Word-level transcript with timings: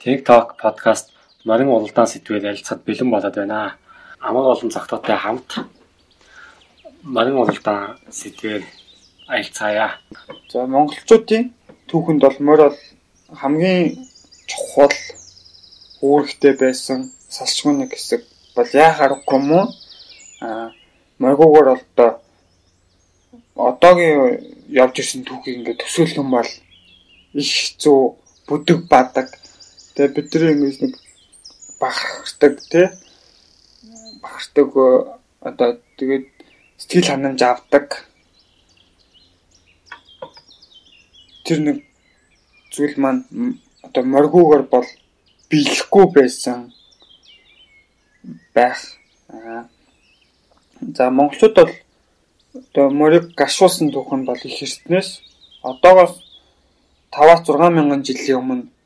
TikTok 0.00 0.56
подкаст 0.56 1.12
Морин 1.44 1.68
улдаан 1.68 2.08
сэтгүүл 2.08 2.48
ярилцахад 2.48 2.86
бэлэн 2.88 3.10
болоод 3.12 3.36
байна. 3.36 3.76
Амаг 4.18 4.46
олон 4.48 4.70
зохицоотой 4.72 5.16
хамт 5.20 5.50
Морин 7.02 7.36
улдаан 7.36 8.00
сэтгүүл 8.08 8.64
аялцгаая. 9.28 10.00
За 10.48 10.64
монголчуудын 10.64 11.52
түүхэнд 11.92 12.22
бол 12.24 12.38
морь 12.48 12.64
хамгийн 13.28 14.00
чухал 14.48 14.96
үүрэгтэй 16.00 16.56
байсан 16.56 17.12
салчгүй 17.28 17.72
нэг 17.76 17.92
хэсэг 17.92 18.24
бол 18.56 18.70
яахаар 18.72 19.20
юм 19.20 19.52
уу? 19.52 19.66
Аа 20.40 20.72
моргуугаар 21.20 21.76
бол 21.76 21.84
одоо 21.92 22.10
одоогийн 23.68 24.64
явж 24.72 24.96
ирсэн 25.04 25.28
түүхийг 25.28 25.60
ингээд 25.60 25.84
төсөөлөх 25.84 26.16
юм 26.24 26.30
бол 26.32 26.50
их 27.36 27.52
хэцүү 27.52 27.98
бүдэг 28.48 28.88
бадаг 28.88 29.28
Тэгээ 30.00 30.16
бидний 30.16 30.52
ингэж 30.56 30.76
нэг 30.80 30.92
бахархдаг 31.76 32.56
тий 32.72 32.88
бахархдаг 34.24 34.68
одоо 35.44 35.76
тэгээд 36.00 36.24
сэтгэл 36.80 37.10
ханамж 37.12 37.40
авдаг 37.44 38.08
тэр 41.44 41.58
нэг 41.60 41.78
зүйл 42.72 42.96
маань 42.96 43.28
одоо 43.84 44.02
моргуугаар 44.08 44.64
бол 44.72 44.88
биелэхгүй 45.52 46.04
байсан 46.16 46.72
байх. 48.56 48.80
За 50.96 51.12
монголчууд 51.12 51.54
бол 51.60 51.72
одоо 52.56 52.88
морийг 52.88 53.36
гашуулсан 53.36 53.92
түүхэн 53.92 54.24
бол 54.24 54.40
их 54.48 54.64
эртнээс 54.64 55.20
одоогоос 55.60 56.24
5-6 57.12 57.68
мянган 57.76 58.00
жилийн 58.00 58.40
өмнө 58.40 58.79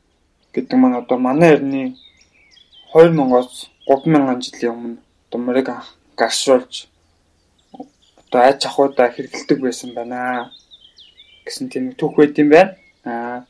гэдэг 0.55 0.77
маань 0.79 0.99
одоо 1.01 1.17
манай 1.19 1.51
эртний 1.55 1.87
2000-аас 2.93 3.67
3000 3.87 4.41
жилийн 4.43 4.73
өмнө 4.75 4.97
одоо 5.27 5.39
морийг 5.45 5.69
гаршуулж 6.19 6.87
одоо 8.21 8.39
айж 8.47 8.61
ахуйда 8.65 9.11
хэрэгэлдэг 9.11 9.59
байсан 9.59 9.91
байна. 9.97 10.51
Гэсэн 11.45 11.69
тийм 11.69 11.85
түүх 11.99 12.15
байт 12.17 12.39
юм 12.39 12.49
байна. 12.55 12.71
Аа 13.03 13.43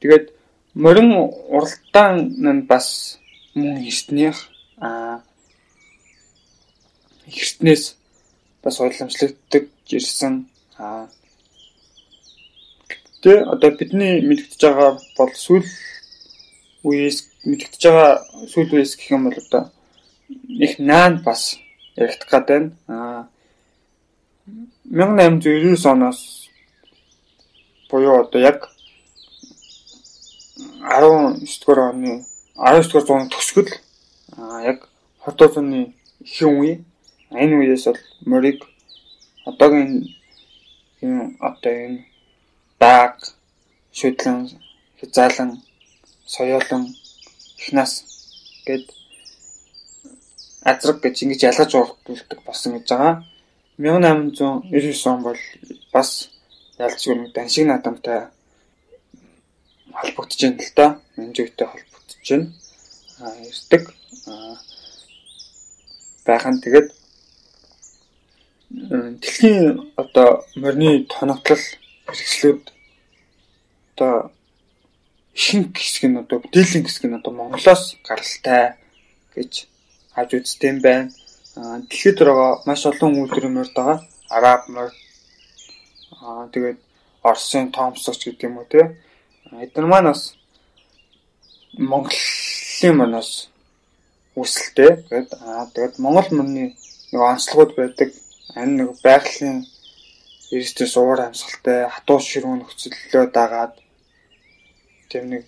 тэгээд 0.00 0.32
морин 0.74 1.12
уралдаан 1.54 2.16
нь 2.40 2.66
бас 2.70 3.18
мөн 3.54 3.84
эртнийх. 3.84 4.38
Аа 4.80 5.20
эртнээс 7.28 7.84
бас 8.62 8.80
уламжлагддаг 8.80 9.64
ирсэн. 9.96 10.34
Аа 10.78 11.08
Тэ 13.26 13.42
одоо 13.42 13.70
бидний 13.74 14.22
мэдгдэж 14.22 14.60
байгаа 14.62 14.90
бол 15.18 15.32
сүүл 15.34 15.66
үеэс 16.86 17.18
мэдгдэж 17.50 17.82
байгаа 17.82 18.12
сүүл 18.52 18.70
үеэс 18.70 18.94
гэх 18.94 19.10
юм 19.18 19.26
бол 19.26 19.38
одоо 19.42 19.64
их 20.46 20.78
наан 20.78 21.26
бас 21.26 21.58
яригдах 21.98 22.30
гад 22.30 22.46
байна. 22.46 22.70
Аа 22.86 23.26
1899 24.94 25.90
оноос 25.90 26.20
буюу 27.90 28.14
одоо 28.22 28.40
яг 28.50 28.70
19 30.86 31.50
дугаар 31.66 31.80
оны 31.90 32.22
19 32.54 32.86
дугаар 32.86 33.06
зууны 33.06 33.30
төгсгөл 33.34 33.72
аа 34.38 34.62
яг 34.70 34.86
20 35.26 35.54
зууны 35.54 35.80
ихэнх 36.22 36.60
үе 36.62 36.72
энэ 37.34 37.54
үеэс 37.58 37.90
бол 37.90 38.02
морийг 38.30 38.62
одоогийн 39.50 40.14
энэ 41.02 41.34
одоо 41.42 41.74
энэ 41.86 42.00
дааг, 42.80 43.16
шүтлэн, 43.98 44.38
хязаалан, 45.00 45.50
соёолон, 46.26 46.84
ихнаас 47.60 47.92
гэд 48.66 48.84
азраг 50.70 50.98
гэж 51.02 51.16
ингэж 51.22 51.40
ялгаж 51.50 51.72
урддаг 51.74 52.40
болсон 52.46 52.72
гэж 52.76 52.86
байгаа. 52.90 53.14
1899 53.78 55.06
он 55.06 55.22
бол 55.22 55.40
бас 55.92 56.30
ялцгүй 56.78 57.14
нэг 57.16 57.32
даншиг 57.32 57.66
наадамтай 57.66 58.28
холбогдож 59.92 60.40
байна 60.42 60.62
л 60.62 60.72
да. 60.76 60.86
Менжүйтэй 61.16 61.66
холбогдож 61.66 62.28
байна. 62.30 62.46
Аа 63.20 63.34
ирдэг. 63.48 63.82
Аа 64.26 64.56
байхын 66.26 66.60
тэгээд 66.60 66.88
дэлхийн 69.22 69.92
одоо 69.96 70.44
морины 70.56 71.06
тоногдлол 71.06 71.64
хэрэгслүүд 72.06 72.62
одоо 73.92 74.30
ихэнх 75.34 75.76
хэсэг 75.76 76.04
нь 76.08 76.20
одоо 76.22 76.38
бүтээлийн 76.40 76.84
хэсэг 76.86 77.04
нь 77.06 77.18
одоо 77.18 77.32
Монголоос 77.34 77.96
гаралтай 78.06 78.80
гэж 79.34 79.52
хаж 80.14 80.30
үзтэй 80.32 80.70
юм 80.72 80.78
байна. 80.80 81.12
Дэлхийд 81.88 82.18
байгаа 82.20 82.62
маш 82.66 82.82
олон 82.86 83.12
үйлдвэрийн 83.20 83.54
морд 83.56 83.74
байгаа. 83.76 83.98
Араб 84.36 84.62
морд 84.68 84.96
аа 86.20 86.48
тэгээд 86.52 86.78
Оросын 87.22 87.72
Томсогч 87.74 88.20
гэдэг 88.24 88.46
юм 88.48 88.58
уу 88.58 88.66
те. 88.70 88.96
Эдгээр 89.52 89.86
маань 89.88 90.10
бас 90.10 90.22
Монголын 91.76 92.94
морноос 92.96 93.50
үүсэлтэй. 94.36 95.04
Тэгээд 95.08 95.30
аа 95.42 95.68
тэгээд 95.74 95.94
Монгол 96.00 96.30
морны 96.32 96.76
нэг 97.12 97.20
онцлогуд 97.20 97.76
байдаг. 97.76 98.08
Энэ 98.56 98.72
нэг 98.84 98.88
байгалийн 99.04 99.68
Эрсдээс 100.54 100.94
уур 100.96 101.18
амьсгалтай 101.26 101.90
хатуу 101.90 102.18
ширүүн 102.22 102.62
нөхцөллөө 102.62 103.24
дагаад 103.34 103.74
тийм 105.10 105.24
нэг 105.30 105.44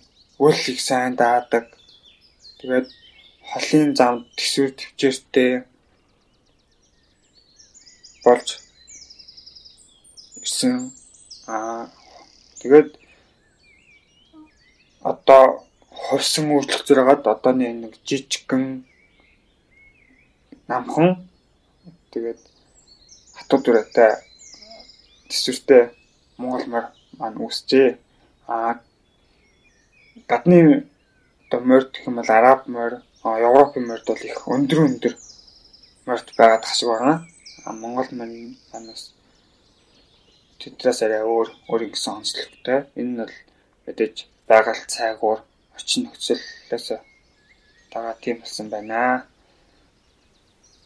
их 0.71 0.81
сайн 0.81 1.15
даадаг. 1.15 1.65
Тэгээд 2.59 2.87
холын 3.49 3.95
замд 3.95 4.27
төсвөр 4.35 4.71
төвчээртэй 4.75 5.51
болж 8.23 8.47
ирсэн. 10.43 10.91
Аа 11.47 11.87
тэгээд 12.59 12.91
одоо 15.11 15.43
хувьсан 15.95 16.51
үйлчлэх 16.51 16.83
зэрэгэд 16.87 17.23
одооны 17.23 17.67
нэг 17.71 17.93
жижигхэн 18.07 18.83
намхан 20.67 21.09
тэгээд 22.11 22.39
хатуу 23.37 23.59
дүрэтэй 23.63 24.28
төсвөртэй 25.29 25.83
Монгол 26.39 26.65
морь 26.73 26.89
маань 27.19 27.41
үүсжээ. 27.43 27.89
Аа 28.47 28.71
гадны 30.29 30.59
одоо 31.45 31.59
морь 31.69 31.85
гэх 31.93 32.07
юм 32.07 32.15
бол 32.19 32.31
араб 32.37 32.67
морь, 32.75 32.97
Европын 33.23 33.85
морьд 33.87 34.05
бол 34.07 34.21
их 34.29 34.47
өндөр 34.53 34.79
өндөр 34.87 35.13
морьд 36.07 36.27
байгаад 36.37 36.61
тах 36.63 36.75
шиг 36.75 36.89
байна. 36.89 37.13
А 37.65 37.73
Монгол 37.81 38.09
морь 38.17 38.35
манаас 38.71 39.03
тэдрээс 40.59 40.99
арай 41.05 41.23
өөр 41.23 41.47
өөр 41.69 41.81
ингэсэн 41.85 42.13
онцлогтой. 42.17 42.79
Энэ 42.99 43.11
нь 43.11 43.19
бол 43.21 43.35
мэдээж 43.85 44.15
байгаль 44.49 44.83
цайгуур 44.93 45.39
очин 45.77 46.01
нөхцөлөөс 46.03 46.87
тагаа 47.91 48.15
тийм 48.21 48.37
болсон 48.41 48.67
байна. 48.73 49.25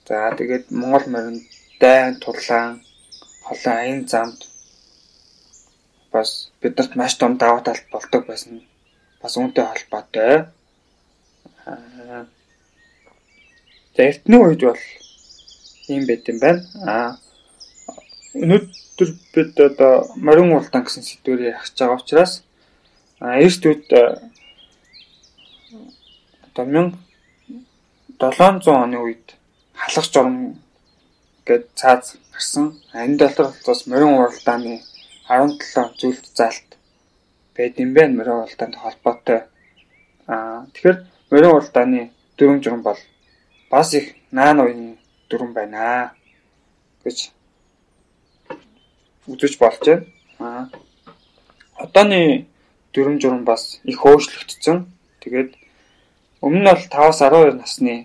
За 0.07 0.35
тэгээд 0.37 0.65
Монгол 0.79 1.05
морин 1.13 1.37
дайн 1.79 2.19
тулаан 2.23 2.83
холон 3.45 3.77
аян 3.77 4.07
замд 4.07 4.39
бас 6.11 6.29
биднэрт 6.61 6.95
маш 6.95 7.13
том 7.15 7.37
даваа 7.37 7.61
талт 7.65 7.85
болдог 7.91 8.25
байсан 8.27 8.61
бас 9.21 9.37
үүнтэй 9.37 9.65
холбоотой. 9.65 10.45
За 13.95 14.01
эртний 14.09 14.41
үед 14.41 14.61
бол 14.63 14.81
ийм 15.87 16.03
байт 16.07 16.27
юм 16.29 16.39
байна. 16.39 16.61
Аа 16.87 17.09
өнөөдөр 18.33 19.09
бид 19.33 19.59
одоо 19.61 19.93
морин 20.17 20.53
улдаан 20.57 20.83
гэсэн 20.85 21.03
сэдвээр 21.05 21.53
ярих 21.53 21.69
байгаа 21.77 21.97
учраас 22.01 22.33
эрт 23.21 23.63
үед 23.69 23.85
одоо 26.49 26.65
1700 28.19 28.67
оны 28.67 28.97
үед 29.05 29.37
халах 29.77 30.07
журам 30.09 30.62
гэд 31.45 31.63
цааз 31.75 32.15
гарсан. 32.31 32.65
Энэ 32.93 33.17
дотор 33.17 33.47
бас 33.65 33.79
морин 33.87 34.15
уралдааны 34.17 34.81
17 35.27 35.99
зүйлт 35.99 36.25
заалт 36.37 36.69
байд 37.55 37.79
юм 37.83 37.93
байна 37.93 38.17
морин 38.17 38.39
уралдаанд 38.39 38.75
холбоотой. 38.75 39.39
Аа 40.27 40.65
тэгэхээр 40.73 40.97
морин 41.31 41.51
уралдааны 41.51 42.01
дөрөв 42.37 42.63
журам 42.63 42.81
бол 42.81 42.99
бас 43.69 43.93
их 43.93 44.15
наан 44.31 44.59
уяны 44.59 44.97
дөрөв 45.29 45.51
байна 45.53 46.13
гэж 47.03 47.31
үзэж 49.27 49.53
болж 49.59 49.83
байна. 49.85 50.05
Аа 50.39 50.69
одооны 51.83 52.47
дөрөв 52.93 53.19
журам 53.21 53.43
бас 53.43 53.81
их 53.83 53.99
өөрчлөгдсөн. 54.05 54.87
Тэгээд 55.21 55.51
өмнө 56.41 56.59
нь 56.59 56.67
бол 56.67 56.81
5-аас 56.91 57.19
12 57.19 57.59
насны 57.59 57.95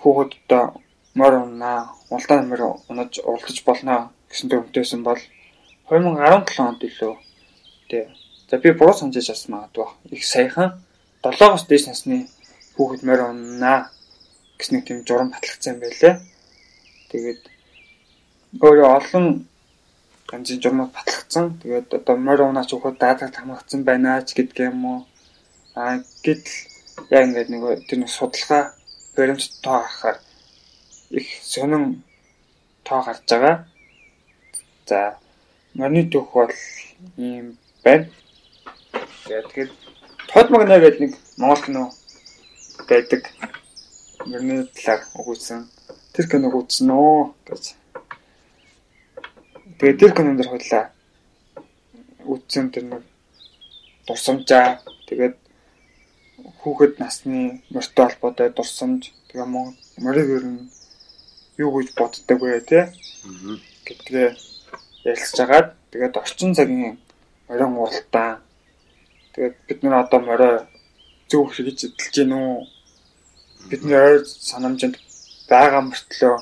хүүхэдтэй 0.00 0.83
морь 1.14 1.36
унаа, 1.44 1.94
улдаан 2.10 2.48
морь 2.48 2.64
унаж 2.90 3.18
уралдаж 3.22 3.58
болно 3.64 4.10
гэсэн 4.30 4.50
төвөнтэйсэн 4.50 5.02
бол 5.06 5.20
2017 5.88 6.60
онд 6.68 6.80
илүү 6.88 7.14
тий 7.90 8.04
За 8.54 8.58
би 8.58 8.70
буруу 8.70 8.94
санаж 8.94 9.16
бас 9.28 9.48
магадгүй. 9.48 9.88
Их 10.14 10.24
саяхан 10.24 10.76
7-оос 11.24 11.64
дээш 11.66 11.86
насны 11.88 12.28
хүүхэд 12.76 13.02
морь 13.08 13.24
уннаа 13.24 13.88
гэсэн 14.58 14.76
нэг 14.76 14.84
тийм 14.86 15.00
журам 15.08 15.32
батлагдсан 15.32 15.74
юм 15.74 15.80
байлээ. 15.80 16.14
Тэгээд 17.10 17.42
өөрөө 18.60 18.88
олон 18.98 19.26
ганцын 20.28 20.60
журмууд 20.62 20.92
батлагдсан. 20.92 21.58
Тэгээд 21.64 21.88
одоо 21.98 22.16
морь 22.16 22.44
унаач 22.44 22.70
өгөхөд 22.76 23.00
даатагт 23.00 23.36
хамгаалсан 23.40 23.82
байна 23.82 24.20
ч 24.22 24.36
гэдг 24.36 24.58
юм 24.70 24.84
уу. 24.84 25.00
Аа 25.74 26.04
гэтэл 26.22 26.54
яг 27.10 27.22
ингээд 27.26 27.48
нэг 27.48 27.62
тэр 27.88 27.98
нэг 28.04 28.10
судалгаа 28.12 28.76
баримт 29.16 29.50
тоо 29.64 29.80
харахаар 29.82 30.16
их 31.10 31.26
сонин 31.42 32.02
тоо 32.82 33.02
гарч 33.02 33.22
байгаа. 33.28 33.66
За 34.86 35.18
морины 35.74 36.10
төх 36.10 36.32
бол 36.32 36.52
ийм 37.16 37.58
байна. 37.82 38.08
Тэгээд 39.24 39.72
тод 40.32 40.50
магна 40.50 40.78
гэдэг 40.78 41.00
нэг 41.00 41.12
Монгол 41.38 41.62
кино 41.64 41.92
байдаг. 42.88 43.22
Мөрний 44.26 44.64
талаар 44.74 45.02
өгүүлсэн. 45.18 45.68
Тэр 46.12 46.26
киног 46.28 46.54
үзсэн 46.54 46.90
үү 46.90 47.34
гэж. 47.48 47.64
Тэгээд 49.78 49.98
тэр 50.00 50.12
кинон 50.14 50.36
дээр 50.36 50.48
хойлоо 50.48 50.84
үзсэн 52.24 52.70
тэр 52.72 52.84
нэг 52.84 53.02
дурсамжаа 54.06 54.80
тэгээд 55.08 55.36
хүүхэд 56.60 56.98
насны 56.98 57.62
морьтой 57.70 58.06
холбоотой 58.08 58.48
дурсамж 58.50 59.12
тэгээ 59.28 59.48
морийг 60.04 60.28
ер 60.36 60.44
нь 60.44 60.70
юу 61.58 61.70
гэж 61.74 61.88
боддог 61.94 62.40
вэ 62.40 62.60
те. 62.60 62.92
Гэдгээ 63.86 64.28
ярилцж 65.04 65.38
агаад 65.40 65.68
тэгээд 65.90 66.16
орчин 66.16 66.54
цагийн 66.54 66.98
морин 67.48 67.76
уултаа. 67.78 68.40
Тэгээд 69.34 69.56
бид 69.66 69.82
нар 69.82 70.04
одоо 70.04 70.20
морой 70.20 70.54
зөв 71.28 71.52
хэрэгж 71.52 71.80
эдэлж 71.86 72.14
гин 72.14 72.32
үү? 72.32 72.66
Бидний 73.70 73.96
ойр 73.96 74.24
санамжинд 74.24 74.96
байгаа 75.48 75.82
мөртлөө 75.84 76.36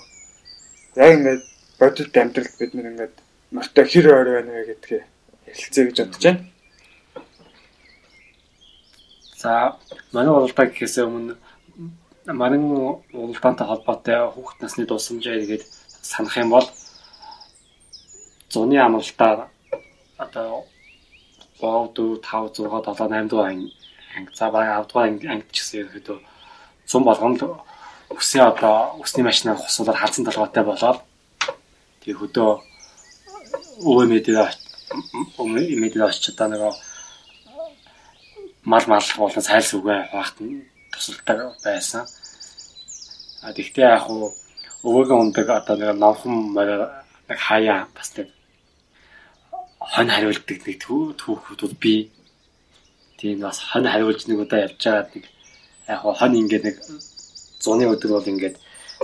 яг 0.97 1.11
ингээд 1.17 1.43
бодит 1.79 2.17
амьдралд 2.17 2.55
бид 2.59 2.73
нар 2.75 2.87
ингээд 2.91 3.14
морьтой 3.50 3.85
хэр 3.85 4.06
ойр 4.17 4.29
байна 4.37 4.53
вэ 4.53 4.64
гэдгээ 4.70 5.03
ярилцъя 5.50 5.85
гэж 5.87 5.97
бодож 6.00 6.23
байна. 6.25 6.43
За 9.43 9.79
манай 10.12 10.32
уралдаа 10.35 10.67
гэхээсээ 10.67 11.05
өмнө 11.05 11.35
манай 12.26 12.58
уралдаантай 13.12 13.66
холбоотой 13.66 14.30
хүүхэд 14.30 14.62
насны 14.62 14.86
дусамжаа 14.86 15.36
игээд 15.42 15.64
санах 16.02 16.36
юм 16.36 16.50
бол 16.50 16.66
зуны 18.48 18.76
амралтаар 18.78 19.48
одоо 20.19 20.64
3 21.60 21.90
4 21.94 22.22
5 22.22 22.54
6 22.54 22.94
7 22.94 23.10
8 23.10 23.28
дугаар 23.28 23.50
анги 23.50 24.34
за 24.38 24.50
баг 24.50 24.66
10 24.70 24.88
дугаар 24.88 25.08
ангид 25.08 25.50
ч 25.50 25.58
гэсэн 25.58 25.80
ерөөдөө 25.82 26.19
зам 26.86 27.02
болгонд 27.04 27.40
үсээ 28.10 28.42
одоо 28.50 29.02
үсний 29.02 29.25
машинаар 29.26 29.58
хосуулаад 29.58 29.98
халзан 29.98 30.25
толгойтой 30.26 30.64
болоод 30.64 30.98
тэг 32.02 32.16
хөдөө 32.18 32.50
өвөө 33.88 34.06
мэдээ 34.12 34.46
мэдээ 35.82 36.06
очиж 36.06 36.25
одоо 36.30 36.48
нөгөө 36.54 36.72
мал 38.70 38.86
мал 38.86 39.06
болон 39.18 39.42
сайлс 39.42 39.75
үгээ 39.75 40.00
хавахт 40.10 40.38
нь 40.38 40.71
тусалдаг 40.92 41.56
байсан. 41.64 42.04
А 43.42 43.52
тэгтээ 43.56 43.88
яг 43.96 44.06
уу 44.10 44.30
өвөөгийн 44.86 45.20
ундаг 45.22 45.48
одоо 45.48 45.76
нэг 45.76 45.90
номхон 45.98 46.54
нэг 46.54 47.38
хаяа 47.46 47.88
бас 47.96 48.08
нэг 48.16 48.28
хон 49.92 50.08
хариулдаг 50.14 50.58
нэг 50.66 50.76
түүхүүд 50.82 51.74
би 51.82 52.10
тийм 53.18 53.40
бас 53.46 53.58
хон 53.70 53.86
хариулж 53.86 54.26
нэг 54.26 54.38
удаа 54.44 54.66
явж 54.66 54.78
байгаа 54.84 55.10
нэг 55.14 55.24
яг 55.88 56.00
хон 56.02 56.38
ингээд 56.40 56.64
нэг 56.66 56.76
зуны 57.62 57.84
өдөр 57.90 58.10
бол 58.14 58.30
ингээд 58.32 58.56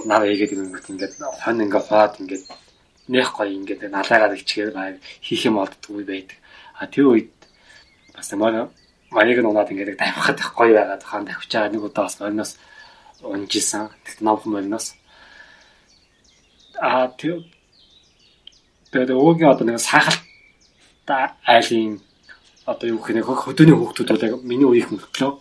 нав 0.06 0.22
хийгээд 0.22 0.52
ингээд 0.54 0.90
ингээд 0.92 1.14
хон 1.42 1.62
ингээд 1.64 1.88
хаад 1.90 2.14
ингээд 2.22 2.44
нэх 3.08 3.28
гоё 3.34 3.50
ингээд 3.58 3.82
налаагаар 3.90 4.36
ичгээр 4.36 4.70
байг 4.74 4.96
хийх 5.26 5.42
юм 5.48 5.58
олддгүй 5.62 6.04
байдаг. 6.04 6.38
А 6.78 6.86
тэр 6.86 7.06
үед 7.10 7.32
бас 8.14 8.30
манай 8.36 8.68
манайг 9.10 9.38
нь 9.40 9.50
унаад 9.50 9.70
ингээд 9.72 9.98
давхад 9.98 10.38
гоё 10.56 10.74
байгаад 10.74 11.02
хаан 11.02 11.24
давхиж 11.24 11.50
байгаа 11.52 11.72
нэг 11.72 11.84
удаа 11.84 12.04
бас 12.04 12.20
мориноос 12.20 12.52
унжижсэн. 13.22 13.88
Тэгт 14.04 14.20
номхон 14.20 14.52
мориноос 14.52 14.94
а 16.80 17.08
тэр 17.08 17.42
тэгээд 18.92 19.10
өөгийн 19.10 19.50
одоо 19.50 19.66
нэг 19.66 19.80
сахалт 19.80 20.22
айлын 21.08 22.00
одоо 22.66 22.86
юу 22.88 23.00
гэх 23.00 23.16
нэг 23.16 23.26
хөдөөний 23.26 23.76
хүүхдүүд 23.76 24.08
бол 24.12 24.26
яг 24.28 24.34
миний 24.44 24.68
үеийнх 24.68 24.92
мөртлөө 24.92 25.32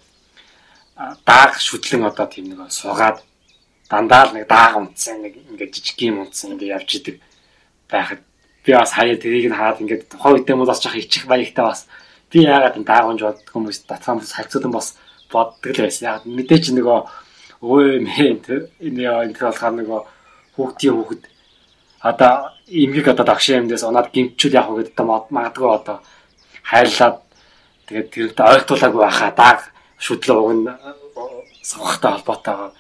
дааг 0.98 1.60
шүтлэн 1.60 2.10
одоо 2.10 2.26
тийм 2.26 2.50
нэг 2.50 2.72
суугаад 2.72 3.22
дандаа 3.90 4.32
л 4.32 4.34
нэг 4.34 4.48
дааг 4.48 4.80
унтсан 4.80 5.22
нэг 5.22 5.38
ингээд 5.52 5.76
жижиг 5.76 6.00
юм 6.08 6.26
унтсан 6.26 6.56
ингээд 6.56 6.74
явж 6.74 6.90
идэг 6.98 7.16
байхад 7.92 8.22
би 8.66 8.72
бас 8.74 8.92
хаяа 8.98 9.20
тэрийг 9.20 9.52
нь 9.52 9.60
хаад 9.60 9.82
ингээд 9.84 10.10
тухайн 10.10 10.42
үедээ 10.42 10.56
мод 10.58 10.72
бас 10.72 10.82
жоох 10.82 10.98
ичих 10.98 11.30
маягтай 11.30 11.66
бас 11.68 11.86
би 12.32 12.40
яагаад 12.44 12.78
энэ 12.78 12.90
дааг 12.90 13.06
унж 13.08 13.22
боддог 13.24 13.50
хүмүүс 13.54 13.78
татхан 13.88 14.20
бас 14.20 14.32
хайцуудан 14.36 14.72
бас 14.72 14.88
боддог 15.32 15.72
л 15.72 15.84
байсан. 15.86 16.04
Яг 16.08 16.24
мэдээч 16.28 16.66
нөгөө 16.76 17.00
өө 17.64 18.02
мэн 18.06 18.44
энэ 18.44 19.04
энэ 19.08 19.34
болохоор 19.40 19.74
нөгөө 19.80 20.02
хүүхдийн 20.56 20.96
хүүхэд 20.96 21.24
одоо 22.02 22.34
имгэг 22.68 23.08
одоо 23.08 23.26
дагшин 23.26 23.66
юмдээс 23.66 23.84
унаад 23.88 24.12
гимчүүл 24.14 24.58
явах 24.60 24.78
гэдэг 24.78 24.94
одоо 24.94 25.28
магадгүй 25.32 25.70
одоо 25.72 25.98
хайрлаад 26.64 27.18
тэгээд 27.88 28.12
тэрнтэй 28.12 28.46
ойртуулаагүй 28.54 29.02
байхаа 29.02 29.32
дааг 29.32 29.60
шүтлээ 29.98 30.38
уг 30.38 30.52
нь 30.54 30.68
савхтай 31.64 32.12
холбоотойгоо 32.12 32.72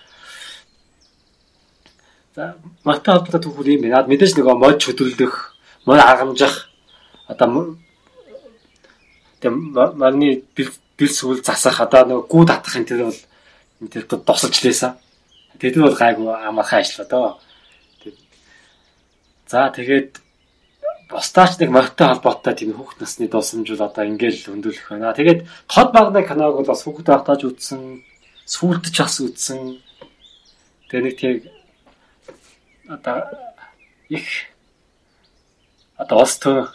за 2.37 2.53
холбоотой 2.85 3.41
түүхүүд 3.41 3.67
юм 3.73 3.81
байна. 3.89 4.05
Мэдээж 4.05 4.37
нөгөө 4.37 4.55
мод 4.61 4.77
хөдөлдөх, 4.77 5.33
мод 5.89 5.97
аргамжих 5.97 6.69
одоо 7.25 7.81
тэг 9.41 9.51
марны 9.51 10.43
бил 10.55 11.11
сүл 11.13 11.43
засах 11.43 11.81
одоо 11.81 12.05
нөгөө 12.05 12.27
гүү 12.31 12.43
татахын 12.49 12.85
тэр 12.85 13.03
бол 13.09 13.19
энэ 13.81 13.91
тэр 13.93 14.03
тусалж 14.09 14.57
лээсэн. 14.65 14.97
Тэд 15.61 15.77
бол 15.77 15.93
гайгүй 15.93 16.29
амархан 16.29 16.81
ажиллаа 16.81 17.07
доо. 17.07 17.29
За 19.47 19.69
тэгээд 19.69 20.21
бусдаач 21.09 21.57
нэг 21.59 21.69
морьтой 21.71 22.07
холбоотой 22.07 22.53
тийм 22.53 22.73
хүүхд 22.73 22.99
насны 22.99 23.27
дусамжууд 23.29 23.81
одоо 23.81 24.03
ингээл 24.05 24.49
хөндөөлөх 24.49 24.89
байна. 24.89 25.13
Тэгээд 25.13 25.45
тод 25.69 25.89
багны 25.93 26.21
киног 26.25 26.57
бол 26.57 26.67
бас 26.67 26.83
хүүхд 26.83 27.07
байхтааж 27.07 27.41
үзсэн, 27.47 28.03
сүүлдэж 28.45 28.95
бас 28.99 29.15
үзсэн. 29.23 29.79
Тэгээд 30.89 31.05
нэг 31.05 31.15
тийм 31.15 31.35
одоо 32.89 33.23
их 34.09 34.27
одоо 35.95 36.25
улс 36.25 36.35
төр 36.43 36.73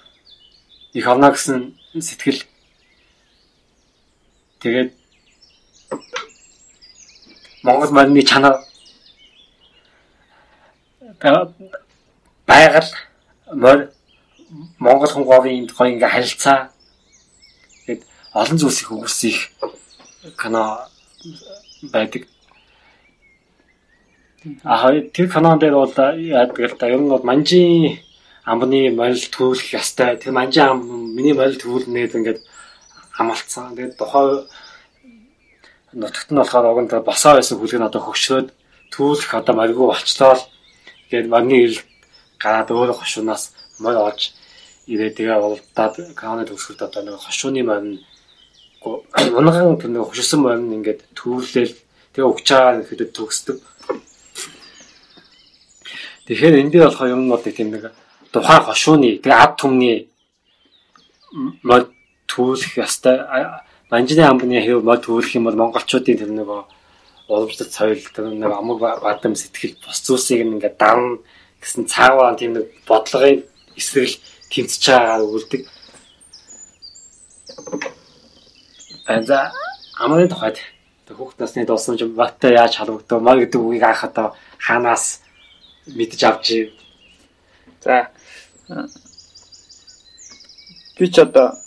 их 0.93 1.07
авна 1.07 1.31
гэсэн 1.33 1.77
сэтгэл 2.01 2.41
тэгээд 4.63 4.91
Монгол 7.63 7.91
марны 7.91 8.23
чанар 8.23 8.55
байгаль 12.47 12.91
Монгол 14.79 15.11
хүн 15.13 15.25
говийн 15.31 15.67
гоё 15.67 15.89
ингээ 15.93 16.15
харилцаа 16.15 16.59
гээд 17.87 18.01
олон 18.41 18.59
зүйлсийг 18.59 18.89
өгүүлсэн 18.93 19.31
их 19.31 19.41
кино 20.41 20.63
байдаг. 21.95 22.23
Аа 24.65 24.91
тэр 25.15 25.27
кинон 25.33 25.59
дээр 25.59 25.75
бол 25.79 25.95
яадаг 25.95 26.59
л 26.59 26.79
да 26.79 26.87
ер 26.91 27.01
нь 27.01 27.13
бол 27.13 27.23
манжийн 27.23 27.99
амбны 28.45 28.91
морил 28.91 29.27
төвлөх 29.35 29.73
ястай. 29.73 30.17
Тэр 30.19 30.33
манжийн 30.35 30.69
ам 30.71 30.81
миний 31.17 31.35
морил 31.35 31.59
төвлөнээд 31.59 32.17
ингээд 32.19 32.41
амлцсан. 33.19 33.77
Тэгээд 33.77 33.99
тухай 33.99 34.47
нутагт 35.93 36.31
нь 36.33 36.41
болохоор 36.41 36.83
нь 36.83 37.07
босоо 37.09 37.33
байсан 37.37 37.59
хүлэг 37.59 37.79
нь 37.81 37.89
одоо 37.89 38.01
хөгшрөөд 38.05 38.49
төвлөх 38.93 39.33
одоо 39.35 39.55
маргуу 39.57 39.93
болчлоо. 39.93 40.37
Тэгээд 41.11 41.29
марны 41.29 41.57
ирэл 41.65 41.81
гараад 42.41 42.71
өөрөө 42.73 42.97
хошуунаас 42.99 43.53
морь 43.79 44.01
олж 44.01 44.33
ирээ 44.89 45.11
тэгээ 45.17 45.37
уралдаад 45.37 45.95
кауны 46.17 46.45
төгсгөлд 46.49 46.83
одоо 46.83 47.03
нэг 47.05 47.17
хошууны 47.21 47.63
морин 47.63 48.01
унган 49.39 49.79
тэр 49.79 49.91
нэг 49.95 50.09
хошсон 50.09 50.41
морин 50.43 50.73
ингээд 50.73 51.01
төвлөөл 51.15 51.75
тэгээ 52.17 52.27
байгаа 52.27 52.83
гэхэд 52.83 53.13
төгсдөг. 53.15 53.59
Тэгэхээр 56.27 56.59
энэ 56.61 56.71
дээр 56.73 56.89
болохоор 56.89 57.15
юм 57.15 57.29
бол 57.31 57.45
тийм 57.45 57.69
нэг 57.71 57.93
тухайн 58.33 58.63
хошууны 58.67 59.23
тэгээ 59.23 59.39
ад 59.39 59.55
түмний 59.61 60.09
мод 61.63 61.92
төвлөх 62.33 62.73
ястай 62.81 63.21
манжны 63.93 64.25
амбны 64.25 64.65
хэв 64.65 64.81
мод 64.81 65.05
төвлөх 65.05 65.37
юм 65.37 65.45
бол 65.45 65.61
монголчуудын 65.61 66.17
тэр 66.17 66.33
нэг 66.33 66.49
уламжлалт 67.29 67.73
соёл 67.77 68.01
тэр 68.01 68.33
нэг 68.33 68.49
амаг 68.49 68.79
бадам 68.81 69.37
сэтгэл 69.37 69.77
бус 69.85 70.01
зүйлсийг 70.01 70.41
ингээд 70.49 70.81
давн 70.81 71.21
гэсэн 71.61 71.85
цааваа 71.93 72.33
тийм 72.41 72.57
нэг 72.57 72.73
бодлогын 72.89 73.45
эсрэг 73.77 74.17
тэмцэж 74.51 74.83
байгаагаа 74.89 75.29
үлдэг. 75.29 75.63
байна. 79.07 79.27
За 79.27 79.53
амрын 79.99 80.29
тухайд 80.29 80.59
хүүхд 81.09 81.39
насны 81.41 81.67
дусамж 81.67 82.03
баттай 82.17 82.53
яаж 82.57 82.77
халагдав 82.77 83.21
маа 83.21 83.37
гэдэг 83.37 83.61
үгийг 83.61 83.85
анх 83.85 84.05
одоо 84.05 84.35
хаанаас 84.59 85.21
мэдж 85.87 86.21
авч 86.25 86.47
ив. 86.51 86.69
За 87.85 88.09
би 90.99 91.07
ч 91.13 91.19
одоо 91.21 91.62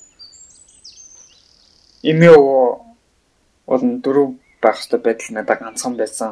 эмээ 2.10 2.36
бол 3.70 3.84
дөрөв 4.04 4.30
байх 4.62 4.78
хэвээр 4.80 5.04
байдал 5.06 5.32
надад 5.34 5.60
ганцхан 5.62 5.94
байсан. 5.98 6.32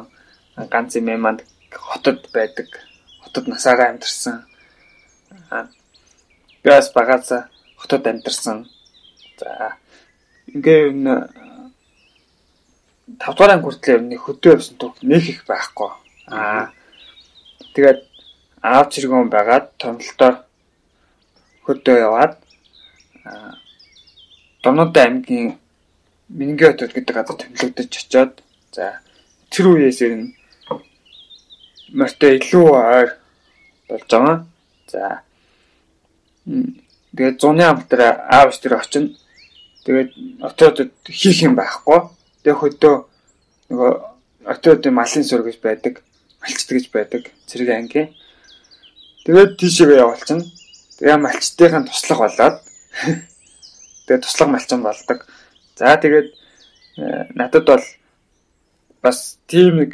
Ганц 0.72 0.92
эмээ 0.98 1.18
манд 1.18 1.40
хотод 1.70 2.20
байдаг. 2.34 2.68
Хотод 3.22 3.44
насаараа 3.48 3.90
амьдарсан. 3.90 4.46
Би 6.62 6.68
бас 6.70 6.92
багаас 6.94 7.28
хотод 7.80 8.06
амьдарсан. 8.06 8.70
За 9.38 9.76
ингээ 10.54 10.90
энэ 10.94 11.14
5 13.18 13.34
дугаар 13.34 13.52
анги 13.52 13.66
хүртэл 13.66 14.06
нэг 14.06 14.20
хөдөө 14.22 14.52
явсан 14.54 14.76
төг 14.78 14.94
нэг 15.02 15.22
их 15.32 15.40
байхгүй. 15.50 15.90
Аа 16.30 16.70
тэгээд 17.74 18.00
аав 18.62 18.86
чиргүүн 18.92 19.28
байгаад 19.28 19.66
томлолтоор 19.82 20.34
хөдөө 21.66 21.96
яваад 22.06 22.34
Дорнод 24.64 24.96
аймгийн 24.96 25.58
Мингээ 26.34 26.74
хотод 26.74 26.92
гэдэг 26.92 27.14
газар 27.14 27.36
томилогдож 27.38 27.86
очиод 27.86 28.42
за 28.74 28.98
тэр 29.54 29.70
үеэс 29.70 30.02
ер 30.02 30.12
нь 30.18 30.34
морьтой 31.94 32.42
илүү 32.42 32.66
ойр 32.74 33.10
болж 33.86 34.10
байгаа. 34.10 34.38
За 34.90 35.22
тэгээд 37.14 37.38
зуны 37.38 37.62
амтар 37.62 38.00
аавч 38.26 38.58
тэр 38.58 38.74
очино. 38.82 39.14
Тэгээд 39.86 40.10
отоодод 40.42 40.90
хийх 41.06 41.46
юм 41.46 41.54
байхгүй. 41.54 42.10
Тэгээд 42.42 42.58
хөдөө 42.58 42.94
нөгөө 43.70 43.92
отоодын 44.50 44.94
малын 44.98 45.24
сур 45.24 45.46
гэж 45.46 45.62
байдаг, 45.62 46.02
малчт 46.42 46.66
гэж 46.66 46.90
байдаг 46.90 47.30
зэрэг 47.46 47.70
анги. 47.70 48.10
Тэгээд 49.22 49.54
тийшээ 49.60 50.02
явуулчихна. 50.02 50.42
Тэгээ 50.98 51.16
малчтынхаа 51.22 51.86
туслах 51.86 52.20
болоод 52.26 52.56
тэгээ 54.10 54.24
туслах 54.24 54.50
малчин 54.50 54.82
болдог. 54.82 55.22
За 55.74 55.96
тэгээд 55.96 56.28
э, 56.98 57.26
надад 57.34 57.64
бол 57.66 57.84
бас 59.02 59.38
тийм 59.46 59.82
нэг 59.82 59.92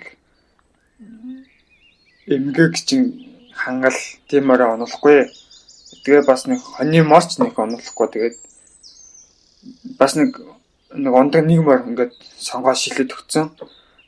эмгэг 2.28 2.76
чинь 2.84 3.26
хангал 3.56 3.96
тиймээрээ 4.28 4.76
онохгүй. 4.76 5.32
Тэгээ 6.04 6.22
бас 6.28 6.46
нэг 6.46 6.60
хоньны 6.60 7.02
морч 7.02 7.40
нэг 7.40 7.56
онохгүй. 7.58 8.06
Тэгээд 8.12 8.36
бас 9.98 10.14
нэг 10.20 10.36
нэг 10.94 11.12
ондог 11.14 11.44
нэг 11.48 11.60
мөр 11.64 11.80
ингээд 11.88 12.12
сонгоо 12.36 12.74
шилээд 12.76 13.16
өгцөн. 13.16 13.48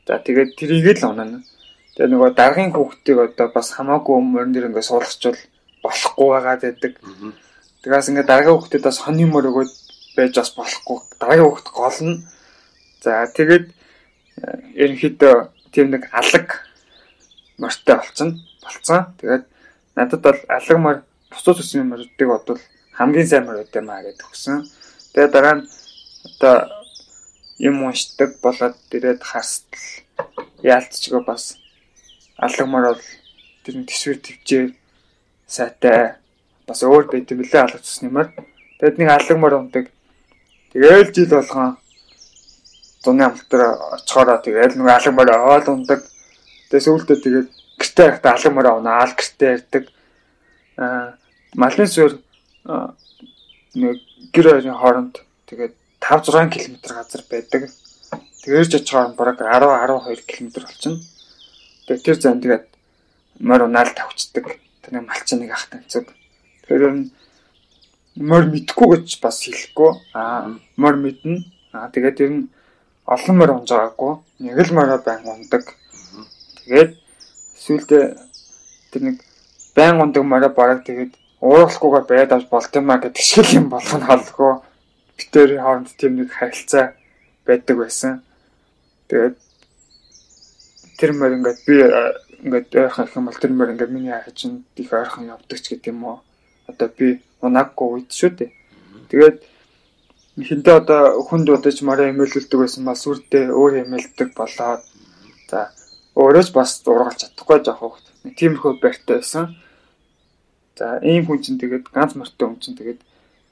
За 0.07 0.19
тэгээд 0.21 0.57
тэрийг 0.61 1.01
л 1.01 1.09
оноо. 1.11 1.41
Тэгээ 1.97 2.13
нөгөө 2.13 2.31
даргын 2.37 2.73
хүүхдийг 2.73 3.19
одоо 3.33 3.49
бас 3.53 3.73
хамаагүй 3.77 4.17
мөрөн 4.21 4.53
дээр 4.53 4.69
ингээд 4.69 4.89
суулгачвал 4.89 5.41
болохгүй 5.85 6.29
байгаа 6.31 6.57
гэдэг. 6.61 6.93
Тэгээс 7.83 8.09
ингээд 8.13 8.31
даргын 8.31 8.55
хүүхдэд 8.57 8.83
бас 8.87 8.99
хоньны 9.03 9.27
мөр 9.29 9.51
өгөөд 9.51 9.73
байж 10.17 10.37
бас 10.37 10.51
болохгүй. 10.57 10.99
Даргын 11.21 11.47
хүүхд 11.47 11.69
гол 11.73 11.99
нь. 12.07 12.23
За 13.03 13.27
тэгээд 13.27 13.67
э, 13.69 13.75
ерөнхийдөө 14.83 15.35
тийм 15.73 15.91
нэг 15.91 16.09
алаг 16.13 16.67
морьтой 17.59 17.97
болцсон. 17.97 18.31
Болцсон. 18.63 19.01
Тэгээд 19.21 19.45
надад 19.97 20.21
бол 20.23 20.41
алаг 20.49 20.79
морь 20.79 21.01
бусад 21.31 21.61
үсгийн 21.61 21.89
морьдыг 21.89 22.29
бодвол 22.29 22.61
хамгийн 22.93 23.29
сайн 23.29 23.47
морь 23.47 23.65
үт 23.65 23.75
юм 23.77 23.91
аа 23.91 24.03
гэдэг 24.05 24.27
өгсөн. 24.29 24.69
Тэгээд 25.13 25.33
дараа 25.33 25.55
нь 25.61 25.69
одоо 26.29 26.57
юм 27.59 27.83
уншдаг 27.85 28.41
болоод 28.45 28.77
ирээд 28.93 29.23
харстал 29.23 29.81
яалтчгаа 30.63 31.23
бас 31.25 31.57
алаг 32.37 32.67
морь 32.69 32.89
бол 32.93 33.05
тэр 33.65 33.75
нь 33.81 33.89
төсвөр 33.89 34.19
төвчээр 34.21 34.69
сайтай 35.47 36.17
бас 36.67 36.81
өөр 36.83 37.09
байт 37.13 37.31
юм 37.33 37.41
лээ 37.43 37.63
алгацсан 37.65 38.09
юмар. 38.09 38.29
Тэгэд 38.79 38.99
нэг 38.99 39.09
алаг 39.09 39.39
морь 39.39 39.57
ундаг. 39.61 39.85
Тэгээл 40.73 41.13
жил 41.13 41.29
болгон 41.29 41.77
зуны 43.05 43.25
амттар 43.29 43.77
оцохороо 43.99 44.39
тэгээл 44.41 44.81
нэг 44.81 44.89
алаг 44.89 45.13
морь 45.13 45.33
оол 45.37 45.67
ундаг. 45.69 46.01
Тэгээ 46.73 46.87
сүүлдээ 46.87 47.19
тэгээд 47.21 47.49
гэртээ 47.77 48.07
байхдаа 48.09 48.33
алан 48.33 48.55
мороо 48.57 48.75
унаа 48.81 49.05
ал 49.05 49.13
гэртээ 49.13 49.51
ярддаг. 49.53 49.85
Аа 50.81 51.21
малын 51.55 51.89
суурь 51.93 52.17
нэг 53.75 53.97
гэр 54.33 54.47
хоёрын 54.49 54.81
хооронд 54.81 55.15
тэгээд 55.51 55.75
5 56.01 56.33
6 56.33 56.57
км 56.57 56.75
газар 56.89 57.23
байдаг. 57.29 57.63
Тэгэрж 58.43 58.73
очихоор 58.81 59.13
бараг 59.13 59.39
10 59.45 59.69
12 59.69 60.25
км 60.25 60.49
болчихно. 60.65 61.05
Тэгээд 61.87 62.05
тэр 62.07 62.17
зам 62.17 62.41
тэгээд 62.41 62.67
морь 63.45 63.67
унаал 63.69 63.91
тавчдаг. 63.93 64.57
Тэр 64.81 64.93
нэг 64.95 65.05
малчин 65.05 65.45
нэг 65.45 65.53
ах 65.53 65.69
танцуг. 65.69 66.09
Тэр 66.65 67.13
морь 68.17 68.47
мэдхгүй 68.53 68.89
гэж 68.97 69.21
бас 69.23 69.41
хэлэхгүй. 69.45 69.91
Аа 70.15 70.59
морь 70.77 70.99
мэднэ. 71.01 71.45
Аа 71.73 71.89
тэгээд 71.89 72.17
тэр 72.19 72.31
нь 72.31 72.51
олон 73.07 73.37
морь 73.37 73.55
унж 73.57 73.69
байгаагүй. 73.71 74.13
Нэг 74.45 74.59
л 74.59 74.75
морь 74.77 74.93
байн 75.01 75.25
ундаг. 75.25 75.65
Тэгээд 76.65 76.93
сүүлдээ 77.63 78.05
тэр 78.93 79.03
нэг 79.03 79.17
байн 79.77 80.01
ундаг 80.01 80.25
морой 80.25 80.53
бараг 80.53 80.85
тэгээд 80.85 81.17
ууралахгүйгээр 81.41 82.07
байд 82.09 82.31
авч 82.33 82.47
болт 82.51 82.73
юм 82.77 82.91
а 82.91 82.99
гэдэг 83.03 83.25
шиг 83.25 83.49
юм 83.57 83.67
болох 83.73 83.95
нь 83.97 84.07
холгүй 84.07 84.53
битэрийн 85.17 85.63
хооронд 85.63 85.91
тийм 85.97 86.17
нэг 86.17 86.31
харилцаа 86.33 86.95
байдаг 87.47 87.77
байсан. 87.79 88.23
Тэгээд 89.09 89.37
тэр 90.99 91.11
мөр 91.19 91.33
ингээд 91.37 91.61
би 91.67 91.75
ингээд 92.47 92.69
ойрхон 92.79 93.07
их 93.07 93.17
юм 93.17 93.27
бол 93.27 93.41
тэр 93.43 93.53
мөр 93.53 93.73
ингээд 93.73 93.95
миний 93.95 94.15
хажинд 94.15 94.63
их 94.77 94.93
ойрхон 94.93 95.31
явдаг 95.35 95.59
ч 95.59 95.75
гэдэг 95.75 95.93
юм 95.93 96.05
уу. 96.05 96.19
Одоо 96.71 96.89
би 96.99 97.21
унаагүй 97.43 97.89
үед 97.99 98.11
шүү 98.15 98.31
дээ. 98.39 98.51
Тэгээд 99.11 99.37
хинтээ 100.41 100.77
одоо 100.81 101.21
хүнд 101.29 101.49
удаж 101.53 101.79
морой 101.85 102.09
эмээлүүлдэг 102.13 102.59
байсан 102.61 102.87
ба 102.89 102.95
сүрдээ 102.97 103.53
өөр 103.53 103.85
эмээлдэг 103.85 104.33
болоод 104.33 104.83
за 105.51 105.69
өөрөө 106.17 106.43
ч 106.47 106.51
бас 106.57 106.81
ургалж 106.89 107.19
чадахгүй 107.21 107.59
жоох 107.61 107.81
хөвгт. 107.81 108.07
Тиймэрхүү 108.39 108.73
байртай 108.81 109.17
байсан. 109.21 109.45
За 110.79 110.97
ийм 111.05 111.29
хүн 111.29 111.45
чинь 111.45 111.61
тэгээд 111.61 111.93
ганц 111.93 112.17
морьтой 112.17 112.49
хүн 112.49 112.61
чинь 112.65 112.79
тэгээд 112.81 113.01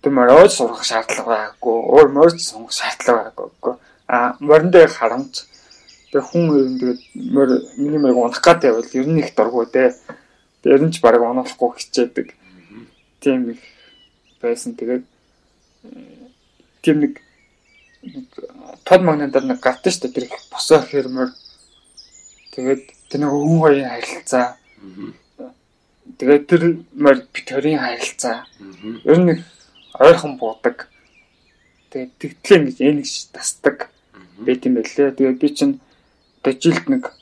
тэр 0.00 0.12
морьож 0.16 0.56
сурах 0.56 0.84
шаардлага 0.84 1.28
байгаагүй. 1.28 1.76
Өөр 1.92 2.08
морьж 2.16 2.40
сонгох 2.40 2.72
шаардлага 2.72 3.32
байгаагүй. 3.36 3.74
А 4.08 4.36
морин 4.40 4.70
дээр 4.72 4.88
харамж 4.88 5.44
тэг 6.12 6.24
хүн 6.24 6.48
ер 6.56 6.68
нь 6.72 6.78
тэгээд 6.80 7.00
морь 7.36 7.54
миний 7.76 8.00
морийг 8.00 8.16
унах 8.16 8.40
гэдэг 8.40 8.72
байвал 8.72 8.96
ер 8.96 9.08
нь 9.08 9.20
их 9.20 9.36
дурггүй 9.36 9.66
дээ. 9.68 9.90
Тэр 10.64 10.80
нь 10.80 10.92
ч 10.92 11.04
баг 11.04 11.20
унахгүй 11.20 11.76
хичээдэг. 11.76 12.39
Тийм 13.20 13.50
их 13.50 13.62
байсан. 14.40 14.74
Тэгээд 14.74 15.04
тийм 16.82 16.96
нэг 17.04 17.20
тод 18.84 19.00
магнитаар 19.04 19.44
нэг 19.44 19.60
гартаа 19.60 19.92
штэ 19.92 20.08
тэр 20.08 20.26
босоо 20.50 20.80
хэрмэр 20.80 21.30
Тэгээд 22.50 22.82
тэр 23.06 23.20
нэг 23.22 23.30
өвөн 23.30 23.58
хоёрын 23.62 23.90
харилцаа. 23.94 24.58
Тэгээд 26.18 26.44
тэр 26.50 26.62
морь 26.98 27.22
битэрийн 27.30 27.78
харилцаа. 27.78 28.42
Ер 29.06 29.18
нь 29.22 29.38
ойрхон 29.94 30.34
буудаг. 30.34 30.90
Тэгээд 31.94 32.12
тэгтлээ 32.18 32.58
ингэж 32.58 32.78
энэгш 32.82 33.30
тасдаг. 33.30 33.86
Бэт 34.42 34.66
юм 34.66 34.82
байлээ. 34.82 35.14
Тэгээд 35.14 35.38
би 35.38 35.48
чинь 35.54 35.78
дэжилт 36.42 36.90
нэг 36.90 37.14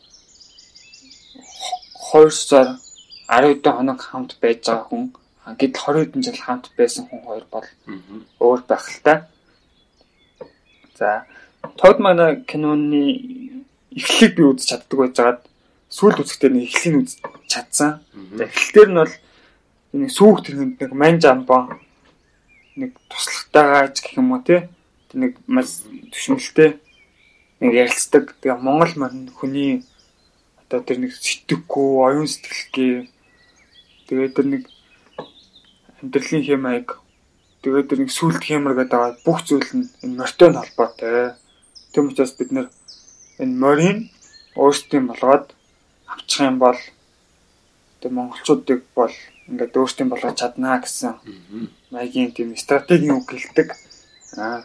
2 2.09 2.33
сар 2.33 2.81
10 3.29 3.61
хэдэн 3.61 3.77
хоног 3.77 4.01
хамт 4.01 4.41
байж 4.41 4.65
байгаа 4.65 4.89
хүн 4.89 5.13
гэтэл 5.57 5.81
20 5.81 6.13
хэдэн 6.13 6.23
жил 6.23 6.41
хамт 6.45 6.67
байсан 6.77 7.09
хүн 7.09 7.23
хоёр 7.25 7.47
бол 7.49 7.69
өөр 8.41 8.61
байх 8.69 8.85
л 8.85 9.01
та. 9.01 9.15
За 10.99 11.25
тод 11.77 11.99
манай 11.99 12.45
киноны 12.45 13.65
эхлэлийг 13.97 14.35
би 14.37 14.43
үзэж 14.45 14.69
чаддаг 14.69 14.99
байжгаад 14.99 15.41
сүүлд 15.89 16.21
үзэхдээ 16.21 16.51
нэг 16.53 16.65
эхлэлийг 16.69 17.01
үзэж 17.01 17.19
чадсан. 17.49 18.05
Эхлэлээр 18.37 18.91
нь 18.93 19.01
бол 19.01 19.15
нэг 19.97 20.11
сүүх 20.13 20.45
тэрхэнд 20.45 20.77
нэг 20.81 20.93
манж 20.93 21.23
амбон 21.25 21.81
нэг 22.77 22.93
туслахтайгаа 23.09 23.89
ч 23.95 24.05
гэх 24.05 24.21
юм 24.21 24.37
уу 24.37 24.45
тий. 24.45 24.69
Нэг 25.17 25.41
маш 25.49 25.81
төшмөлтэй 26.13 26.77
нэг 27.65 27.73
ярилцдаг. 27.73 28.37
Тэгээ 28.45 28.61
Монгол 28.61 28.93
мань 29.01 29.33
хүний 29.33 29.83
одоо 30.69 30.85
тэр 30.85 31.01
нэг 31.01 31.17
сэтгэхгүй, 31.17 31.89
оюун 32.05 32.29
сэтгэлгээ 32.29 33.09
тэгээ 34.13 34.29
тэр 34.37 34.47
нэг 34.53 34.63
амьдралын 36.03 36.45
хэмээг 36.47 36.89
тэгээ 37.63 37.85
тэр 37.89 37.99
нэг 38.03 38.11
сүлт 38.15 38.43
хэмэр 38.45 38.75
гэдэг 38.79 39.23
бүх 39.27 39.39
зүйл 39.49 39.71
нь 39.75 39.91
энэ 40.05 40.19
морьтой 40.19 40.51
холбоотой. 40.55 41.35
Тэм 41.93 42.11
учраас 42.11 42.33
бид 42.39 42.51
нэр 42.53 42.67
энэ 43.43 43.59
морийг 43.63 43.99
өөрсдийн 44.55 45.11
болгоод 45.11 45.55
авчих 46.07 46.47
юм 46.47 46.57
бол 46.63 46.81
тэг 48.01 48.11
монголчуудыг 48.13 48.81
бол 48.95 49.15
ингээд 49.51 49.79
өөрсдийн 49.79 50.09
болгож 50.11 50.35
чаднаа 50.39 50.79
гэсэн 50.83 51.19
маягийн 51.91 52.31
тийм 52.37 52.55
стратегийн 52.55 53.19
үг 53.19 53.27
гэлдэг. 53.31 53.69
Аа 54.39 54.63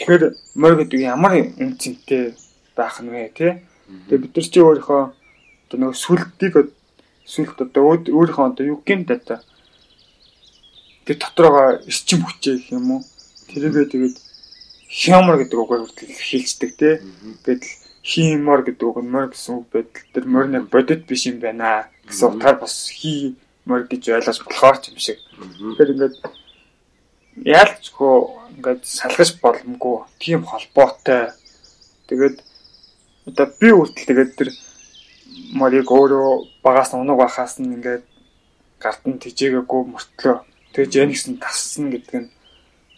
Тэгэхээр 0.00 0.32
морь 0.56 0.80
гэдэг 0.80 1.00
ямар 1.04 1.36
үнцэнтэй 1.60 2.32
байх 2.72 3.04
нь 3.04 3.12
вэ 3.12 3.36
тий? 3.36 3.52
Тэгээ 4.08 4.22
бид 4.24 4.32
нар 4.32 4.48
чи 4.48 4.60
өөрийнхөө 4.64 5.02
одоо 5.12 5.76
нөгөө 5.76 5.92
сүлдийг 6.00 6.54
сүлд 7.28 7.58
одоо 7.60 8.00
өөрийнхөө 8.08 8.46
одоо 8.48 8.64
юу 8.64 8.80
гэмт 8.80 9.12
одоо 9.12 9.44
тэр 11.04 11.16
дотроогоо 11.18 11.68
эрчим 11.86 12.20
хүчээ 12.24 12.54
гэх 12.56 12.72
юм 12.76 12.86
уу? 12.98 13.02
Тэрийгээ 13.48 13.86
тэгээд 13.92 14.16
хямар 14.90 15.36
гэдэг 15.38 15.58
үгээр 15.58 15.82
хүртэл 15.86 16.14
хэлцдэг 16.18 16.70
тий. 16.76 16.94
Гэтэл 17.46 17.80
химор 18.02 18.64
гэдэг 18.66 18.86
үг 18.88 18.98
нь 19.04 19.12
морь 19.12 19.30
гэсэн 19.30 19.62
үг 19.62 19.66
байдал 19.70 20.06
тэр 20.12 20.24
морь 20.26 20.48
нэг 20.50 20.66
бодит 20.72 21.06
биш 21.06 21.30
юм 21.30 21.38
байна 21.38 21.86
гэсэн 22.08 22.34
утгаар 22.34 22.58
бас 22.58 22.90
хи 22.90 23.36
морь 23.68 23.86
гэж 23.86 24.02
ойлгож 24.10 24.38
болохоор 24.42 24.76
ч 24.82 24.84
юм 24.90 24.98
шиг. 24.98 25.18
Тэгэхээр 25.38 25.92
ингээд 25.94 26.16
яалчгүй 27.44 28.14
ингээд 28.58 28.82
салгаж 28.82 29.30
боломгүй 29.38 29.96
тийм 30.18 30.42
холбоотой. 30.42 31.36
Тэгээд 32.08 32.36
одоо 33.30 33.46
би 33.60 33.68
үртэл 33.70 34.08
тэгээд 34.10 34.32
тэр 34.34 34.50
морийг 35.54 35.86
өөрөө 35.86 36.64
багаас 36.64 36.96
унаг 36.98 37.20
байхаас 37.20 37.62
нь 37.62 37.78
ингээд 37.78 38.02
гарт 38.82 39.02
нь 39.06 39.22
тижээгээгүй 39.22 39.82
мөртлөө 39.86 40.49
тэгж 40.74 40.92
яа 40.96 41.06
нэгсэн 41.06 41.38
тассан 41.38 41.90
гэдэг 41.90 42.14
нь 42.20 42.30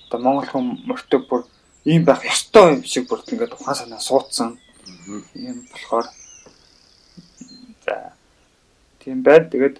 одоо 0.08 0.18
монгол 0.20 0.48
хүн 0.50 0.66
мөртөө 0.88 1.20
бүр 1.28 1.42
ийм 1.84 2.04
байх 2.04 2.22
ёстой 2.24 2.76
юм 2.76 2.82
шиг 2.84 3.08
бүр 3.08 3.24
ингээд 3.26 3.56
ухаан 3.56 3.76
санаа 3.76 4.00
суудсан 4.00 4.58
юм 5.34 5.58
болохоор 5.70 6.06
за 7.84 8.12
тийм 9.00 9.22
байд 9.22 9.50
тэгээд 9.50 9.76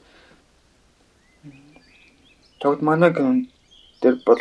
тогт 2.60 2.80
манаг 2.82 3.18
тэр 4.00 4.16
бол 4.26 4.40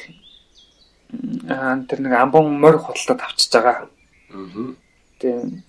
тэр 1.89 1.99
нэг 1.99 2.13
амбон 2.13 2.55
морь 2.59 2.77
худалдаад 2.77 3.21
авчиж 3.21 3.51
байгаа. 3.51 3.89
Аа. 4.31 4.73
Тийм 5.19 5.63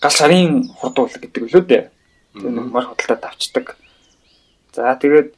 гал 0.00 0.10
сарын 0.10 0.68
хурдуул 0.78 1.12
гэдэг 1.12 1.42
лөө 1.52 1.62
дээ. 1.66 1.84
Тэр 2.34 2.50
нэг 2.50 2.66
морь 2.72 2.88
худалдаад 2.88 3.24
авчдаг. 3.30 3.76
За 4.74 4.96
тэгээд 4.96 5.34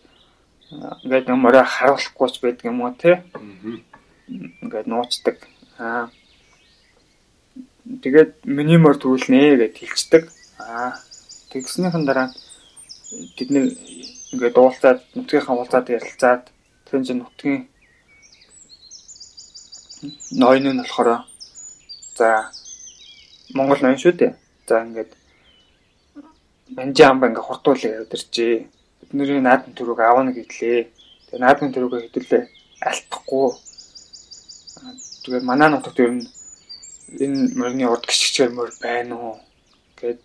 ингээд 1.05 1.29
морь 1.35 1.61
харуулахгүй 1.63 2.29
ч 2.33 2.35
байдаг 2.43 2.65
юм 2.71 2.81
уу 2.83 2.93
те. 2.95 3.23
Ингээд 4.63 4.87
нуучдаг. 4.91 5.37
Аа. 5.79 6.09
Тэгээд 8.03 8.45
миний 8.45 8.79
морь 8.79 8.99
түүлнэ 8.99 9.57
гэж 9.61 9.75
хэлцдэг. 9.79 10.23
Аа. 10.59 10.99
Тэгснийхэн 11.51 12.05
дараа 12.05 12.29
тэд 13.37 13.49
нэг 13.55 13.65
ингээд 14.33 14.57
уулзаад 14.59 15.01
нутгийнхаа 15.15 15.55
уулзаад 15.55 15.87
ярилцаад 15.97 16.43
тэр 16.87 17.01
чинь 17.07 17.23
нутгийн 17.23 17.69
ноён 20.41 20.67
нь 20.75 20.81
болохоор 20.83 21.25
за 22.19 22.51
Монгол 23.55 23.81
ноён 23.83 24.01
шүү 24.03 24.15
дээ. 24.19 24.33
За 24.67 24.83
ингээд 24.83 25.11
манжаан 26.77 27.21
банга 27.21 27.43
хурдуулаа 27.43 27.91
яваад 27.95 28.15
иржээ. 28.17 28.67
Бидний 29.15 29.39
наадмын 29.39 29.79
төрөг 29.79 30.01
авна 30.03 30.35
гэдлээ. 30.35 30.91
Тэгээ 31.31 31.39
наадмын 31.39 31.71
төрөгөө 31.71 32.01
хэдүүлээ 32.11 32.43
алтахгүй. 32.83 33.47
Тэгээд 35.23 35.47
манай 35.47 35.71
нутагт 35.71 36.03
ер 36.03 36.11
нь 36.19 36.27
энэ 37.23 37.55
мөрний 37.55 37.87
урд 37.87 38.11
гიშгчээр 38.11 38.51
мөр 38.51 38.75
байна 38.83 39.15
уу? 39.15 39.35
Гэд 40.03 40.19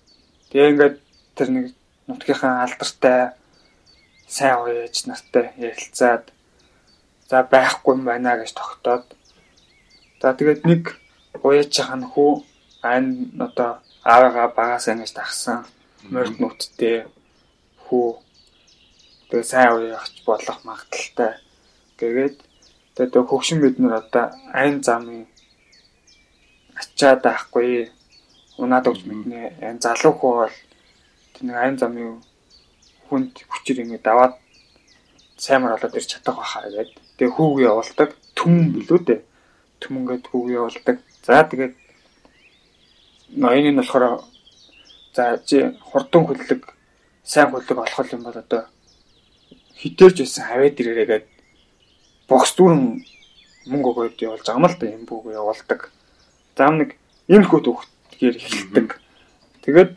тэгээ 0.50 0.70
ингээд 0.74 0.96
тэр 1.38 1.50
нэг 1.54 1.66
нутгийнхаа 2.10 2.66
алдартай 2.66 3.38
сайн 4.26 4.58
уяаж 4.58 4.96
нартай 5.06 5.54
ярилцаад 5.62 6.34
за 7.30 7.46
байхгүй 7.46 7.94
юм 7.94 8.10
байна 8.10 8.42
гэж 8.42 8.58
тогтоод 8.58 9.06
за 10.18 10.34
тэгээд 10.34 10.66
нэг 10.66 10.98
уяаж 11.46 11.70
байгаа 11.78 11.98
нөхөө 12.02 12.32
ань 12.82 13.38
одоо 13.38 13.72
аавыгаа 14.02 14.50
багаас 14.58 14.90
ингэж 14.90 15.14
тагсан 15.14 15.70
морд 16.10 16.42
нүттэй 16.42 17.06
хүү 17.86 18.18
тэгээ 19.30 19.46
сайн 19.52 19.70
уяахч 19.74 20.16
болох 20.26 20.60
магадaltaй 20.68 21.34
гэгээд 22.00 22.38
тэгээ 22.96 23.30
хөгшин 23.30 23.60
бид 23.62 23.76
нар 23.80 24.02
одоо 24.02 24.26
айн 24.60 24.76
замын 24.84 25.24
ачаад 26.82 27.20
байхгүй 27.24 27.70
унаад 28.62 28.90
өгч 28.92 29.02
мэднэ 29.08 29.40
айн 29.66 29.78
залуу 29.84 30.14
хөө 30.20 30.34
бол 30.40 30.56
тэр 31.36 31.56
айн 31.64 31.76
замын 31.82 32.20
хүнд 33.08 33.34
хүчээр 33.52 33.80
ингэ 33.84 34.06
даваад 34.06 34.34
саймар 35.40 35.74
болоод 35.74 35.96
ирч 35.96 36.10
чадах 36.12 36.38
байхаа 36.38 36.68
гэдэг. 36.70 37.00
Тэгээ 37.18 37.36
хүүгээ 37.36 37.68
явуулдаг 37.72 38.10
түмэн 38.38 38.68
билүү 38.76 39.00
дээ. 39.08 39.22
Түмэнгээд 39.82 40.26
хүүгээ 40.28 40.58
явуулдаг. 40.60 40.98
За 41.26 41.44
тэгээд 41.48 41.74
ноёны 43.42 43.72
нь 43.72 43.80
болохоор 43.80 44.24
за 45.16 45.24
хурдан 45.90 46.24
хөдлөг 46.28 46.62
сайн 47.24 47.50
хөдлөг 47.52 47.78
болох 47.80 48.14
юм 48.14 48.24
бол 48.28 48.38
одоо 48.44 48.62
хитэрж 49.80 50.16
байсан 50.20 50.44
хаваад 50.46 50.76
ирээрээгээд 50.80 51.26
бокс 52.28 52.52
дүүрэн 52.56 52.84
мөнгө 53.72 53.90
өгөөд 53.90 54.18
явуулж 54.20 54.46
байгаа 54.46 54.60
юм 54.60 54.68
л 54.68 54.78
да 54.80 54.86
юм 54.92 55.04
бүгөө 55.08 55.34
явуулдаг. 55.40 55.82
Зам 56.58 56.74
нэг 56.84 56.90
ийм 57.32 57.44
хөө 57.48 57.62
төгтгээр 57.64 58.36
эхэлдэг. 58.36 58.88
Тэгээд 59.64 59.92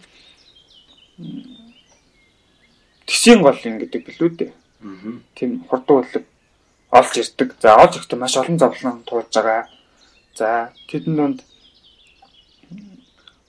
тисийн 3.07 3.42
гол 3.42 3.59
юм 3.66 3.77
гэдэг 3.83 4.01
билүү 4.07 4.31
дээ. 4.38 4.53
Тийм 5.35 5.51
хурдан 5.68 6.03
хөдлөг 6.03 6.25
олж 6.92 7.14
ирдэг. 7.18 7.49
За 7.61 7.77
олж 7.81 7.97
ирэхдээ 7.97 8.18
маш 8.18 8.37
олон 8.37 8.59
зовлон 8.59 9.03
туулж 9.09 9.33
байгаа. 9.35 9.66
За 10.38 10.73
тэдэн 10.88 11.16
донд 11.16 11.38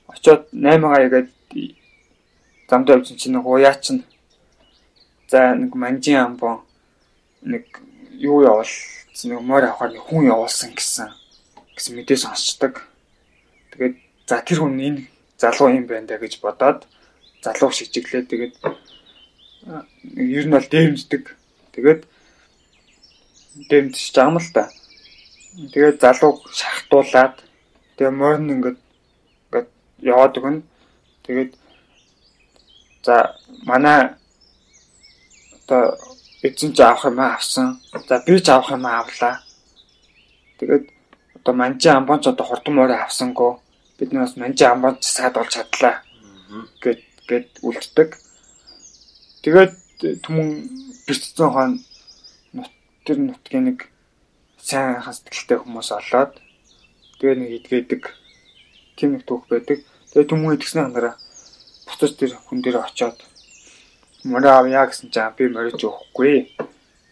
очоод 0.07 0.47
8 0.51 0.81
гаягаад 0.81 1.29
замдаа 2.69 2.97
явсан 2.97 3.17
чинь 3.17 3.35
нэг 3.35 3.45
уяа 3.45 3.75
чинь 3.75 4.03
за 5.33 5.55
нэг 5.57 5.73
манжин 5.73 6.21
амбон 6.21 6.61
нэг 7.41 7.65
юу 8.21 8.45
явуулсан 8.45 9.33
нэг 9.33 9.41
морь 9.41 9.65
авахаар 9.65 9.97
нэг 9.97 10.05
хүн 10.05 10.29
явуулсан 10.29 10.77
гэсэн 10.77 11.09
гэсэн 11.73 11.93
мэдээ 11.97 12.21
сонсчдаг. 12.21 12.85
Тэгээд 13.73 13.97
за 14.29 14.45
тэр 14.45 14.61
хүн 14.61 14.77
энэ 14.77 15.01
залуу 15.41 15.73
юм 15.73 15.89
байна 15.89 16.05
да 16.05 16.21
гэж 16.21 16.37
бодоод 16.37 16.85
залуу 17.41 17.73
шижиглээ. 17.73 18.29
Тэгээд 18.29 18.53
ер 20.37 20.45
нь 20.45 20.53
бол 20.53 20.67
дэмждэг. 20.69 21.23
Тэгээд 21.73 22.01
дэмжиж 23.73 24.13
байгаа 24.13 24.29
юм 24.29 24.37
л 24.37 24.53
та. 24.53 24.69
Тэгээд 25.73 25.97
залуу 25.97 26.45
шахтуулаад 26.53 27.41
тэгээ 27.97 28.13
морин 28.13 28.53
ингээд 28.53 28.77
яваад 29.97 30.37
өгнө. 30.37 30.61
Тэгээд 31.25 31.57
за 33.01 33.33
манай 33.65 34.13
одоо 35.63 35.97
эзэн 36.43 36.73
ч 36.75 36.79
авах 36.83 37.05
юм 37.05 37.19
авсан. 37.19 37.79
За 38.07 38.23
би 38.25 38.39
ч 38.39 38.49
авах 38.49 38.71
юм 38.71 38.85
авлаа. 38.85 39.39
Тэгээд 40.59 40.85
одоо 41.39 41.53
манжи 41.55 41.89
амбонч 41.89 42.27
одоо 42.27 42.45
хурдан 42.45 42.75
морь 42.75 42.91
авсангүй 42.93 43.51
бид 43.97 44.11
нараас 44.11 44.35
манжи 44.35 44.63
амбонч 44.63 45.03
саад 45.03 45.33
болж 45.35 45.51
чадлаа 45.55 46.03
гэд 46.83 47.01
гэд 47.27 47.47
үлддэг. 47.63 48.09
Тэгээд 49.43 49.73
түмэн 50.23 50.47
бэрцсэн 51.07 51.49
хаан 51.51 51.71
нут 52.51 52.71
тэр 53.05 53.17
нутгийн 53.23 53.65
нэг 53.67 53.79
сайн 54.59 54.99
хасдaltaй 54.99 55.57
хүмүүс 55.59 55.89
олоод 55.99 56.31
тэгээ 57.19 57.35
нэг 57.39 57.51
идгээдэг 57.57 58.03
тийм 58.99 59.09
нэг 59.15 59.23
түүх 59.27 59.47
байдаг. 59.47 59.79
Тэгээ 60.11 60.29
түмэн 60.31 60.55
идгснээ 60.55 60.83
хандараа 60.83 61.15
буцаж 61.87 62.11
тэр 62.19 62.35
хүн 62.35 62.59
дээр 62.63 62.83
очиод 62.83 63.19
морь 64.23 64.47
авъя 64.47 64.87
гэсэн 64.87 65.11
чинь 65.13 65.35
би 65.37 65.47
морьж 65.51 65.79
өгөхгүй. 65.83 66.35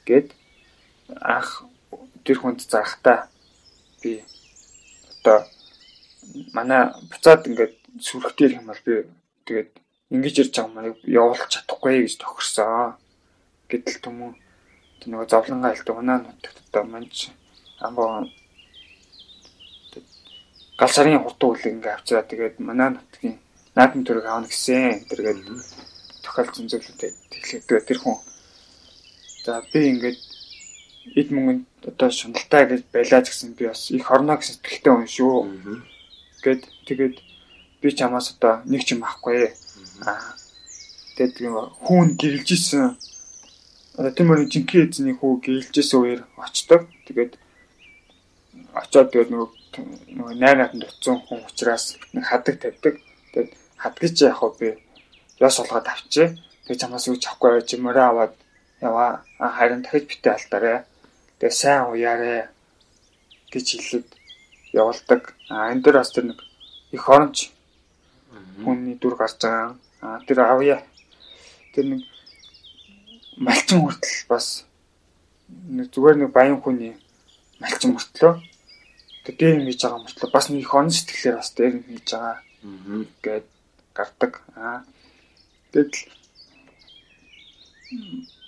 Гэд 0.08 0.28
ах 1.20 1.64
тэр 2.24 2.38
хүнд 2.40 2.62
зарахтаа 2.64 3.28
би 4.02 4.24
одоо 5.20 5.46
манай 6.54 6.92
буцаад 7.10 7.48
ингээд 7.48 7.76
сүрхтэй 8.00 8.56
юм 8.56 8.66
бол 8.72 8.82
би 8.86 9.06
тэгээд 9.46 9.72
ингэж 10.14 10.36
ирж 10.40 10.54
байгаа 10.56 10.76
маяг 10.76 10.98
явуулах 11.04 11.52
чадахгүй 11.52 12.08
гэж 12.08 12.16
тохирсон. 12.20 12.96
Гэтэл 13.70 14.00
түмэн 14.04 14.36
тэр 15.00 15.10
нөгөө 15.12 15.28
зовлонгаа 15.32 15.72
хэлдэг 15.76 15.96
унаа 15.98 16.20
нутагт 16.24 16.58
одоо 16.68 16.84
манч 16.88 17.32
амбаа 17.80 18.28
гал 20.80 20.92
сарын 20.92 21.24
хурдан 21.24 21.50
үлэг 21.52 21.74
ингээ 21.76 21.94
авчираа. 21.96 22.26
Тэгээд 22.28 22.56
манай 22.60 22.90
нутгийн 22.96 23.38
наадмын 23.76 24.06
төрөг 24.06 24.26
аавна 24.28 24.48
гэсэн. 24.48 25.08
Тэргээд 25.10 25.40
тохиолдсон 26.32 26.72
зүйлүүдэд 26.72 27.16
хэлэхдээ 27.28 27.82
тэр 27.84 28.00
хүн 28.00 28.18
за 29.44 29.60
би 29.74 29.80
ингээд 29.92 30.20
эд 31.20 31.28
мөнгөнд 31.36 31.92
одоо 31.92 32.10
шуналтай 32.10 32.64
гэж 32.72 32.82
байлаа 32.94 33.22
гэсэн 33.26 33.52
би 33.60 33.68
бас 33.68 33.92
их 33.92 34.08
орно 34.08 34.40
гэсэн 34.40 34.56
сэтгэлтэй 34.56 34.94
хүн 34.96 35.10
шүү. 35.12 35.36
Гэт 36.44 36.64
тэгээд 36.88 37.16
би 37.82 37.88
чамаас 37.92 38.32
одоо 38.32 38.64
нэг 38.64 38.88
ч 38.88 38.96
юм 38.96 39.04
авахгүй. 39.04 39.52
Аа. 40.08 40.40
Тэгээд 41.20 41.36
хүн 41.84 42.08
гэрэлжсэн 42.16 42.96
одоо 44.00 44.12
тийм 44.16 44.32
үү 44.32 44.48
жинхэнэ 44.48 44.88
эзний 44.88 45.16
хүү 45.20 45.32
гэрэлжсэн 45.44 46.00
үеэр 46.00 46.22
очдог. 46.40 46.88
Тэгээд 47.10 47.36
очоод 48.72 49.12
тэгээд 49.12 49.34
нөгөө 49.36 49.50
нөгөө 50.16 50.36
найр 50.40 50.58
натанд 50.64 50.88
утсан 50.88 51.20
хүн 51.28 51.44
учраас 51.44 52.00
нэг 52.16 52.24
хадаг 52.30 52.56
тавьдаг. 52.62 52.96
Тэгээд 53.34 53.50
хадгийч 53.84 54.16
яг 54.22 54.38
хөө 54.40 54.52
би 54.62 54.70
яс 55.42 55.58
олгоод 55.60 55.88
авчээ. 55.90 56.38
Тэгээд 56.70 56.82
чамаас 56.86 57.10
юу 57.10 57.18
ч 57.18 57.26
авахгүй 57.26 57.58
байж 57.58 57.70
мөрөө 57.74 58.06
аваад 58.06 58.34
яваа. 58.78 59.26
Харин 59.42 59.82
дахиж 59.82 60.06
битээ 60.06 60.38
алдаарэ. 60.38 60.86
Тэгээд 61.42 61.58
сайн 61.58 61.90
уяарэ 61.90 62.54
гэж 63.50 63.66
хэлээд 63.74 64.10
явуулдаг. 64.78 65.34
А 65.50 65.74
энэ 65.74 65.82
дээр 65.82 65.98
бас 65.98 66.14
тэр 66.14 66.30
нэг 66.30 66.40
их 66.94 67.10
оронч 67.10 67.50
хүний 68.62 68.96
дүр 69.02 69.18
гарч 69.18 69.42
байгаа. 69.42 69.76
А 70.06 70.22
тэр 70.30 70.46
авъя. 70.46 70.86
Тэр 71.74 71.86
нэг 71.90 72.02
малчин 73.42 73.82
хүртэл 73.82 74.30
бас 74.30 74.70
нэг 75.50 75.90
зүгээр 75.90 76.18
нэг 76.22 76.30
баян 76.30 76.62
хүний 76.62 76.94
малчин 77.58 77.98
мөртлөө 77.98 78.38
тэр 79.26 79.36
дээр 79.42 79.58
юм 79.58 79.66
хийж 79.66 79.82
байгаа 79.82 80.06
мөртлөө 80.06 80.30
бас 80.30 80.46
нэг 80.54 80.62
их 80.62 80.74
онц 80.78 80.94
сэтгэлээр 81.02 81.38
бас 81.42 81.50
дээр 81.58 81.74
хийж 81.82 82.08
байгаа 82.14 82.38
гэд 83.26 83.48
гардаг. 83.98 84.34
Аа 84.54 84.86
тэгэл. 85.72 85.98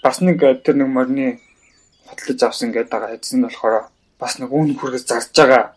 Бас 0.03 0.19
нэг 0.19 0.39
тэр 0.63 0.75
нэг 0.75 0.89
морины 0.91 1.39
хотлож 2.07 2.39
авсан 2.43 2.71
гэдэг 2.71 2.91
байгаа. 2.91 3.15
Эзэн 3.15 3.43
болохоор 3.43 3.89
бас 4.19 4.39
нэг 4.39 4.51
үн 4.51 4.75
хүргэж 4.75 5.03
зарж 5.07 5.31
байгаа 5.35 5.75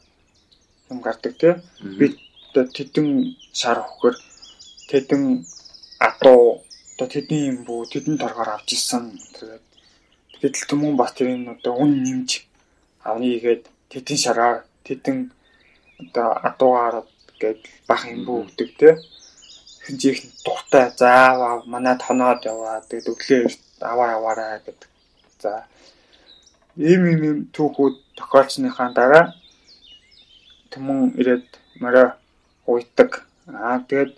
юм 0.91 1.01
гардаг 1.01 1.35
тий. 1.39 1.55
Би 1.99 2.15
тэдэн 2.55 3.37
шар 3.53 3.79
хөхөр 3.83 4.15
тэдэн 4.91 5.45
атуу 5.99 6.67
одоо 6.97 7.09
тэдний 7.13 7.53
юм 7.53 7.59
бүү 7.67 7.91
тэдэн 7.93 8.17
торгоор 8.17 8.51
авч 8.57 8.73
исэн 8.73 9.13
тэгээд 9.37 9.65
тэгээд 10.33 10.55
л 10.57 10.69
түмэн 10.71 10.95
бас 10.97 11.13
тэрийн 11.13 11.45
одоо 11.55 11.75
үн 11.85 11.93
нэмж 12.05 12.31
авны 13.05 13.37
игээд 13.37 13.69
тэдэн 13.93 14.19
шараар 14.25 14.65
тэдэн 14.87 15.19
одоо 16.01 16.29
адуугаар 16.49 16.97
гээд 17.41 17.61
бах 17.89 18.03
юм 18.09 18.25
бүү 18.25 18.39
гэдэг 18.49 18.71
те 18.81 18.91
хинжих 19.87 20.18
дуртай. 20.44 20.90
Зааваа 20.99 21.62
манай 21.66 21.96
тоноод 21.99 22.44
яваа. 22.44 22.83
Тэгээд 22.88 23.11
өглөө 23.12 23.42
аваа 23.81 24.09
яваарай 24.18 24.61
гэдэг. 24.66 24.90
За 25.42 25.64
ийм 26.77 27.03
ийм 27.07 27.37
түүхүүд 27.55 27.94
тохиолцсныхаа 28.18 28.90
дараа 28.92 29.25
түмэн 30.70 31.14
ирээд 31.20 31.46
морой 31.81 32.11
уйдаг. 32.66 33.25
Аа 33.46 33.79
тэгээд 33.88 34.12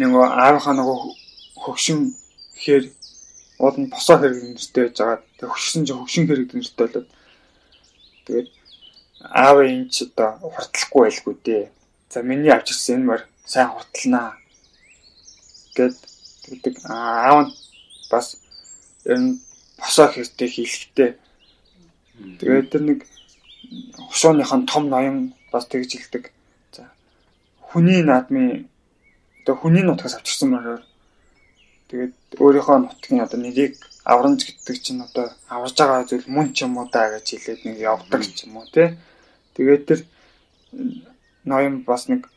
нөгөө 0.00 0.24
аавынхаа 0.42 0.74
нөгөө 0.78 0.98
хөгшин 1.62 2.00
хэр 2.62 2.84
уул 3.60 3.76
нь 3.80 3.90
босоо 3.92 4.16
хэрэг 4.16 4.40
нэртэй 4.40 4.84
байж 4.88 4.96
байгаа. 4.96 5.18
Тэг 5.38 5.48
хөгшин 5.50 5.84
ч 5.84 5.88
хөгшин 5.92 6.24
хэрэг 6.26 6.50
нэртэй 6.54 6.86
болоод. 6.86 7.08
Тэгээд 8.24 8.48
аав 9.20 9.56
энэ 9.60 9.90
ч 9.92 9.96
одоо 10.08 10.30
хурдлахгүй 10.54 11.02
байлгүй 11.04 11.34
дээ. 11.44 11.64
За 12.10 12.22
миний 12.22 12.50
авч 12.50 12.74
ирсэн 12.74 12.94
энэ 13.00 13.06
мөр 13.06 13.22
сайн 13.46 13.70
хурдлнаа 13.70 14.34
гэд 15.78 15.94
тэгдэг 16.42 16.74
аав 16.90 17.46
нь 17.46 17.54
бас 18.10 18.26
энэ 19.06 19.38
босоо 19.78 20.10
хэртэй 20.10 20.48
хийлгэхтэй. 20.50 21.10
Тэгээд 22.42 22.66
тэр 22.70 22.82
нэг 22.82 23.00
хушууныхон 24.10 24.66
том 24.66 24.90
ноён 24.90 25.38
бас 25.54 25.70
тэгж 25.70 25.90
хэлдэг. 25.94 26.24
За 26.74 26.90
хүний 27.70 28.02
наадмын 28.02 28.66
одоо 29.46 29.54
хүний 29.54 29.86
нутгаас 29.86 30.18
авчирсан 30.18 30.50
мороор 30.50 30.82
тэгээд 31.94 32.14
өөрийнхөө 32.42 32.78
нутгийн 32.90 33.22
одоо 33.22 33.38
нэрийг 33.38 33.78
аврамж 34.02 34.40
гэдэг 34.50 34.76
чинь 34.82 35.06
одоо 35.06 35.30
аварж 35.46 35.78
байгаа 35.78 36.10
зүйл 36.10 36.26
мөн 36.26 36.50
ч 36.54 36.66
юм 36.66 36.74
уу 36.74 36.90
да 36.90 37.06
гэж 37.14 37.26
хэлээд 37.38 37.60
нэг 37.70 37.76
явдаг 37.78 38.22
ч 38.26 38.50
юм 38.50 38.58
уу 38.58 38.66
тий. 38.74 38.98
Тэгээд 39.54 39.82
тэр 39.86 40.00
ноён 41.44 41.84
бас 41.88 42.08
нэг 42.08 42.28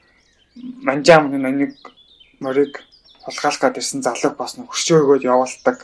манжаам 0.55 1.31
нэг 1.31 1.75
морийг 2.39 2.83
хулгайлах 3.23 3.61
гээд 3.61 3.79
ирсэн 3.79 4.01
залуу 4.03 4.33
бас 4.37 4.57
нэг 4.57 4.67
хөшөөгөөд 4.69 5.23
явуулдаг 5.23 5.77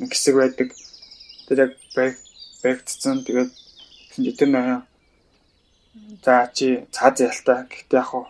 нэг 0.00 0.10
хэсэг 0.12 0.34
байдаг. 0.36 0.68
Тэр 1.46 1.58
яг 1.64 1.72
байг 1.96 2.14
байгдсан 2.62 3.24
тэгээд 3.26 3.50
тэр 4.38 4.48
ноён 4.50 4.82
за 6.24 6.50
чи 6.56 6.66
цааз 6.94 7.16
ялтаа 7.20 7.66
гэхдээ 7.70 8.00
яг 8.00 8.08
хуу 8.10 8.26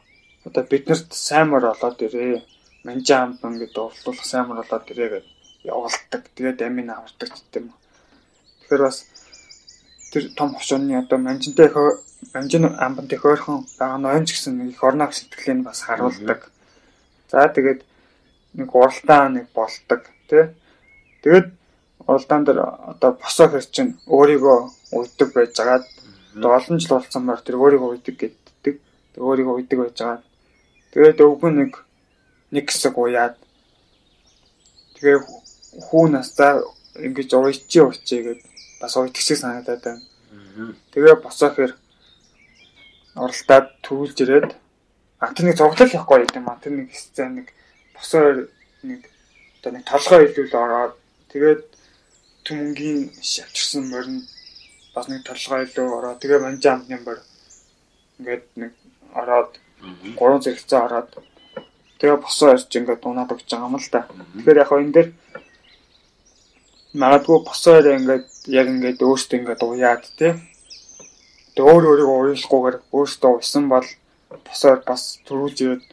одоо 0.47 0.65
биднэрт 0.65 1.11
саймар 1.13 1.63
болоод 1.69 1.99
ирээ. 2.07 2.45
Манжаа 2.85 3.21
амбан 3.25 3.61
гэдэг 3.61 3.83
урлуулах 3.85 4.25
саймар 4.25 4.57
болоод 4.61 4.91
ирээ 4.93 5.09
гэж 5.15 5.27
явуулдаг. 5.73 6.23
Тэгээд 6.37 6.63
амин 6.63 6.91
авардаг 6.91 7.29
гэдэг 7.29 7.61
юм. 7.61 7.69
Тэгэхээр 8.61 8.83
бас 8.87 8.99
тэр 10.13 10.25
том 10.39 10.55
хошооны 10.55 10.97
одоо 10.97 11.19
манжинтай 11.19 11.69
манжин 12.35 12.65
амбантай 12.87 13.19
хөөрхөн 13.19 13.67
байгаа 13.79 13.99
ноён 13.99 14.25
ч 14.27 14.37
гэсэн 14.37 14.69
их 14.69 14.83
орног 14.85 15.13
сэтгэлийг 15.15 15.65
бас 15.65 15.81
харуулдаг. 15.83 16.51
За 17.31 17.49
тэгээд 17.49 17.81
нэг 18.55 18.69
уралдаан 18.75 19.35
нэг 19.35 19.47
болдог 19.55 20.01
тий. 20.29 20.45
Тэгээд 21.23 21.49
уралдаан 22.07 22.45
дээр 22.45 22.61
одоо 22.93 23.11
босоо 23.23 23.49
хэр 23.49 23.65
чинь 23.75 23.99
өөрийгөө 24.07 24.59
уйдаг 24.97 25.29
байж 25.35 25.51
байгаад 25.59 25.85
олон 26.59 26.79
жил 26.79 26.97
болсон 26.97 27.23
мөр 27.25 27.41
тэр 27.43 27.57
өөрийгөө 27.63 27.91
уйдаг 27.91 28.17
гэдэг. 28.19 28.75
Өөрийгөө 29.17 29.55
уйдаг 29.57 29.79
байж 29.81 29.97
байгаа. 29.99 30.23
Тэгээд 30.93 31.19
өвгөн 31.25 31.55
нэг 31.61 31.73
нэг 32.51 32.65
хэсэг 32.71 32.95
уяад 32.99 33.37
тэгээ 34.99 35.19
хүү 35.87 36.05
настаа 36.11 36.63
ингэж 36.99 37.31
уйчи 37.35 37.79
уйчи 37.81 38.17
гэд 38.27 38.41
бас 38.83 38.97
уйдагчиг 38.97 39.39
санагдаад 39.39 39.83
байна. 39.85 40.03
Тэгээ 40.91 41.23
босоохэр 41.23 41.73
оролдоод 43.17 43.67
төрүүлж 43.83 44.19
ирээд 44.23 44.51
а 45.21 45.33
тэр 45.35 45.45
нэг 45.47 45.57
цуглал 45.59 45.95
явахгүй 45.95 46.27
юм 46.37 46.47
а 46.49 46.61
тэр 46.63 46.73
нэг 46.79 46.89
сцен 46.95 47.35
нэг 47.41 47.47
босоор 47.95 48.49
нэг 48.83 49.01
одоо 49.61 49.73
нэг 49.73 49.85
толгой 49.85 50.23
илүүл 50.31 50.55
ороод 50.55 50.95
тэгээд 51.33 51.63
түмэнгийн 52.47 53.01
шавчирсан 53.23 53.85
морин 53.91 54.25
бас 54.95 55.09
нэг 55.09 55.23
толгой 55.25 55.67
илүү 55.67 55.89
ороод 55.99 56.21
тэгээ 56.21 56.41
манжаа 56.45 56.75
амтны 56.75 56.97
бор 57.05 57.19
ингээд 58.19 58.45
нэг 58.57 58.73
ороод 59.15 59.53
гурван 60.19 60.43
зэрэгцээ 60.43 60.81
ороод 60.87 61.11
тэгээ 62.01 62.19
босоо 62.25 62.57
ирж 62.57 62.73
ингээд 62.73 63.03
дунаад 63.05 63.33
өгч 63.33 63.49
байгаа 63.51 63.69
юм 63.69 63.77
л 63.77 63.89
да. 63.93 64.09
Тэгэхээр 64.09 64.63
яг 64.63 64.73
энэ 64.73 64.95
дээр 64.97 65.09
магадгүй 67.03 67.39
босоо 67.45 67.75
ирээ 67.79 67.99
ингээд 68.01 68.27
яг 68.59 68.67
ингээд 68.73 68.99
өөртөө 69.05 69.39
ингээд 69.39 69.63
уяад 69.63 70.05
тий. 70.19 70.33
Тэгээ 71.61 71.77
өөр 71.77 71.85
өөрийгөө 71.93 72.19
уйлахгүйгээр 72.25 72.77
өөртөө 72.89 73.33
уйсан 73.37 73.65
бол 73.69 73.85
босоо 74.49 74.81
бас 74.81 75.21
төрүүлж 75.29 75.59
ирээд 75.61 75.85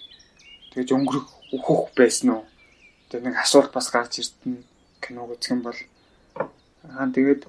тэгж 0.71 0.89
өнгөрөх 0.95 1.27
өөхөх 1.59 1.91
байсан 1.91 2.39
уу? 2.39 2.43
Тэгээ 3.11 3.27
нэг 3.27 3.35
асуулт 3.35 3.75
бас 3.75 3.91
гарч 3.91 4.23
ирдэн 4.23 4.63
киног 5.03 5.35
үзэх 5.35 5.51
юм 5.51 5.67
бол. 5.67 5.79
Аа 6.87 7.11
тэгээд 7.11 7.41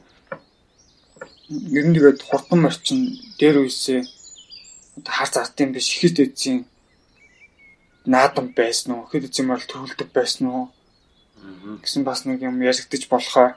ер 1.78 1.84
нь 1.86 1.94
тэгээд 1.94 2.26
хурдан 2.26 2.66
орчин 2.66 3.14
дээр 3.38 3.62
үесээ 3.62 4.02
хар 5.06 5.30
зартын 5.30 5.70
биш 5.70 5.86
ихэд 5.94 6.18
эзэн 6.18 6.66
наадам 8.02 8.50
байсан 8.50 8.98
уу? 8.98 9.06
Ихэд 9.06 9.30
эзэн 9.30 9.46
бол 9.46 9.62
төрүүлдэг 9.62 10.10
байсан 10.10 10.50
уу? 10.50 10.66
Гэсэн 11.86 12.02
бас 12.02 12.26
нэг 12.26 12.42
юм 12.42 12.58
яригдчих 12.66 13.06
болохоор 13.06 13.54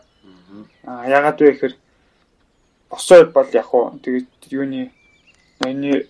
аа 0.86 1.10
ягаад 1.10 1.42
вэ 1.42 1.50
гэхээр 1.50 1.74
босоод 2.92 3.32
бол 3.36 3.50
яг 3.62 3.70
уу 3.74 3.96
тэгээд 4.04 4.30
юуны 4.52 4.82
энэ 5.64 6.06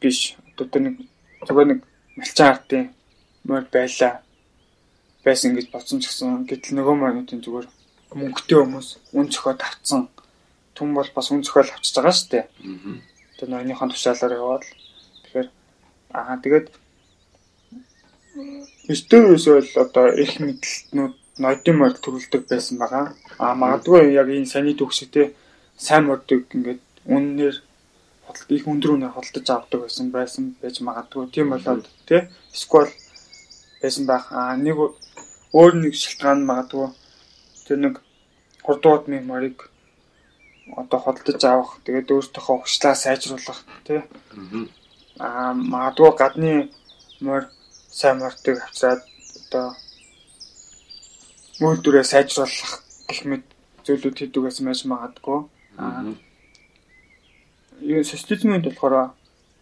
биш 0.00 0.36
одоо 0.60 0.80
нэг 0.84 0.94
зөвхөн 1.46 1.68
нэг 1.68 1.80
малчин 2.16 2.46
артын 2.52 2.84
мөр 3.48 3.64
байла 3.72 4.10
байсан 5.24 5.56
гэж 5.56 5.66
бодсон 5.72 5.98
ч 6.00 6.04
гэсэн 6.12 6.44
гэтэл 6.50 6.76
нөгөө 6.76 6.96
мануудын 7.00 7.42
зүгээр 7.44 7.68
мөнгөтэй 8.18 8.58
хүмүүс 8.60 8.88
үн 9.16 9.26
зөхиод 9.32 9.60
авцсан 9.64 10.02
түн 10.78 10.94
бол 10.94 11.10
бас 11.14 11.30
үн 11.34 11.42
зохиол 11.42 11.70
авчиж 11.74 11.94
байгаа 11.96 12.14
шүү 12.14 12.30
дээ. 12.30 12.44
Тэр 13.38 13.48
ноёныхон 13.50 13.90
тушаалаар 13.90 14.38
яваад 14.38 14.64
тэгэхээр 15.26 15.48
аа 16.14 16.36
тэгээд 16.38 16.66
эртөөс 18.92 19.44
бол 19.50 19.70
одоо 19.82 20.06
их 20.22 20.32
мэдлэлтнүүд 20.38 21.14
ноёдын 21.42 21.76
морь 21.78 21.96
төрүүлдэг 22.04 22.42
байсан 22.50 22.76
байгаа. 22.82 23.04
Аа 23.44 23.54
магадгүй 23.62 24.12
яг 24.20 24.28
энэ 24.28 24.52
саний 24.52 24.76
төгсөтэй 24.78 25.26
сайн 25.86 26.04
мордыг 26.06 26.42
ингээд 26.54 26.82
үннээр 27.14 27.56
худалд 28.26 28.50
их 28.56 28.64
өндөр 28.70 28.90
үнээр 28.94 29.14
худалдаж 29.14 29.48
авдаг 29.50 29.80
байсан 29.82 30.06
байсан 30.16 30.44
байж 30.60 30.76
магадгүй. 30.86 31.24
Тийм 31.32 31.48
болоод 31.52 31.86
тий 32.08 32.20
сквал 32.52 32.90
байсан 33.82 34.04
байх. 34.10 34.24
Аа 34.40 34.56
нэг 34.56 34.76
өөр 35.58 35.72
нэг 35.82 35.94
шалтгаан 36.02 36.40
магадгүй 36.50 36.88
тэр 37.66 37.78
нэг 37.84 37.94
хурдуутны 38.66 39.18
морийг 39.30 39.58
одоо 40.76 40.98
хөдөлж 41.00 41.42
авах 41.44 41.72
тэгээд 41.84 42.12
өөртөөхөө 42.12 42.56
өгчлээ 42.60 42.94
сайжруулах 42.94 43.60
тий. 43.86 44.00
Аа 45.18 45.52
магадгүй 45.72 46.10
гадны 46.20 46.52
морь 47.26 47.46
сайн 47.98 48.18
морьтыг 48.20 48.56
авчираад 48.60 49.02
одоо 49.40 49.66
үйлдвэрээ 51.60 52.06
сайжруулах 52.06 52.72
гэх 53.08 53.20
мэт 53.26 53.44
зүйлүүд 53.84 54.16
хийдгээс 54.18 54.58
маш 54.62 54.80
магадгүй. 54.86 55.38
Аа 55.82 56.14
юу 57.82 58.02
социализмын 58.04 58.62
болохоор 58.62 58.94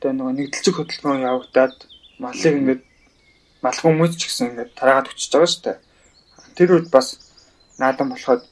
одоо 0.01 0.13
нөгөө 0.13 0.35
нэгдэлцэг 0.37 0.75
хөдөлгөөн 0.77 1.27
явагдаад 1.31 1.77
малыг 2.21 2.55
ингээд 2.61 2.83
мал 3.65 3.79
хүмүүс 3.81 4.13
ч 4.17 4.23
гэсэн 4.29 4.49
ингээд 4.51 4.77
тараагаад 4.79 5.11
өчөж 5.13 5.33
байгаа 5.33 5.51
шүү 5.53 5.65
дээ. 5.65 5.79
Тэр 6.57 6.69
үед 6.75 6.89
бас 6.93 7.09
наадам 7.81 8.09
болоход 8.13 8.43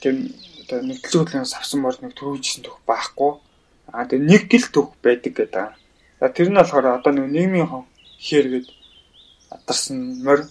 тэр 0.00 0.14
одоо 0.64 0.78
нэгдэлцэг 0.84 1.18
хөдөлгөөнөөс 1.20 1.54
авсан 1.56 1.80
мөр 1.80 1.96
нэг 2.00 2.12
төрүүлжсэн 2.16 2.64
төх 2.64 2.80
байхгүй. 2.88 3.32
Аа 3.92 4.04
тэгээ 4.08 4.28
нэг 4.28 4.42
гэл 4.48 4.68
төх 4.72 4.88
байдаг 5.04 5.32
гэдэг. 5.36 5.68
За 6.20 6.26
тэр 6.28 6.48
нь 6.48 6.60
болохоор 6.60 6.86
одоо 6.98 7.12
нэг 7.12 7.26
нийгмийн 7.32 7.68
хэргээд 8.20 8.68
адарсан 9.54 10.24
морь 10.24 10.44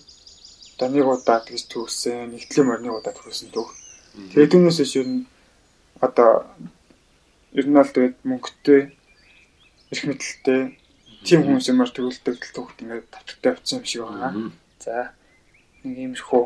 одоо 0.78 0.94
нэг 0.94 1.10
удаа 1.10 1.42
тэгж 1.42 1.74
төгсөн, 1.74 2.38
нэгдлийн 2.38 2.68
морь 2.70 2.86
нэг 2.86 2.94
удаа 3.02 3.10
төгсөн 3.18 3.50
төх. 3.50 3.74
Тэгээ 4.14 4.54
түүнээс 4.54 4.80
иш 4.86 4.94
ер 5.02 5.10
нь 5.10 5.26
одоо 5.98 6.46
ер 7.58 7.66
нь 7.66 7.74
бол 7.74 7.90
тэгээд 7.90 8.22
мөнгөтэй 8.22 8.82
эрх 9.90 10.04
мэдэлтэй 10.06 10.78
тийм 11.26 11.42
хүмүүс 11.50 11.74
юмар 11.74 11.90
төгөлдөг 11.90 12.38
төгөлт 12.54 12.82
ингээд 12.86 13.10
тавтагтай 13.10 13.52
авсан 13.58 13.82
юм 13.82 13.86
шиг 13.90 14.06
байна. 14.06 14.54
За 14.78 15.18
нэг 15.82 15.98
иймэрхүү 15.98 16.44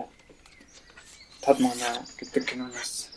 тод 1.44 1.58
манай 1.60 1.91
гэдэг 2.15 2.44
киноноос 2.48 3.12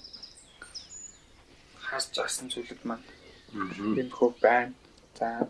хаас 1.79 2.11
жагсан 2.11 2.50
зүйлүүд 2.50 2.83
маань 2.83 3.07
иймэрхүү 3.55 4.31
байна. 4.42 4.74
За 5.14 5.46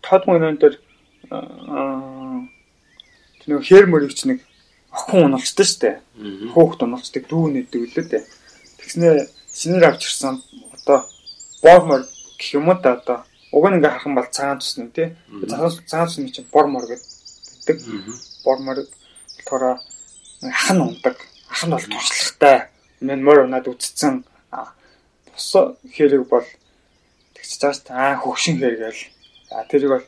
тод 0.00 0.24
мөнөн 0.24 0.56
дээр 0.56 0.80
тэр 3.42 3.58
нэг 3.58 3.66
хэр 3.66 3.86
мөрөгч 3.90 4.20
нэг 4.30 4.38
охин 4.92 5.26
уналцдаг 5.26 5.66
шүү 5.66 5.80
дээ. 5.82 5.96
Хөөхт 6.54 6.80
уналцдаг 6.86 7.26
дүү 7.26 7.44
нэдэг 7.50 7.80
үлээ 7.90 8.06
дээ. 8.06 8.24
Тэгснээр 8.78 9.18
шинээр 9.50 9.84
авчирсан 9.90 10.38
одоо 10.76 11.08
бормор 11.62 12.06
гэх 12.38 12.54
юм 12.54 12.68
уу 12.68 12.78
да 12.78 12.94
одоо 13.00 13.18
уг 13.50 13.64
нь 13.68 13.76
ингээ 13.76 13.90
харах 13.90 14.06
юм 14.06 14.14
бол 14.14 14.28
цагаан 14.30 14.58
тусна 14.60 14.86
тий. 14.94 15.16
Цагаан 15.48 16.06
тусны 16.06 16.30
чинь 16.30 16.46
бормор 16.52 16.84
гэдэг. 16.86 17.78
Бормор 18.44 18.78
болохоор 18.78 19.80
ах 20.42 20.70
нь 20.70 20.80
ундаг. 20.80 21.16
Ах 21.48 21.62
нь 21.66 21.72
бол 21.72 21.82
туршлагатай. 21.82 22.68
Мэн 23.00 23.20
мөр 23.24 23.48
унаад 23.48 23.66
үтцсэн. 23.66 24.24
Бос 24.52 25.52
хэрэг 25.94 26.28
бол 26.28 26.46
тэгч 27.34 27.50
цааш 27.58 27.78
аа 27.88 28.20
хөгшин 28.20 28.60
хэрэг 28.60 28.92
л. 28.92 29.02
А 29.50 29.64
тэрийг 29.64 30.04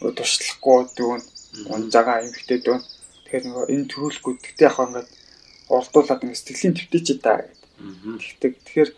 бол 0.00 0.12
туршлахгүй 0.18 0.90
дүүн 0.98 1.22
унж 1.72 1.92
байгаа 1.92 2.24
эмхтэй 2.24 2.58
дүүн. 2.62 2.82
Тэгэхээр 3.24 3.44
нөгөө 3.46 3.66
энэ 3.74 3.90
төрүүлэхгүй 3.90 4.34
тэгтээ 4.44 4.68
яг 4.68 4.78
ингээд 4.78 5.08
урдуулад 5.72 6.22
ингээд 6.22 6.42
сэтгэлийн 6.42 6.76
твтэж 6.76 7.06
та 7.20 7.32
гэдэг 7.42 7.66
Тэгтэг 7.76 8.52
тэгэхээр 8.64 8.90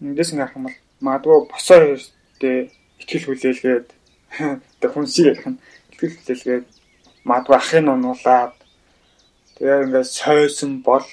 эндээс 0.00 0.30
ингээ 0.32 0.48
харах 0.48 0.56
юм 0.56 0.64
бол 0.64 0.78
магадгүй 1.04 1.38
босоо 1.52 1.78
хоёртэй 1.84 2.58
ихтгэл 3.00 3.26
хүлээлгээд 3.28 3.88
тэг 4.80 4.90
хүн 4.92 5.06
шиг 5.06 5.26
ярих 5.28 5.44
нь 5.44 5.60
ихтгэл 5.92 6.16
хүлээлгээд 6.16 6.66
магадгүй 7.28 7.56
ахын 7.60 7.92
унуулаад 7.92 8.54
тэгээ 9.60 9.84
ингээ 9.92 10.04
сойсон 10.08 10.72
бол 10.80 11.06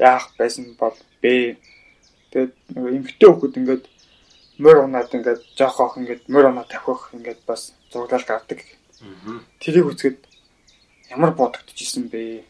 яах 0.00 0.32
байсан 0.40 0.64
бол 0.80 0.96
бэ 1.20 1.60
тэгээд 2.32 2.52
нөгөө 2.72 2.92
эмгтэй 2.96 3.28
хөхөд 3.28 3.58
ингээд 3.60 3.84
мөр 4.64 4.76
унаад 4.88 5.12
ингээд 5.12 5.42
жоох 5.60 5.76
ох 5.84 5.94
ингээд 6.00 6.24
мөр 6.32 6.48
унаа 6.48 6.64
тавих 6.64 7.12
ингээд 7.16 7.40
бас 7.44 7.76
зураглал 7.92 8.24
гардаг. 8.24 8.64
Тэрийг 9.00 9.88
үзэхэд 9.88 10.18
ямар 11.08 11.32
бодогдчихсэн 11.32 12.12
бэ? 12.12 12.44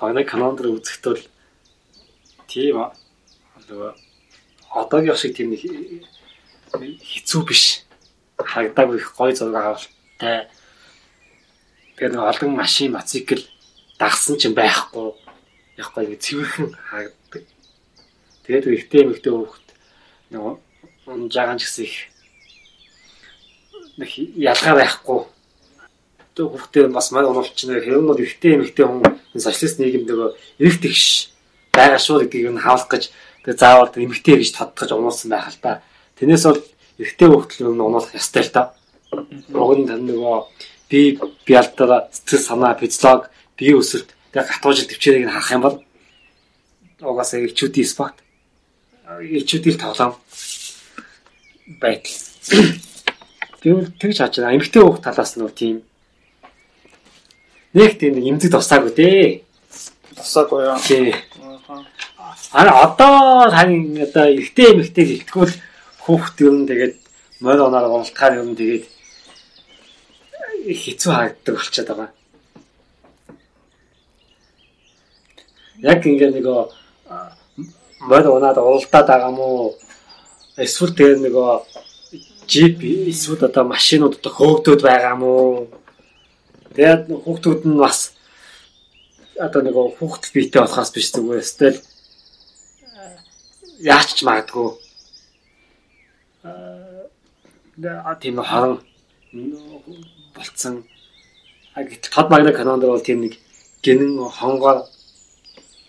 багны 0.00 0.24
канондэр 0.24 0.72
үзэхэд 0.72 1.04
бол 1.04 1.24
тийм 2.48 2.76
аа. 2.80 2.96
Одоогийн 4.72 5.16
шиг 5.16 5.36
тийм 5.36 5.52
хэцүү 5.52 7.42
биш. 7.44 7.84
Хагдаагүй 8.40 8.96
их 8.96 9.12
гой 9.12 9.36
зураг 9.36 9.76
авалтай 9.76 10.48
тэгээ 12.00 12.16
нэг 12.16 12.24
олон 12.24 12.56
машин 12.56 12.96
мотоцикл 12.96 13.44
дагсан 14.00 14.40
ч 14.40 14.48
байхгүй. 14.56 15.12
Яахгүй 15.76 16.02
нэг 16.08 16.20
цэвэрхэн 16.24 16.70
хагддаг 16.88 17.44
тэгээд 18.48 18.66
ихтэй 18.72 19.04
мэгтэй 19.04 19.32
хүүхэд 19.36 19.68
нэг 20.32 20.40
унжаагаан 21.06 21.60
ч 21.60 21.68
гэсэн 21.68 21.84
их 21.84 22.11
нэг 23.98 24.10
ялгаа 24.36 24.74
байхгүй 24.76 25.20
одоо 26.32 26.48
хүүхдээ 26.48 26.88
бас 26.88 27.12
манай 27.12 27.28
оновчны 27.28 27.76
хэвнүүд 27.76 28.20
ихтэй 28.24 28.56
эмэгтэй 28.56 28.86
хүн 28.88 29.04
социалист 29.36 29.76
нийгэмд 29.76 30.08
нөгөө 30.08 30.30
эрэг 30.64 30.76
тэгш 30.80 31.28
байгаа 31.76 32.00
шүү 32.00 32.24
гэдгийг 32.24 32.56
нь 32.56 32.64
хаалх 32.64 32.88
гэж 32.88 33.12
тэгээ 33.44 33.60
заавал 33.60 33.92
эмэгтэй 33.92 34.40
гэж 34.40 34.50
тодтогч 34.56 34.90
унуулсан 34.96 35.28
байх 35.28 35.52
л 35.52 35.60
та. 35.60 35.84
Тэрнээс 36.16 36.44
бол 36.48 36.60
эрэгтэй 36.96 37.28
хүүхдээ 37.28 37.68
нь 37.68 37.84
унуулах 37.84 38.16
ёстой 38.16 38.42
л 38.48 38.54
та. 38.56 38.72
Уг 39.52 39.72
нь 39.76 39.84
нөгөө 39.92 40.36
би 40.88 41.52
алдаа 41.52 42.08
сэтгэл 42.08 42.48
санаа 42.48 42.80
физиолог 42.80 43.28
бие 43.60 43.76
өсөлт 43.76 44.16
тэгээ 44.32 44.48
гатуужил 44.48 44.88
төвчээрийг 44.88 45.28
нь 45.28 45.34
харах 45.36 45.52
юм 45.52 45.62
бол 45.68 45.76
угаасаа 47.04 47.44
ичүүдийн 47.44 47.88
спорт 47.92 48.16
ичүүдийн 49.20 49.76
тоглоом 49.76 50.16
байтал. 51.80 52.16
Тэгвэл 53.62 53.94
тэгж 54.00 54.16
хааж 54.18 54.34
байгаа. 54.36 54.56
Эмэгтэй 54.58 54.82
хүүхд 54.82 55.02
талаас 55.06 55.38
нь 55.38 55.48
тийм 55.54 55.76
Нэг 57.72 57.96
тийм 57.96 58.20
эмзэг 58.20 58.52
тусаагүй 58.52 58.92
дээ. 58.92 59.24
Тусаагүй 60.12 60.60
яа. 60.68 60.76
Тий. 60.76 61.16
Аа 62.52 62.84
одоо 62.84 63.48
тань 63.48 63.96
одоо 63.96 64.28
ихтэй 64.28 64.76
эмэгтэй 64.76 65.24
хэлтгүүл 65.24 65.54
хүүхд 66.04 66.36
юм 66.44 66.68
тэгээд 66.68 67.00
морь 67.40 67.64
оноор 67.64 67.88
уналтахаар 67.88 68.44
юм 68.44 68.52
тэгээд 68.52 68.84
хэцүү 70.68 71.12
харагддаг 71.16 71.54
болчиход 71.56 71.88
байгаа. 71.88 72.10
Яг 75.80 76.04
ингээ 76.04 76.30
нөгөө 76.36 76.60
морь 78.04 78.28
унаад 78.28 78.60
уралдаад 78.60 79.08
байгаа 79.08 79.32
мó 79.32 79.72
эсвэл 80.60 80.92
тэгээд 80.92 81.24
нөгөө 81.24 81.50
джип 82.48 82.82
эсвэл 82.82 83.46
одоо 83.48 83.64
машинууд 83.64 84.18
одоо 84.18 84.32
хөөгдөд 84.32 84.80
байгаа 84.82 85.16
мó 85.16 85.32
Тэгээд 86.72 87.12
хүүхдүүд 87.12 87.68
нь 87.68 87.76
бас 87.76 88.16
одоо 89.36 89.60
нэг 89.60 89.76
хүүхдэл 89.76 90.32
биетэй 90.32 90.60
болохоос 90.64 90.90
биш 90.96 91.12
зүгээр 91.12 91.44
стил 91.44 91.76
яач 93.84 94.16
ч 94.16 94.24
магадгүй. 94.24 94.72
А 97.84 98.16
тийм 98.16 98.40
харан 98.40 98.80
болцсон. 100.32 100.88
Гэтэл 101.76 102.08
тод 102.08 102.32
магна 102.32 102.56
канонд 102.56 102.88
бол 102.88 103.04
тийм 103.04 103.20
нэг 103.28 103.36
гинэн 103.84 104.16
хонгоор 104.32 104.88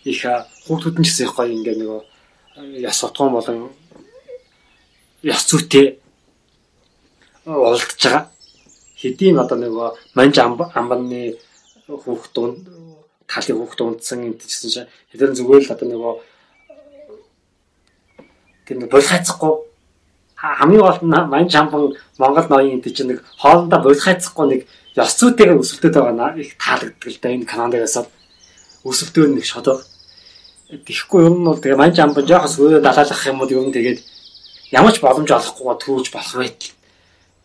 их 0.04 0.20
хүүхдүүд 0.68 1.00
нь 1.00 1.04
ч 1.04 1.08
гэсэн 1.08 1.24
их 1.24 1.36
гоё 1.36 1.48
ингээ 1.48 1.80
нэг 1.80 2.04
яс 2.84 3.00
утган 3.00 3.32
болон 3.32 3.72
яс 5.24 5.48
зүйтэй 5.48 6.03
уралдаж 7.46 8.00
байгаа. 8.02 8.24
Хэдийн 9.00 9.38
одоо 9.38 9.58
нөгөө 9.58 9.88
манж 10.16 10.34
амбаны 10.40 11.36
хүүхд 11.88 12.34
талын 13.28 13.58
хүүхд 13.60 13.80
унтсан 13.80 14.24
юм 14.24 14.34
гэсэн 14.40 14.70
чинь 14.72 14.90
хэдэн 15.12 15.36
зүгээр 15.36 15.64
л 15.68 15.74
одоо 15.74 15.88
нөгөө 15.88 16.14
тийм 18.64 18.88
болхайцахгүй. 18.88 19.52
Хамгийн 20.40 20.80
гол 20.80 21.00
нь 21.04 21.28
манж 21.32 21.52
амбан 21.54 21.92
Монгол 22.18 22.48
ноён 22.48 22.80
энэ 22.80 22.94
чинь 22.96 23.10
нэг 23.12 23.20
хоолндоо 23.40 23.80
болхайцахгүй 23.84 24.46
нэг 24.48 24.60
ёс 24.96 25.12
зүйтэйгээр 25.20 25.60
өсөлтөд 25.60 25.94
байгаа 26.00 26.36
их 26.40 26.56
таалагддаг 26.56 27.10
л 27.12 27.20
да. 27.20 27.28
Энэ 27.34 27.50
канадагаас 27.50 27.96
өсөлтөө 28.88 29.26
нэг 29.36 29.44
шодог 29.44 29.84
Тэгэхгүй 30.64 31.28
юм 31.28 31.44
нь 31.44 31.46
бол 31.46 31.60
тэгээ 31.60 31.76
манж 31.76 31.96
амбан 32.00 32.24
жоохос 32.24 32.56
өөрөө 32.58 32.80
далаалах 32.80 33.22
юм 33.28 33.38
бол 33.38 33.52
юм 33.52 33.68
тэгээд 33.68 34.00
ямар 34.72 34.92
ч 34.96 34.98
боломж 35.04 35.30
олохгүй 35.30 35.76
түүж 35.76 36.06
болох 36.08 36.34
байтал 36.40 36.72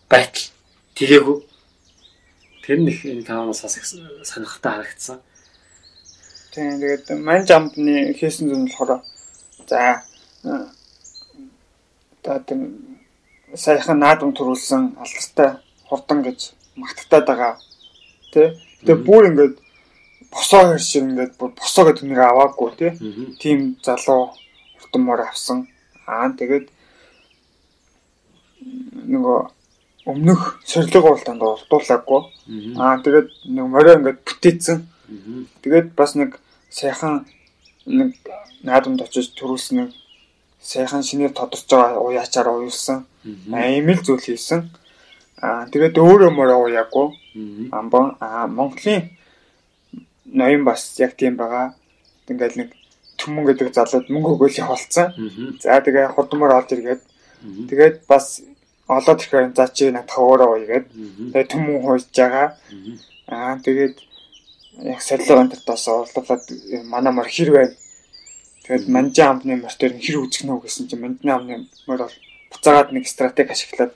байтал 0.09 0.49
тэгээгүй 0.95 1.49
Тэр 2.69 2.85
нэг 2.85 3.01
энэ 3.01 3.25
канаанаас 3.25 3.65
их 3.65 3.85
сонирхолтой 4.29 4.71
харагдсан. 4.71 5.17
Тийм 6.53 6.77
тэгээд 6.77 7.17
мань 7.17 7.47
жамдны 7.49 8.13
хийсэн 8.13 8.45
зүйл 8.45 8.69
болохоор 8.69 9.01
за 9.65 9.97
тийм 12.45 12.61
саяхан 13.57 13.97
наадам 13.97 14.37
төрүүлсэн 14.37 15.01
алдартай 15.01 15.49
хурдан 15.89 16.21
гэж 16.21 16.53
магтагдаад 16.77 17.25
байгаа. 17.25 17.53
Тэ? 18.37 18.53
Тэгээ 18.85 19.01
бүр 19.01 19.33
ингээд 19.33 19.55
босоо 20.29 20.69
хэр 20.69 20.77
шиг 20.77 21.09
ингээд 21.09 21.41
бүр 21.41 21.57
босоо 21.57 21.89
гэдэг 21.89 22.05
нэг 22.05 22.21
аваагүй 22.21 22.69
тий. 22.77 22.91
Тийм 23.41 23.81
залуу 23.81 24.37
хурдан 24.77 25.01
мөр 25.09 25.25
авсан. 25.25 25.65
Аа 26.05 26.29
тэгээд 26.37 26.69
нөгөө 29.09 29.57
өмнөх 30.05 30.59
сорилго 30.65 31.11
уултанд 31.11 31.41
ортуулаагүй. 31.43 32.21
Мгм. 32.47 32.73
Аа 32.79 32.97
тэгээд 33.03 33.29
нэг 33.51 33.65
морой 33.67 33.95
ингээд 33.99 34.19
бүтээсэн. 34.23 34.79
Тэгээд 35.63 35.87
бас 35.95 36.15
нэг 36.15 36.39
сайхан 36.69 37.25
нэг 37.85 38.15
наадамд 38.63 39.01
очиж 39.01 39.35
төрүүлсэн 39.35 39.75
нэг 39.79 39.89
сайхан 40.61 41.03
шинээр 41.03 41.33
тодорч 41.35 41.67
байгаа 41.67 41.99
уяачаар 41.99 42.47
уйлсан. 42.47 43.05
Мгм. 43.23 43.53
Аа 43.53 43.67
ийм 43.67 43.89
л 43.91 44.03
зүйл 44.05 44.23
хийсэн. 44.23 44.71
Аа 45.41 45.67
тэгээд 45.67 45.99
өөрөө 45.99 46.31
морой 46.31 46.57
уяагүй. 46.71 47.07
Мгм. 47.35 47.65
Амбон 47.75 48.15
аа 48.19 48.47
Монголын 48.47 49.09
ноён 50.25 50.63
бас 50.63 50.95
яг 50.99 51.17
тийм 51.19 51.35
байгаа. 51.35 51.75
Ингээл 52.29 52.59
нэг 52.61 52.69
түмэн 53.19 53.45
гэдэг 53.51 53.73
залууд 53.75 54.07
мөнгө 54.07 54.31
өгөөл. 54.37 54.57
Мгм. 55.17 55.59
За 55.59 55.81
тэгээ 55.83 56.15
хурдмаар 56.15 56.63
олж 56.63 56.71
иргээд 56.71 57.01
тэгээд 57.69 58.07
бас 58.07 58.41
олоод 58.89 59.21
ирэхээр 59.21 59.53
за 59.53 59.65
чи 59.69 59.83
өөрөө 59.93 60.49
уйгээд 60.57 60.85
Мгм. 60.89 61.25
тэгээ 61.31 61.51
түмэн 61.53 61.77
хуйж 61.85 62.05
байгаа. 62.09 62.47
Аа 63.29 63.55
тэгээд 63.65 63.95
яг 64.91 65.01
солилго 65.01 65.41
антартаас 65.45 65.85
орлуулад 65.87 66.43
манай 66.93 67.13
мөр 67.13 67.29
хэр 67.29 67.49
байна. 67.53 67.75
Тэгээд 68.65 68.85
манжи 68.89 69.21
амны 69.21 69.53
мөр 69.61 69.73
төр 69.77 69.93
хэр 69.93 70.17
үзэх 70.25 70.43
нөө 70.49 70.65
гэсэн 70.65 70.89
чинь 70.89 71.03
манжи 71.05 71.29
амны 71.29 71.55
мөр 71.87 71.99
бол 72.09 72.15
буцаагаад 72.51 72.89
нэг 72.93 73.05
стратеги 73.05 73.53
ашиглаад 73.53 73.93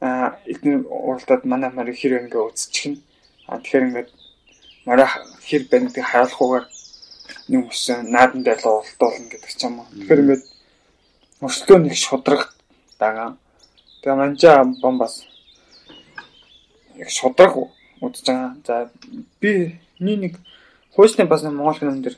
аа 0.00 0.40
эдгээр 0.48 0.88
уралдаад 0.88 1.44
манай 1.44 1.70
мөр 1.70 1.92
хэр 1.92 2.12
байна 2.16 2.32
гэж 2.32 2.40
үзчихнэ. 2.56 2.98
Аа 3.52 3.60
тэгэхээр 3.60 3.86
ингээд 3.88 4.10
морой 4.88 5.08
хэр 5.44 5.62
байна 5.68 5.86
гэдэг 5.92 6.04
харуулахгүйгээр 6.08 6.66
нэг 7.52 7.62
өсөн 7.68 7.98
наадан 8.08 8.40
дээр 8.46 8.60
л 8.64 8.80
уралдуулна 8.80 9.28
гэдэг 9.28 9.52
ч 9.52 9.60
юм 9.68 9.84
уу. 9.84 9.92
Тэгэхээр 9.92 10.22
ингээд 10.24 10.44
мөрслөө 11.44 11.78
нэг 11.84 11.94
шудраг 12.00 12.42
дагаа. 12.96 13.36
Тэгээ 14.02 14.16
манжи 14.16 14.46
ам 14.46 14.74
бомбас 14.80 15.26
яг 16.96 17.10
шудраг 17.10 17.56
удаж 18.00 18.22
байгаа. 18.26 18.56
За 18.66 18.90
би 19.40 19.80
нэг 19.98 20.20
нэг 20.20 20.34
хуйсны 20.94 21.24
бас 21.24 21.42
Монгол 21.42 21.78
кинон 21.78 22.02
дэр 22.02 22.16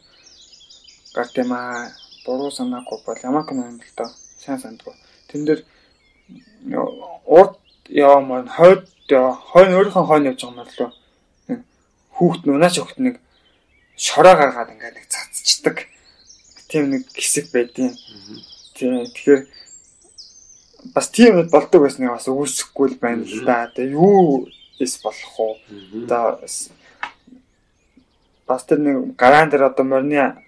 гарт 1.15 1.37
юм 1.39 1.53
аа. 1.53 1.91
Буруу 2.25 2.51
санаагүй 2.51 2.99
бол 3.07 3.19
ямар 3.23 3.45
кино 3.47 3.67
юм 3.67 3.79
бэл 3.79 3.95
та. 3.97 4.11
Сайн 4.39 4.59
сандгүй. 4.59 4.95
Тэн 5.29 5.45
дээр 5.45 5.65
урд 7.27 7.59
яваа 7.89 8.21
маань 8.21 8.49
хойд 8.49 8.87
хойно 9.09 9.77
өөрийнхөө 9.79 10.07
хойно 10.07 10.29
явж 10.31 10.41
байгаа 10.43 10.55
юм 10.55 10.59
болов 10.63 10.81
уу? 10.81 10.93
Хүүхд 12.17 12.47
нунаач 12.47 12.79
хүүхд 12.79 12.99
нэг 12.99 13.19
шороо 13.97 14.35
гаргаад 14.39 14.71
ингээд 14.71 14.95
нэг 14.97 15.07
цацчдаг. 15.11 15.77
Тийм 16.69 16.91
нэг 16.91 17.11
хэсэг 17.11 17.51
байдیں۔ 17.51 17.91
Тийм 18.75 19.05
тэгэхээр 19.11 19.43
бас 20.95 21.11
тийм 21.15 21.47
болдог 21.49 21.87
байсныг 21.87 22.11
бас 22.11 22.27
үүсэхгүй 22.27 22.87
л 22.91 22.99
байна 22.99 23.23
л 23.23 23.45
да. 23.47 23.71
Тэгээ 23.71 23.95
юу 23.95 24.49
эс 24.83 24.99
болох 25.03 25.35
уу? 25.39 25.55
Одоо 26.05 26.43
бас 28.47 28.63
тэр 28.67 28.79
нэг 28.83 29.15
гараан 29.17 29.49
дээр 29.51 29.71
одоо 29.71 29.85
морины 29.87 30.43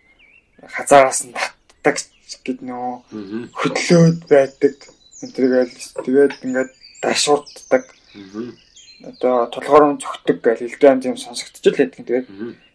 хазаараас 0.67 1.25
нь 1.25 1.35
татдаг 1.35 1.97
гэд 2.45 2.61
нөө 2.67 3.53
хөдлөөд 3.55 4.21
байдаг. 4.29 4.75
Энтергээл 5.23 5.77
тэгээд 6.05 6.35
ингээд 6.45 6.71
дашурддаг. 7.01 7.85
Мгм. 8.15 8.59
Одоо 9.15 9.47
толгоороо 9.55 9.97
зөгтөг 10.01 10.39
гэл 10.43 10.67
илдэн 10.67 11.01
тийм 11.01 11.17
сонсогдчих 11.17 11.73
л 11.73 11.79
байдаг. 11.79 12.03
Тэгээд 12.05 12.27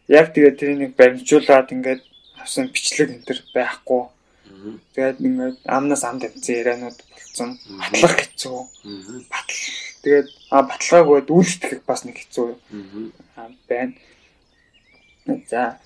яг 0.07 0.27
тэгээд 0.33 0.59
тэрийг 0.59 0.93
баримжуулаад 0.95 1.69
ингээд 1.75 2.01
авсан 2.41 2.71
бичлэг 2.73 3.09
энэ 3.13 3.27
төр 3.27 3.39
байхгүй. 3.53 4.01
Тэгээд 4.93 5.19
ингээд 5.19 5.57
амнаас 5.65 6.03
амд 6.03 6.23
амцсан 6.27 6.55
ярианууд 6.55 6.99
болцсон. 7.11 7.49
Батлах 7.79 8.15
хэцүү. 8.19 8.59
Батал. 9.31 9.61
Тэгээд 10.03 10.27
а 10.51 10.63
баталгаагүй 10.63 11.19
дүүлсэх 11.27 11.83
бас 11.87 12.03
нэг 12.03 12.17
хэцүү 12.19 12.47
байна. 13.69 13.93
За. 15.49 15.79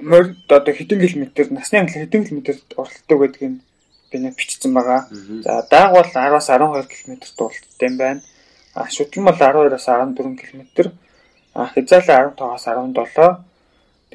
Мөр 0.00 0.34
одоо 0.48 0.74
хэдэн 0.74 1.00
километр 1.00 1.50
насны 1.50 1.84
хэмжээ 1.84 2.02
хэдэн 2.06 2.24
километр 2.24 2.56
уралддаг 2.76 3.18
гэдгийг 3.20 3.60
би 4.10 4.16
нэг 4.18 4.34
бичсэн 4.36 4.72
байгаа. 4.74 5.08
За 5.44 5.62
дааг 5.70 5.92
бол 5.92 6.08
10-аас 6.08 6.48
12 6.48 6.88
км 6.88 7.12
уралддаг 7.38 7.82
юм 7.82 7.96
байна. 7.96 8.22
А 8.74 8.88
шүтлэн 8.90 9.24
бол 9.24 9.38
12-аас 9.38 9.86
14 9.86 10.36
км. 10.40 10.92
А 11.54 11.66
хязгаарлал 11.72 12.34
15-аас 12.36 12.64
17. 12.64 13.45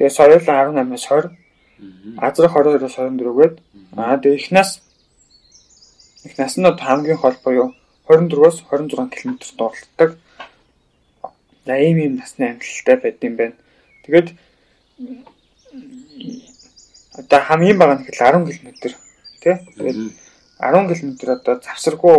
Тэгээ 0.02 0.18
соёлын 0.18 0.42
18-аас 0.42 1.06
20. 1.06 1.30
Мгм. 1.78 2.18
Азрах 2.18 2.56
22-аас 2.58 2.98
24 2.98 3.38
гээд. 3.38 3.54
А 3.94 4.18
тэгээ 4.18 4.50
нас 4.50 4.82
их 6.26 6.34
наснууд 6.38 6.80
хамгийн 6.82 7.18
хол 7.22 7.38
буюу 7.44 7.70
24-өөс 8.10 8.66
26 8.66 9.14
км 9.14 9.38
уралддаг. 9.62 10.18
За 11.66 11.78
ийм 11.78 11.98
ийм 12.02 12.16
насны 12.18 12.50
амжилттай 12.50 12.96
байд 12.98 13.22
юм 13.22 13.36
байна. 13.38 13.54
Тэгээд 14.02 14.34
одоо 17.14 17.40
хамгийн 17.46 17.78
бага 17.78 17.94
нь 17.94 18.02
ихэл 18.02 18.42
10 18.42 18.58
км 18.58 18.74
тий. 19.38 19.54
Тэгээд 19.78 19.96
Мгм. 20.02 20.10
10 20.58 20.98
км 20.98 21.30
одоо 21.30 21.54
завсаргүй 21.62 22.18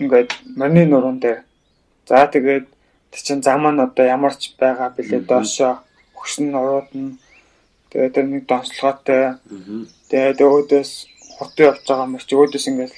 ингээд 0.00 0.30
морины 0.56 0.86
нуруунд 0.88 1.20
дээр 1.20 1.44
за 2.08 2.24
тэгээд 2.32 2.64
тэр 3.12 3.20
чин 3.20 3.42
зам 3.44 3.68
нь 3.68 3.80
одоо 3.84 4.06
ямар 4.08 4.32
ч 4.40 4.56
байгаа 4.56 4.88
бэлээ 4.96 5.20
Мгм. 5.20 5.28
доошоо 5.28 5.84
өгсөн 6.18 6.50
нурууд 6.52 6.90
нь 6.94 7.18
тэгээд 7.90 8.14
тэр 8.14 8.26
нэг 8.26 8.42
донцлогоотой 8.50 9.24
тэгээд 10.10 10.38
өөдөөс 10.42 10.92
хурдан 11.38 11.66
явж 11.70 11.82
байгаа 11.86 12.08
мөрч 12.10 12.28
өөдөөс 12.34 12.66
ингээд 12.70 12.94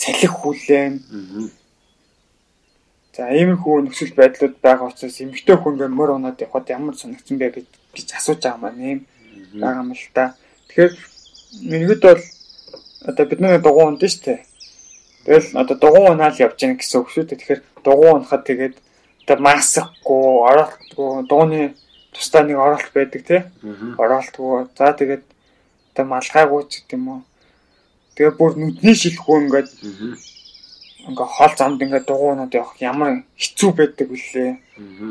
салхи 0.00 0.28
хүлээн 0.30 0.94
за 3.20 3.28
иймэрхүү 3.36 3.76
нөхцөл 3.84 4.14
байдлууд 4.16 4.56
байгаа 4.64 4.88
учраас 4.88 5.20
эмэгтэй 5.20 5.56
хүн 5.58 5.74
ингээд 5.74 5.98
мөр 5.98 6.10
унаад 6.16 6.40
явхад 6.40 6.72
ямар 6.72 6.96
санагдсан 6.96 7.36
бэ 7.36 7.66
гэж 7.92 8.08
асууж 8.16 8.40
байгаа 8.40 8.62
маань 8.62 8.80
юм 8.80 9.00
байгаа 9.60 9.82
юм 9.82 9.92
л 9.92 10.08
та. 10.14 10.34
Тэгэхээр 10.68 10.92
нэгд 11.68 12.02
бол 12.06 12.22
одоо 13.10 13.24
бид 13.26 13.40
нэг 13.40 13.62
дугуй 13.62 13.84
унд 13.84 14.02
нь 14.02 14.14
штэ. 14.14 14.46
Тэгэл 15.26 15.58
одоо 15.58 15.76
дугуй 15.76 16.04
унаал 16.10 16.36
явж 16.38 16.56
гэнэ 16.56 16.78
гэсэн 16.78 17.00
үг 17.00 17.08
шүү 17.10 17.24
дээ. 17.26 17.40
Тэгэхээр 17.40 17.62
дугуй 17.84 18.10
унахад 18.14 18.46
тэгээд 18.46 18.76
одоо 19.26 19.36
масахгүй, 19.42 20.26
ороолтгүй, 20.48 21.10
дууны 21.28 21.74
тусдаа 22.12 22.42
нэг 22.42 22.58
ороолт 22.58 22.90
байдаг 22.94 23.22
тий. 23.26 23.42
Мгм. 23.62 23.94
Ороолтгүй. 23.98 24.68
За 24.76 24.92
тэгээд 24.92 25.24
одоо 25.94 26.04
малгайгүй 26.06 26.62
ч 26.66 26.82
гэдэм 26.82 27.04
үү. 27.06 27.20
Тэгээ 28.16 28.34
бүр 28.36 28.52
нүдний 28.58 28.96
шилэхгүй 28.96 29.36
ингээд 29.46 29.70
ингээ 31.08 31.28
хол 31.30 31.54
замд 31.56 31.82
ингээ 31.82 32.02
дугуй 32.04 32.34
унаад 32.34 32.54
явах 32.54 32.76
ямар 32.82 33.24
хэцүү 33.38 33.70
байдаг 33.74 34.08
вүлээ. 34.10 34.52
Мгм. 34.76 35.10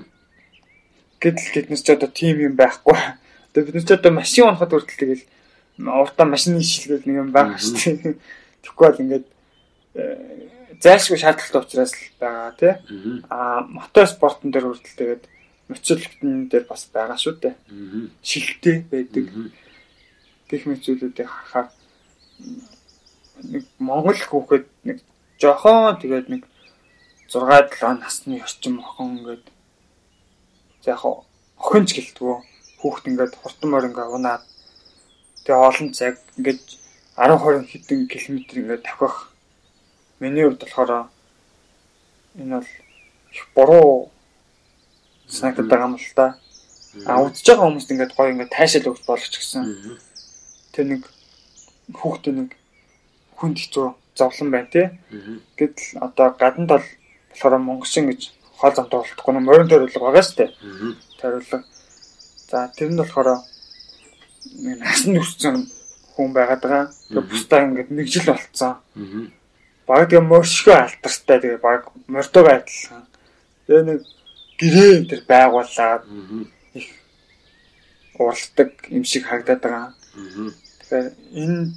Гэтэл 1.20 1.54
тэднес 1.56 1.84
ч 1.84 1.88
одоо 1.96 2.10
тим 2.12 2.40
юм 2.40 2.56
байхгүй. 2.56 2.96
Одоо 2.96 3.62
бид 3.64 3.76
нар 3.76 3.86
ч 3.88 3.92
одоо 3.92 4.12
машин 4.12 4.48
унахад 4.48 4.72
хүртэл 4.72 5.00
тэгэл 5.00 5.24
уртаа 5.80 6.28
машины 6.28 6.64
шилгээл 6.64 7.08
нэг 7.08 7.18
юм 7.24 7.32
байгаа 7.32 7.60
шүү 7.60 7.96
дээ. 7.96 8.16
Тэгэхгүй 8.64 8.86
бол 8.88 9.04
ингээд 9.04 9.26
э, 9.96 10.04
зайлшгүй 10.84 11.20
шаардлагатай 11.20 11.62
учраас 11.64 11.92
л 11.96 12.04
байгаа 12.20 12.52
тий. 12.60 12.74
Аа 13.32 13.64
мотор 13.68 14.08
спортон 14.08 14.52
дээр 14.52 14.72
хүртэл 14.72 15.00
тэгээд 15.00 15.24
мөцөлтөн 15.70 16.50
дээр 16.50 16.66
бас 16.66 16.90
байгаа 16.94 17.18
шүү 17.18 17.36
дээ. 17.40 17.56
Шилтэй 18.26 18.78
байдаг. 18.92 19.26
Гэх 20.50 20.64
мэт 20.66 20.82
зүйлүүдийг 20.84 21.30
харахаар 21.30 21.70
нэг 23.46 23.64
Монгол 23.80 24.18
хүүхэд 24.18 24.66
нэг 24.84 24.98
жохон 25.40 25.96
тэгээд 26.02 26.28
нэг 26.34 26.42
6 27.30 27.46
7 27.78 28.02
насны 28.02 28.42
орчим 28.42 28.82
охин 28.82 29.22
ингээд 29.22 29.46
за 30.84 30.98
яг 30.98 31.04
охин 31.06 31.86
ч 31.86 32.02
гэлтгүү 32.02 32.34
хүүхэд 32.82 33.10
ингээд 33.10 33.34
хурдан 33.40 33.70
морь 33.70 33.88
ингээд 33.88 34.16
унаад 34.18 34.44
тэгээ 35.46 35.68
олон 35.70 35.90
цаг 35.94 36.18
ингээд 36.38 36.64
10 37.16 37.38
20 37.38 37.70
хэдэн 37.72 38.02
километр 38.12 38.56
ингээд 38.60 38.84
тавхих 38.84 39.16
миний 40.20 40.44
хувьд 40.44 40.64
болохоор 40.64 40.92
энэ 42.36 42.58
бол 42.58 42.70
их 43.32 43.44
буруу 43.56 44.12
санагдаад 45.30 45.70
байгаа 45.70 45.88
юм 45.88 45.96
л 45.96 46.14
та. 46.18 46.38
А 47.06 47.22
үзэж 47.22 47.46
байгаа 47.46 47.66
хүмүүст 47.70 47.92
ингээд 47.94 48.16
гоё 48.18 48.32
ингээд 48.34 48.56
тайшаал 48.56 48.90
өгч 48.92 49.04
болох 49.06 49.30
ч 49.30 49.36
гэсэн 49.38 49.64
тэр 50.74 50.86
нэг 50.90 51.02
хүүхдээ 51.94 52.34
нэг 52.34 52.50
хүнд 53.38 53.58
хэцүү 53.62 53.88
зовлон 54.18 54.50
байна 54.52 54.70
тий. 54.74 54.88
Гэтэл 55.58 56.02
одоо 56.02 56.36
гадна 56.36 56.68
тал 56.68 56.86
болохоор 57.30 57.62
монголчин 57.62 58.10
гэж 58.10 58.34
хоол 58.60 58.76
замд 58.76 58.94
оролдохгүй 58.94 59.34
нэг 59.34 59.46
морин 59.46 59.70
төрөлг 59.70 59.96
байгаа. 59.96 60.50
Мгм. 60.60 60.92
Төрөлг. 61.22 61.64
За 62.50 62.68
тэр 62.76 62.90
нь 62.92 63.00
болохоор 63.00 63.30
нэг 64.60 64.76
насан 64.82 65.16
туршсан 65.16 65.56
хүн 66.16 66.34
байгаад 66.34 66.62
байгаа. 66.62 66.86
Мгм. 67.10 67.28
бусдаа 67.30 67.64
ингээд 67.64 67.90
нэг 67.92 68.08
жил 68.12 68.28
болцсон. 68.34 68.76
Баг 69.88 70.10
тийм 70.10 70.26
моршгөө 70.28 70.76
алдартай 70.76 71.38
тэгээ 71.40 71.62
баг 71.64 71.88
мордог 72.08 72.46
адилхан. 72.46 73.08
Тэгээ 73.66 73.84
нэг 73.88 74.00
гэрээ 74.60 74.92
энэ 74.98 75.08
төр 75.10 75.22
байгуулаад 75.28 76.04
Мгм. 76.08 76.44
уралдаг 78.20 78.72
юм 78.92 79.04
шиг 79.04 79.24
харагдаад 79.26 79.62
байгаа. 79.64 79.94
Тэгэхээр 80.80 81.08
энд 81.44 81.76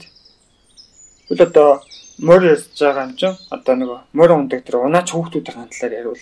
Тэгвэл 1.29 1.47
одоо 1.49 1.71
морь 2.19 2.47
ярьж 2.53 2.75
байгаа 2.81 3.07
юм 3.09 3.15
чинь 3.17 3.39
одоо 3.55 3.75
нөгөө 3.79 4.01
морь 4.19 4.33
ундаг 4.35 4.61
тэр 4.67 4.77
унаач 4.83 5.09
хүүхдүүдийн 5.15 5.71
талаар 5.71 5.93
яриул 6.01 6.19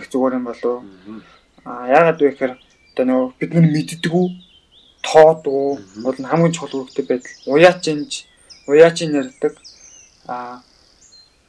их 0.00 0.06
зүгээр 0.10 0.36
юм 0.38 0.44
болов. 0.48 0.84
А 1.66 1.70
яагаад 1.90 2.20
вэ 2.22 2.30
гэхээр 2.30 2.54
одоо 2.94 3.04
нөгөө 3.04 3.28
бид 3.38 3.50
нар 3.54 3.66
мэддэггүй 3.74 4.26
тоодгүй 5.02 5.66
бол 6.06 6.16
хамгийн 6.30 6.54
чухал 6.54 6.74
үүрэгтэй 6.86 7.04
байдал 7.10 7.34
уяачинж 7.52 8.10
уяачин 8.70 9.14
ярьдаг. 9.18 9.54
А 10.26 10.62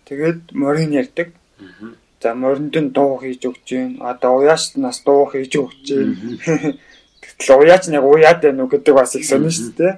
тэгээд 0.09 0.51
морин 0.57 0.91
ярьдаг. 0.91 1.29
За 2.22 2.34
моринд 2.34 2.76
нь 2.76 2.92
дуу 2.94 3.18
хийж 3.18 3.42
өгч 3.42 3.62
जैन. 3.66 3.90
Одоо 3.98 4.38
уяачнаас 4.38 5.02
дуу 5.02 5.26
хийж 5.26 5.58
өгч 5.58 5.76
जैन. 5.82 6.10
Гэтэл 7.22 7.58
уяач 7.58 7.90
нэг 7.90 8.02
уяад 8.04 8.38
байна 8.42 8.62
уу 8.62 8.70
гэдэг 8.70 8.94
бас 8.94 9.14
их 9.18 9.26
сонир 9.26 9.50
шүү 9.50 9.74
дээ. 9.74 9.94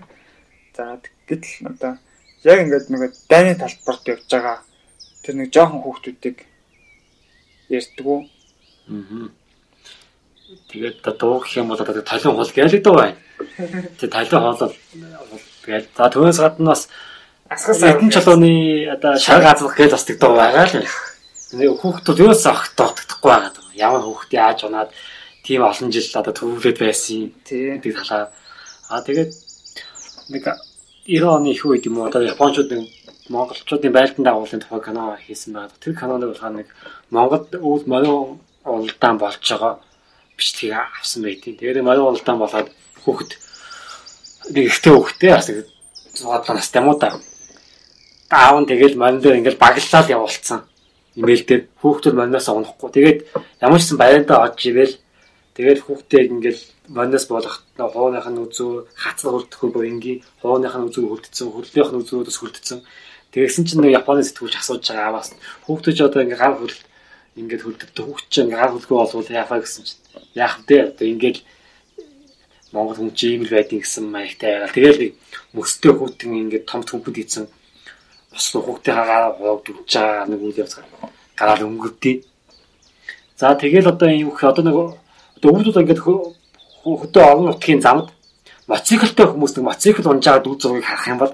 За 0.77 0.99
гэтэл 1.29 1.68
одоо 1.68 1.93
яг 2.45 2.59
ингээд 2.64 2.89
нэг 2.89 3.12
дайны 3.29 3.55
талбарт 3.57 4.09
явж 4.09 4.25
байгаа 4.29 4.59
тэр 5.25 5.35
нэг 5.41 5.49
жоохон 5.53 5.81
хүүхдүүдийг 5.85 6.45
ярьдгүү. 7.72 8.18
Аа. 8.89 9.29
Тэгээд 10.68 11.01
одоо 11.01 11.14
дуу 11.16 11.41
гэх 11.41 11.57
юм 11.57 11.68
бол 11.72 11.81
одоо 11.81 12.05
талын 12.05 12.37
хол 12.37 12.53
гэлэгдэг 12.53 12.93
байна. 12.93 13.16
Тэгээд 13.97 14.12
талын 14.12 14.43
хол 14.45 14.61
бол 14.61 14.77
тэгээд 15.64 15.87
за 15.97 16.09
түүнээс 16.12 16.41
гадна 16.45 16.72
бас 16.77 16.89
асгас 17.49 17.81
эдэн 17.81 18.12
чулууны 18.12 18.53
одоо 18.93 19.16
шар 19.16 19.41
газрах 19.41 19.77
гэж 19.77 19.91
бас 19.97 20.05
тэг 20.05 20.20
дуу 20.20 20.37
байгаа 20.37 20.68
л. 20.68 20.77
Нэг 20.85 20.93
хүүхдүүд 21.50 22.20
юус 22.22 22.45
авах 22.45 22.70
тогтдохгүй 22.78 23.30
байгаа. 23.34 23.52
Ямар 23.74 24.06
хүүхд 24.06 24.32
яаж 24.38 24.70
унаад 24.70 24.93
тийм 25.41 25.66
олон 25.66 25.89
жил 25.89 26.06
одоо 26.14 26.34
төвлөд 26.34 26.78
байсан 26.78 27.34
гэдэг 27.41 27.93
талаа. 28.06 28.30
Аа 28.93 29.02
тэгээд 29.02 29.34
нэг 30.30 30.45
90 31.10 31.26
оны 31.26 31.50
их 31.50 31.66
үед 31.66 31.89
юм 31.89 31.97
уу 31.97 32.06
одоо 32.06 32.22
японочууд 32.22 32.70
нэг 32.70 32.86
монголчуудын 33.34 33.93
байлдан 33.93 34.24
дагуулын 34.26 34.62
тухай 34.62 34.82
кино 34.86 35.18
хийсэн 35.18 35.54
байгаа. 35.58 35.82
Тэр 35.82 35.93
кинонд 35.97 36.30
болохоор 36.30 36.54
нэг 36.54 36.68
Монголд 37.10 37.50
үйл 37.58 37.86
мориун 37.89 38.38
уралдаан 38.62 39.18
болж 39.18 39.41
байгаа 39.41 39.82
бичлэгийг 40.38 40.78
авсан 40.78 41.26
байдیں۔ 41.26 41.58
Тэгээд 41.58 41.82
мориун 41.82 42.14
уралдаан 42.14 42.38
болоод 42.38 42.70
хүүхэд 43.02 43.32
нэг 44.54 44.66
ихтэй 44.70 44.93
хүүхдээ 44.93 45.34
бас 45.34 45.50
нэг 45.50 45.66
6 46.14 46.54
настай 46.54 46.82
юм 46.82 46.93
уу 46.93 47.02
та. 47.02 47.18
Аав 48.30 48.62
нь 48.62 48.70
тэгэл 48.70 49.02
морин 49.02 49.18
дээр 49.18 49.41
ингээл 49.41 49.58
баглаад 49.58 50.14
явуулсан. 50.14 50.68
Имэйл 51.20 51.43
дээр 51.43 51.61
хүүхдүүд 51.84 52.15
мориноос 52.15 52.47
унахгүй. 52.47 52.89
Тэгээд 52.95 53.20
ямар 53.59 53.80
ч 53.80 53.86
сан 53.91 53.99
байрандаа 53.99 54.47
орж 54.47 54.59
ивэл 54.72 54.95
тэгээд 55.59 55.80
хүүхдээ 55.84 56.22
ингээл 56.32 56.61
моноос 56.95 57.26
болох 57.30 57.55
хууных 57.76 58.28
нь 58.32 58.41
үзүү 58.41 58.72
хацар 58.97 59.30
хүрдэхгүй 59.36 59.70
бовингийн 59.76 60.20
хууных 60.41 60.74
нь 60.74 60.88
үзүү 60.89 61.05
хүрдсэн 61.05 61.47
хөрлөх 61.53 61.89
нь 61.93 61.99
үзүүдээс 62.01 62.38
хүрдсэн 62.39 62.80
тэгсэн 63.30 63.65
чинь 63.67 63.82
нэг 63.86 64.01
Японы 64.01 64.26
сэтгүүлч 64.26 64.55
асууж 64.57 64.84
байгаа 64.89 65.07
аваас 65.13 65.30
хүүхдүүд 65.70 66.01
одоо 66.01 66.22
ингээ 66.26 66.41
гар 66.41 66.55
хөл 66.57 66.78
ингээд 67.38 67.61
хүрдэгдээ 67.61 68.05
хүүхд 68.05 68.28
чинь 68.34 68.49
гар 68.49 68.74
хөлгүй 68.74 68.97
болвол 68.97 69.30
яafаа 69.30 69.59
гэсэн 69.61 69.84
чинь 69.86 70.01
яах 70.34 70.55
вэ 70.65 70.78
одоо 70.89 71.05
ингээд 71.05 71.38
Монгол 72.74 72.97
хүн 72.97 73.13
чи 73.13 73.34
ийм 73.34 73.45
л 73.45 73.53
байдгийг 73.53 73.82
гэсэн 73.86 74.05
маягтай 74.13 74.49
байгаа. 74.61 74.74
Тэгэл 74.78 75.01
нэг 75.01 75.13
мөстэй 75.57 75.93
хүүтэн 75.93 76.38
ингээд 76.41 76.70
том 76.70 76.82
төмпөд 76.86 77.17
ийцэн 77.17 77.45
бас 78.32 78.46
хүүхдийн 78.54 78.96
хагаа 78.98 79.34
ховд 79.38 79.66
өгч 79.70 79.92
байгаа 79.98 80.26
нэг 80.30 80.42
үйл 80.42 80.62
явц 80.62 80.74
гараад 81.38 81.62
өнгөрдөө. 81.66 82.16
За 83.40 83.56
тэгэл 83.56 83.92
одоо 83.94 84.10
юм 84.10 84.30
их 84.30 84.44
одоо 84.44 84.64
нэг 84.64 84.78
одоо 85.38 85.50
хүүхдүүд 85.52 85.82
ингээд 85.82 86.04
хөдөө 86.04 87.24
олон 87.24 87.46
нутгийн 87.50 87.82
замд 87.82 88.08
моциклтай 88.68 89.26
хүмүүс 89.26 89.54
нэг 89.58 89.66
моцикл 89.66 90.10
унжаад 90.10 90.44
дүү 90.44 90.56
зургийг 90.62 90.86
харах 90.86 91.08
юм 91.08 91.20
бол 91.24 91.34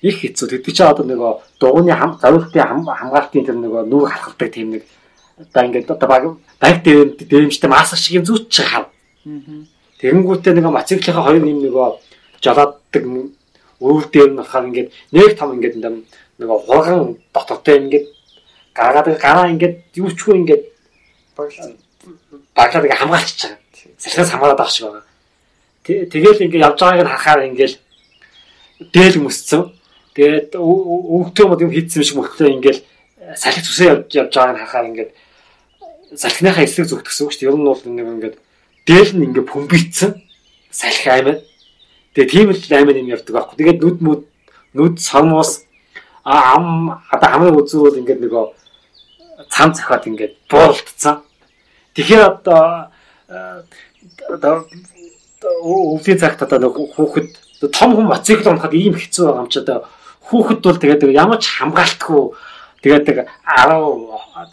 их 0.00 0.16
хэцүү. 0.20 0.46
Тэгдэг 0.48 0.74
чи 0.76 0.82
одоо 0.82 1.04
нөгөө 1.04 1.32
дугууны 1.60 1.92
хам 1.92 2.16
зориултын 2.22 2.86
хамгаалтын 2.86 3.44
тэр 3.44 3.56
нөгөө 3.58 3.82
нүг 3.90 4.08
харахдаг 4.08 4.48
тийм 4.52 4.68
нэг 4.78 4.82
одоо 5.40 5.62
ингээд 5.66 5.90
одоо 5.90 6.08
баг 6.08 6.22
баг 6.60 6.76
дээрэмжтэй 6.84 7.70
маск 7.70 7.96
шиг 7.98 8.22
юм 8.22 8.24
зүүч 8.24 8.62
хав. 8.62 8.86
Тэгэнгүүтээ 10.00 10.54
нөгөө 10.56 10.72
моциклынхаа 10.72 11.24
хоёр 11.24 11.42
нэм 11.44 11.58
нөгөө 11.66 11.88
жолооддаг 12.40 13.04
өвөр 13.80 14.04
дээр 14.12 14.30
нь 14.32 14.38
болохоор 14.40 14.68
ингээд 14.68 14.88
нэг 15.12 15.32
том 15.38 15.50
ингээд 15.56 15.76
нөгөө 16.40 16.58
хурган 16.66 17.16
дотортой 17.34 17.76
ингээд 17.80 18.06
гараад 18.76 19.08
гараа 19.24 19.46
ингээд 19.52 19.74
юучгүй 19.96 20.34
ингээд 20.40 20.62
баглаад 21.36 22.84
хамгаалчихж 23.00 23.40
байгаа 23.44 23.60
салхиас 24.00 24.30
хамаарат 24.30 24.60
авах 24.60 24.70
шиг 24.72 24.86
байгаа. 24.86 25.04
Тэгэл 25.84 26.44
ингээд 26.44 26.64
явж 26.64 26.78
байгааг 26.80 27.04
нь 27.04 27.12
харахаар 27.12 27.48
ингээд 27.48 27.74
дээл 28.92 29.20
мөсцөн. 29.20 29.72
Тэгээд 30.16 30.56
өвгтөө 30.56 31.60
юм 31.60 31.72
хийдсэн 31.72 32.04
шиг 32.04 32.16
мөртлөө 32.16 32.48
ингээд 32.56 32.78
салхи 33.36 33.60
зүсээ 33.60 33.88
явж 33.92 34.08
явж 34.16 34.32
байгааг 34.32 34.56
нь 34.56 34.60
харахаар 34.60 34.88
ингээд 34.90 35.10
салхиныхаа 36.16 36.64
эслэг 36.64 36.86
зүгтгсэн 36.88 37.24
үг 37.28 37.32
шүү 37.32 37.40
дээ. 37.40 37.48
Ер 37.52 37.56
нь 37.60 37.68
бол 37.68 37.82
нэг 37.84 38.08
ингээд 38.16 38.36
дээл 38.88 39.12
нь 39.16 39.24
ингээд 39.28 39.48
бөмбөгцсөн 39.52 40.10
салхи 40.72 41.08
аймаа. 41.08 41.36
Тэгээ 42.14 42.30
тийм 42.30 42.48
л 42.50 42.74
аймаа 42.74 42.94
юм 42.98 43.12
явдаг 43.14 43.34
байхгүй. 43.34 43.56
Тэгээд 43.58 43.82
нүд 43.82 43.98
мүд 44.02 44.20
нүд 44.74 44.94
сормоос 44.98 45.64
а 46.24 46.56
ам 46.58 47.00
одоо 47.10 47.28
хамгийн 47.30 47.58
үзүүл 47.58 48.00
ингээд 48.02 48.20
нөгөө 48.22 48.44
цам 49.50 49.70
цахаад 49.74 50.06
ингээд 50.10 50.34
буултцсан. 50.50 51.22
Тэгэхээр 51.94 52.22
одоо 52.26 52.90
одоо 54.28 54.54
өвлийн 55.62 56.18
цагт 56.18 56.42
одоо 56.42 56.58
нэг 56.58 56.74
хүүхэд 56.94 57.28
том 57.72 57.94
хүн 57.94 58.10
моцикл 58.10 58.48
унахад 58.48 58.74
ийм 58.74 58.94
хэцүү 58.94 59.26
байгаа 59.26 59.42
юм 59.44 59.50
ч 59.50 59.62
одоо 59.62 59.86
хүүхэд 60.28 60.60
бол 60.64 60.78
тэгээд 60.82 61.02
ямар 61.14 61.38
ч 61.38 61.46
хамгаалтгүй 61.58 62.22
тэгээд 62.82 63.06
10 63.06 63.30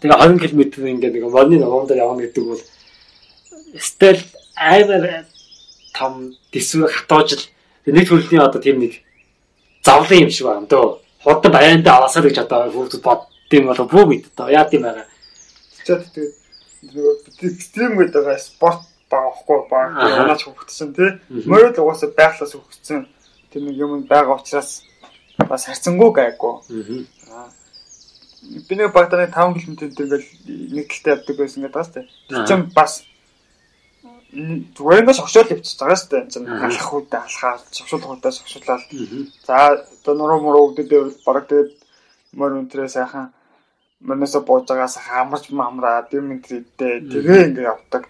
тэгээ 0.00 0.18
20 0.18 0.42
км 0.42 0.62
ингээд 0.94 1.14
нэг 1.16 1.24
модны 1.28 1.56
ногоон 1.58 1.86
дээр 1.88 2.04
явна 2.04 2.22
гэдэг 2.22 2.44
бол 2.44 2.62
стил 3.78 4.20
амар 4.56 5.24
том 5.98 6.34
дэсвэр 6.52 6.92
хатоожл 6.94 7.42
нэг 7.86 8.08
төрлийн 8.08 8.46
одоо 8.46 8.62
тийм 8.62 8.78
нэг 8.78 9.02
завлын 9.82 10.28
юм 10.28 10.30
шиг 10.30 10.46
байна 10.46 10.66
дөө. 10.70 10.98
Хурдан 11.24 11.52
баяндаа 11.52 11.96
аваасаа 11.98 12.22
гэж 12.22 12.38
одоо 12.46 12.70
хүүхдүүд 12.70 13.02
боддсон 13.02 13.64
болоо 13.66 13.86
бүү 13.90 14.04
мэд 14.06 14.24
одоо 14.32 14.48
яа 14.52 14.68
тийм 14.70 14.86
байгаа. 14.86 15.06
Тэгээд 15.82 16.14
нөгөө 16.94 17.14
экстрим 17.48 17.98
гэдэг 17.98 18.22
байгаа 18.22 18.38
спорт 18.38 18.82
байгаа 19.10 19.32
хгүй 19.40 19.58
баг 19.70 19.88
унаач 19.98 20.42
хөвгдсөн 20.44 20.90
тий. 20.94 21.10
Мөрөд 21.50 21.80
угаасаа 21.80 22.10
байглаас 22.12 22.52
хөвгдсөн. 22.54 23.08
Тэр 23.50 23.62
нэг 23.64 23.76
юм 23.80 24.04
байгаа 24.04 24.38
учраас 24.38 24.84
бас 25.48 25.66
харцсангүй 25.66 26.10
гайгүй. 26.12 26.54
Би 28.68 28.74
нэг 28.76 28.92
багтаа 28.92 29.26
5 29.26 29.58
км 29.58 29.74
ингээл 29.88 30.28
нэг 30.46 30.86
талтай 30.92 31.12
явдаг 31.16 31.36
байсан 31.36 31.62
гэдэг 31.64 31.74
бас 31.74 31.88
тий. 31.90 32.04
Чинь 32.46 32.68
бас 32.76 32.92
зүгээр 34.28 35.00
ингээд 35.00 35.18
шогшоол 35.18 35.52
явчихж 35.56 35.80
байгаа 35.80 35.96
шүү 35.96 36.10
дээ. 36.12 36.28
Чинь 36.28 36.48
алах 36.48 36.92
үедээ 36.92 37.20
алхаад, 37.24 37.62
шогшоолох 37.72 38.10
үедээ 38.12 38.32
шогшоолаад. 38.36 38.82
За 39.48 39.56
одоо 39.72 40.14
нуруу 40.14 40.40
муруу 40.44 40.64
өгдөдөө 40.68 41.02
бараг 41.24 41.48
тэгээд 41.48 41.70
мөр 42.36 42.52
өнтрээ 42.60 42.88
сайхан 42.92 43.32
мөрнөөсө 44.04 44.44
бууж 44.44 44.68
байгаас 44.68 45.00
хамарч 45.00 45.48
мамраад 45.48 46.12
юм 46.12 46.36
энэ 46.36 46.44
тэгээ 46.76 47.56
ингээд 47.56 47.72
явдаг. 47.72 48.04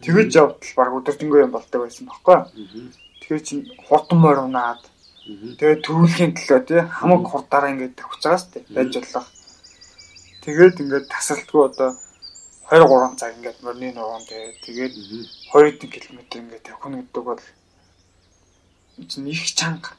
Тэгэж 0.00 0.30
явтал 0.40 0.72
баг 0.76 0.96
өдөржингөө 0.96 1.44
юм 1.44 1.52
болдог 1.52 1.80
байсан 1.84 2.08
баггүй. 2.08 2.38
Тэгэхээр 3.20 3.42
чин 3.46 3.60
хурдан 3.86 4.18
морь 4.18 4.40
унаад 4.40 4.82
тэгээ 5.60 5.84
төрүүлэхийн 5.84 6.32
төлөө 6.34 6.60
тий 6.66 6.80
хамаг 6.80 7.22
хурдаараа 7.28 7.70
ингээд 7.76 7.94
тавьж 8.00 8.20
байгаа 8.24 8.40
сте 8.40 8.58
байж 8.74 8.92
болох. 8.98 9.28
Тэгээд 10.42 10.80
ингээд 10.82 11.06
тасралтгүй 11.12 11.62
одоо 11.70 11.90
2 12.72 12.80
3 12.88 13.20
цаг 13.20 13.36
ингээд 13.36 13.60
морины 13.60 13.92
нугуун 13.92 14.24
тэгээ 14.24 14.64
тэгээд 14.64 14.92
20 15.52 15.92
км 15.92 16.18
ингээд 16.40 16.64
нь 16.72 16.96
гэдэг 17.04 17.24
бол 17.28 17.42
чин 19.12 19.26
их 19.28 19.44
чанга. 19.52 19.92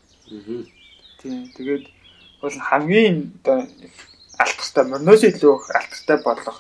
Тийм 1.22 1.54
тэгээд 1.54 1.86
бол 2.42 2.56
хамгийн 2.58 3.30
одоо 3.46 3.70
алтартай 4.42 4.86
морноос 4.90 5.22
илүү 5.22 5.54
их 5.54 5.66
алтартай 5.70 6.18
болох 6.26 6.58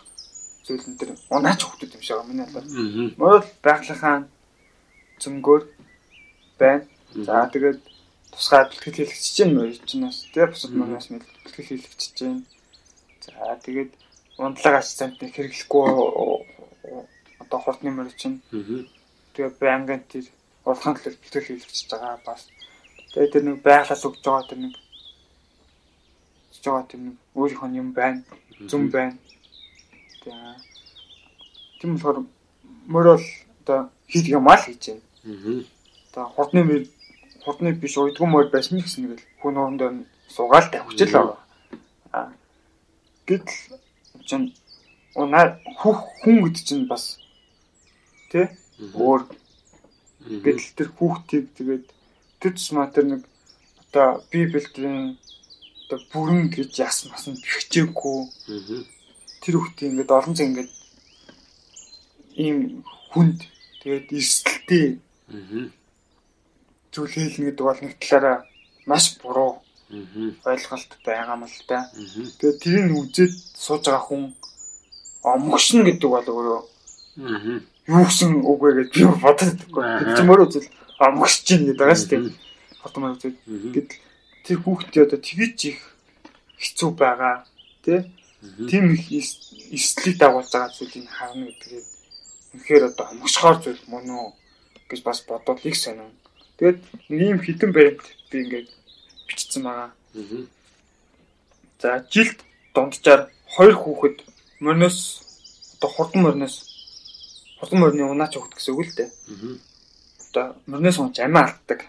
зүйл 0.61 0.85
энэ 0.85 0.99
төр 1.01 1.09
унаач 1.33 1.65
хөвгдөд 1.65 1.97
юм 1.97 2.01
шиг 2.05 2.21
байгаа 2.21 2.29
миний 2.29 2.45
бодлоор. 2.53 3.17
Мөрөл 3.17 3.49
байгалийнхаа 3.65 4.17
зөнгөөр 5.17 5.63
байна. 6.61 6.85
За 7.25 7.49
тэгээд 7.49 7.81
тусгай 8.37 8.69
бэлтгэл 8.69 8.97
хийлэгч 9.01 9.25
чинь 9.33 9.57
чинь 9.89 10.05
бас 10.05 10.29
тэгээ 10.29 10.53
бусад 10.53 10.77
мөрөөс 10.77 11.07
бэлтгэл 11.09 11.67
хийлэгч 11.73 12.01
чинь. 12.13 12.45
За 13.25 13.57
тэгээд 13.65 13.91
унтлагаач 14.37 14.87
цамт 14.97 15.19
хэрэглэхгүй 15.21 15.87
одоо 17.41 17.59
хурдны 17.59 17.91
мөр 17.91 18.09
чинь. 18.17 18.41
Тэгээ 19.33 19.57
байнгын 19.61 20.01
тэр 20.09 20.25
уралдаан 20.65 20.97
төлөв 20.97 21.21
бэлтгэл 21.21 21.47
хийлэгч 21.47 21.89
байгаа 21.89 22.17
бас. 22.25 22.49
Тэгээ 23.13 23.31
тэр 23.33 23.43
нэг 23.43 23.57
байглаас 23.61 24.05
өгж 24.05 24.19
байгаа 24.25 24.49
тэр 24.49 24.59
нэг 24.65 24.73
хийж 26.49 26.63
байгаа 26.65 26.85
тэр 26.89 26.99
нэг 27.05 27.15
өөрийнх 27.35 27.63
нь 27.67 27.77
юм 27.77 27.89
байна. 27.93 28.23
Зүм 28.69 28.89
байна. 28.89 29.17
За. 30.25 30.33
Тийм 31.79 31.97
болохоор 31.97 32.25
мөр 32.87 33.05
бол 33.13 33.25
одоо 33.61 33.89
хийх 34.07 34.27
юм 34.31 34.47
аа 34.47 34.57
л 34.57 34.65
хийж 34.65 34.83
байна. 34.89 35.63
Одоо 36.09 36.25
хурдны 36.33 36.61
мөр 36.63 36.81
хурдны 37.45 37.69
биш 37.75 37.97
уйдган 37.97 38.29
мөр 38.31 38.49
байсан 38.49 38.79
гэсэн 38.79 39.03
нэг 39.03 39.19
л 39.19 39.25
хүн 39.41 39.57
орондоо 39.61 39.89
суугаалтай 40.29 40.81
хүчил 40.81 41.11
байгаа. 41.11 41.39
Аа 42.11 42.31
гэтэл 43.27 43.77
чинь 44.29 44.47
унаа 45.15 45.59
хүн 45.79 45.95
хүн 46.21 46.37
гэдэг 46.43 46.63
чинь 46.67 46.85
бас 46.91 47.19
тий 48.31 48.47
өөр 48.79 49.21
гэтэл 50.43 50.75
тэр 50.77 50.89
хүүхдийг 50.97 51.45
тэгээд 51.57 51.85
тэр 52.39 52.51
тусмаа 52.55 52.87
тэр 52.89 53.05
нэг 53.11 53.21
одоо 53.83 54.23
библиэдрийн 54.31 55.19
одоо 55.83 55.99
бүрэн 56.11 56.49
гэж 56.49 56.71
яс 56.79 56.97
масан 57.09 57.35
бэхжээгүй 57.37 58.19
тэр 59.43 59.55
хүүхдийн 59.59 59.91
ингээд 59.91 60.15
олон 60.17 60.33
цаг 60.35 60.47
ингээд 60.49 60.71
ийм 62.43 62.57
хүнд 63.11 63.39
тэгээд 63.81 64.07
эрсдэлтэй 64.17 64.85
зүйл 66.93 67.13
хэлнэ 67.13 67.45
гэдэг 67.51 67.65
бол 67.65 67.81
нэг 67.83 67.93
талаараа 68.01 68.37
маш 68.89 69.05
буруу 69.21 69.62
ойлголт 70.45 70.91
байгаа 71.05 71.35
юм 71.35 71.43
л 71.45 71.59
да. 71.67 71.89
Тэгээд 72.39 72.61
тэрийг 72.63 72.93
үзээд 72.97 73.33
сууж 73.57 73.83
байгаа 73.85 74.03
хүн 74.07 74.23
омгшин 75.23 75.81
гэдэг 75.87 76.09
бол 76.09 76.27
өөрөө 76.27 76.61
юу 77.93 78.03
гэсэн 78.07 78.31
үг 78.41 78.59
вэ 78.61 78.71
гэж 78.79 78.89
би 78.95 79.01
чинь 80.17 80.31
өөрөө 80.31 80.47
үзэл 80.47 80.67
омгшиж 80.99 81.41
чинь 81.47 81.65
гэдэг 81.67 81.79
байгаа 81.79 81.99
шүү 81.99 82.09
дээ. 82.11 82.23
Хотмоо 82.81 83.11
үзээд 83.15 83.35
гэтэл 83.75 84.01
тэр 84.43 84.57
хүүхдээ 84.63 85.03
одоо 85.07 85.19
тэгэж 85.19 85.57
их 85.71 85.79
хэцүү 86.59 86.89
байгаа 86.95 87.35
тий 87.83 87.99
тийм 88.69 88.93
их 88.95 89.07
эслийг 89.71 90.17
дагуулж 90.19 90.51
байгаа 90.51 90.75
зүйлийг 90.75 91.07
харна 91.07 91.47
гэдгийг 91.47 91.85
үнэхээр 92.53 92.83
одоо 92.91 93.05
омгшохоор 93.11 93.57
зүйл 93.63 93.83
мөн 93.87 94.05
үү 94.11 94.27
гэж 94.89 94.99
бас 95.03 95.19
бодоод 95.27 95.63
их 95.65 95.75
сонин. 95.79 96.11
Тэгээд 96.57 96.79
нэг 97.09 97.29
юм 97.33 97.39
хитэн 97.39 97.71
баримт 97.71 98.03
би 98.29 98.35
ингээд 98.43 98.69
бичсэн 99.27 99.63
байгаа. 99.63 99.91
За 101.81 102.05
жилд 102.09 102.39
дунджаар 102.73 103.21
хоёр 103.55 103.75
хүүхэд 103.75 104.17
мөрнөөс 104.63 104.97
одоо 105.77 105.89
хурдан 105.91 106.21
мөрнөөс 106.23 106.55
хурдан 107.59 107.79
мөрний 107.79 108.07
унаач 108.07 108.33
хүүхэд 108.35 108.55
гэсэн 108.55 108.73
үг 108.73 108.81
л 108.87 108.95
дээ. 108.97 109.09
Одоо 110.31 110.45
мөрнөөс 110.71 110.97
унж 110.99 111.19
амиа 111.19 111.43
алддаг. 111.43 111.79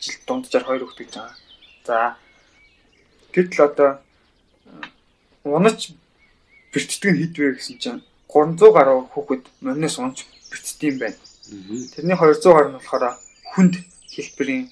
Жилд 0.00 0.22
дунджаар 0.26 0.64
хоёр 0.64 0.82
хүүхэд 0.86 1.00
гэж 1.00 1.14
байгаа. 1.16 1.36
За 1.86 1.96
гэтэл 3.34 3.66
одоо 3.68 3.90
унаж 5.44 5.92
бэртдэг 6.72 7.10
нь 7.12 7.20
хэд 7.20 7.34
вэ 7.38 7.56
гэсэн 7.58 7.76
чинь 7.82 8.00
300 8.30 8.76
гаруй 8.76 9.06
хүүхэд 9.12 9.44
мөрнөөс 9.64 9.96
унж 10.00 10.18
бэртдэг 10.50 10.88
юм 10.90 10.96
байна. 11.02 11.18
Тэрний 11.92 12.16
200 12.16 12.54
гаруй 12.54 12.70
нь 12.70 12.78
болохоор 12.78 13.04
хүнд 13.52 13.74
хэлбэрийн 14.14 14.64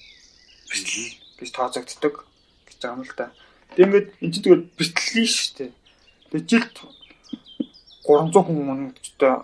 бэртэл 0.69 1.24
гэж 1.39 1.49
тооцогддог 1.51 2.15
гэж 2.67 2.77
байгаа 2.81 2.95
юм 2.95 3.03
л 3.03 3.13
да. 3.17 3.27
Тэг 3.75 3.85
ингээд 3.85 4.07
эн 4.21 4.31
чинь 4.31 4.43
тэгээд 4.45 4.65
битлээ 4.77 5.27
шүү 5.27 5.51
дээ. 5.57 5.71
Тэг 6.31 6.41
жилд 6.49 6.75
300 8.05 8.45
хүн 8.45 8.59
мөнгөдөө 8.69 9.35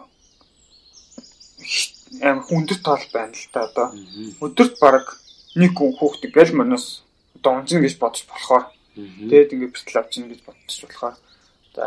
аим 2.22 2.39
хүндөр 2.44 2.80
тоол 2.84 3.06
байна 3.14 3.36
л 3.36 3.48
да 3.54 3.60
одоо. 3.68 3.88
Өдөрт 4.44 4.76
баг 4.84 5.06
нэг 5.56 5.74
хүүхд 5.76 6.24
гэл 6.32 6.58
мөнөөс 6.58 6.86
одоо 7.38 7.52
унжин 7.60 7.82
гэж 7.82 7.96
бодож 8.00 8.24
болохоор 8.28 8.66
тэгээд 8.96 9.54
ингээд 9.54 9.76
битл 9.76 10.00
авчна 10.00 10.28
гэж 10.32 10.42
бодож 10.46 10.78
болохоор 10.84 11.16
за 11.76 11.86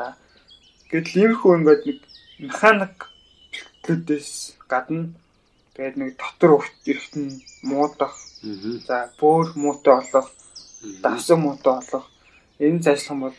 гэтэл 0.90 1.20
иймэрхүү 1.20 1.52
ингээд 1.58 1.82
нэг 1.88 1.98
механик 2.44 2.96
бэлтгэлээс 3.52 4.32
гадна 4.68 5.12
тэгээд 5.74 5.96
нэг 5.98 6.10
дотор 6.18 6.50
өртөн 6.62 7.26
муудах. 7.66 8.14
За 8.86 9.10
бөөр 9.18 9.54
муутай 9.58 9.94
болох 9.98 10.28
давсан 11.02 11.38
муутай 11.40 11.74
болох 11.78 12.06
энэ 12.58 12.82
зайлшгүй 12.84 13.18
бол 13.20 13.38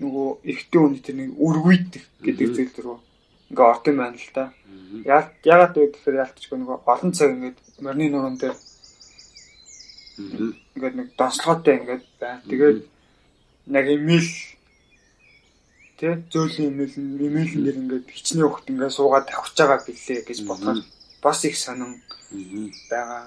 нөгөө 0.00 0.28
эртний 0.50 0.82
үний 0.84 1.02
тэр 1.04 1.16
нэг 1.20 1.30
үргүйдэх 1.36 2.04
гэдэг 2.24 2.48
зүйл 2.56 2.76
рүү 2.84 2.98
ингээ 3.50 3.70
орд 3.70 3.84
юм 3.86 3.96
байна 4.00 4.18
л 4.18 4.30
да. 4.34 4.44
Яагаад 5.44 5.74
вэ 5.76 5.86
гэхээр 5.94 6.20
яалтчгүй 6.22 6.58
нөгөө 6.58 6.78
олон 6.84 7.12
цаг 7.12 7.30
ингээд 7.30 7.58
морины 7.84 8.10
нуруунд 8.10 8.40
дээр 8.40 8.56
ингээд 10.76 10.96
нэг 10.96 11.08
донслоготой 11.16 11.74
ингээд 11.78 12.04
байна. 12.20 12.42
Тэгээд 12.50 12.78
яг 13.70 13.86
имэйл 13.86 14.30
тэ 15.96 16.08
зөөлөн 16.32 16.66
имэйл 16.72 16.94
имэйлэн 17.28 17.62
дээр 17.64 17.78
ингээд 17.82 18.06
хичнээн 18.10 18.48
хөхт 18.50 18.70
ингээд 18.70 18.96
суугаад 18.96 19.26
тавьж 19.30 19.54
байгаа 19.56 19.80
билээ 19.86 20.20
гэж 20.26 20.38
бодоход 20.44 20.84
бас 21.26 21.44
их 21.44 21.58
сонин 21.58 21.98
байгаа. 22.90 23.26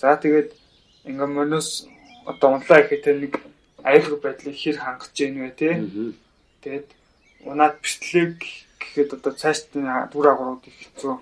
За 0.00 0.16
тэгээд 0.20 0.52
ингээ 1.08 1.28
мөнөөс 1.36 1.68
одоо 2.28 2.60
унлаа 2.60 2.84
гэхэд 2.84 3.06
нэг 3.16 3.34
аюулгүй 3.80 4.20
байдлыг 4.20 4.56
хэр 4.60 4.76
хангаж 4.76 5.16
гин 5.16 5.40
вэ 5.40 5.50
те. 5.56 5.80
Тэгээд 6.60 6.88
унаад 7.48 7.80
бичлэг 7.80 8.44
гэхэд 8.76 9.16
одоо 9.16 9.32
цааш 9.32 9.72
дүр 9.72 10.26
агуурууд 10.28 10.68
их 10.68 10.76
хэцүү. 10.84 11.14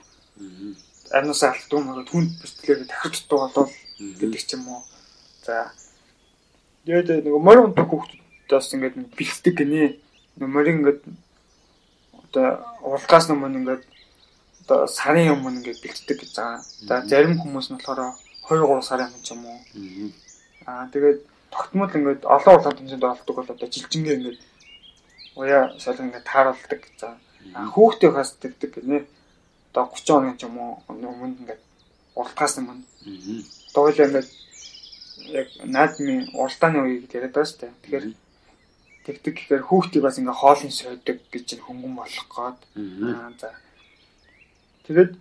Арнаас 1.14 1.43
алдсан 1.47 1.86
мөрөд 1.86 2.11
хүнд 2.11 2.34
бичлэгээ 2.43 2.91
дахиж 2.91 3.30
дутуу 3.30 3.39
болол 3.47 3.70
гэдэг 3.99 4.43
ч 4.43 4.59
юм 4.59 4.66
уу. 4.74 4.82
За 5.47 5.70
тэгээд 6.82 7.30
нэг 7.30 7.34
морь 7.39 7.62
унтах 7.62 7.86
хүүхдүүдээс 7.86 8.74
ингээд 8.74 8.97
бэлтдэг 9.14 9.55
гинэ. 9.55 10.03
Морин 10.43 10.82
ингээд 10.82 11.03
одоо 12.26 12.47
уралгаас 12.82 13.30
өмнө 13.30 13.59
ингээд 13.62 13.84
одоо 14.69 14.85
сарын 14.85 15.33
өмнө 15.33 15.64
ингээд 15.64 15.81
бэлтдэг 15.81 16.16
гэж 16.21 16.33
байгаа. 16.37 16.61
За 16.85 17.01
зарим 17.09 17.41
хүмүүс 17.41 17.73
нь 17.73 17.81
болохоор 17.81 18.12
2 18.53 18.61
3 18.69 18.85
сарын 18.85 19.09
өмнө 19.09 19.25
ч 19.25 19.33
юм 19.33 19.49
уу. 19.49 19.61
Аа 20.69 20.85
тэгээд 20.93 21.19
тогтмол 21.49 21.89
ингээд 21.89 22.29
олон 22.29 22.55
улаан 22.61 22.77
тэмцээнд 22.77 23.05
олдог 23.09 23.35
бол 23.37 23.49
одоо 23.49 23.69
жилжингээ 23.73 24.16
ингээд 24.21 24.41
уяа 25.41 25.73
солон 25.81 26.12
ингээд 26.12 26.29
тааруулдаг. 26.29 26.81
За 27.01 27.16
хүүхдээ 27.73 28.11
хас 28.12 28.37
тэгдэг 28.37 28.71
гэнэ. 28.77 29.09
Одоо 29.73 29.89
30 29.89 30.05
хоногийн 30.12 30.37
ч 30.37 30.45
юм 30.45 30.57
уу 30.61 30.73
өмнө 30.85 31.33
ингээд 31.41 31.62
уралдахаас 32.12 32.61
өмнө. 32.61 32.85
Одоо 33.73 33.83
хоёлаа 33.89 34.09
ингээд 34.12 34.29
яг 35.33 35.49
наадмын 35.64 36.29
уралдааны 36.37 36.79
үеийг 36.85 37.09
яриад 37.16 37.33
байгаа 37.33 37.49
шүү 37.49 37.61
дээ. 37.64 37.73
Тэгэхээр 37.81 38.07
тэгдэг 39.09 39.35
гэхээр 39.41 39.64
хүүхдийг 39.64 40.03
бас 40.05 40.21
ингээ 40.21 40.37
хоолын 40.37 40.73
сойдог 40.77 41.19
гэж 41.33 41.49
хөнгөн 41.57 41.95
болох 41.97 42.29
гээд. 42.37 42.59
Аа 43.16 43.33
за. 43.41 43.49
Тэгээд 44.89 45.12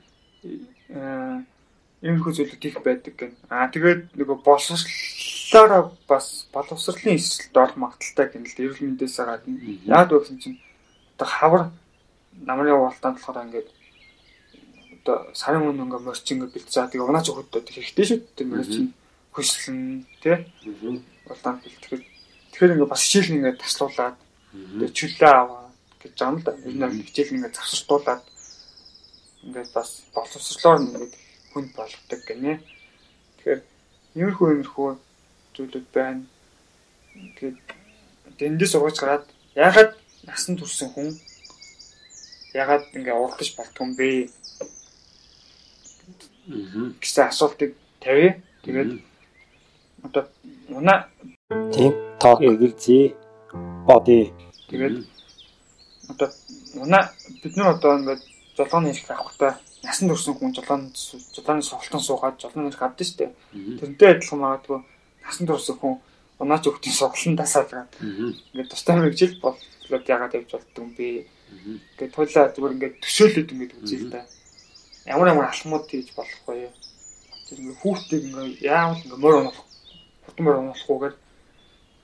иймэрхүү 2.00 2.34
зүйлүүд 2.40 2.64
их 2.72 2.80
байдаг 2.80 3.14
гэн. 3.20 3.34
Аа 3.52 3.68
тэгээд 3.68 4.16
нөгөө 4.16 4.38
боловсрлолоор 4.48 5.92
бас 6.08 6.48
боловсрлын 6.56 7.20
эсэлд 7.20 7.56
ор 7.58 7.74
магталтай 7.76 8.32
гэнэ 8.32 8.48
л 8.48 8.62
эрүүл 8.64 8.84
мэндээс 8.96 9.18
гадна. 9.20 9.60
Яг 9.84 10.08
гэсэн 10.08 10.40
чинь 10.40 10.62
одоо 11.20 11.28
хавар 11.28 11.64
намрын 12.48 12.80
уултаанд 12.80 13.20
болохоор 13.20 13.44
ингээд 13.44 13.70
одоо 15.04 15.18
сарын 15.34 15.68
өмнө 15.68 15.84
ингээ 15.84 16.06
морч 16.06 16.24
ингээ 16.32 16.54
бэлтцээ. 16.54 16.88
Тэгээ 16.96 17.10
унаач 17.10 17.28
өгөхөд 17.28 17.68
хэрэгтэй 17.68 18.06
шүү 18.08 18.20
дээ. 18.40 18.48
Морч 18.48 18.74
хөслөн 19.36 20.08
тий. 20.24 20.38
Уултаанд 21.28 21.60
бэлтгэхэд 21.66 22.04
тэгэхээр 22.56 22.74
ингээ 22.78 22.92
бас 22.94 23.04
хичээл 23.04 23.36
ингээ 23.36 23.60
таслуулаад 23.60 24.16
тэгээ 24.54 24.96
чөлөө 24.96 25.32
аваа 25.34 25.68
гэж 26.00 26.16
юм 26.24 26.36
л 26.40 26.44
да. 26.46 26.52
Энэ 26.56 27.04
хичээл 27.10 27.36
ингээ 27.36 27.52
завсартуулаад 27.58 28.24
ингээд 29.48 29.72
бас 29.74 30.04
боловсрлоор 30.14 30.84
ингээ 30.84 31.10
хүнд 31.52 31.72
болгодог 31.80 32.22
гинэ. 32.28 32.60
Тэгэхээр 33.40 33.62
иймэрхүү 34.20 34.48
иймэрхүү 34.52 34.90
зүйлүүд 35.56 35.88
байна. 35.96 36.24
Тэгээд 37.40 37.58
дэндээс 38.38 38.76
угаж 38.76 38.96
гараад 39.00 39.26
ягаад 39.56 39.92
насан 40.28 40.60
турсан 40.60 40.92
хүн 40.92 41.10
ягаад 42.54 42.84
ингээ 42.98 43.16
уралдаж 43.16 43.50
болтгүй 43.56 43.84
юм 43.88 43.92
бэ? 43.96 44.10
гэсэн 47.02 47.24
асуултыг 47.32 47.72
тавья. 48.04 48.40
Тэгээд 48.64 48.92
одоо 50.04 50.24
унаа 50.70 51.08
тийм 51.74 51.94
ток 52.20 52.40
эгэлзээ 52.42 53.04
бодъё. 53.88 54.32
Тэгээд 54.70 54.96
одоо 56.12 56.30
унаа 56.84 57.04
бид 57.44 57.54
нар 57.58 57.76
одоо 57.76 57.92
ингээд 58.00 58.22
жолооны 58.58 58.90
ирэх 58.90 59.10
авахтай 59.14 59.54
насан 59.86 60.10
турсан 60.10 60.34
хүн 60.36 60.54
жолооны 60.58 60.90
жолооны 61.36 61.62
сургалтын 61.62 62.02
суугаад 62.02 62.42
жолооны 62.42 62.70
ирэх 62.70 62.82
авдаг 62.82 63.06
шүү 63.08 63.18
дээ. 63.18 63.32
Тэрнтэй 63.80 64.10
адилхан 64.18 64.40
магадгүй 64.42 64.80
насан 65.24 65.48
турсан 65.48 65.76
хүн 65.78 65.96
унаач 66.42 66.64
өгтийн 66.66 66.96
сургалтын 66.98 67.38
дасаад 67.38 67.70
ингээд 68.02 68.70
тустай 68.74 68.96
мэрэгжил 68.98 69.38
болоод 69.42 70.06
яагаад 70.10 70.34
явж 70.34 70.50
болдго 70.52 70.82
юм 70.82 70.92
бэ? 70.98 71.30
Ингээд 71.98 72.14
туйлаа 72.18 72.50
зүгээр 72.52 72.76
ингээд 72.76 72.96
төсөөлөд 73.06 73.54
ингээд 73.54 73.74
үзье 73.78 73.98
л 74.02 74.10
да. 74.10 74.26
Ямар 75.06 75.32
ямар 75.32 75.48
алхмууд 75.48 75.86
хийж 75.88 76.12
болохгүй 76.18 76.68
юу? 76.68 76.74
Тэр 77.48 77.58
ингээд 77.62 77.82
хүүхдийг 77.82 78.24
ингээд 78.28 78.62
яавал 78.66 79.02
ингээд 79.02 79.24
морь 79.24 79.38
унах, 79.40 79.60
хурдан 80.26 80.44
морь 80.46 80.60
унахгүйгээр 80.62 81.16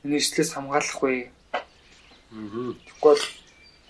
энэ 0.06 0.18
эслээс 0.22 0.52
хамгаалахгүй. 0.54 1.18
Тэгвэл 2.32 3.26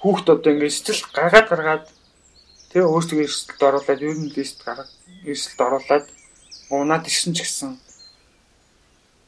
хүүхд 0.02 0.28
одоо 0.34 0.52
ингээд 0.52 0.74
сэтгэл 0.74 1.14
гаргаад 1.14 1.48
гаргаад 1.48 1.86
Тэгээ 2.74 2.90
өөрсдөө 2.90 3.20
эрсдэлд 3.22 3.62
оруулаад 3.70 4.02
ер 4.02 4.18
нь 4.18 4.34
лист 4.34 4.66
гаргах 4.66 4.90
эрсдэлд 5.30 5.62
оруулаад 5.62 6.06
унаад 6.74 7.06
ирсэн 7.06 7.38
ч 7.38 7.46
гэсэн 7.46 7.78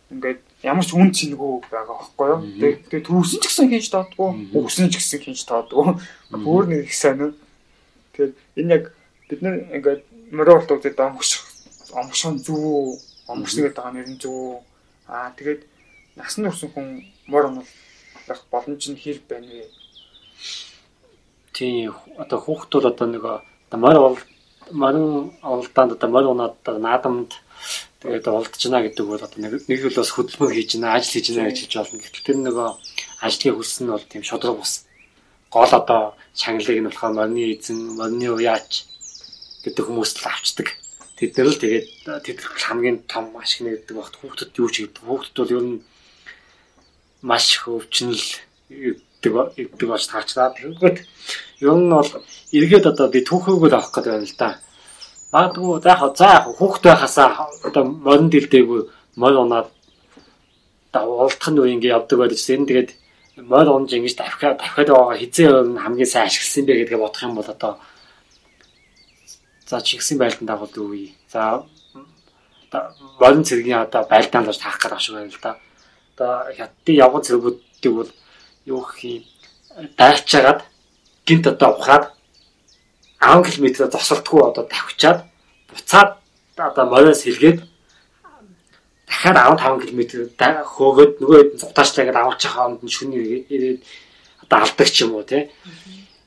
ингээд 0.09 0.41
ямар 0.65 0.85
ч 0.85 0.97
үн 0.97 1.13
цэнэгүй 1.13 1.69
байгаа 1.69 1.93
байхгүй 1.93 2.27
юу. 2.33 2.41
Тэгээ 2.41 2.73
тэгээ 2.89 3.05
түүсэн 3.05 3.39
ч 3.41 3.45
гэсэн 3.45 3.69
хийж 3.69 3.87
таадгүй, 3.93 4.29
өгсөн 4.57 4.89
ч 4.89 4.97
гэсэн 4.97 5.21
хийж 5.21 5.41
таадгүй. 5.45 5.97
Бүр 6.33 6.63
нэг 6.69 6.89
их 6.89 6.97
сайн. 6.97 7.37
Тэгээд 8.17 8.33
энэ 8.57 8.73
яг 8.73 8.83
бид 9.29 9.41
нар 9.45 9.55
ингээд 9.77 10.01
моролт 10.33 10.69
үзээд 10.69 10.97
омгш 11.01 11.41
омгшон 11.93 12.41
зүү, 12.41 12.97
омгшнгээд 13.29 13.77
байгаа 13.77 13.93
нэр 13.93 14.09
нь 14.09 14.21
зүү. 14.21 14.61
Аа 15.05 15.33
тэгээд 15.37 15.61
насан 16.17 16.49
турсан 16.49 16.69
хүн 16.73 16.87
мор 17.29 17.49
онолох 17.49 18.41
боломж 18.49 18.83
нь 18.89 19.01
хэр 19.01 19.21
байна 19.29 19.53
вэ? 19.53 19.69
Тийм 21.55 21.95
одоо 22.19 22.39
хүүхдүүд 22.43 22.85
одоо 22.91 23.07
нэг 23.07 23.23
морь 23.79 24.19
морин 24.71 25.31
олдаанд 25.39 25.95
одоо 25.95 26.09
морь 26.11 26.27
унаад 26.27 26.59
наадамд 26.67 27.31
тэгээд 28.03 28.27
олдож 28.27 28.61
байна 28.67 28.83
гэдэг 28.83 29.05
бол 29.07 29.23
одоо 29.23 29.39
нэг 29.39 29.63
нэг 29.63 29.79
л 29.87 29.95
бас 29.95 30.11
хөдөлмөр 30.11 30.51
хийж 30.51 30.75
байна, 30.75 30.99
ажил 30.99 31.15
хийж 31.15 31.27
байна 31.31 31.49
гэж 31.49 31.59
хэлж 31.63 31.75
болно. 31.79 32.03
Гэтэл 32.03 32.25
тэр 32.27 32.37
нөгөө 32.43 32.69
ажлын 33.23 33.55
хөлс 33.55 33.75
нь 33.79 33.91
бол 33.93 34.03
тийм 34.03 34.23
шодрог 34.27 34.59
ус. 34.59 34.83
Гол 35.47 35.71
одоо 35.71 36.01
чангалыг 36.35 36.79
нь 36.83 36.87
болохоор 36.91 37.13
морины 37.15 37.43
эзэн, 37.55 37.79
морины 37.95 38.27
уяач 38.35 38.83
гэдэг 39.63 39.83
хүмүүс 39.87 40.11
л 40.19 40.27
авчдаг. 40.27 40.67
Тэд 41.15 41.39
нар 41.39 41.47
л 41.47 41.61
тэгээд 41.63 41.87
тэд 42.27 42.39
хамгийн 42.43 43.07
том 43.07 43.31
ашиг 43.39 43.63
нэгдэг 43.63 43.95
багт 43.95 44.19
хүүхдэд 44.19 44.59
юу 44.59 44.67
ч 44.67 44.83
гэдэг. 44.83 45.07
Хүүхдэд 45.07 45.39
бол 45.39 45.55
ер 45.55 45.63
нь 45.63 45.79
маш 47.23 47.55
их 47.55 47.71
өвчнөл 47.71 48.19
гэдэг 49.25 49.73
гэдэг 49.75 49.87
болж 49.89 50.05
таарчлаа. 50.07 50.53
Тэгэхэд 50.53 50.97
ер 51.65 51.75
нь 51.75 51.89
бол 51.89 52.11
эргээд 52.53 52.85
одоо 52.85 53.07
би 53.09 53.19
түүхийгөө 53.25 53.73
авах 53.73 53.91
гэдэг 53.93 54.11
байна 54.13 54.27
л 54.29 54.37
да. 54.37 54.49
Магадгүй 55.33 55.81
за 55.81 55.89
яг 55.89 56.01
за 56.17 56.29
хүүхд 56.57 56.83
байхасаа 56.85 57.49
одоо 57.67 57.83
морин 57.83 58.29
дэлдээгүй 58.29 58.81
морь 59.17 59.37
унаад 59.41 59.67
уулдах 60.93 61.49
нь 61.51 61.59
үе 61.59 61.73
ингэ 61.75 61.91
явдаг 61.91 62.17
байдаг 62.19 62.39
чинь 62.39 62.67
тэгээд 62.69 62.91
морь 63.51 63.67
унж 63.67 63.91
ингэж 63.91 64.15
давхиад 64.15 64.59
давхиад 64.59 64.89
байгаа 64.93 65.17
хизээ 65.19 65.49
хамгийн 65.83 66.07
сайн 66.07 66.27
ашигласан 66.27 66.65
бэ 66.65 66.73
гэдгээ 66.87 67.03
бодох 67.03 67.23
юм 67.23 67.35
бол 67.35 67.49
одоо 67.49 67.73
за 69.67 69.81
чигсэн 69.81 70.17
байлдан 70.17 70.47
дагуулдаг 70.47 70.83
үе. 70.83 71.11
За 71.27 71.65
морин 73.19 73.43
цэргийн 73.43 73.83
одоо 73.83 74.07
байлдаан 74.07 74.47
л 74.47 74.55
таах 74.55 74.79
гэдэг 74.79 74.99
шиг 74.99 75.15
байна 75.15 75.31
л 75.31 75.41
да. 75.41 75.59
Одоо 76.15 76.31
хятадын 76.55 76.95
явган 76.95 77.23
цэргүүдийг 77.27 77.93
бол 77.95 78.11
юу 78.65 78.81
гэх 78.81 78.99
юм 79.03 79.23
дайчаагаад 79.97 80.61
гинт 81.25 81.47
одоо 81.47 81.69
ухаад 81.77 82.03
10 83.19 83.43
км 83.45 83.65
зогсолтгүй 83.89 84.41
одоо 84.49 84.63
давхичаад 84.69 85.19
буцаад 85.69 86.09
одоо 86.57 86.85
мориос 86.85 87.21
сэлгээд 87.23 87.59
дахиад 89.07 89.37
15 89.59 89.85
км 89.85 90.01
хөөгөөд 90.73 91.11
нөгөө 91.21 91.37
хэд 91.39 91.51
зутаачлагаад 91.61 92.17
аваачих 92.21 92.51
хоомд 92.53 92.81
нь 92.83 92.95
шүний 92.95 93.45
ирээд 93.49 93.79
одоо 94.43 94.57
алдаг 94.63 94.89
ч 94.89 95.03
юм 95.03 95.15
уу 95.15 95.23
тий. 95.23 95.49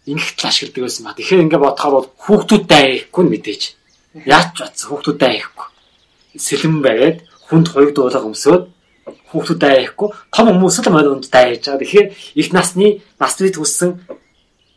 Ингээд 0.07 0.41
л 0.41 0.49
ашигладаг 0.49 0.83
байсан 0.85 1.05
ба. 1.05 1.15
Тэгэхээр 1.15 1.45
ингээд 1.45 1.65
бодохоор 1.65 1.95
бол 1.95 2.09
хүүхдүүдтэй 2.25 2.83
аяхгүй 2.87 3.25
мэдээж. 3.29 3.63
Яаж 4.25 4.47
ч 4.55 4.59
бац 4.63 4.79
хүүхдүүдтэй 4.89 5.31
аяхгүй. 5.31 5.67
Сэлэм 6.39 6.77
байгаад 6.83 7.19
хүнд 7.49 7.67
хоёрд 7.73 7.95
дуулаа 7.95 8.23
өмсөөд 8.25 8.65
хүүхдүүдтэй 9.31 9.73
аяхгүй 9.89 10.09
том 10.33 10.47
хүмүүс 10.49 10.77
л 10.83 10.93
морь 10.93 11.11
унд 11.13 11.31
даяж 11.31 11.65
байгаа. 11.65 11.81
Тэгэхээр 11.83 12.07
их 12.41 12.49
насны 12.53 13.03
насны 13.21 13.53
төссөн 13.53 14.01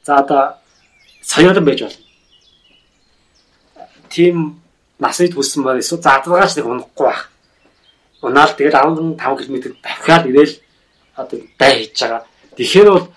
за 0.04 0.12
одоо 0.22 0.42
соёолон 1.24 1.66
байж 1.66 1.82
болно 1.84 2.12
тийм 4.12 4.62
насыг 5.00 5.34
хүссэн 5.34 5.64
байна 5.64 5.80
эсвэл 5.80 6.04
заадлагаач 6.04 6.56
нэг 6.56 6.68
унахгүй 6.68 7.08
байх. 7.08 7.32
Унаал 8.22 8.54
тэгэл 8.54 8.76
15 9.18 9.18
км 9.18 9.56
дахиад 9.82 10.28
ирээл 10.28 10.56
одоо 11.16 11.40
хийж 11.40 11.96
байгаа. 12.02 12.22
Тэгэхээр 12.58 12.90
бол 12.92 13.08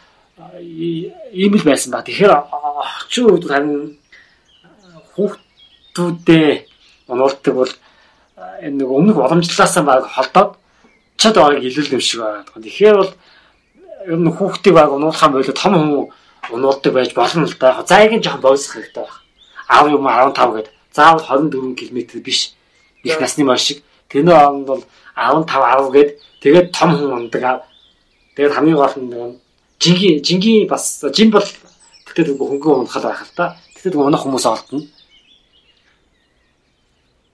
ийм 0.63 1.53
л 1.59 1.67
байсан 1.67 1.91
ба. 1.93 2.07
Тэгэхээр 2.07 2.33
орчин 2.33 3.27
үед 3.29 3.45
харин 3.45 3.99
хүүхдүүдээ 5.13 6.51
унуулдаг 7.11 7.55
бол 7.55 7.73
энэ 8.63 8.77
нэг 8.79 8.89
өмнөх 8.89 9.17
боломжлолаасаа 9.19 9.83
баг 9.85 10.07
холдоод 10.09 10.57
чад 11.17 11.35
байгааг 11.35 11.65
илүүл 11.65 11.95
юм 11.97 12.01
шиг 12.01 12.21
байгаа. 12.21 12.45
Тэгэхээр 12.59 12.97
бол 12.97 13.13
ер 14.07 14.19
нь 14.19 14.35
хүүхдийг 14.37 14.75
баг 14.75 14.93
унуулахаа 14.93 15.29
болоо 15.29 15.55
том 15.55 15.75
хүн 15.75 16.09
унуулдаг 16.53 16.93
байж 16.93 17.15
болно 17.15 17.47
л 17.47 17.57
да. 17.59 17.85
За 17.89 18.03
яг 18.03 18.13
нь 18.13 18.23
жоохон 18.23 18.41
боосох 18.41 18.75
хэрэгтэй 18.75 19.05
байна. 19.05 19.19
Аав 19.69 19.87
юм 19.89 20.05
15 20.05 20.35
гэдэг 20.57 20.73
заавал 20.93 21.25
24 21.25 21.75
км 21.75 21.99
биш 22.21 22.55
их 23.03 23.21
насны 23.21 23.45
маш 23.45 23.63
шиг 23.63 23.83
тэнэ 24.09 24.33
онд 24.33 24.67
бол 24.67 24.85
15 25.17 25.49
10 25.49 25.93
гээд 25.93 26.11
тэгээд 26.43 26.73
том 26.73 26.91
хүн 26.93 27.13
ундаг. 27.31 27.65
Тэгээд 28.37 28.55
хамгийн 28.55 28.77
гол 28.77 28.97
нь 29.01 29.39
жингийн 29.81 30.23
жингийн 30.23 30.69
бас 30.69 31.01
жин 31.13 31.31
бол 31.31 31.47
тэгтээ 32.07 32.37
хөнгөн 32.37 32.85
унахад 32.85 33.03
байх 33.03 33.23
л 33.23 33.37
та. 33.37 33.57
Тэгтээ 33.75 34.01
унах 34.01 34.23
хүмүүс 34.23 34.47
олдно. 34.47 34.87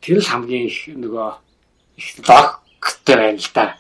Тэр 0.00 0.18
л 0.22 0.30
хамгийн 0.30 0.66
их 0.66 0.88
нөгөө 0.88 1.28
их 1.96 2.08
логтэй 2.82 3.16
байна 3.16 3.38
л 3.38 3.50
да. 3.54 3.76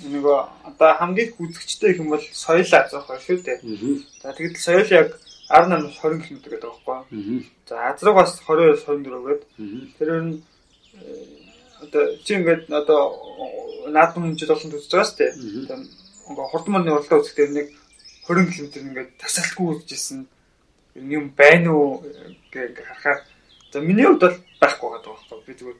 Нөгөө 0.00 0.38
одоо 0.64 0.90
хамгийн 0.96 1.34
хүзэгчтэй 1.36 1.98
юм 2.00 2.10
бол 2.14 2.24
соёл 2.32 2.64
азах 2.64 3.06
байх 3.06 3.22
шүү 3.22 3.42
дээ. 3.44 3.58
За 4.22 4.32
тэгэд 4.32 4.56
соёл 4.56 4.88
яг 4.90 5.08
18-аас 5.50 5.98
20 5.98 6.24
км 6.24 6.38
гэдэг 6.46 6.62
байхгүй. 6.62 7.44
За 7.68 7.74
азрагаас 7.90 8.40
22-аас 8.46 8.84
24 8.86 9.28
гэдэг. 9.28 9.48
Тэр 9.98 10.10
нь 10.22 10.42
одоо 11.82 12.02
чи 12.24 12.34
ингээд 12.34 12.70
одоо 12.70 13.00
наадам 13.88 14.24
хэмжээд 14.24 14.54
олон 14.54 14.70
төсөж 14.72 14.90
байгаа 14.92 15.08
шүү 15.08 15.18
дээ. 15.18 15.32
Ингээ 16.30 16.46
хурдманы 16.52 16.90
уралдаа 16.92 17.20
үзэхдээ 17.20 17.48
нэг 17.50 17.66
20 18.28 18.52
км 18.54 18.66
ингээд 18.88 19.10
тасалгүй 19.18 19.66
үзчихсэн 19.74 20.28
юм 20.94 21.34
байна 21.36 21.70
уу 21.74 22.04
гэж 22.52 22.78
харахаар 22.78 23.20
за 23.72 23.80
миний 23.80 24.06
хувьд 24.06 24.22
бол 24.22 24.38
байхгүй 24.60 24.88
байгаа 24.90 25.12
байхгүй. 25.18 25.40
Би 25.46 25.52
зүгээр 25.58 25.78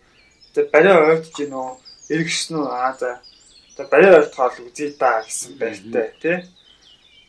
за 0.55 0.61
барай 0.72 0.94
ойртож 0.98 1.34
гин 1.36 1.55
үү 1.55 1.68
эргэшсэн 2.11 2.58
үү? 2.58 2.66
Аа 2.66 2.92
за. 2.98 3.22
За 3.76 3.86
барай 3.86 4.11
ойртохоор 4.18 4.66
үзье 4.66 4.90
та 4.98 5.22
гэсэн 5.22 5.54
байртай 5.56 6.08
тий. 6.22 6.38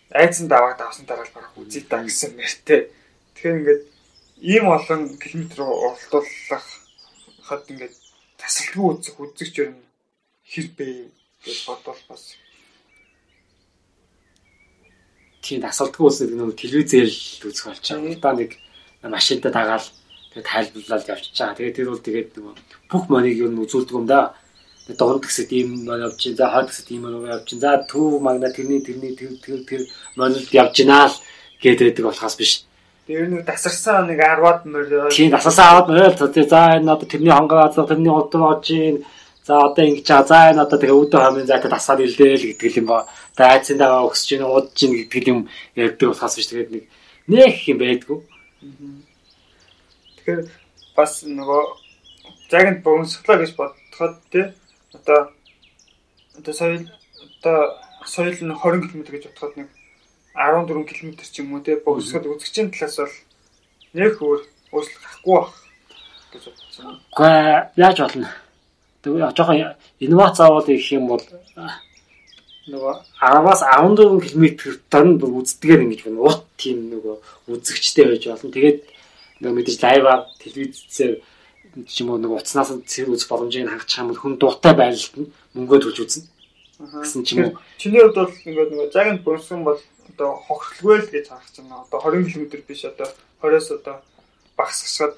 Айцсан 0.09 0.47
даваад 0.49 0.81
авсан 0.81 1.05
дараа 1.05 1.25
л 1.25 1.35
барах 1.37 1.53
үзье 1.55 1.85
та 1.85 2.01
гэсэн 2.03 2.33
мэртэй. 2.35 2.89
Тэгэхээр 3.37 3.57
ингээд 3.61 3.81
ийм 4.41 4.65
олон 4.67 5.01
километр 5.21 5.61
уралдуулах 5.61 6.65
хад 7.45 7.63
ингээд 7.69 7.95
тасалгүй 8.41 8.85
үзэх 8.97 9.15
үзэгч 9.21 9.55
нь 9.69 9.77
хэр 10.49 10.67
бэ 10.77 10.87
гэж 11.45 11.57
бодвол 11.69 12.01
бас. 12.09 12.35
Тийм 15.45 15.61
тасалдгүй 15.61 16.05
үзэх 16.09 16.33
нэг 16.33 16.57
телевизээр 16.57 17.07
л 17.07 17.47
үзэх 17.47 17.65
болж 17.69 17.85
байгаа. 17.85 18.17
Удаа 18.17 18.33
нэг 18.33 18.51
машинтай 19.05 19.51
дагаал 19.53 19.87
тэгээд 20.33 20.49
тайлбарлаад 20.49 21.09
явчихж 21.13 21.37
байгаа. 21.37 21.57
Тэгээд 21.61 21.77
тэр 21.77 21.89
бол 21.93 22.01
тэгээд 22.01 22.29
нөгөө 22.35 22.55
бүх 22.89 23.03
моныг 23.13 23.37
ер 23.37 23.49
нь 23.53 23.61
үзүүлдэг 23.61 23.95
юм 23.95 24.09
да 24.09 24.33
дунд 24.97 25.23
гэсэд 25.23 25.51
ийм 25.51 25.85
мань 25.85 26.03
явж 26.05 26.17
чинь 26.21 26.35
за 26.35 26.49
хаад 26.49 26.67
гэсэд 26.69 26.87
ийм 26.91 27.01
мань 27.05 27.29
явж 27.29 27.45
чинь 27.47 27.63
за 27.63 27.83
төв 27.89 28.21
магна 28.21 28.49
тэрний 28.51 28.81
тэрний 28.81 29.15
тэр 29.15 29.37
тэр 29.43 29.61
тэр 29.67 29.81
манад 30.15 30.47
явж 30.51 30.73
гинаа 30.77 31.07
л 31.07 31.15
гэдэг 31.61 32.05
болохоос 32.05 32.35
биш. 32.35 32.65
Тэр 33.07 33.27
нэг 33.27 33.45
тасарсан 33.45 34.07
нэг 34.07 34.19
10-аад 34.19 34.65
мөр. 34.65 35.11
Тийм 35.13 35.31
тасарсан 35.31 35.65
10-аад 35.67 35.87
мөр 35.89 36.47
за 36.47 36.59
энэ 36.79 36.91
одоо 36.91 37.07
тэрний 37.07 37.33
хонгоо 37.33 37.69
тэрний 37.69 38.13
удаа 38.13 38.57
орж 38.57 38.67
ийн 38.71 38.97
за 39.43 39.67
одоо 39.67 39.83
ингэж 39.85 40.05
чаа 40.05 40.23
за 40.23 40.53
энэ 40.53 40.61
одоо 40.61 40.77
тэгээ 40.79 40.97
өөдөө 40.97 41.19
хамын 41.21 41.47
за 41.49 41.57
тэгээ 41.57 41.75
тасаад 41.75 41.99
илээ 42.05 42.33
л 42.37 42.47
гэдэг 42.55 42.77
юм 42.79 42.87
ба. 42.87 43.09
Тэгээ 43.35 43.51
айцсан 43.51 43.77
дагаа 43.77 44.05
өгсөж 44.07 44.29
ийн 44.31 44.45
удаж 44.45 44.77
ийн 44.81 44.93
гэдэг 45.09 45.27
юм 45.27 45.39
ярьдаг 45.75 46.07
болохоос 46.09 46.35
биш 46.37 46.47
тэгээд 46.49 46.71
нэг 46.71 46.83
нэх 47.27 47.57
юм 47.69 47.77
байдгүй. 47.81 48.19
Тэгэхээр 50.21 50.41
бас 50.95 51.13
нөгөө 51.25 51.63
загт 52.51 52.77
богиносглоо 52.85 53.37
гэж 53.41 53.51
бодоход 53.57 54.15
тий 54.29 54.45
одоо 54.93 55.33
одоо 56.37 56.53
соёл 56.53 56.85
одоо 57.39 57.57
соёл 58.05 58.35
нь 58.35 58.53
20 58.53 58.91
км 58.91 59.03
гэж 59.11 59.23
бодоход 59.27 59.57
нэг 59.57 59.69
14 60.35 60.85
км 60.87 61.11
ч 61.21 61.39
юм 61.39 61.53
уу 61.53 61.61
те 61.61 61.75
богсгод 61.75 62.25
үзэгчийн 62.25 62.71
талаас 62.71 62.97
бол 62.97 63.15
нэг 63.93 64.15
өөр 64.21 64.41
өөрчлөлт 64.71 65.03
гарахгүй 65.03 65.35
байх 65.35 65.51
гэж 66.31 66.43
бодсон. 66.47 66.99
Гэхдээ 67.11 67.71
яаж 67.75 67.97
болно? 67.99 68.29
Тэгээ 69.03 69.35
жоохон 69.35 69.75
инновац 69.99 70.37
аваад 70.39 70.69
ирэх 70.69 70.91
юм 70.95 71.07
бол 71.11 71.23
нөгөө 72.71 72.93
10-аас 73.19 73.61
14 73.65 74.21
км 74.21 74.45
тань 74.87 75.17
үздгээр 75.19 75.83
ингэж 75.83 76.01
байна. 76.05 76.23
Урт 76.23 76.43
тийм 76.55 76.93
нөгөө 76.93 77.15
үзэгчтэй 77.51 78.05
байж 78.07 78.23
болно. 78.29 78.53
Тэгээд 78.53 78.79
нөгөө 79.41 79.55
мэдээж 79.57 79.79
лайваар 79.81 80.21
телевизээр 80.39 81.13
ч 81.87 82.03
юм 82.03 82.11
уу 82.11 82.19
нэг 82.19 82.31
уцнаас 82.31 82.71
цэр 82.85 83.11
үзэх 83.11 83.29
боломжийг 83.31 83.67
хангах 83.69 83.97
юм 83.97 84.07
бол 84.11 84.21
хүн 84.21 84.35
дуутай 84.37 84.73
байлтанд 84.75 85.29
мөнгөө 85.55 85.79
төлж 85.81 85.99
үзнэ. 86.03 86.27
Гэсэн 87.03 87.21
ч 87.23 87.29
юм 87.35 87.39
уу. 87.51 87.59
Чиний 87.79 88.01
хувьд 88.03 88.17
бол 88.19 88.33
ингээд 88.45 88.71
нэг 88.75 88.91
заганд 88.91 89.21
бонсон 89.23 89.63
бол 89.63 89.79
одоо 90.11 90.29
хохирлгүй 90.47 90.97
л 90.99 91.11
гэж 91.11 91.25
харах 91.31 91.49
чинь 91.55 91.71
одоо 91.71 91.99
20 92.03 92.27
км 92.27 92.59
биш 92.67 92.83
одоо 92.85 93.07
20-оос 93.41 93.67
одоо 93.79 93.95
багасгахад 94.57 95.15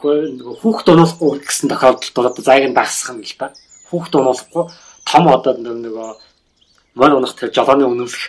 Гэхдээ 0.00 0.40
нөгөө 0.40 0.56
хүүхд 0.64 0.86
унуулахгүй 0.88 1.44
гэсэн 1.44 1.68
тохиолдолд 1.68 2.14
бол 2.16 2.28
одоо 2.32 2.44
зайг 2.44 2.64
нь 2.68 2.76
дагсах 2.76 3.12
юм 3.12 3.20
л 3.20 3.36
да. 3.36 3.52
Хүүхд 3.92 4.12
унуулахгүй 4.16 4.64
том 5.04 5.24
одоо 5.28 5.52
нөгөө 5.60 6.08
морь 6.96 7.16
унах 7.20 7.36
тэр 7.36 7.52
жолооны 7.52 7.84
үнэмлэх 7.84 8.24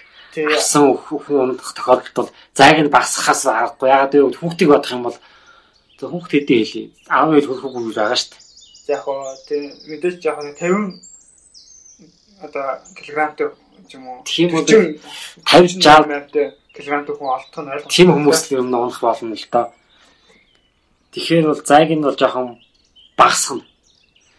авсан 0.51 0.99
хүн 0.99 1.55
унах 1.55 1.71
тохиолдолд 1.71 2.15
бол 2.15 2.29
зайг 2.51 2.77
нь 2.83 2.91
багсахаас 2.91 3.47
аргагүй. 3.47 3.87
Ягаад 3.87 4.11
гэвэл 4.11 4.39
хүүхдийг 4.39 4.69
бодох 4.71 4.91
юм 4.91 5.03
бол 5.07 5.17
хүүхд 6.09 6.31
хэдий 6.31 6.59
хэлий. 6.65 6.87
Аав 7.11 7.35
ээж 7.35 7.45
хүүхд 7.45 7.93
байгаа 7.93 8.17
шүү 8.17 8.31
дээ. 8.33 8.41
Яг 8.95 9.01
гоо 9.05 9.35
тий 9.47 9.61
мэдээж 9.89 10.17
яг 10.25 10.37
50 10.41 11.11
одоо 12.41 12.65
килограммтай 12.97 13.47
юм 13.93 14.03
уу? 14.09 14.23
Тийм 14.25 14.49
үү 14.55 14.65
50 15.45 15.85
60 15.91 16.57
килограммтай 16.73 17.15
хүн 17.15 17.29
олдох 17.35 17.61
нь 17.61 17.71
ойлгомжтой. 17.71 17.93
Тийм 17.93 18.09
хүмүүс 18.15 18.41
л 18.47 18.55
юм 18.57 18.73
унах 18.73 19.01
болно 19.01 19.35
л 19.35 19.47
доо. 19.51 19.67
Тэгэхээр 21.11 21.45
бол 21.51 21.61
зайг 21.61 21.89
нь 21.91 22.05
бол 22.07 22.15
жоохон 22.15 22.47
багасгана. 23.19 23.65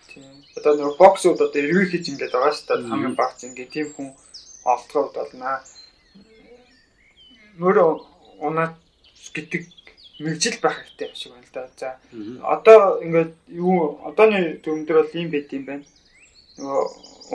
Тийм. 0.09 0.25
Одоо 0.57 0.73
нөгөө 0.75 0.97
боксууд 0.97 1.41
одоо 1.45 1.61
эргүү 1.61 1.87
хийж 1.93 2.05
ингээд 2.11 2.33
байгаа 2.33 2.53
шүү 2.57 2.67
дээ. 2.67 2.89
Хамгийн 2.89 3.17
багц 3.21 3.39
ингээд 3.45 3.71
тийм 3.71 3.89
хүн 3.93 4.09
олдоход 4.65 5.13
болно. 5.13 5.61
Мөрөө 7.61 7.91
унаад 8.41 8.75
гэдэг 9.37 9.63
мэрэгжил 10.23 10.59
байх 10.63 10.77
хэрэгтэй 10.79 11.09
юм 11.09 11.17
шиг 11.19 11.33
байна 11.33 11.47
л 11.47 11.55
да. 11.55 11.63
За 11.77 11.91
одоо 12.55 12.79
ингээд 13.05 13.33
юу 13.49 14.01
одооны 14.07 14.61
дүрм 14.63 14.87
дээр 14.87 14.99
бол 15.03 15.19
ийм 15.19 15.31
байт 15.31 15.53
юм 15.53 15.65
байна. 15.67 15.85
Нөгөө 16.59 16.83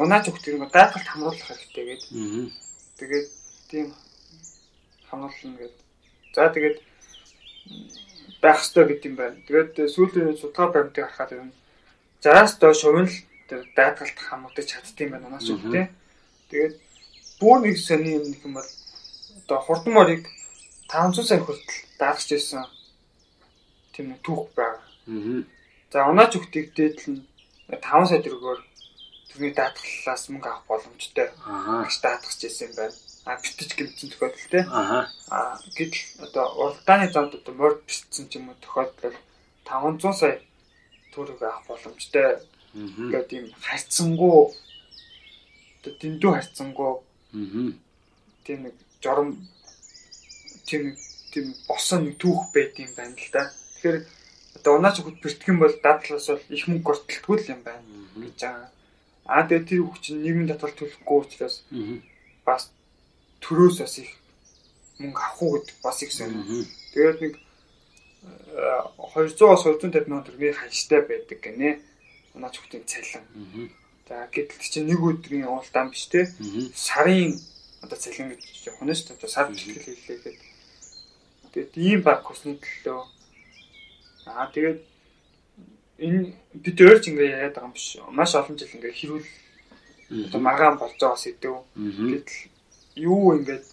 унаач 0.01 0.25
хөхт 0.27 0.47
юм 0.47 0.63
даатгалт 0.71 1.07
хамруулах 1.07 1.47
хэрэгтэй 1.47 1.85
гэдэг. 1.85 2.09
Тэгээд 2.99 3.27
тийм 3.69 3.87
хамруулна 5.09 5.57
гэдэг. 5.59 5.81
За 6.35 6.49
тэгээд 6.49 6.77
байх 8.41 8.59
ёстой 8.61 8.85
гэдэг 8.87 9.05
юм 9.09 9.15
байна. 9.15 9.37
Тэгээд 9.47 9.73
сүүлийн 9.93 10.37
судалгаа 10.37 10.73
баримтыг 10.73 11.03
харахад 11.05 11.35
ер 11.35 11.43
нь 11.49 11.55
60-аас 12.23 12.53
доош 12.61 12.81
хувь 12.83 13.03
л 13.03 13.15
тэр 13.49 13.61
даатгалт 13.75 14.17
хамгаалж 14.17 14.67
чаддсан 14.67 15.05
юм 15.05 15.11
байна 15.13 15.27
унаач 15.27 15.47
тий. 15.47 15.85
Тэгээд 16.49 16.75
бүр 17.39 17.57
нэг 17.61 17.75
сони 17.77 18.17
юм 18.17 18.23
нэг 18.29 18.41
юм 18.45 18.53
бол 18.57 18.69
одоо 19.45 19.59
хурдан 19.65 19.93
морийг 19.93 20.23
500 20.89 21.27
сая 21.27 21.39
хүртэл 21.43 21.77
даатгаж 21.99 22.29
ирсэн 22.31 22.65
тийм 23.97 24.13
нэг 24.13 24.21
түүх 24.21 24.53
байгаа. 24.53 24.85
Аа. 25.09 25.41
За 25.89 26.05
унаач 26.05 26.37
хөхтийг 26.37 26.77
дээдл 26.77 27.17
нь 27.17 27.25
5 27.73 28.05
сая 28.05 28.21
төгрөгөөр 28.21 28.61
тэрний 29.33 29.53
даатгалаас 29.57 30.29
мөнгө 30.29 30.49
авах 30.53 30.65
боломжтой. 30.69 31.33
Аа. 31.49 31.83
гэж 31.89 31.97
даатгаж 32.05 32.39
ирсэн 32.45 32.71
байна 32.77 32.93
а 33.27 33.35
битэж 33.43 33.75
гэмтсэн 33.75 34.09
тохиолдол 34.09 34.47
те. 34.51 34.59
Аа. 34.71 35.11
А 35.29 35.59
гэтэл 35.75 36.23
одоо 36.23 36.45
уралдааны 36.55 37.11
замд 37.11 37.35
одоо 37.35 37.53
морд 37.59 37.83
бисцсэн 37.83 38.29
ч 38.31 38.39
юм 38.39 38.49
уу 38.49 38.57
тохиолдол 38.63 39.15
500 39.67 40.13
сая 40.15 40.39
төгрөг 41.11 41.41
авах 41.43 41.67
боломжтой. 41.67 42.39
Ингээд 42.71 43.33
ийм 43.35 43.45
хайцсангуу 43.67 44.55
одоо 45.83 45.93
дэндүү 45.99 46.31
хайцсангуу. 46.33 47.03
Аа. 47.35 47.71
Тийм 48.47 48.59
нэг 48.63 48.75
журам 49.03 49.35
тийм 50.63 50.95
тийм 51.35 51.51
босон 51.67 52.07
нэг 52.07 52.15
түүх 52.23 52.47
байд 52.55 52.79
юм 52.79 52.91
байна 52.95 53.11
л 53.11 53.31
да. 53.35 53.43
Тэгэхээр 53.87 54.03
одоо 54.59 54.73
унаач 54.75 54.99
хөлт 54.99 55.23
бэртгэн 55.23 55.57
бол 55.59 55.75
дадлаас 55.79 56.27
бол 56.27 56.43
их 56.51 56.67
мөнгө 56.67 56.83
гортолтгүй 56.83 57.37
юм 57.47 57.61
байна 57.63 57.87
гэж 58.19 58.35
байгаа. 58.43 58.67
Аа 59.23 59.47
тэгээ 59.47 59.63
тэр 59.63 59.99
чинь 60.03 60.21
нийгмийн 60.23 60.51
татвар 60.51 60.73
төлөхгүй 60.75 61.17
учраас 61.23 61.63
бас 62.43 62.67
төрөөс 63.39 63.79
бас 63.79 63.95
их 64.03 64.11
мөнгө 64.99 65.19
авах 65.23 65.39
уу 65.41 65.51
гэдэг 65.55 65.75
бас 65.83 65.97
их 66.03 66.11
сонир. 66.11 66.43
Тэгээд 66.91 67.19
нэг 67.23 67.33
200-аас 68.99 69.63
250 69.63 70.11
мянган 70.11 70.25
төгрөгийн 70.27 70.59
ханштай 70.59 71.01
байдаг 71.07 71.39
гинэ. 71.39 71.79
Унаач 72.35 72.59
хүүхдийн 72.59 72.83
цалин. 72.83 73.23
За 74.07 74.27
гэтэл 74.27 74.67
чинь 74.67 74.87
нэг 74.91 74.99
өдрийн 74.99 75.47
уулдаан 75.47 75.95
биш 75.95 76.11
те. 76.11 76.27
Сарын 76.75 77.39
одоо 77.79 77.95
цалин 77.95 78.35
гэж 78.35 78.67
явах 78.67 78.83
нь 78.83 78.91
шүү 78.91 79.15
дээ. 79.15 79.31
Сар 79.31 79.47
бэлтгэл 79.47 79.79
хийлээ 79.79 80.17
гэдэг. 80.27 80.35
Тэгээд 81.55 81.73
ийм 81.77 82.01
баг 82.03 82.27
хүсний 82.27 82.59
төлөө. 82.59 83.15
Аа 84.35 84.51
тэгээд 84.51 84.79
энэ 85.97 86.33
бид 86.53 86.77
өөрч 86.77 87.03
ингээ 87.09 87.33
яриад 87.33 87.55
байгаа 87.55 87.69
юм 87.69 87.75
биш. 87.75 87.97
Маш 88.11 88.31
олон 88.35 88.57
жил 88.57 88.75
ингээ 88.75 88.93
хэрүүл 88.93 89.27
одоо 90.27 90.41
магаан 90.41 90.77
болж 90.77 90.95
байгаа 90.99 91.17
сэдв. 91.19 91.65
Гэтэл 91.75 92.39
юу 92.95 93.35
ингээд 93.37 93.65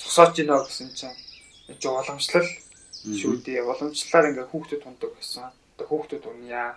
зогсоож 0.00 0.30
гинэ 0.36 0.54
гэсэн 0.62 0.88
чинь 0.98 1.18
энэ 1.70 1.88
уламжлал 1.88 2.48
шүү 3.20 3.34
дээ. 3.44 3.64
Уламжлалаар 3.64 4.28
ингээд 4.30 4.50
хүүхдүүд 4.52 4.82
тундаг 4.84 5.10
байсан. 5.16 5.50
Одоо 5.74 5.86
хүүхдүүд 5.88 6.24
унья 6.28 6.76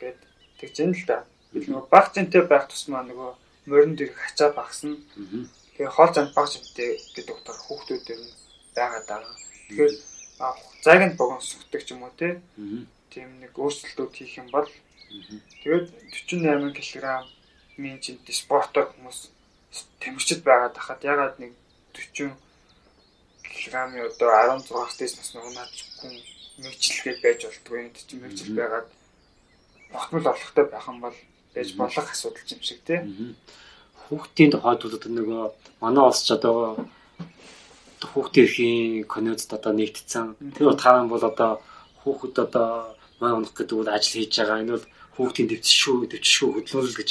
гэд 0.00 0.18
тэгж 0.58 0.76
юм 0.82 0.92
л 0.92 1.04
да. 1.06 1.24
Би 1.52 1.64
нөгөө 1.64 1.88
баг 1.88 2.06
зэнтэй 2.12 2.42
байх 2.44 2.66
тусмаа 2.68 3.02
нөгөө 3.06 3.30
морин 3.70 3.94
дээр 3.96 4.12
хачаа 4.12 4.50
багсна. 4.52 4.96
Тэгээ 5.76 5.94
хоол 5.94 6.12
зам 6.12 6.28
баг 6.36 6.46
зэнтэй 6.52 7.00
гэдэг 7.14 7.34
утгаар 7.38 7.60
хүүхдүүд 7.64 8.06
нь 8.18 8.26
байгаа 8.76 9.02
даа. 9.08 9.22
Тэгэхээр 9.68 9.94
зайг 10.84 11.02
нь 11.06 11.18
богоносгдаг 11.18 11.82
ч 11.84 11.92
юм 11.94 12.02
уу 12.06 12.14
те. 12.16 12.40
Тийм 13.10 13.28
нэг 13.42 13.52
өөрчлөлтүүд 13.58 14.12
хийх 14.14 14.38
юм 14.38 14.48
бол. 14.54 14.68
Тэгээд 15.64 15.86
48 16.12 16.72
кг 16.74 17.26
минь 17.78 17.98
чинь 18.02 18.20
спортоор 18.26 18.92
хүмүүс 18.92 19.30
тамирчид 20.00 20.42
байгаад 20.44 20.76
хахад 20.76 21.02
ягаад 21.02 21.34
нэг 21.42 21.52
40 21.94 22.34
кг-ийн 23.42 24.06
одоо 24.06 24.58
16-аас 24.60 24.94
дээш 24.98 25.14
насны 25.16 25.40
унаач 25.40 25.74
хүн 25.98 26.14
мэрэгчлэгээ 26.62 27.16
байж 27.22 27.40
болтгоо 27.46 27.76
энэ 27.78 27.96
чинь 27.96 28.20
мэрэгчл 28.22 28.54
байгаад 28.58 28.88
тогтмол 29.92 30.26
орлоготой 30.30 30.66
байх 30.68 30.86
юм 30.88 30.98
бол 31.00 31.18
байж 31.54 31.68
болох 31.74 32.06
асуудал 32.10 32.52
юм 32.54 32.62
шиг 32.62 32.80
тий. 32.84 33.00
Хүүхдийн 34.08 34.52
тухайд 34.52 34.82
бол 34.82 35.14
нөгөө 35.18 35.42
манай 35.80 36.04
улс 36.04 36.22
ч 36.26 36.34
одоо 36.36 36.88
хүүхдийн 38.02 38.46
эрхийн 38.46 39.04
конвенцд 39.10 39.50
одоо 39.52 39.72
нэгдсэн. 39.74 40.54
Тэр 40.54 40.72
утгаараа 40.72 41.06
бол 41.10 41.24
одоо 41.24 41.52
хүүхэд 42.02 42.36
одоо 42.46 42.94
мань 43.20 43.42
унах 43.42 43.54
гэдэг 43.54 43.76
бол 43.78 43.90
ажил 43.90 44.22
хийж 44.22 44.34
байгаа. 44.38 44.62
Энэ 44.62 44.74
бол 44.76 44.86
хүүхдийн 45.14 45.48
дэвчшүү 45.50 45.96
дэвчшүү 46.12 46.48
хөдөлмөрлөл 46.54 46.98
гэж 46.98 47.10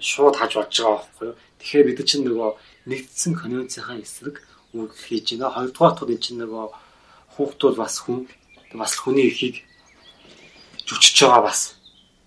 шууд 0.00 0.36
хаж 0.36 0.52
болж 0.54 0.74
байгаа 0.76 0.96
байхгүй 1.00 1.26
юу? 1.28 1.36
Тэгэхээр 1.58 1.86
бид 1.88 2.00
чинь 2.04 2.24
нөгөө 2.28 2.50
нэгдсэн 2.92 3.32
конвенцийн 3.40 4.04
эсрэг 4.04 4.36
үйлдэл 4.76 5.06
хийж 5.08 5.26
байна. 5.32 5.54
Хоёрдугаар 5.56 5.94
тул 5.96 6.12
энэ 6.12 6.24
чинь 6.24 6.40
нөгөө 6.44 6.66
хүүхдүүд 7.34 7.76
бас 7.80 7.94
хүн 8.04 8.28
бас 8.76 8.92
хүний 9.00 9.26
эрхийг 9.32 9.64
зүчж 10.84 11.24
байгаа 11.24 11.42
бас 11.48 11.60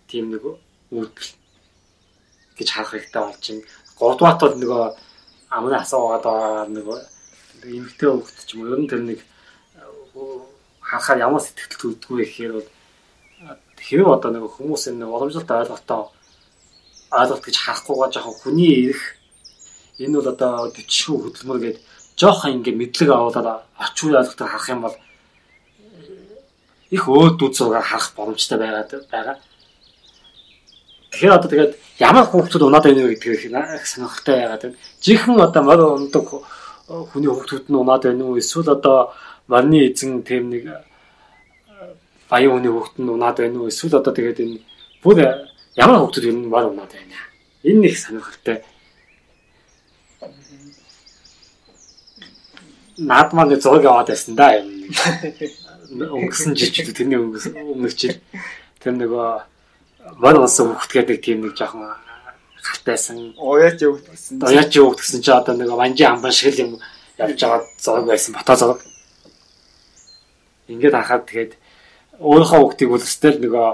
тийм 0.09 0.33
нэг 0.33 0.43
үйлдэл 0.89 1.29
гэж 2.57 2.67
харах 2.73 2.91
хэрэгтэй 2.97 3.21
болж 3.21 3.43
байна. 3.45 3.63
Гуравдугаар 3.97 4.37
тул 4.41 4.55
нөгөө 4.57 4.83
амны 5.53 5.75
асуугаад 5.77 6.23
байгаа 6.25 6.65
нөгөө 6.65 6.97
эмгтэй 7.65 8.09
хүүхд 8.09 8.39
ч 8.47 8.49
юм 8.55 8.65
уу 8.65 8.73
ер 8.73 8.81
нь 8.81 8.89
тэр 8.89 9.01
нэг 9.05 9.19
хахаар 10.81 11.23
ямар 11.25 11.41
сэтгэл 11.41 11.79
төрдгөө 11.79 12.17
гэхээр 12.19 12.53
бол 12.57 12.69
хэрэв 13.79 14.07
одоо 14.11 14.29
нэг 14.31 14.43
хүмүүс 14.51 14.83
энэ 14.91 15.05
уламжлалт 15.05 15.51
ойлголтоо 15.51 16.11
ойлголт 17.11 17.43
гэж 17.45 17.55
харахгүйгаа 17.59 18.09
жоохон 18.11 18.35
хүний 18.39 18.91
эрх 18.91 19.03
энэ 19.99 20.15
бол 20.17 20.29
одоо 20.33 20.71
төчшгүй 20.75 21.17
хөдөлмөр 21.21 21.59
гээд 21.63 21.77
жоохон 22.19 22.61
ингээ 22.61 22.75
мэдлэг 22.79 23.09
аваад 23.09 23.65
очгүй 23.79 24.13
ойлголтоор 24.15 24.51
харах 24.51 24.69
юм 24.69 24.81
бол 24.85 24.95
их 26.91 27.03
өөд 27.07 27.39
үзүүгээр 27.39 27.87
харах 27.87 28.11
боломжтой 28.15 28.57
байгаад 28.59 28.91
байгаа. 29.11 29.37
Тэгэхээр 31.11 31.35
одоо 31.39 31.49
тэгээд 31.49 31.73
ямар 32.03 32.25
хүүхдүүд 32.27 32.63
унаад 32.67 32.83
байна 32.83 33.07
вэ 33.07 33.15
гэдгийг 33.15 33.55
их 33.55 33.87
сонирхолтой 33.87 34.35
байгаад 34.35 34.61
байна. 34.63 34.77
Жихэн 34.99 35.39
одоо 35.39 35.63
морь 35.63 35.83
ундаг 35.87 36.25
хүний 36.87 37.29
хүүхдүүд 37.29 37.65
нь 37.69 37.79
унаад 37.81 38.03
байна 38.05 38.23
уу? 38.25 38.39
Эсвэл 38.41 38.69
одоо 38.77 39.13
марны 39.47 39.89
эзэн 39.89 40.23
тэм 40.23 40.49
нэг 40.49 40.63
баян 42.29 42.51
хүний 42.55 42.71
хүүхд 42.71 42.95
нь 43.01 43.11
унаад 43.11 43.37
байна 43.37 43.57
уу? 43.59 43.69
Эсвэл 43.69 43.99
одоо 43.99 44.13
тэгээд 44.13 44.39
энэ 44.43 44.59
бүр 45.03 45.17
ямар 45.75 45.99
хүүхдүүд 45.99 46.29
ер 46.29 46.35
нь 46.37 46.49
морь 46.49 46.69
унаад 46.71 46.91
байна. 46.93 47.17
Энэ 47.63 47.87
их 47.87 47.97
сонирхолтой. 47.99 48.63
наад 53.01 53.33
маань 53.33 53.61
зураг 53.61 53.85
аваад 53.85 54.07
байсан 54.07 54.35
да 54.35 54.57
юм. 54.57 54.69
Өнгөрсөн 56.15 56.55
жижиг 56.55 56.93
тэрний 56.95 57.19
өмнөх 57.19 57.95
жил 57.97 58.15
тэр 58.79 58.93
нөгөө 58.95 59.27
мань 60.21 60.39
унсан 60.39 60.71
хөхт 60.75 60.91
гэдэг 60.93 61.17
тийм 61.19 61.41
нэг 61.43 61.57
жоохон 61.57 61.97
хартайсан. 62.81 63.33
Уяач 63.37 63.81
өвд 63.81 64.05
гэсэн. 64.09 64.41
Уяач 64.41 64.73
өвд 64.77 64.97
гэсэн 64.99 65.21
чи 65.21 65.31
одоо 65.31 65.55
нөгөө 65.55 65.77
манжи 65.77 66.03
амбан 66.03 66.31
шиг 66.31 66.57
юм 66.59 66.79
явж 67.17 67.37
байгаа 67.37 67.61
зураг 67.77 68.05
байсан. 68.05 68.33
Бата 68.33 68.55
зураг. 68.55 68.81
Ингээд 70.67 70.93
хахад 70.97 71.25
тэгээд 71.29 71.53
өөрийнхөө 72.19 72.59
хөхтийг 72.61 72.89
үлстэл 72.91 73.37
нөгөө 73.37 73.67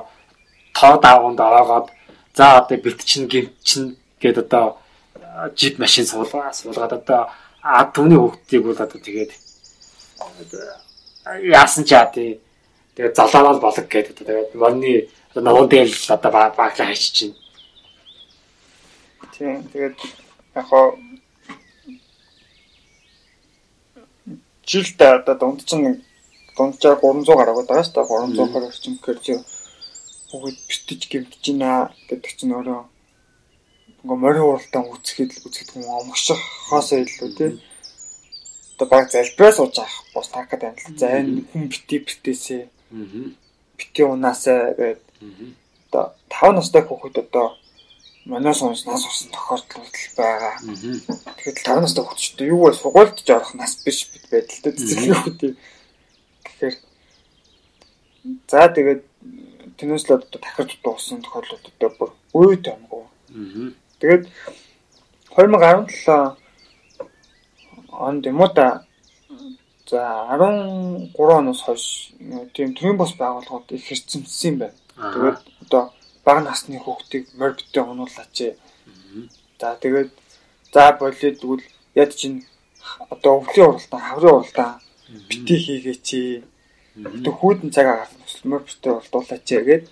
тоо 0.76 0.96
дааванд 1.00 1.40
ороогоод 1.40 1.88
за 2.36 2.60
одоо 2.60 2.78
бэлт 2.78 3.04
чин 3.04 3.28
гинт 3.28 3.56
чин 3.64 3.98
гээд 4.20 4.38
одоо 4.44 4.78
жип 5.56 5.80
машин 5.80 6.06
суулгаа 6.06 6.54
суулгаад 6.54 6.94
одоо 7.00 7.32
а 7.64 7.88
түүний 7.88 8.20
хүүхдийг 8.20 8.64
бол 8.64 8.76
одоо 8.76 9.00
тэгээд 9.00 9.32
яасан 11.48 11.84
ч 11.88 11.96
яа 11.96 12.12
тий 12.12 12.40
Тэгээд 12.98 13.14
залаанал 13.14 13.62
болог 13.62 13.86
гэдэг. 13.86 14.26
Тэгээд 14.26 14.58
морины 14.58 15.06
одоо 15.30 15.44
ногоон 15.46 15.70
дээр 15.70 15.86
л 15.86 16.10
одоо 16.10 16.32
баглаа 16.34 16.74
хайчих 16.74 17.14
чинь. 17.14 17.36
Тийм. 19.38 19.64
Тэгээд 19.70 19.98
яг 20.56 20.66
хоо 20.66 20.98
жилд 24.66 25.02
одоо 25.02 25.36
дунд 25.38 25.62
чинь 25.70 26.02
дунджаар 26.58 26.98
300 26.98 27.38
гараг 27.38 27.56
байгаа 27.56 27.86
шүү 27.86 27.94
дээ. 27.94 28.10
300 28.34 28.54
гараг 28.54 28.70
орчим 28.74 28.94
гэхээр 28.98 29.20
чи 29.22 29.34
бүгд 30.34 30.58
битэж 30.68 31.02
гэмтэж 31.12 31.44
байна 31.54 31.94
гэдэг 32.10 32.34
чинь 32.34 32.56
өөрөө 32.58 32.82
ингээ 34.02 34.20
морин 34.24 34.46
уралдаан 34.50 34.90
үүсгэхэд 34.90 35.32
үүсгэх 35.46 35.78
юм 35.78 35.88
омгших 36.02 36.42
хоосоо 36.68 37.00
илүү 37.06 37.30
тий. 37.38 37.52
Одоо 38.74 38.88
баг 38.90 39.06
залбираа 39.14 39.54
сууж 39.54 39.78
авах 39.80 40.04
бос 40.14 40.28
такад 40.34 40.64
л. 40.66 40.98
За 40.98 41.08
энэ 41.14 41.46
хүн 41.54 41.70
бити 41.70 42.02
битээсээ. 42.02 42.64
Бити 43.78 44.02
унаасаа 44.02 44.74
гэдэг. 44.74 44.98
Одоо 45.94 46.04
5 46.34 46.58
настай 46.58 46.82
хүүхэд 46.82 47.22
одоо 47.24 47.54
манай 48.28 48.54
сонс 48.54 48.86
нас 48.86 49.06
усан 49.08 49.32
тохиолдол 49.32 49.88
байгаа. 50.20 50.54
Тэгэхээр 50.60 51.58
5 51.64 51.82
настай 51.82 52.04
хүүхдтэй 52.04 52.48
юу 52.52 52.68
вэ? 52.68 52.74
Сугуйлдж 52.76 53.28
орох 53.32 53.54
нас 53.56 53.80
биш 53.84 54.00
бид 54.12 54.26
байдалтай 54.32 54.72
цэцэрлэг 54.76 55.18
хүүхдийн 55.24 55.56
тэгэхээр 56.44 56.76
за 58.52 58.62
тэгээд 58.76 59.02
Тэнэс 59.78 60.04
л 60.10 60.16
одоо 60.18 60.40
дахиж 60.42 60.80
дууссан 60.84 61.22
тохиолдолд 61.22 61.66
одоо 61.72 61.90
бүр 61.98 62.12
үй 62.52 62.58
томгоо. 62.60 63.08
Тэгээд 64.00 64.28
2017 65.32 66.36
онд 67.94 68.26
юм 68.26 68.42
уу 68.42 68.50
та? 68.50 68.84
За 69.88 70.28
13 70.36 71.16
оноос 71.16 71.62
хойш 71.62 72.12
тийм 72.54 72.74
төрийн 72.76 72.98
бос 72.98 73.14
байгууллагууд 73.16 73.72
их 73.72 73.86
хэрцэмсэн 73.88 74.50
юм 74.50 74.58
байна. 74.60 74.76
Тэгээд 74.98 75.40
одоо 75.64 75.94
бага 76.28 76.42
насны 76.44 76.76
хүүхдийг 76.84 77.32
морбитээ 77.40 77.84
унуулаач. 77.88 78.38
За 79.60 79.68
тэгээд 79.80 80.12
за 80.74 80.92
болоод 81.00 81.40
тэгвэл 81.40 81.64
яд 81.96 82.12
чинь 82.20 82.44
одоо 83.14 83.40
өвлийн 83.40 83.72
уралдаан, 83.72 84.04
хаврын 84.04 84.36
уралдаан 84.36 84.74
бити 85.30 85.56
хийгээч. 85.56 86.08
Тэг 87.24 87.34
хүүдэн 87.40 87.72
цагаа 87.72 88.04
гарсан 88.04 88.20
төсөлмөр 88.28 88.62
битээ 88.68 88.94
болдуулаач 88.94 89.48
гээд. 89.48 89.86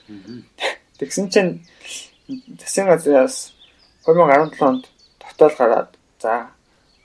Тэгсэн 0.99 1.25
чинь 1.31 1.51
засгийн 2.59 2.87
газраас 2.91 3.55
2017 4.03 4.59
онд 4.67 4.83
тогтоол 5.23 5.55
гараад 5.55 5.91
за 6.19 6.51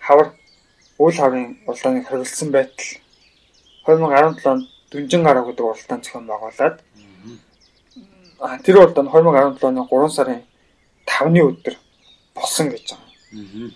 хавар 0.03 0.29
үйл 0.99 1.19
хаврын 1.23 1.59
уралдааныг 1.67 2.07
хариулсан 2.07 2.51
байтал. 2.51 2.91
2017 3.87 4.53
онд 4.53 4.65
дүнжин 4.91 5.23
гараа 5.23 5.45
гэдэг 5.47 5.65
уралдаан 5.65 6.03
зохион 6.03 6.27
байгуулад 6.27 6.77
тэр 8.65 8.77
уралдаан 8.81 9.09
2017 9.13 9.69
оны 9.69 9.85
3 9.85 10.09
сарын 10.17 10.43
5-ны 11.05 11.41
өдөр 11.45 11.75
болсон 12.35 12.73
гэж 12.73 12.97
байгаа. 12.97 13.71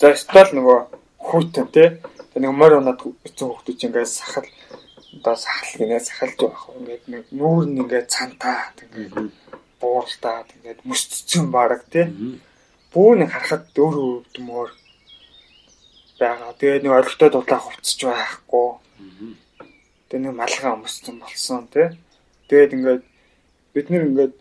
За 0.00 0.14
стол 0.16 0.48
нөгөө 0.56 0.78
хүүтэн 1.20 1.66
тий 1.74 1.88
нэг 2.34 2.52
морь 2.52 2.76
унаад 2.80 3.00
эцэн 3.28 3.52
чинь 3.64 3.92
ингээд 3.92 4.08
сахал 4.08 4.48
одоо 5.14 5.36
сахал 5.36 5.78
гинэ 5.78 6.00
сахалж 6.00 6.38
байх. 6.40 6.62
Ингээд 6.80 7.04
нэг 7.12 7.24
нүүр 7.30 7.64
нь 7.68 7.80
ингээд 7.84 8.08
цантаа 8.10 8.72
ингээд 8.74 9.32
бууралтаад 9.80 10.48
ингээд 10.56 10.80
мөсцсөн 10.88 11.52
баг 11.54 11.84
тий. 11.92 12.08
Бүү 12.92 13.10
нэг 13.20 13.30
харахад 13.30 13.70
өөр 13.76 13.96
өвдөмөр 14.24 14.70
байгаа. 16.18 16.52
Тэгээ 16.58 16.82
нэг 16.82 16.92
орхитой 16.98 17.30
дудлаа 17.30 17.60
хувцж 17.62 18.00
байхгүй. 18.02 18.68
Тэгээ 20.08 20.22
нэг 20.24 20.34
малгай 20.34 20.72
өмссөн 20.74 21.16
болсон 21.22 21.68
тий. 21.70 21.94
Тэгээд 22.48 22.74
ингээд 22.76 23.02
бид 23.74 23.86
нэр 23.90 24.04
ингээд 24.08 24.34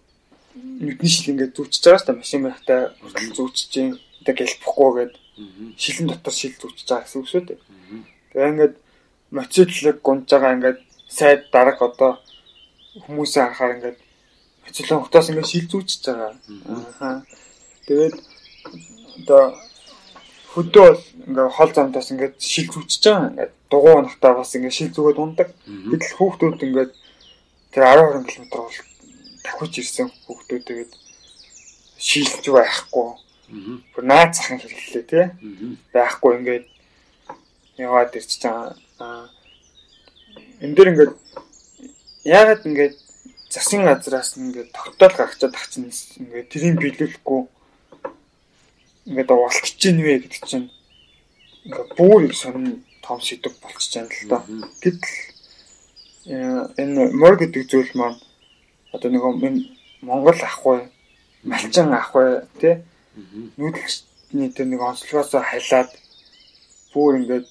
нүдний 0.55 1.11
шил 1.11 1.33
ингээд 1.33 1.55
зүвчж 1.57 1.81
байгаа 1.83 1.99
шүү 1.99 2.07
дээ. 2.07 2.21
Машин 2.21 2.41
байхтай 2.45 2.81
зүвчж 3.37 3.59
чинь 3.73 3.97
одоо 4.21 4.33
гэлбэхгүй 4.37 4.91
гэдэг 4.93 5.23
шилэн 5.81 6.07
дотор 6.09 6.33
шил 6.33 6.55
зүвчж 6.61 6.87
байгаа 6.87 7.03
гэсэн 7.03 7.19
үг 7.21 7.29
шүү 7.29 7.43
дээ. 7.47 7.59
Тэгээ 8.31 8.51
ингээд 8.53 8.75
моциклыг 9.33 9.97
гунж 10.05 10.25
байгаа 10.29 10.55
ингээд 10.57 10.79
сайд 11.09 11.41
дарга 11.49 11.85
одоо 11.89 12.11
хүмүүсээ 13.05 13.43
харахаар 13.43 13.75
ингээд 13.77 13.99
моциклын 14.63 15.01
хутаас 15.01 15.29
ингээд 15.29 15.51
шил 15.51 15.67
зүвчж 15.71 16.01
байгаа. 16.05 16.31
Аа. 17.01 17.25
Тэгээд 17.87 18.15
одоо 19.25 19.43
хөдөө 20.53 20.85
бол 20.85 21.01
ингээд 21.27 21.55
хол 21.57 21.71
замдаас 21.73 22.09
ингээд 22.13 22.35
шил 22.37 22.67
зүвчж 22.69 23.03
байгаа. 23.03 23.29
Ингээд 23.33 23.53
дугуй 23.73 23.93
унахтаа 23.97 24.33
бас 24.37 24.53
ингээд 24.53 24.77
шил 24.77 24.91
зүгээд 24.93 25.17
ундаг. 25.17 25.49
Гэтэл 25.65 26.17
хүүхдүүд 26.17 26.61
ингээд 26.67 26.91
тэр 27.73 27.83
10 27.89 28.23
20 28.23 28.29
км 28.29 28.45
бол 28.53 28.71
давхиж 29.43 29.73
ирсэн 29.81 30.07
хүүхдүүд 30.25 30.63
тэгээд 30.69 30.93
шилж 31.97 32.45
байхгүй. 32.47 33.07
Бүр 33.93 34.03
наад 34.05 34.31
захын 34.37 34.61
хэрэглээ 34.61 35.03
тий. 35.09 35.25
Байхгүй 35.93 36.31
ингээд 36.37 36.65
яваад 37.77 38.15
ирчих 38.15 38.39
чам. 38.45 38.77
Энд 40.61 40.75
дэр 40.77 40.91
ингээд 40.93 41.13
яагаад 42.23 42.61
ингээд 42.69 42.95
засгийн 43.49 43.85
газраас 43.89 44.37
ингээд 44.37 44.69
тогтоол 44.71 45.15
гаргачаад 45.17 45.55
ах 45.57 45.67
чинь 45.69 45.89
ингээд 45.89 46.51
тэрийг 46.53 46.77
биелүүлэхгүй 46.79 47.41
ингээд 49.09 49.29
уултж 49.33 49.75
чинь 49.81 50.01
вэ 50.01 50.23
гэдэг 50.23 50.43
чинь 50.47 50.69
ингээд 51.65 51.89
бүр 51.97 52.31
сонин 52.33 52.85
том 53.03 53.19
сэдв 53.19 53.53
болчихж 53.59 53.93
байна 53.99 54.13
л 54.13 54.29
да. 54.31 54.39
Гэтэл 54.79 55.32
энэ 56.25 57.11
мор 57.11 57.35
гэдэг 57.35 57.67
зүйл 57.67 57.91
маань 57.99 58.19
одоо 58.95 59.09
нэг 59.11 59.23
Монгол 60.01 60.39
ахгүй 60.39 60.79
малчин 61.43 61.91
ахгүй 61.91 62.47
тий 62.59 62.75
нүүдэлчний 63.59 64.49
тэр 64.55 64.67
нэг 64.71 64.81
онцлогоос 64.81 65.35
хайлаад 65.35 65.89
бүр 66.93 67.19
ингээд 67.19 67.47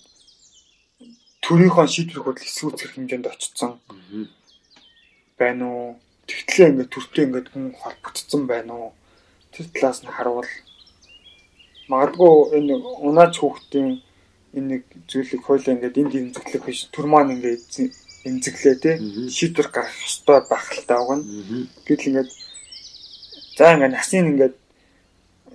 төрийнхөө 1.45 1.87
шийдвэр 1.87 2.25
хөдөл 2.25 2.49
эсвүүцэх 2.49 2.91
хэмжээнд 2.95 3.27
очсон. 3.29 3.73
Байна 5.39 5.65
уу? 5.69 5.89
Тэгтлээ 6.27 6.71
ингээд 6.71 6.93
төртөө 6.95 7.25
ингээд 7.27 7.49
хүн 7.53 7.75
холбогдсон 7.77 8.43
байна 8.47 8.73
уу? 8.73 8.91
Тэр 9.53 9.67
талаас 9.75 10.01
нь 10.01 10.15
харуул. 10.17 10.51
Магадгүй 11.91 12.33
энэ 12.57 12.75
унаач 13.07 13.35
хүүхдийн 13.39 14.01
энэ 14.57 14.69
нэг 14.71 14.83
зүйлийг 15.11 15.43
хойлоо 15.45 15.73
ингээд 15.75 16.01
энд 16.01 16.13
эмзэглэх 16.15 16.65
биш. 16.65 16.89
Төр 16.95 17.07
маань 17.11 17.35
ингээд 17.37 17.63
эмзэглээ 18.25 18.77
тий 18.83 18.95
шийдвэр 19.37 19.69
гаргах 19.75 20.07
ёстой 20.07 20.41
байх 20.47 20.67
л 20.73 20.87
таавна. 20.87 21.25
Гэтэл 21.87 22.09
ингээд 22.11 22.31
за 23.59 23.75
ингээд 23.75 23.95
насны 23.97 24.17
ингээд 24.31 24.57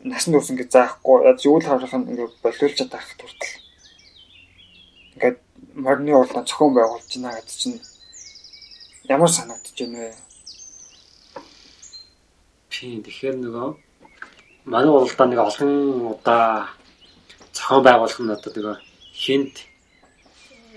насны 0.04 0.38
ус 0.38 0.50
ингээд 0.52 0.72
заахгүй 0.76 1.18
яаж 1.28 1.42
үйл 1.48 1.66
харах 1.68 1.94
нь 1.96 2.10
ингээд 2.12 2.34
болиулж 2.44 2.76
чадах 2.76 3.08
хүртэл 3.18 3.56
ингээд 5.16 5.38
морины 5.76 6.12
урлаа 6.12 6.44
зохион 6.44 6.74
байгуулж 6.76 7.12
байна 7.16 7.40
гэдэг 7.40 7.58
чинь 7.62 7.80
ямар 9.08 9.32
санагдаж 9.32 9.76
байна 9.80 9.98
вэ? 10.04 10.16
Тийм 12.70 13.00
тэгэхээр 13.04 13.38
нөгөө 13.42 13.68
манай 14.68 14.92
уралдаа 14.92 15.28
нэг 15.28 15.40
олон 15.40 15.72
удаа 16.12 16.70
зохион 17.56 17.84
байгуулах 17.84 18.20
нь 18.20 18.36
одоо 18.36 18.52
нөгөө 18.54 18.76
хинт 19.16 19.56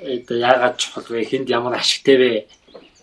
одоо 0.01 0.37
яагаад 0.39 0.77
чухал 0.81 1.05
вэ? 1.09 1.25
Хинд 1.25 1.49
ямар 1.49 1.77
ашигтай 1.77 2.17
вэ 2.17 2.31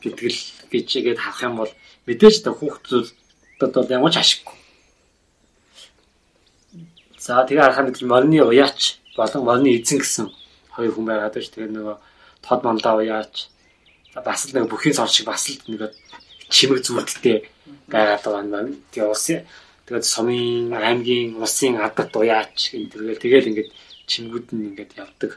гэдэг 0.01 0.27
л 0.33 0.41
гэж 0.71 0.87
игээд 0.97 1.19
харах 1.21 1.41
юм 1.45 1.55
бол 1.61 1.71
мэдээж 2.09 2.43
та 2.43 2.51
хүүхдүүдэд 2.51 3.73
бол 3.73 3.93
ямар 3.93 4.11
ч 4.11 4.17
ашиггүй. 4.17 4.55
За 7.17 7.45
тэгээ 7.45 7.63
харахад 7.63 8.01
морины 8.01 8.41
уяач 8.41 8.97
болон 9.15 9.43
морины 9.45 9.77
эзэн 9.77 9.99
гэсэн 9.99 10.25
хоёр 10.73 10.91
хүн 10.93 11.05
байгаад 11.05 11.33
байна 11.33 11.45
ш. 11.45 11.53
Тэгээд 11.53 11.73
нөгөө 11.75 11.97
тод 12.41 12.61
мандаа 12.63 12.95
уяач 12.97 13.51
бас 14.15 14.41
л 14.47 14.55
нэг 14.55 14.65
бүхийн 14.71 14.95
цор 14.97 15.09
шиг 15.11 15.27
бас 15.27 15.45
л 15.49 15.59
нэг 15.67 15.93
чимэг 16.49 16.81
зүрдтэй 16.81 17.49
байгаад 17.91 18.23
байгаа 18.23 18.41
юм 18.41 18.51
байна. 18.51 18.71
Тэгээ 18.91 19.11
усын 19.11 19.45
тэгээд 19.85 20.05
сумын 20.05 20.73
аймгийн 20.73 21.37
улсын 21.37 21.77
адат 21.77 22.15
уяач 22.15 22.73
энэ 22.73 22.91
төргээл 22.91 23.23
тэгэл 23.23 23.49
ингээд 23.51 23.69
чимгүүд 24.07 24.47
нь 24.55 24.67
ингээд 24.71 24.91
явдаг. 24.95 25.31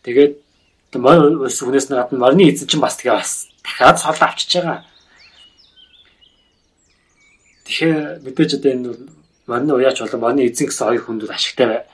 Тэгээд 0.00 0.45
морь 0.94 1.46
ус 1.46 1.58
хүнээс 1.60 1.90
нь 1.90 1.98
гадна 1.98 2.18
морины 2.18 2.50
эзэн 2.50 2.68
чинь 2.68 2.80
бас 2.80 2.96
тэгээ 2.96 3.18
бас 3.18 3.48
дахиад 3.64 3.98
сол 3.98 4.14
авчиж 4.20 4.50
байгаа. 4.54 4.84
Тэгэхээр 7.66 8.22
мэдээж 8.22 8.50
одоо 8.58 8.70
энэ 8.72 8.90
морины 9.46 9.72
уяач 9.74 9.98
болон 10.00 10.20
морины 10.20 10.46
эзэн 10.46 10.66
гэсэн 10.70 10.86
хоёр 10.86 11.02
хүнд 11.02 11.26
ашигтай 11.26 11.66
байна 11.66 11.86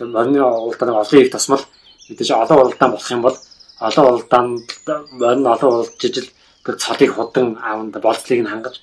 морины 0.00 0.42
уралдааны 0.42 0.92
олон 0.92 1.20
их 1.20 1.30
тусмал 1.30 1.60
мэдээж 2.08 2.30
олон 2.30 2.58
уралдаан 2.58 2.90
болох 2.92 3.10
юм 3.10 3.22
бол 3.22 3.36
олон 3.80 4.06
уралдаанд 4.06 4.70
морин 5.12 5.46
олон 5.46 5.70
уралдаж 5.72 6.04
ижил 6.04 6.28
тэр 6.64 6.76
цолыг 6.76 7.14
худан 7.14 7.58
аавнд 7.62 7.94
болцлыг 8.00 8.40
нь 8.40 8.50
хангаж 8.50 8.80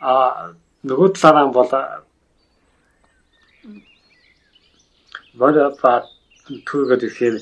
а 0.00 0.52
нөгөө 0.84 1.08
талаараа 1.14 1.48
бол 1.48 1.70
морь 5.34 5.58
ба 5.82 5.92
түүгээд 6.44 7.02
ихээр 7.08 7.36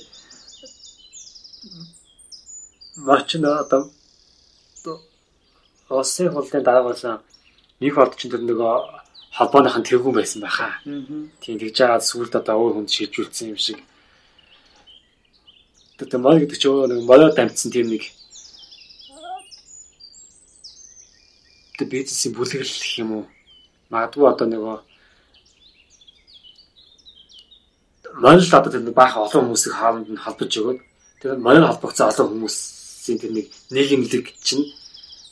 Мач 3.06 3.28
нь 3.34 3.44
одоо 3.44 3.90
Улсын 5.90 6.32
хурлын 6.32 6.64
дарга 6.64 6.88
болсон 6.88 7.20
нэг 7.80 7.94
хот 7.94 8.14
ч 8.16 8.30
тэр 8.30 8.42
нөгөө 8.46 8.74
холбооныхан 9.36 9.84
тэргүүн 9.84 10.16
байсан 10.16 10.40
байхаа. 10.44 10.72
Тийм 11.42 11.56
тэгж 11.58 11.74
жагаад 11.78 12.04
сүлд 12.06 12.32
одоо 12.38 12.56
өөр 12.62 12.72
хүнд 12.74 12.94
шилжүүлсэн 12.94 13.52
юм 13.52 13.58
шиг. 13.58 13.78
Тэр 15.98 16.20
мал 16.22 16.38
гэдэг 16.38 16.58
чинь 16.62 16.88
нэг 16.90 17.00
молоо 17.08 17.30
дамжсан 17.34 17.70
тийм 17.74 17.88
нэг 17.90 18.04
бизнесийн 21.90 22.34
бүлэглэл 22.34 23.02
юм 23.02 23.10
уу? 23.16 23.24
Магадгүй 23.90 24.26
одоо 24.30 24.46
нөгөө 24.46 24.76
Монол 28.20 28.44
одоо 28.44 28.72
тэр 28.72 28.92
баах 28.92 29.16
олон 29.16 29.48
хүмүүсийг 29.48 29.74
хаалт 29.74 30.08
нь 30.10 30.20
холбож 30.20 30.52
өгөөд 30.52 30.80
тэр 31.20 31.38
монол 31.40 31.68
холбогдсон 31.70 32.10
олон 32.10 32.28
хүмүүсийн 32.32 33.18
тэр 33.20 33.32
нэг 33.32 33.46
нийгэмлэг 33.72 34.26
чинь 34.44 34.68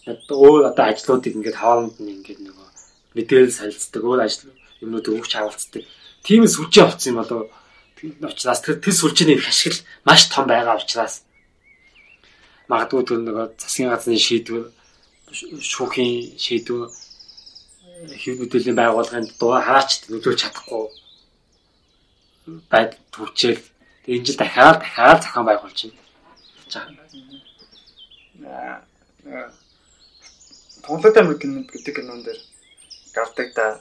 өөр 0.09 0.72
одоо 0.72 0.85
ажлуудыг 0.89 1.37
ингээд 1.37 1.61
хаалт 1.61 1.97
нь 2.01 2.12
ингээд 2.16 2.41
нөгөө 2.47 2.68
мэдээлэл 3.14 3.53
солилцдог, 3.53 4.03
өөр 4.07 4.20
ажил 4.24 4.55
юмнууд 4.81 5.07
өгч 5.12 5.33
хаалцдаг. 5.37 5.85
Тийм 6.24 6.47
сүлжээ 6.47 6.85
авцсан 6.87 7.12
юм 7.12 7.20
болоо 7.20 7.51
учраас 8.24 8.61
тэр 8.64 8.81
тэр 8.81 8.95
сүлжээний 8.97 9.39
хашгил 9.41 9.78
маш 10.07 10.31
том 10.33 10.47
байгаа 10.49 10.81
учраас 10.81 11.24
магадгүй 12.70 13.03
тэр 13.05 13.20
нөгөө 13.20 13.47
засгийн 13.61 13.91
газрын 13.93 14.16
шийдвэр 14.16 14.64
шүүхийн 15.61 16.39
шийдвэр 16.39 16.89
хэв 18.20 18.35
мэдээллийн 18.41 18.78
байгууллагын 18.78 19.26
дуу 19.37 19.53
хараач 19.61 20.09
нөлөөлж 20.09 20.41
чадахгүй 20.41 20.85
байд 22.47 22.97
төвчээл 23.12 23.61
энэ 24.07 24.24
жил 24.24 24.36
дахиад 24.36 24.80
дахиад 24.80 25.22
зохион 25.22 25.47
байгуулж 25.47 25.80
байна. 26.72 28.82
Тунлаг 30.84 31.16
амир 31.16 31.36
гэдэг 31.36 31.95
кинон 31.97 32.22
дээр 32.24 32.41
гардаг 33.14 33.49
да 33.55 33.80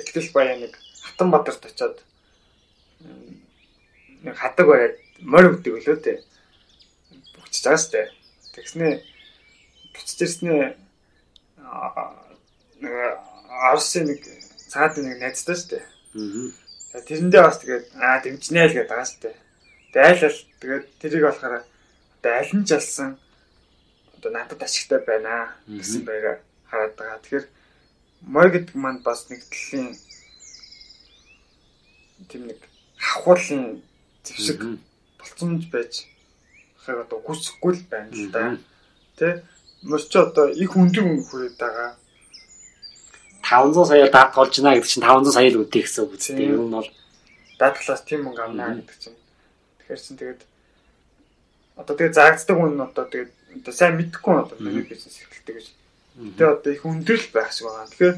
Эхлэл 0.00 0.32
баяа 0.32 0.56
нэг 0.56 0.72
Хатан 1.04 1.30
Бадарт 1.30 1.66
очиод 1.66 2.00
нэг 4.24 4.36
хадаг 4.36 4.66
байгаад 4.66 4.96
морь 5.20 5.48
өгдөг 5.52 5.74
лөө 5.76 5.96
тэ. 6.00 6.24
Буцаж 7.36 7.64
байгаа 7.64 7.84
сте. 7.84 8.00
Тэгснээ 8.56 9.04
буцаж 9.92 10.18
ирснээ 10.24 10.64
нэг 12.80 12.92
Арсын 13.70 14.08
нэг 14.08 14.24
цаад 14.72 14.96
нэг 14.96 15.20
найзтай 15.20 15.56
сте. 15.56 15.78
Аа 16.16 16.69
Тэрэндээ 16.90 17.42
бас 17.46 17.58
тэгээд 17.62 17.84
аа 18.02 18.18
дэмжнэ 18.18 18.66
л 18.66 18.74
гэдэг 18.74 18.90
байгаа 18.90 19.06
шүү 19.06 19.20
дээ. 19.22 19.36
Тэгээд 19.94 20.06
айл 20.10 20.22
ал 20.26 20.38
тэгээд 20.58 20.84
тэрийг 20.98 21.24
болохоор 21.26 21.54
одоо 21.62 22.32
аль 22.34 22.54
нь 22.58 22.66
жалсан 22.66 23.10
одоо 24.18 24.30
надад 24.34 24.62
ашигтай 24.66 24.98
байна 25.06 25.54
гэсэн 25.70 26.02
байга 26.02 26.42
хараад 26.66 26.94
байгаа. 26.98 27.22
Тэгэхээр 27.22 27.46
мой 28.26 28.48
гэдэг 28.50 28.74
маань 28.74 29.00
бас 29.06 29.30
нэг 29.30 29.40
төрлийн 29.46 29.94
тийм 32.26 32.42
нэг 32.50 32.58
хавхуулын 32.98 33.86
зэвсэг 34.26 34.58
болцомж 35.18 35.62
байж 35.70 36.10
хаяг 36.82 37.06
одоо 37.06 37.18
хүсэхгүй 37.22 37.72
л 37.78 37.84
байна 37.86 38.10
л 38.10 38.28
да. 38.34 38.58
Тэ 39.14 39.46
мөрч 39.86 40.10
одоо 40.18 40.50
их 40.50 40.74
өндөр 40.74 41.06
хүрээд 41.22 41.54
байгаа 41.54 41.94
500 43.50 43.86
сая 43.90 44.06
даад 44.10 44.30
голж 44.30 44.54
байна 44.62 44.78
гэдэг 44.78 44.90
чинь 44.94 45.02
500 45.02 45.34
сая 45.34 45.50
л 45.50 45.62
үдээ 45.66 45.82
гэсэн 45.82 46.04
үг 46.06 46.14
үстэй. 46.14 46.46
Ер 46.46 46.62
нь 46.62 46.70
бол 46.70 46.88
дадлаас 47.58 48.02
тийм 48.06 48.20
мөнгө 48.30 48.42
авна 48.46 48.78
гэдэг 48.78 48.98
чинь. 49.02 49.18
Тэгэхээр 49.82 50.00
чин 50.06 50.16
тэгээд 50.22 50.42
одоо 51.74 51.94
тэгээд 51.98 52.14
заагддаг 52.14 52.56
хүн 52.56 52.72
нь 52.78 52.84
одоо 52.86 53.04
тэгээд 53.10 53.30
одоо 53.58 53.74
сайн 53.74 53.94
мэдхгүй 53.98 54.34
одоо 54.38 54.56
миний 54.62 54.86
бизнес 54.86 55.18
эрхэлдэг 55.18 55.54
гэж. 55.58 55.66
Тэгээд 56.38 56.54
одоо 56.54 56.70
их 56.70 56.86
өндөрлөл 56.86 57.34
байх 57.34 57.50
шиг 57.50 57.66
байгаа. 57.66 57.90
Тэгэхээр 57.90 58.16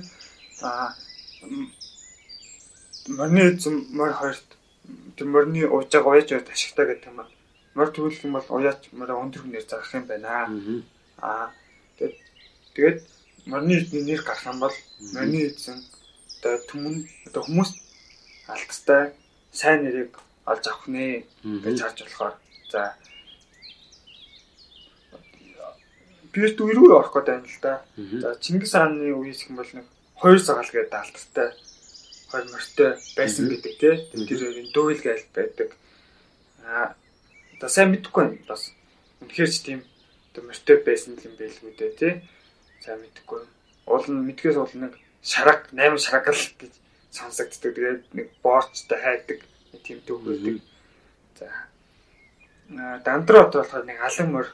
аа 0.69 0.89
мөрний 3.09 3.47
эзэм 3.57 3.77
мөр 3.97 4.13
хоёрт 4.13 4.49
тэр 5.17 5.27
мөрний 5.33 5.65
ууж 5.65 5.89
байгаа 5.89 6.13
уяж 6.13 6.29
байт 6.29 6.53
ашигтай 6.53 6.87
гэдэг 6.87 7.09
юм 7.09 7.25
аа. 7.25 7.31
Мөр 7.75 7.89
төвлөх 7.89 8.21
юм 8.21 8.37
бол 8.37 8.49
уяач 8.53 8.93
мөрөө 8.93 9.17
өндөр 9.25 9.43
хүнээр 9.43 9.65
зарах 9.65 9.97
юм 9.97 10.05
байна. 10.05 10.53
Аа 11.19 11.51
тэгээд 11.97 12.17
тэгээд 12.77 13.01
морины 13.47 13.79
эзний 13.79 14.03
нэр 14.03 14.23
гарах 14.23 14.47
юм 14.47 14.61
бол 14.61 14.75
морины 15.15 15.51
эзэн 15.51 15.83
одоо 16.39 16.59
түмэн 16.71 17.09
одоо 17.27 17.43
хүмүүс 17.43 17.71
алдтай 18.47 19.13
сайн 19.51 19.85
нэрийг 19.85 20.19
олж 20.47 20.65
авах 20.67 20.87
нэ 20.87 21.27
гэж 21.43 21.79
харж 21.83 21.99
болохоор 22.03 22.35
за 22.71 22.95
Бирт 26.33 26.57
үерүү 26.65 26.97
орох 26.97 27.13
гэдэг 27.13 27.35
юм 27.35 27.45
л 27.45 27.59
да. 27.61 27.85
За 28.23 28.35
Чингис 28.41 28.73
хааны 28.73 29.13
үеэс 29.13 29.53
юм 29.53 29.61
бол 29.61 29.69
нэг 29.69 29.87
хоёр 30.17 30.41
цагаал 30.41 30.71
гэдэг 30.73 30.97
алдтай 30.97 31.49
хоёр 32.31 32.47
морьтой 32.49 32.91
байсан 33.19 33.53
гэдэг 33.53 33.73
тий. 33.77 33.95
Тэр 34.27 34.41
хоёрын 34.41 34.73
дүүл 34.73 35.03
гээл 35.03 35.27
байдаг. 35.37 35.77
Аа 36.65 36.97
одоо 37.59 37.69
сайн 37.69 37.93
мэдэхгүй 37.93 38.23
байна 38.25 38.49
бас. 38.49 38.73
Үнэхээр 39.21 39.51
ч 39.53 39.57
тийм 39.61 39.81
морьтой 40.41 40.81
байсан 40.81 41.21
юм 41.21 41.37
байлгүй 41.37 41.73
дээ 41.77 41.93
тий 42.01 42.15
сайн 42.83 43.01
мэдэхгүй. 43.01 43.43
Уул 43.87 44.07
нь 44.11 44.27
мэдгээс 44.27 44.59
уул 44.59 44.75
нэг 44.75 44.99
шараг 45.23 45.71
8 45.71 45.99
шарагл 45.99 46.43
гэж 46.59 46.73
сонсогддог. 47.15 47.73
Тэгээд 47.75 48.03
нэг 48.13 48.29
боорчтой 48.43 48.99
хайдаг 48.99 49.41
тийм 49.87 50.01
төв 50.07 50.23
байдаг. 50.27 50.61
За. 51.39 51.49
Дандраа 53.05 53.47
хот 53.47 53.55
болохоор 53.55 53.85
нэг 53.87 53.99
алан 54.03 54.29
мөр 54.35 54.47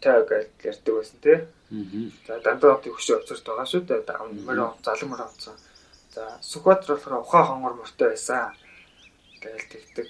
тай 0.00 0.22
гэж 0.22 0.46
ярьдаг 0.62 0.94
байсан 0.94 1.18
тий. 1.22 1.38
За 2.26 2.40
дандраа 2.40 2.78
хотын 2.78 2.94
хөшөө 2.94 3.16
оцорт 3.18 3.44
байгаа 3.44 3.66
шүү 3.66 3.82
дээ. 3.88 4.06
Мөр 4.46 4.58
залан 4.86 5.08
мөр 5.10 5.22
онцсон. 5.26 5.56
За 6.14 6.38
Сүхбаатар 6.40 6.96
болохоор 6.96 7.22
ухаан 7.22 7.46
хонгор 7.46 7.74
мөртэй 7.78 8.08
байсан. 8.14 8.54
Тэгэл 9.42 9.70
тэгдэг. 9.72 10.08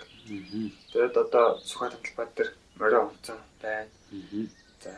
Тэгээд 0.93 1.17
одоо 1.17 1.59
Сүхбаатар 1.65 2.01
талбай 2.05 2.29
дээр 2.37 2.51
морь 2.79 2.97
онцсон 2.97 3.39
байна. 3.63 3.91
За 4.85 4.93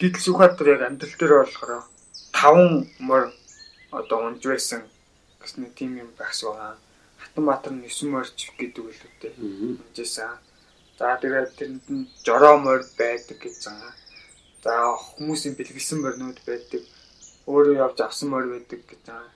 Гэтэл 0.00 0.24
Сүхбаатар 0.24 0.68
яг 0.74 0.82
амьдрал 0.82 1.14
дээр 1.18 1.34
болохоор 1.38 1.82
5 2.34 3.02
мөр 3.08 3.22
одоо 3.94 4.18
унж 4.26 4.42
байсан 4.42 4.82
гэсэн 5.40 5.70
тийм 5.78 5.92
юм 6.02 6.10
багс 6.18 6.42
байгаа. 6.42 6.74
Хатанбаатар 7.22 7.72
нь 7.72 7.86
9 7.86 8.10
морьч 8.10 8.38
гэдэг 8.58 8.82
үлдээ. 8.84 9.32
Унжсэн. 9.38 10.34
За 10.98 11.14
тэгээд 11.22 11.54
тэрэнд 11.58 11.86
нь 11.94 12.08
жороо 12.26 12.56
морь 12.58 12.82
байдаг 12.98 13.38
гэж 13.38 13.56
байгаа. 13.66 13.92
За 14.64 14.72
хүмүүсийн 15.14 15.54
бэлгэлсэн 15.54 15.98
морьнууд 16.02 16.38
байдаг. 16.42 16.82
Өөрөө 17.46 17.76
явж 17.84 17.98
авсан 18.02 18.28
морь 18.34 18.48
байдаг 18.50 18.80
гэж 18.90 19.00
байгаа. 19.06 19.30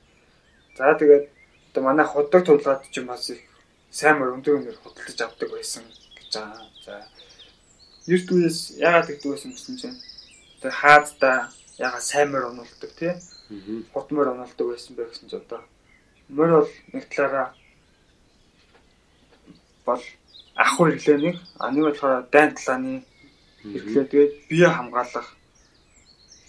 За 0.78 0.94
тэгээд 0.98 1.24
одоо 1.70 1.82
манай 1.86 2.06
худаг 2.06 2.42
тулгаад 2.44 2.82
ч 2.90 2.98
юм 2.98 3.06
бас 3.06 3.30
их 3.30 3.42
сайн 3.90 4.18
морь 4.18 4.34
өндөр 4.34 4.58
өндөр 4.58 4.76
худалдаж 4.82 5.18
авдаг 5.22 5.48
байсан 5.54 5.84
гэж 6.18 6.30
байгаа. 6.34 6.66
За 6.84 6.94
Эрт 8.08 8.28
үеэс 8.32 8.58
яагаад 8.80 9.06
гэдэг 9.06 9.30
байсан 9.30 9.52
гэсэн 9.52 9.76
чинь 9.78 9.98
тэр 10.60 10.72
хаадтай 10.72 11.36
яга 11.78 12.00
сайн 12.00 12.32
мөр 12.32 12.50
онолдог 12.50 12.90
тий. 12.98 13.14
Хурд 13.92 14.10
мөр 14.10 14.34
онолдог 14.34 14.74
байсан 14.74 14.96
байх 14.96 15.10
гэсэн 15.14 15.30
ч 15.30 15.34
одоо 15.38 15.62
мөр 16.28 16.50
бол 16.60 16.70
нэг 16.92 17.04
талаараа 17.08 17.54
бол 19.86 20.02
ах 20.54 20.72
хэрэглээ 20.76 21.18
нэг 21.22 21.36
а 21.62 21.70
нэг 21.70 21.84
болохоор 21.86 22.26
дайн 22.34 22.50
талааны 22.54 22.94
хэрэглээ 23.62 24.04
тэгээд 24.10 24.34
бие 24.50 24.68
хамгаалах 24.68 25.28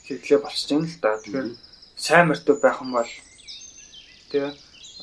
хэрэглээ 0.05 0.39
болчихж 0.41 0.70
байна 0.74 0.89
л 0.89 0.97
да. 1.01 1.12
Тэгэхээр 1.22 1.49
сайн 1.95 2.26
мөртөө 2.28 2.55
байх 2.60 2.82
юм 2.82 2.91
бол 2.97 3.12
тий 4.32 4.45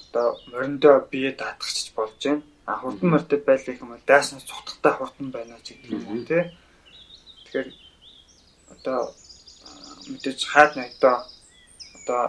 одоо 0.03 0.27
мориндоо 0.51 1.07
бие 1.11 1.31
даатгахч 1.33 1.95
болж 1.95 2.19
байна. 2.19 2.43
А 2.67 2.83
хурдан 2.83 3.09
мөртөө 3.15 3.39
байлгах 3.47 3.81
юм 3.81 3.91
бол 3.95 4.05
дайсан 4.11 4.43
цутгатай 4.43 4.93
хурдан 4.99 5.31
байна 5.31 5.57
ч 5.63 5.79
гэдэг 5.79 6.03
юм 6.03 6.27
тий. 6.27 6.45
Тэгэхээр 7.47 7.86
одоо 8.87 9.11
мэдээж 10.07 10.41
хаад 10.47 10.73
нэгдээ 10.79 11.17
одоо 11.99 12.23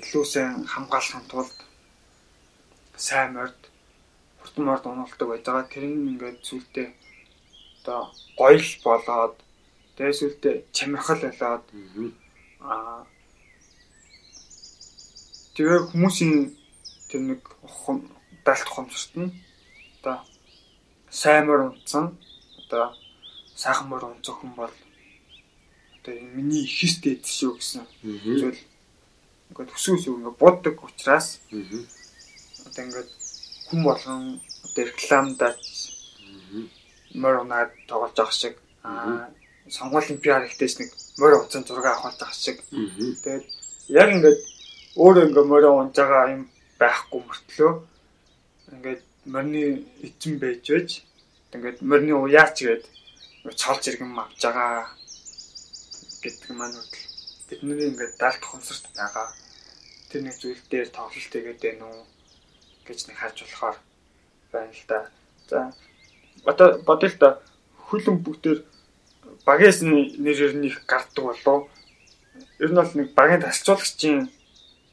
илүү 0.00 0.24
сайн 0.26 0.66
хамгаалахын 0.72 1.24
тулд 1.30 1.56
сайн 3.06 3.30
морд 3.38 3.60
хурдан 4.40 4.64
морд 4.66 4.84
уналдаг 4.90 5.28
байж 5.30 5.42
байгаа. 5.46 5.70
Тэр 5.70 5.84
нь 5.86 6.10
ингээд 6.10 6.38
сүлдээ 6.48 6.88
одоо 7.78 8.00
гоёл 8.40 8.66
болоод 8.86 9.34
тэгээд 9.94 10.18
сүлдээ 10.18 10.54
чамирхал 10.76 11.22
болоод 11.22 11.64
аа 12.70 13.06
тэгээ 15.54 15.80
хүмүүсийн 15.94 16.34
тэр 17.08 17.22
нэг 17.30 17.42
далт 18.46 18.68
хомсорт 18.74 19.14
нь 19.22 19.30
одоо 20.02 20.16
сайн 21.20 21.46
мөр 21.46 21.60
унтсан 21.70 22.18
одоо 22.66 22.84
сайхан 23.62 23.86
мөр 23.88 24.02
унцах 24.10 24.42
хүн 24.42 24.54
бол 24.58 24.74
одоо 26.04 26.20
энэ 26.20 26.36
миний 26.36 26.68
ихстэй 26.68 27.16
шүү 27.24 27.56
гэсэн 27.56 27.84
зүйл. 28.04 28.60
Ингээд 29.48 29.72
төсөөс 29.72 30.04
үг 30.04 30.16
ингээд 30.20 30.36
боддог 30.36 30.76
учраас 30.84 31.40
одоо 32.68 32.82
ингээд 32.84 33.10
хүн 33.72 33.80
болгон 33.88 34.22
одоо 34.68 34.84
рекламдаач 34.84 35.64
морь 37.16 37.40
унаад 37.40 37.72
тоглож 37.88 38.12
байгаа 38.12 38.36
шиг 38.36 38.60
аа 38.84 39.32
сонгуулийн 39.72 40.20
PR 40.20 40.44
ихтэйс 40.44 40.76
нэг 40.76 40.92
морь 41.16 41.40
уцан 41.40 41.64
зураг 41.64 41.88
авах 41.88 42.20
байгаа 42.20 42.36
шиг. 42.36 42.60
Тэгээд 42.68 43.44
яг 43.88 44.08
ингээд 44.12 44.40
өөрөө 45.00 45.24
ингээд 45.24 45.48
морь 45.48 45.68
унж 45.72 45.96
байгаа 45.96 46.36
юм 46.36 46.42
байхгүй 46.76 47.20
мөртлөө 47.24 47.72
ингээд 48.76 49.02
морины 49.32 49.62
эзэн 50.04 50.36
байж 50.36 50.64
байж 50.68 50.90
ингээд 51.56 51.78
морины 51.80 52.12
уяач 52.12 52.60
гээд 52.60 52.84
цолж 53.56 53.82
иргэн 53.88 54.12
авч 54.20 54.40
байгаа 54.44 54.92
гэдэг 56.24 56.50
маань 56.56 56.80
үл 56.80 56.92
бидний 57.48 57.88
ингээд 57.92 58.16
далд 58.16 58.42
хомсорт 58.42 58.88
байгаа 58.96 59.28
тэр 60.08 60.20
нэг 60.24 60.36
зүйл 60.40 60.62
дээр 60.72 60.88
тоглолт 60.88 61.30
тэгээд 61.32 61.60
байна 61.60 61.84
уу 61.92 62.02
гэж 62.86 62.98
нэг 63.08 63.16
харж 63.20 63.36
болохоор 63.44 63.76
байна 64.52 64.72
л 64.72 64.84
да. 64.88 64.98
За 65.50 65.58
одоо 66.50 66.68
бодъё 66.88 67.08
л 67.12 67.20
да 67.20 67.28
хүлэн 67.88 68.16
бүгдээр 68.24 68.60
багээс 69.48 69.78
нэрээр 69.84 70.54
нэг 70.56 70.74
гарддаг 70.88 71.24
болов. 71.24 71.68
Ер 72.62 72.70
нь 72.72 72.78
бол 72.80 72.92
нэг 72.96 73.08
багийн 73.18 73.44
тасцуулагчийн 73.44 74.30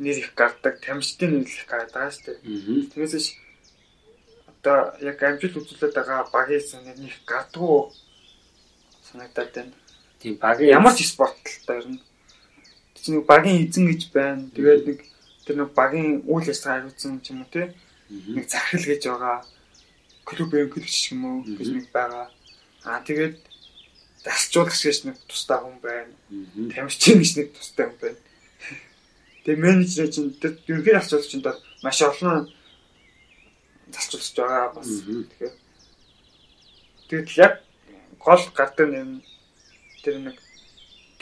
нэр 0.03 0.17
их 0.17 0.31
гардаг, 0.35 0.81
тамирчдын 0.83 1.31
нэр 1.41 1.47
их 1.47 1.65
гардаг 1.69 1.93
байгаа 1.93 2.11
шүү 2.11 2.25
дээ. 2.41 2.89
Тэгээс 2.91 3.27
одоо 4.51 4.79
яг 4.99 5.17
амжилт 5.23 5.55
үзүүлээд 5.57 5.95
байгаа 5.95 6.27
багийн 6.35 6.83
нэр 6.85 6.97
нэг 6.99 7.15
гарддаг 7.29 7.93
санагдаад 9.07 9.51
байна. 9.55 9.75
Тийм 10.21 10.37
багийн 10.37 10.77
ямар 10.77 10.93
ч 10.93 11.09
спорт 11.09 11.33
л 11.41 11.65
та 11.65 11.81
ер 11.81 11.89
нь. 11.89 11.99
Тэг 12.93 13.09
нэг 13.09 13.25
багийн 13.25 13.65
эзэн 13.65 13.89
гэж 13.89 14.01
байна. 14.13 14.45
Тэгээд 14.53 14.85
нэг 14.85 14.99
тэр 15.49 15.55
нэг 15.57 15.73
багийн 15.73 16.21
үйл 16.29 16.45
ажиллагаа 16.45 16.85
хариуцсан 16.85 17.17
юм 17.17 17.41
уу 17.41 17.49
те. 17.49 17.73
Нэг 18.09 18.45
захирал 18.45 18.85
гэж 18.85 19.01
байгаа. 19.09 19.37
Клубын 20.29 20.69
клубч 20.69 21.09
юм 21.09 21.25
уу 21.25 21.37
гэж 21.41 21.67
нэг 21.73 21.85
байгаа. 21.89 22.29
Аа 22.85 23.01
тэгээд 23.01 23.41
засчуулагч 24.21 24.81
гэж 24.85 24.97
нэг 25.09 25.17
тустай 25.25 25.57
хүн 25.57 25.81
байна. 25.81 26.13
Тамирчин 26.69 27.17
гэж 27.17 27.31
нэг 27.41 27.47
тустай 27.57 27.89
хүн 27.89 27.97
байна. 27.97 28.21
Тэгээ 29.41 29.57
менежер 29.57 30.09
чинь 30.13 30.37
тэр 30.37 30.61
ерөнхий 30.69 30.93
засчуулагч 30.93 31.29
чинь 31.33 31.45
маш 31.81 31.97
олон 32.05 32.45
засчуулагч 33.89 34.29
байгаа 34.37 34.69
бас. 34.77 34.85
Тэгэхээр 34.85 35.55
тэгээд 37.09 37.29
яг 37.41 37.53
гол 38.21 38.45
гардаг 38.53 38.93
юм 38.93 39.25
тэр 40.03 40.17
нэг 40.19 40.37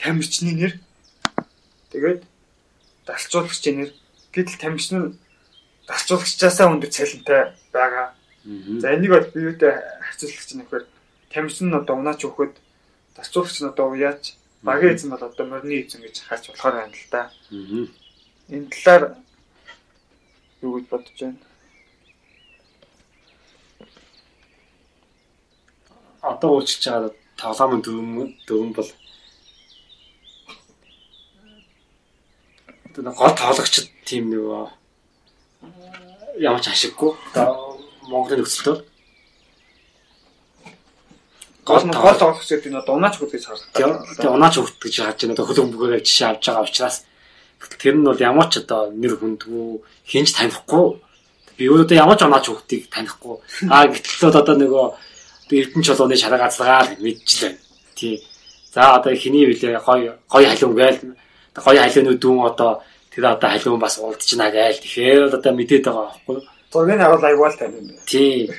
тамирчны 0.00 0.52
нэр 0.56 0.72
тэгээд 1.92 2.24
далцуулагчийн 3.06 3.76
нэр 3.80 3.90
гэтэл 4.32 4.60
тамирч 4.60 4.88
нь 4.92 5.16
далцуулагчаасаа 5.88 6.72
өндөр 6.72 6.90
цалинтай 6.90 7.52
байгаа. 7.72 8.16
За 8.80 8.94
энийг 8.96 9.12
бол 9.12 9.28
биеүдээ 9.34 9.74
харьцуулах 10.04 10.46
чинь 10.46 10.60
нөхөр 10.64 10.84
тамирч 11.32 11.60
нь 11.60 11.76
одоо 11.76 11.94
унаач 12.00 12.24
өгөхөд 12.24 12.54
далцуулагч 13.16 13.56
нь 13.60 13.70
одоо 13.70 13.86
уяач 13.92 14.34
багийн 14.62 14.96
эзэн 14.96 15.10
бол 15.12 15.28
одоо 15.28 15.44
морины 15.46 15.84
эзэн 15.84 16.00
гэж 16.00 16.16
харж 16.24 16.44
болохоор 16.48 16.74
байна 16.80 16.96
л 16.96 17.08
да. 17.12 17.22
Энэ 18.48 18.72
талаар 18.72 19.02
юу 20.62 20.80
гэж 20.80 20.86
бодож 20.88 21.16
байна? 21.20 21.40
одоо 26.22 26.50
уучлж 26.56 26.84
байгаа 26.84 27.12
тоглоомын 27.40 27.82
дөрөв 27.84 28.28
дөрөв 28.46 28.70
бол 28.76 28.90
тэр 32.94 33.04
гол 33.20 33.34
тоглогчд 33.42 33.88
тийм 34.04 34.30
нэг 34.30 34.44
ямар 36.38 36.60
ч 36.60 36.68
ашиггүй 36.70 37.12
одоо 37.32 37.80
Монголын 38.10 38.40
нөхцөлд 38.42 38.84
гол 41.64 41.84
гол 41.84 42.18
тоглогч 42.18 42.48
гэдэг 42.50 42.72
нь 42.72 42.80
одоо 42.80 42.94
унаач 42.96 43.14
хөлт 43.16 43.32
гэж 43.34 43.44
хардаг. 43.46 43.70
Тэгээ 44.18 44.34
унаач 44.36 44.54
хөлт 44.58 44.78
гэж 44.80 44.94
харж 45.00 45.18
байна. 45.22 45.34
Одоо 45.36 45.66
бүгээр 45.70 46.02
жишээ 46.02 46.28
авч 46.28 46.44
байгаа 46.48 46.66
учраас 46.66 46.96
тэр 47.78 47.94
нь 47.96 48.06
бол 48.06 48.18
ямар 48.18 48.48
ч 48.50 48.64
одоо 48.64 48.90
нэр 48.90 49.14
хүндгүй 49.20 49.84
хинж 50.08 50.34
танихгүй 50.34 50.86
би 51.60 51.64
өөрөө 51.68 51.92
ямар 51.94 52.16
ч 52.16 52.24
унаач 52.24 52.46
хөлтийг 52.48 52.88
танихгүй. 52.88 53.36
Аа 53.68 53.86
гэтэл 53.92 54.32
одоо 54.32 54.56
нөгөө 54.56 54.86
Эрдэнэ 55.50 55.84
чулууны 55.84 56.16
шараа 56.16 56.38
гацлагаар 56.46 56.88
мэдчихлээ. 56.98 57.54
Тий. 57.94 58.22
За 58.74 58.94
одоо 58.96 59.14
хэний 59.14 59.46
вүлээ 59.50 59.82
гой 59.82 60.14
гой 60.30 60.44
халиун 60.46 60.74
гээл 60.78 60.98
гой 61.58 61.76
халиунууд 61.78 62.20
дүн 62.22 62.38
одоо 62.46 62.82
тэр 63.10 63.34
одоо 63.34 63.50
халиун 63.50 63.80
бас 63.82 63.98
уулдчихна 63.98 64.50
гээл. 64.50 64.78
Тэгэхээр 64.78 65.34
одоо 65.34 65.52
мэдээд 65.52 65.84
байгаа 65.84 66.06
байхгүй. 66.06 66.38
Зургийн 66.72 67.02
агуул 67.02 67.24
аягуул 67.26 67.56
тань 67.58 67.74
юм 67.74 67.86
байна. 67.90 68.06
Тий. 68.06 68.50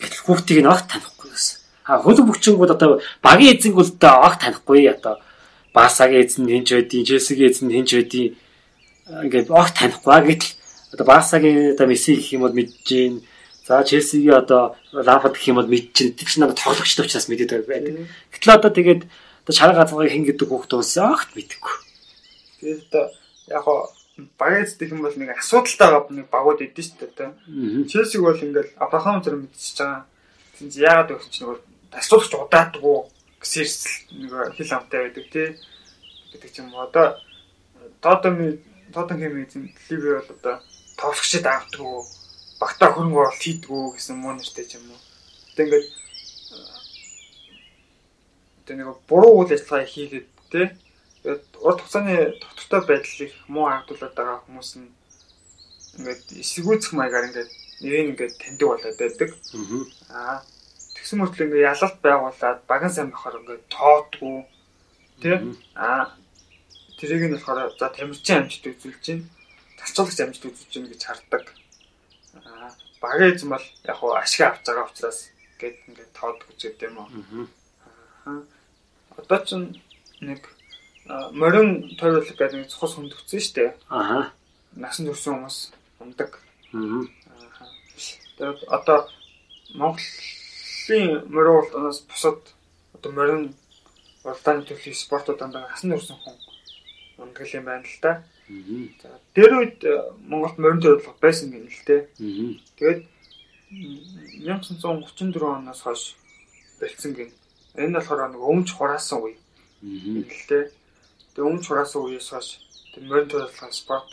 Гэтэл 0.00 0.24
хүүхдийг 0.28 0.60
нь 0.60 0.68
огт 0.68 0.86
танихгүй 0.92 1.30
бас. 1.32 1.46
А 1.88 1.96
хөл 1.96 2.20
бүхчингүүд 2.28 2.76
одоо 2.76 3.00
багийн 3.24 3.56
эзэнгүүд 3.56 3.96
одоо 3.96 4.14
огт 4.28 4.40
танихгүй 4.44 4.92
одоо 4.92 5.16
Барсагийн 5.74 6.22
эзэн 6.22 6.46
хинч 6.46 6.70
байдیں, 6.70 7.04
Челсигийн 7.08 7.50
эзэн 7.50 7.70
хинч 7.72 7.90
байдیں. 7.96 8.36
Ингээд 9.24 9.48
огт 9.50 9.74
танихгүй. 9.74 10.12
Гэтэл 10.28 10.52
одоо 10.92 11.06
Барсагийн 11.08 11.72
одоо 11.72 11.86
Месси 11.88 12.20
гэх 12.20 12.36
юм 12.36 12.44
бол 12.44 12.52
мэдж 12.52 12.76
гин 12.84 13.24
За 13.64 13.82
Челсигийн 13.82 14.44
одоо 14.44 14.76
Лампард 14.92 15.40
гэх 15.40 15.48
юм 15.48 15.56
бол 15.56 15.66
мэд 15.66 15.96
чинь 15.96 16.12
тэр 16.12 16.28
чинь 16.28 16.44
надад 16.44 16.60
тоглогчтой 16.60 17.08
учраас 17.08 17.32
мэдээд 17.32 17.64
байдаг. 17.64 18.12
Гэтэл 18.28 18.60
одоо 18.60 18.70
тэгээд 18.70 19.02
одоо 19.08 19.54
шарга 19.56 19.80
газарыг 19.88 20.12
хэн 20.12 20.28
гэдэг 20.28 20.48
бас 20.52 20.96
огт 21.00 21.32
мэдэхгүй. 21.32 21.76
Тэгээд 22.60 22.92
одоо 22.92 23.04
яг 23.48 23.62
хоо 23.64 23.88
багц 24.36 24.76
гэх 24.76 24.92
юм 24.92 25.00
бол 25.00 25.16
нэг 25.16 25.32
асуудалтай 25.32 25.88
байгаа 25.96 26.12
нэг 26.12 26.28
багууд 26.28 26.60
идэв 26.60 26.84
шүү 26.84 27.08
дээ. 27.16 27.88
Челсиг 27.88 28.20
бол 28.20 28.36
ингээл 28.36 28.76
Абрахам 28.76 29.24
зэрэг 29.24 29.48
мэдчихэж 29.48 29.78
байгаа. 29.80 30.04
Тэгсэн 30.52 30.68
чи 30.68 30.78
яагаад 30.84 31.08
вэ 31.08 31.16
гэж 31.24 31.34
нэг 31.40 31.60
асуудалч 31.96 32.32
удаадгүй 32.36 32.98
гэсэн 33.40 33.64
нэг 34.20 34.32
хэл 34.60 34.76
амтай 34.76 35.00
байдаг 35.08 35.24
тий. 35.32 35.48
гэдэг 36.36 36.50
ч 36.52 36.56
юм 36.60 36.68
уу. 36.76 36.84
Одоо 36.84 37.16
Тоттенхэм 38.04 38.60
Тоттенхэм 38.92 39.40
эзэн 39.40 39.72
Ливи 39.88 40.20
бол 40.20 40.30
одоо 40.36 40.60
тоглогчд 41.00 41.48
авдаггүй 41.48 42.23
багтаа 42.64 42.88
хөрөнгө 42.96 43.20
оруулалт 43.20 43.44
хийдгүү 43.44 43.82
гэсэн 43.92 44.16
муу 44.16 44.32
нэртэй 44.32 44.64
ч 44.64 44.80
юм 44.80 44.88
уу. 44.88 45.00
Тэг 45.52 45.68
ингээд 45.68 45.86
тэг 48.64 48.76
нэг 48.80 48.88
буруу 49.04 49.44
үйл 49.44 49.52
ажиллагаа 49.52 49.84
хийгээд 49.84 50.28
те 50.48 50.62
урт 51.60 51.78
хугацааны 51.84 52.40
доктортой 52.40 52.80
байдлыг 52.88 53.32
муу 53.52 53.68
хангуулад 53.68 54.16
байгаа 54.16 54.38
хүмүүс 54.48 54.70
нь 54.80 54.88
ингээд 56.00 56.22
эсэргүүцэх 56.40 56.92
маягаар 56.96 57.28
ингээд 57.28 57.50
нэрийг 57.84 58.08
ингээд 58.16 58.34
таньдаг 58.40 58.68
болоод 58.72 58.96
байдаг. 58.96 59.30
Аа 60.08 60.40
тэгсэн 60.96 61.20
мөртлөө 61.20 61.44
ингээд 61.44 61.68
ялалт 61.72 61.98
байгуулад 62.00 62.60
баган 62.64 62.92
сайн 62.92 63.12
бахаар 63.12 63.40
ингээд 63.44 63.64
тоодгүй 63.76 64.36
тий 65.20 65.36
аа 65.76 66.16
тэрийг 66.96 67.28
нь 67.28 67.36
болохоор 67.36 67.76
за 67.76 67.92
тамирчин 67.92 68.40
амжилт 68.40 68.72
үзүүлж 68.72 69.00
чинь 69.04 69.22
тарцуулагч 69.76 70.18
амжилт 70.24 70.48
үзүүлж 70.48 70.70
чинь 70.72 70.88
гэж 70.88 71.02
хардаг 71.04 71.44
багийн 73.00 73.34
эзэн 73.34 73.50
бол 73.50 73.66
яг 73.84 73.96
хуу 73.98 74.12
ашиг 74.16 74.40
авч 74.46 74.64
байгаа 74.66 74.88
учраас 74.88 75.18
гээд 75.60 75.76
ингээд 75.88 76.12
тоод 76.16 76.38
гэж 76.48 76.60
юм 76.88 76.98
уу. 76.98 77.08
Аа. 78.26 78.42
Одоо 79.20 79.38
ч 79.44 79.50
нэг 80.20 80.42
морин 81.32 81.96
тойруулах 81.98 82.32
гэдэг 82.32 82.58
нэг 82.64 82.70
цус 82.72 82.96
хөндөгцсөн 82.96 83.40
шүү 83.40 83.54
дээ. 83.56 83.70
Аа. 83.90 84.32
Насан 84.74 85.06
турш 85.06 85.24
хүмүүс 85.28 85.58
ундаг. 86.00 86.40
Аа. 86.72 87.04
Тэгээд 88.38 88.60
одоо 88.72 88.98
Монголын 89.74 91.28
морин 91.28 91.54
уралдаанаас 91.58 92.00
бусад 92.08 92.40
одоо 92.96 93.10
морин 93.12 93.54
уралдааны 94.24 94.64
төрлийн 94.64 94.96
спортууд 94.96 95.38
дандаа 95.38 95.68
насан 95.68 95.92
турш 95.92 96.08
хүн 96.08 96.36
ундаг 97.20 97.46
юм 97.52 97.64
байна 97.68 97.84
л 97.84 97.98
да. 98.02 98.24
За 98.48 99.08
тэр 99.32 99.56
үед 99.56 99.80
э, 99.88 100.12
Монголд 100.28 100.58
морин 100.60 100.80
төрөлх 100.84 101.16
байсан 101.16 101.48
гэнэ 101.48 101.64
л 101.64 101.80
дээ. 101.88 102.02
Тэгээд 102.76 103.00
1934 104.44 105.40
оноос 105.40 105.80
хойш 105.80 106.12
бэлдсэн 106.76 107.12
гин. 107.16 107.32
Энэ 107.80 107.96
болохоор 107.96 108.28
нэг 108.28 108.44
өмч 108.44 108.68
хураасан 108.76 109.24
үе. 109.24 109.40
Л 109.80 110.28
дээ. 110.28 110.68
Тэгээд 111.32 111.40
өмч 111.40 111.64
хураасан 111.64 112.04
үеэс 112.04 112.28
хойш 112.36 112.60
тэр 112.92 113.08
морин 113.08 113.32
төрөлх 113.32 113.56
спорт 113.72 114.12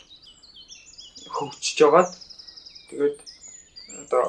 хөгжиж 1.28 1.76
жагаад 1.76 2.08
тэгээд 2.88 3.18
одоо 4.00 4.24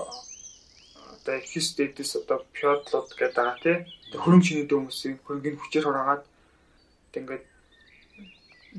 одоо 1.15 1.35
ихс 1.39 1.80
дэдс 1.80 2.19
одоо 2.19 2.43
пиотлууд 2.51 3.07
гэдэг 3.15 3.39
байгаа 3.39 3.63
тий. 3.63 3.77
Хөрөнгө 4.19 4.47
шинэ 4.51 4.67
дөмөсийг 4.67 5.23
хөрөнгөний 5.23 5.59
хүчээр 5.63 5.88
хураагаад 5.88 6.23
тэгээд 7.15 7.52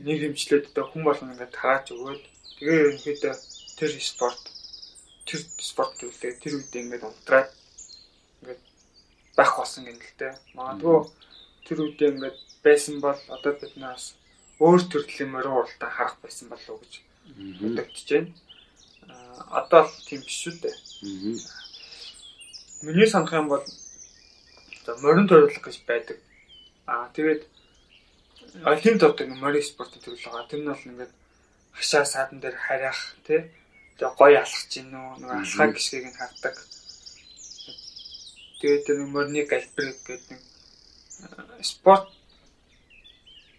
нэг 0.03 0.19
хэмжлээд 0.21 0.71
одоо 0.71 0.85
хүн 0.91 1.03
болгон 1.07 1.33
ингээд 1.33 1.55
хараач 1.55 1.87
өгөөд 1.95 2.23
тэгээ 2.59 2.81
ерөнхийдөө 2.83 3.35
тэр 3.79 3.91
спорт 4.01 4.43
тэр 5.29 5.41
спорт 5.71 5.97
үлээ 6.03 6.41
тэр 6.43 6.53
үедээ 6.59 6.83
ингээд 6.85 7.07
унтраад 7.07 7.51
ингээд 8.43 8.63
байх 9.39 9.53
болсон 9.57 9.87
юм 9.87 9.99
л 9.99 10.15
дээ. 10.19 10.35
Магадгүй 10.59 10.99
тэр 11.67 11.79
үедээ 11.85 12.11
ингээд 12.15 12.39
байсан 12.67 12.97
бол 12.99 13.21
одоо 13.31 13.53
бид 13.55 13.75
нас 13.79 14.19
өөр 14.59 14.83
төрлийн 14.91 15.31
морин 15.31 15.55
уралдаан 15.55 15.95
харах 15.95 16.17
байсан 16.23 16.51
болов 16.51 16.71
уу 16.75 16.83
гэж 16.83 16.95
бодогдож 17.63 18.05
байна. 18.11 18.31
Аа 19.09 19.63
одоо 19.63 19.83
л 19.87 19.95
тийм 20.09 20.21
биш 20.27 20.37
шүү 20.43 20.55
дээ. 20.63 20.77
Миний 22.85 23.09
санах 23.09 23.33
юм 23.33 23.49
бол 23.49 23.65
За 24.85 24.93
морин 25.01 25.25
төрөлх 25.25 25.63
гэж 25.65 25.77
байдаг. 25.89 26.19
Аа 26.85 27.09
тэгээд 27.17 27.49
олимпиад 28.63 29.03
ордог 29.03 29.29
морин 29.35 29.63
спортын 29.63 30.01
төрөл 30.03 30.25
байгаа. 30.25 30.47
Тэр 30.47 30.61
нь 30.63 30.71
бол 30.71 30.87
ингээд 30.87 31.13
хашаа 31.75 32.05
саадан 32.07 32.39
дээр 32.41 32.55
харьяах 32.55 33.01
тий. 33.27 33.51
Тэгээ 33.99 34.15
гоё 34.15 34.39
алхаж 34.39 34.71
гин 34.71 34.95
үү 34.95 35.19
нэг 35.19 35.31
алхаа 35.43 35.69
гიშгийг 35.75 36.07
нь 36.07 36.19
хардаг. 36.19 36.55
Тэгээд 38.61 38.87
тэр 38.87 38.99
морины 39.11 39.43
галбир 39.43 39.91
гэдэг 40.07 40.23
нэг 40.31 40.43
спорт 41.67 42.07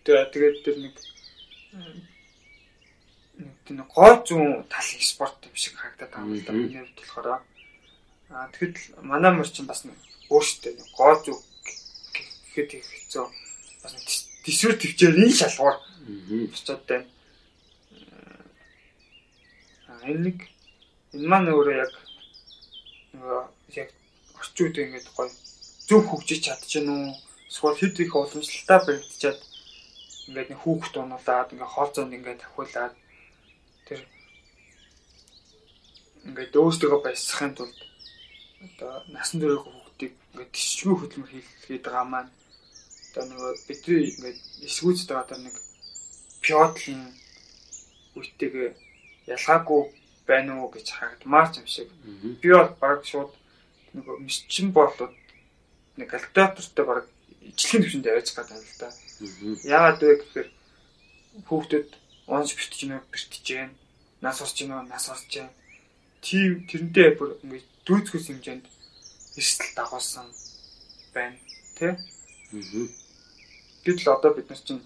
тэгээд 0.08 0.64
тэр 0.64 0.78
нэг 0.80 0.96
тийм 3.68 3.84
гой 3.84 4.14
зүүн 4.24 4.64
талын 4.72 5.04
спорт 5.04 5.44
юм 5.44 5.56
шиг 5.60 5.76
харагдаад 5.76 6.12
байгаа 6.12 6.24
юм 6.24 6.40
л 6.40 6.46
да. 6.48 6.54
Миний 6.56 6.80
хувьд 6.80 7.00
болохоор 7.04 7.28
аа 8.32 8.48
тэгэхэд 8.56 9.04
манай 9.04 9.32
мөр 9.36 9.50
чинь 9.52 9.68
бас 9.68 9.84
өөртөө 10.32 10.74
гой 10.96 11.14
зүү 11.26 11.38
гэхэд 12.56 12.70
их 12.80 12.88
хэцүү 12.88 13.26
бас 13.84 13.94
төсвөр 14.46 14.76
төвчээр 14.78 15.18
энэ 15.18 15.34
шалгуур 15.40 15.78
бочоод 16.54 16.82
байна. 16.90 17.10
Аа 19.90 20.06
энэ 20.14 20.32
энэ 21.14 21.28
маань 21.30 21.50
өөрөө 21.50 21.76
яг 21.82 21.94
нөгөө 23.18 23.44
яг 23.82 23.90
орчин 24.38 24.64
үед 24.66 24.78
ингээд 24.78 25.08
гоё 25.18 25.30
зөв 25.88 26.02
хөгжиж 26.06 26.42
чадчихна 26.46 26.94
уу? 26.94 27.14
Эсвэл 27.50 27.80
хэд 27.80 28.00
их 28.04 28.14
уламжлалтай 28.16 28.80
баригдчиад 28.86 29.40
ингээд 30.28 30.50
нэг 30.50 30.60
хүүхд 30.62 30.94
унуулаад 30.98 31.54
ингээд 31.54 31.74
хоол 31.74 31.92
зоонд 31.94 32.16
ингээд 32.18 32.42
тавхуулаад 32.42 32.94
тэр 33.88 34.02
ингээд 36.26 36.54
өөрсдөө 36.58 37.02
баясахын 37.06 37.54
тулд 37.54 37.78
одоо 38.66 38.92
насан 39.14 39.38
туршийн 39.42 39.62
хүүхдийг 39.62 40.14
ингээд 40.34 40.52
тисчгүй 40.58 40.96
хөдөлмөр 40.98 41.32
хийгээд 41.34 41.86
байгаа 41.86 42.06
маань 42.10 42.32
одоо 43.16 43.24
нөгөө 43.32 43.52
бидний 43.68 44.12
ингээд 44.12 44.40
эсгүүцтэй 44.68 45.16
одоо 45.16 45.40
нэг 45.40 45.56
пиотлын 46.44 47.16
үетэйгээ 48.20 48.70
ялгаагүй 49.32 49.82
байна 50.28 50.60
уу 50.60 50.70
гэж 50.76 50.88
харагдмаар 50.92 51.56
юм 51.56 51.68
шиг. 51.68 51.90
Би 52.44 52.50
бол 52.52 52.76
баг 52.84 53.08
шууд 53.08 53.32
нөгөө 53.96 54.20
мисчин 54.20 54.76
болоод 54.76 55.16
нэг 55.96 56.08
калькулятортой 56.12 56.86
баг 56.86 57.06
ижлэхэн 57.40 57.82
төвшөнд 57.88 58.08
аваач 58.12 58.30
гэдэг 58.36 58.52
юм 58.52 58.68
л 58.68 58.80
да. 58.84 58.90
Яагаад 59.64 60.02
вэ 60.04 60.16
гэхээр 60.20 60.50
хүүхдүүд 61.48 61.90
онц 62.28 62.52
битж 62.52 62.74
гинэ 62.84 63.00
битж 63.12 63.32
гэн 63.48 63.72
нас 64.20 64.42
орж 64.44 64.56
гинэ 64.60 64.76
нас 64.92 65.08
орж 65.14 65.26
гэн 65.32 65.50
тийм 66.26 66.68
тэрнтэй 66.68 67.16
бүр 67.16 67.38
ингээд 67.44 67.68
дүүцгээс 67.88 68.28
хэмжээнд 68.28 68.66
эрсдэл 69.40 69.74
дагуулсан 69.78 70.28
байна 71.14 71.38
тий. 71.78 71.94
Гэтэл 73.86 74.18
одоо 74.18 74.34
бид 74.34 74.50
нар 74.50 74.62
чинь 74.66 74.84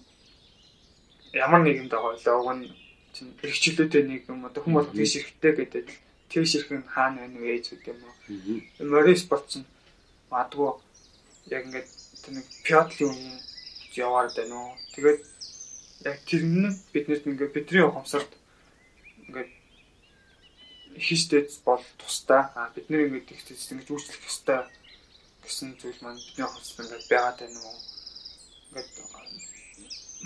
ямар 1.32 1.60
нийгэмд 1.64 1.90
байгаа 1.90 2.12
вэ? 2.14 2.30
Уг 2.36 2.50
нь 2.56 2.68
чинь 3.14 3.32
эрхчлөөтэй 3.42 4.02
нийгэм 4.06 4.46
одоо 4.46 4.62
хүмүүс 4.62 4.92
тийш 4.94 5.12
эрэхтэй 5.18 5.52
гэдэг 5.56 5.86
тийш 6.30 6.54
ирэх 6.54 6.70
нь 6.78 6.92
хаана 6.94 7.24
байна 7.24 7.38
вэ 7.40 7.58
гэж 7.58 7.66
юм 7.90 7.98
уу? 8.06 8.14
Морин 8.92 9.16
спорт 9.16 9.46
чинь 9.50 9.66
магадгүй 10.30 10.70
яг 11.50 11.62
ингээд 11.66 11.88
нэг 12.36 12.46
пиатлын 12.64 13.10
үеийн 13.10 13.38
яваад 13.96 14.32
байна 14.36 14.54
уу. 14.54 14.72
Тэгээд 14.94 15.20
яг 16.06 16.16
тэр 16.28 16.42
нь 16.46 16.70
биднэрт 16.92 17.26
ингээд 17.26 17.56
бидний 17.56 17.82
ухамсарт 17.82 18.30
ингээд 19.26 19.50
хийстэйц 21.06 21.64
бол 21.66 21.82
тусдаа 21.98 22.52
а 22.54 22.70
бид 22.74 22.86
нэр 22.90 23.08
ингээд 23.10 23.32
их 23.34 23.42
ингэж 23.48 23.88
үйлчлэх 23.90 24.28
ёстой 24.30 24.60
гэсэн 25.42 25.74
зүйл 25.80 26.00
маань 26.04 26.22
бидний 26.22 26.46
ухамсарт 26.46 26.80
ингээд 26.84 27.10
байгаад 27.10 27.38
байна 27.42 27.58
уу. 27.66 27.78
Ингээд 28.70 28.90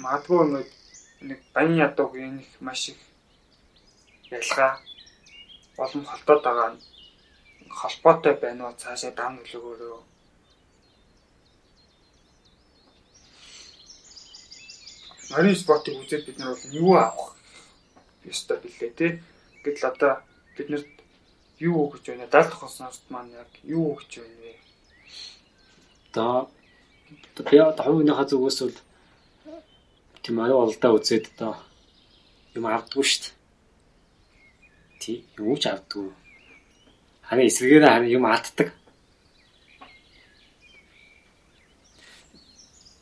магадгүй 0.03 0.39
ингээд 0.45 0.71
нэг 1.29 1.41
баян 1.55 1.77
ядууг 1.87 2.13
энэ 2.25 2.41
их 2.45 2.53
маш 2.61 2.83
их 2.93 3.01
ялгаа 4.39 4.73
олон 5.85 6.05
холбоод 6.11 6.43
байгаа 6.45 6.71
холбоотой 7.81 8.35
байна 8.43 8.63
уу 8.65 8.81
цаашаа 8.83 9.13
дан 9.19 9.33
нөлөөгөөрөө 9.37 10.01
Марийн 15.31 15.57
спортыг 15.57 15.97
үзээд 15.99 16.27
бид 16.27 16.39
нар 16.39 16.53
бол 16.53 16.75
юу 16.85 16.93
авах 16.95 17.33
ёстой 18.29 18.59
бэлээ 18.61 18.93
те. 18.99 19.07
Гэтэл 19.65 19.91
одоо 19.91 20.13
биднэрт 20.57 20.93
юу 21.59 21.89
өгч 21.89 22.05
байна? 22.07 22.31
Даалт 22.31 22.53
хосноорт 22.55 23.03
маань 23.09 23.33
яг 23.33 23.51
юу 23.65 23.97
өгч 23.97 24.21
байна 24.21 24.39
вэ? 24.45 24.53
Одоо 26.13 26.51
би 27.51 27.57
одоо 27.59 27.85
хувийнхаа 27.85 28.27
зүгээс 28.29 28.59
бол 28.63 28.79
тийм 30.23 30.37
аюу 30.41 30.65
олдоо 30.65 30.97
үзээд 30.97 31.25
одоо 31.35 31.55
юм 32.57 32.65
авдгүй 32.67 33.05
шүү 33.05 33.21
дээ. 33.23 33.35
Тий, 35.01 35.17
юу 35.37 35.59
ч 35.59 35.69
авдгүй. 35.69 36.09
Харин 37.27 37.49
эсвэгээр 37.51 37.85
харин 37.85 38.15
юм 38.17 38.25
алддаг. 38.25 38.69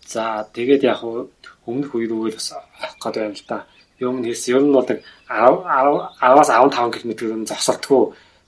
За 0.09 0.49
тэгээд 0.53 0.83
яг 0.83 1.01
өмнөх 1.69 1.95
үе 1.95 2.09
рүү 2.09 2.35
бас 2.35 2.53
авах 2.57 2.97
гэдэг 2.99 3.23
юм 3.29 3.35
л 3.39 3.45
да. 3.47 3.59
Юм 4.01 4.15
нь 4.19 4.27
хэлсэн. 4.27 4.53
Ер 4.57 4.65
нь 4.67 4.75
бол 4.75 4.89
10-аас 4.89 6.51
15 6.51 6.91
км 6.99 7.47
зогсолтгүй 7.47 8.03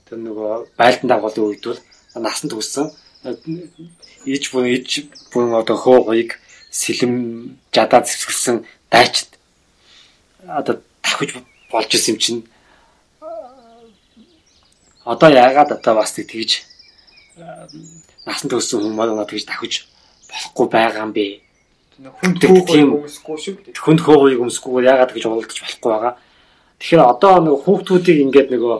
тэр 0.09 0.19
нөгөө 0.19 0.75
байлдан 0.77 1.09
дагуулын 1.09 1.47
үед 1.47 1.63
бол 1.63 1.81
насанд 2.19 2.53
үссэн. 2.53 2.91
Иж 4.25 4.43
бүн 4.51 4.65
иж 4.69 5.09
бүн 5.33 5.53
одоо 5.53 5.77
хоёг 5.77 6.37
сэлэм 6.69 7.57
жадаа 7.73 8.05
зэвсгэлсэн 8.05 8.65
дайчд 8.91 9.29
одоо 10.47 10.81
тавхиж 11.01 11.31
болж 11.71 11.89
исэн 11.95 12.13
юм 12.13 12.19
чинь 12.21 12.41
одоо 15.05 15.29
яагаад 15.29 15.71
одоо 15.77 15.93
бас 15.95 16.13
тэгж 16.13 16.61
насанд 18.25 18.53
өссөн 18.53 18.81
хүмүүс 18.85 19.29
тэгж 19.29 19.45
давхиж 19.49 19.73
болохгүй 20.29 20.67
байгаа 20.69 21.05
юм 21.05 21.13
бэ? 21.13 21.45
хүнд 21.95 22.43
хөөгөө 22.43 23.07
өмсөхгүй 23.07 23.37
шүү 23.39 23.55
дээ. 23.71 23.79
Хүнд 23.79 24.01
хөөгөөг 24.03 24.43
өмсөхгүйгээр 24.43 24.89
яагаад 24.91 25.11
гэж 25.15 25.23
уулдаж 25.31 25.59
болохгүй 25.63 25.91
байгаа. 25.95 26.13
Тэгэхээр 26.75 27.03
одоо 27.07 27.33
нэг 27.39 27.55
хүүхдүүдийг 27.63 28.19
ингээд 28.25 28.49
нөгөө 28.51 28.77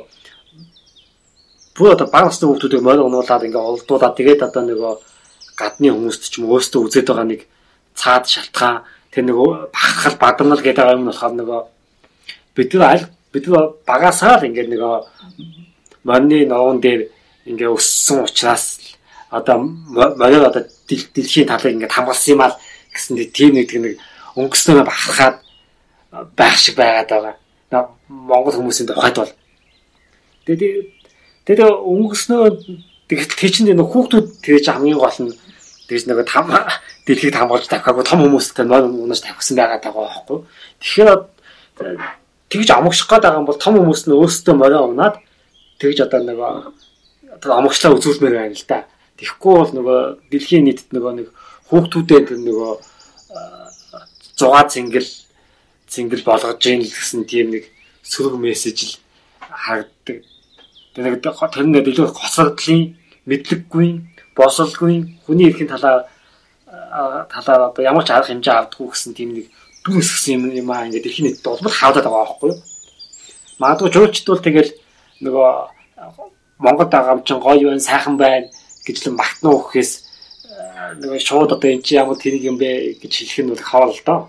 бүр 1.75 1.91
одоо 1.93 2.07
бага 2.07 2.31
насны 2.31 2.47
хүүхдүүдийг 2.47 2.83
морь 2.83 3.03
унуулад 3.03 3.43
ингээд 3.43 3.69
олдуулаад 3.69 4.15
тэгээд 4.15 4.41
одоо 4.47 4.63
нөгөө 4.63 4.93
гадны 5.59 5.91
хүмүүст 5.91 6.23
ч 6.31 6.39
юм 6.39 6.49
өөртөө 6.51 6.81
үзээд 6.87 7.07
байгаа 7.11 7.27
нэг 7.27 7.41
цаад 7.99 8.23
шалтгаан 8.31 8.83
тэр 9.11 9.23
нөгөө 9.27 9.49
бахархал 9.75 10.15
бадарнал 10.23 10.61
гэдэг 10.63 10.91
юм 10.95 11.07
болохоор 11.11 11.33
нөгөө 11.35 11.61
бид 12.55 12.71
нар 12.73 12.87
аль 12.91 13.05
бид 13.31 13.45
нар 13.47 13.65
багасаа 13.87 14.39
л 14.39 14.47
ингээд 14.47 14.71
нөгөө 14.71 14.95
морины 16.07 16.47
ноон 16.47 16.79
дээр 16.79 17.11
ингээд 17.43 17.75
өссөн 17.75 18.23
учраас 18.23 18.79
одоо 19.29 19.57
мориор 20.19 20.47
одоо 20.47 20.63
дэлхийн 20.87 21.47
талыг 21.47 21.75
ингээд 21.75 21.91
хамгаалсан 21.91 22.33
юм 22.35 22.41
аа 22.43 22.55
гэсэн 22.95 23.19
тийм 23.35 23.59
нэг 23.59 23.71
нэг 23.75 23.99
өнгөснөө 24.39 24.83
бахархаад 24.87 25.35
байх 26.35 26.57
шиг 26.57 26.75
байгаад 26.75 27.09
байгаа. 27.09 27.35
Монгол 28.07 28.55
хүмүүсийн 28.55 28.87
тухайд 28.87 29.15
бол. 29.19 29.33
Тэгээд 30.45 30.94
тэгээд 31.45 31.71
өнгөснөө 31.85 32.43
тэгт 33.09 33.31
чинь 33.37 33.69
нэг 33.69 33.85
хүүхдүүд 33.85 34.27
тэгж 34.41 34.65
хамгийн 34.69 34.97
гол 34.97 35.19
нь 35.21 35.33
тэгж 35.87 36.03
нэг 36.09 36.25
там 36.25 36.49
дэлхийд 37.05 37.37
хамгаалж 37.37 37.69
тавихаагүй 37.69 38.05
том 38.05 38.19
хүмүүстэй 38.25 38.65
нойр 38.65 38.89
унаж 38.89 39.21
тавьсан 39.21 39.57
байгаа 39.57 39.77
даа 39.77 39.93
байхгүй. 39.93 40.41
Тэгэхээр 40.81 41.09
тэгж 42.49 42.69
амгших 42.73 43.05
гээд 43.05 43.23
байгаа 43.23 43.39
юм 43.41 43.45
бол 43.45 43.61
том 43.61 43.77
хүмүүс 43.77 44.09
нь 44.09 44.17
өөрсдөө 44.17 44.55
морио 44.57 44.89
унаад 44.89 45.21
тэгж 45.77 46.09
одоо 46.09 46.21
нэг 46.25 46.37
одоо 47.37 47.51
амгшлаа 47.61 47.93
үзүүлмээр 47.93 48.35
байна 48.41 48.57
л 48.57 48.65
да. 48.65 48.89
Тэгэхгүй 49.21 49.53
бол 49.53 49.71
нөгөө 49.77 49.99
дэлхийн 50.33 50.65
нийтэд 50.65 50.89
нөгөө 50.97 51.13
нэг 51.13 51.27
хүүхдүүдэд 51.69 52.27
нөгөө 52.41 52.73
6 54.35 54.73
зингэл 54.73 55.09
зингэл 55.87 56.25
болгож 56.25 56.61
ийн 56.65 56.81
л 56.81 56.89
гэсэн 56.89 57.23
тийм 57.29 57.53
нэг 57.53 57.69
сөрөг 58.01 58.35
мессеж 58.41 58.77
л 58.81 58.93
харагддаг. 59.45 60.25
Тэгээд 60.95 61.27
тэр 61.27 61.65
нэг 61.67 61.87
илүү 61.91 62.07
госгодлын 62.15 62.95
мэдлэггүй, 63.27 63.87
босолгүй 64.31 65.19
хүний 65.27 65.51
эрхийн 65.51 65.67
талаар 65.67 66.07
талаар 67.27 67.61
одоо 67.69 67.83
ямар 67.83 68.07
ч 68.07 68.15
арга 68.15 68.31
хэмжээ 68.31 68.55
авдаггүй 68.55 68.87
гэсэн 68.95 69.11
тийм 69.11 69.35
нэг 69.35 69.51
дүр 69.83 69.99
өсгсөн 69.99 70.39
юм 70.39 70.43
юм 70.55 70.71
аа 70.71 70.87
ингээд 70.87 71.07
эрхийн 71.07 71.27
нийтэд 71.27 71.43
болбол 71.43 71.75
хавдаад 71.75 72.07
байгаа 72.07 72.23
байхгүй 72.23 72.49
юу? 72.55 72.59
Магадгүй 73.59 73.89
жуулчд 73.91 74.27
бол 74.31 74.43
тэгэл 74.47 74.71
нөгөө 75.19 75.49
Монгол 76.63 76.87
дагамчин 76.87 77.39
гоё 77.43 77.67
байна, 77.67 77.83
сайхан 77.83 78.15
байна 78.15 78.47
гэж 78.87 78.97
л 79.03 79.19
магтнаа 79.19 79.51
өгөхөөс 79.51 79.91
нөгөө 81.03 81.19
шууд 81.19 81.51
одоо 81.51 81.69
эн 81.71 81.83
чинь 81.83 81.99
ямар 81.99 82.15
тэрэг 82.15 82.43
юм 82.47 82.55
бэ 82.55 82.99
гэж 83.03 83.11
хэлэх 83.11 83.43
нь 83.43 83.51
бол 83.51 83.63
хавал 83.63 83.91
л 83.91 84.05
доо. 84.07 84.19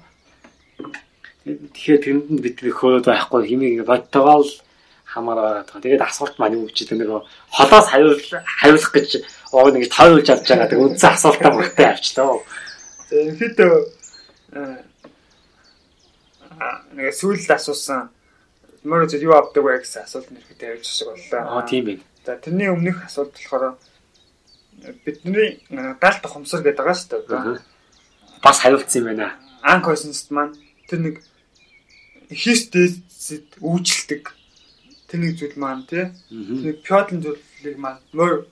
Тэгэхээр 1.47 2.03
тэрэнд 2.03 2.27
нь 2.35 2.43
бид 2.43 2.59
хөөрөд 2.59 3.07
байхгүй 3.07 3.47
хэмээг 3.47 3.87
бодтойгоо 3.87 4.43
л 4.43 4.51
хамаар 5.17 5.65
байгаа. 5.65 5.81
Тэгээд 5.81 6.05
асуулт 6.05 6.37
маань 6.37 6.61
юу 6.61 6.69
гэж 6.69 6.93
нөгөө 6.93 7.21
холоос 7.57 7.89
хариулах 7.89 8.93
гэж 8.93 9.11
оо 9.57 9.69
нэг 9.73 9.89
тойруулж 9.89 10.29
авч 10.29 10.47
байгаа. 10.53 10.69
Тэг 10.69 10.85
үндсэн 10.85 11.17
асуултаа 11.17 11.51
бүртээ 11.57 11.89
авчлаа. 11.89 12.45
Ерөнхийдөө 13.11 13.73
аа 16.61 16.85
нэг 16.93 17.17
сүүлд 17.17 17.49
асуусан 17.49 18.13
мөр 18.85 19.09
зөв 19.11 19.23
юу 19.25 19.35
авдаг 19.35 19.65
вэ 19.65 19.83
гэсэн 19.83 20.05
асуулт 20.05 20.31
нэрхэд 20.31 20.61
тавьж 20.61 20.85
шиг 20.87 21.09
боллоо. 21.11 21.41
Аа 21.59 21.67
тийм 21.67 21.87
ээ. 21.91 21.99
За 22.25 22.37
тэрний 22.37 22.71
өмнөх 22.71 23.05
асуулт 23.09 23.33
болохоор 23.33 23.77
бидний 25.05 25.61
галт 26.01 26.25
хумсар 26.25 26.63
гэдэг 26.63 26.85
байгаа 26.85 26.97
шүү 26.97 27.25
дээ. 27.27 27.65
Бас 28.45 28.61
хариулсан 28.61 29.01
юм 29.03 29.09
байна. 29.11 29.35
Анкосинст 29.63 30.31
маань 30.31 30.55
тэр 30.89 31.01
нэг 31.03 31.17
хистэд 32.31 33.03
үүжилдэг 33.61 34.36
тэр 35.17 35.25
нэг 35.25 35.35
зүйл 35.41 35.57
маань 35.57 35.89
тий. 35.89 36.05
Нэг 36.31 36.85
пёдлын 36.85 37.25
зүйлийг 37.25 37.77
маань 37.81 38.01
мөр 38.13 38.45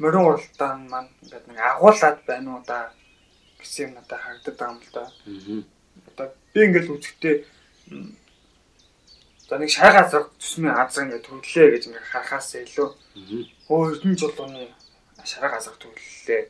мөрөн 0.00 0.24
уралдаан 0.24 0.88
маань 0.88 1.12
ингээд 1.22 1.44
нэг 1.52 1.58
агуулад 1.60 2.18
байна 2.24 2.56
уу 2.56 2.62
да 2.64 2.92
гэсэн 3.60 3.92
юм 3.92 3.92
надад 4.00 4.20
харагдаад 4.24 4.56
байгаа 4.56 4.72
юм 4.72 4.80
л 4.80 4.92
да. 4.96 5.04
Одоо 6.08 6.26
би 6.52 6.60
ингээд 6.64 6.88
үзэхдээ 6.88 7.36
за 9.48 9.54
нэг 9.60 9.70
шар 9.70 9.92
газар 9.92 10.24
төсмийн 10.40 10.72
азар 10.72 11.04
ингээд 11.04 11.26
төрлөө 11.28 11.66
гэж 11.76 11.82
ингээд 11.84 12.10
харахаас 12.12 12.48
илүү 12.64 12.88
өө 13.68 13.84
эрдэнэ 13.92 14.16
жолооны 14.16 14.64
шараа 15.20 15.52
газар 15.52 15.76
төрлөө 15.76 16.40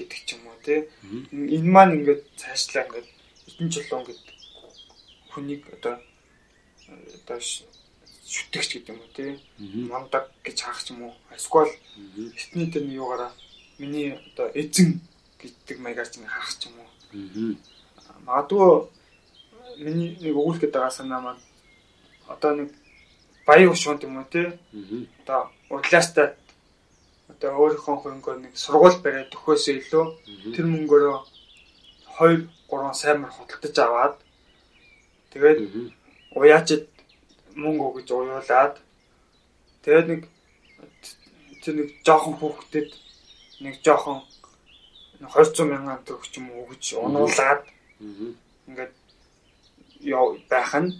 гэдэг 0.00 0.20
ч 0.24 0.40
юм 0.40 0.48
уу 0.48 0.56
тий. 0.64 0.88
Энэ 1.56 1.68
маань 1.68 2.00
ингээд 2.00 2.22
цаашлаа 2.40 2.88
ингээд 2.88 3.08
эрдэнэ 3.48 3.72
жолоон 3.76 4.04
гэдэг 4.08 4.36
хүнийг 5.32 5.62
одоо 5.76 6.00
одоо 6.88 7.40
шүтгч 8.32 8.68
гэдэг 8.72 8.92
юм 8.92 9.00
уу 9.04 9.10
тий. 9.16 9.30
Мондаг 9.92 10.24
гэж 10.44 10.58
хаах 10.64 10.80
юм 10.90 11.00
уу. 11.04 11.14
Эсвэл 11.36 11.72
этний 12.40 12.68
тэр 12.72 12.84
нь 12.88 12.96
юугаараа 12.96 13.32
миний 13.78 14.16
одоо 14.32 14.48
эзэн 14.60 15.00
гэдэг 15.40 15.76
маягаар 15.84 16.08
ч 16.08 16.16
харах 16.24 16.52
ч 16.56 16.72
юм 16.72 16.80
уу. 16.80 16.90
Магадгүй 18.24 18.88
миний 19.84 20.16
нэг 20.20 20.32
өгүүлэх 20.36 20.64
гэдэг 20.64 20.92
санаа 20.92 21.20
маань 21.20 21.42
одоо 22.32 22.52
нэг 22.56 22.68
баян 23.46 23.72
ушунд 23.72 24.02
юм 24.02 24.16
уу 24.16 24.26
тий. 24.32 24.48
Одоо 25.20 25.52
удлаастай 25.68 26.32
одоо 27.28 27.50
өөрийнхөө 27.60 27.96
хөнгөө 28.00 28.34
нэг 28.44 28.52
сургууль 28.56 29.02
бариад 29.04 29.32
төхөөсөө 29.32 29.74
илүү 29.80 30.04
тэр 30.54 30.66
мөнгөөрөө 30.72 31.18
2 32.16 32.48
3 32.70 32.94
сайн 33.00 33.18
мар 33.20 33.32
хөдөлтөж 33.34 33.76
аваад 33.82 34.14
тэгээд 35.32 35.58
уяачд 36.38 36.91
мөнгө 37.56 37.84
өгж 38.02 38.08
уйлаад 38.12 38.74
тэгээд 39.82 40.06
нэг 40.12 40.22
тэр 41.62 41.74
нэг 41.78 41.88
жоохон 42.06 42.34
хүүхдэд 42.38 42.90
нэг 43.62 43.74
жоохон 43.86 44.20
200 45.22 45.70
мянган 45.70 46.02
төгрөг 46.02 46.26
ч 46.26 46.42
юм 46.42 46.50
уу 46.50 46.66
өгж 46.66 46.98
унуулад 46.98 47.62
ингээд 48.66 48.94
яа 50.02 50.34
байх 50.50 50.74
нь. 50.82 50.90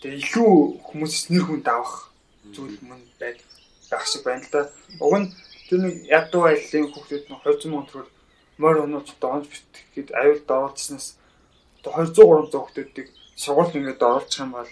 Тэгээ 0.00 0.22
илүү 0.22 0.52
хүмүүсээс 0.86 1.26
нэр 1.34 1.44
хүнд 1.44 1.66
авах 1.66 2.14
зүйл 2.54 2.78
мөн 2.86 3.02
байд 3.18 3.42
байх 3.90 4.06
шиг 4.06 4.22
байна 4.22 4.46
л 4.46 4.52
да. 4.54 4.62
Уг 5.02 5.14
нь 5.18 5.28
тэр 5.66 5.78
нэг 5.82 5.94
ядуу 6.06 6.46
байдлын 6.46 6.90
хүүхдүүд 6.94 7.24
нь 7.26 7.40
200 7.42 7.66
мянган 7.66 7.88
төгрөг 7.90 8.10
морь 8.62 8.82
онооч 8.86 9.08
доонж 9.18 9.50
битгээд 9.50 10.14
аюулд 10.14 10.46
оруулснаас 10.46 11.06
200 11.82 12.14
300 12.14 12.54
хүүхдүүдийг 12.54 13.08
сургуульд 13.34 13.74
ингээд 13.78 14.06
оруулчих 14.06 14.40
юм 14.46 14.52
бол 14.54 14.70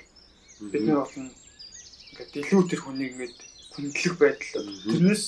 бид 0.60 0.82
нар 0.82 1.02
бол 1.02 1.14
ингээд 1.16 2.32
илүү 2.42 2.62
тэр 2.68 2.80
хүнийг 2.82 3.12
ингээд 3.14 3.36
хүндлэх 3.72 4.14
байдал 4.18 4.66
тэрнээс 4.90 5.24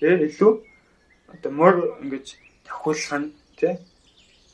илүү 0.00 0.52
одоо 1.32 1.52
мөр 1.52 1.74
ингээд 2.02 2.26
тавхуулах 2.64 3.12
нь 3.20 3.28
тий 3.60 3.74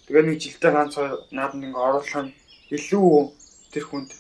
тэгээ 0.07 0.25
нэг 0.27 0.39
жилдээ 0.43 0.73
ганц 0.75 0.95
нааданд 1.31 1.65
ингээд 1.67 1.87
оруулах 1.87 2.17
нь 2.27 2.35
илүү 2.75 3.07
тэр 3.73 3.85
хүнд 3.87 4.11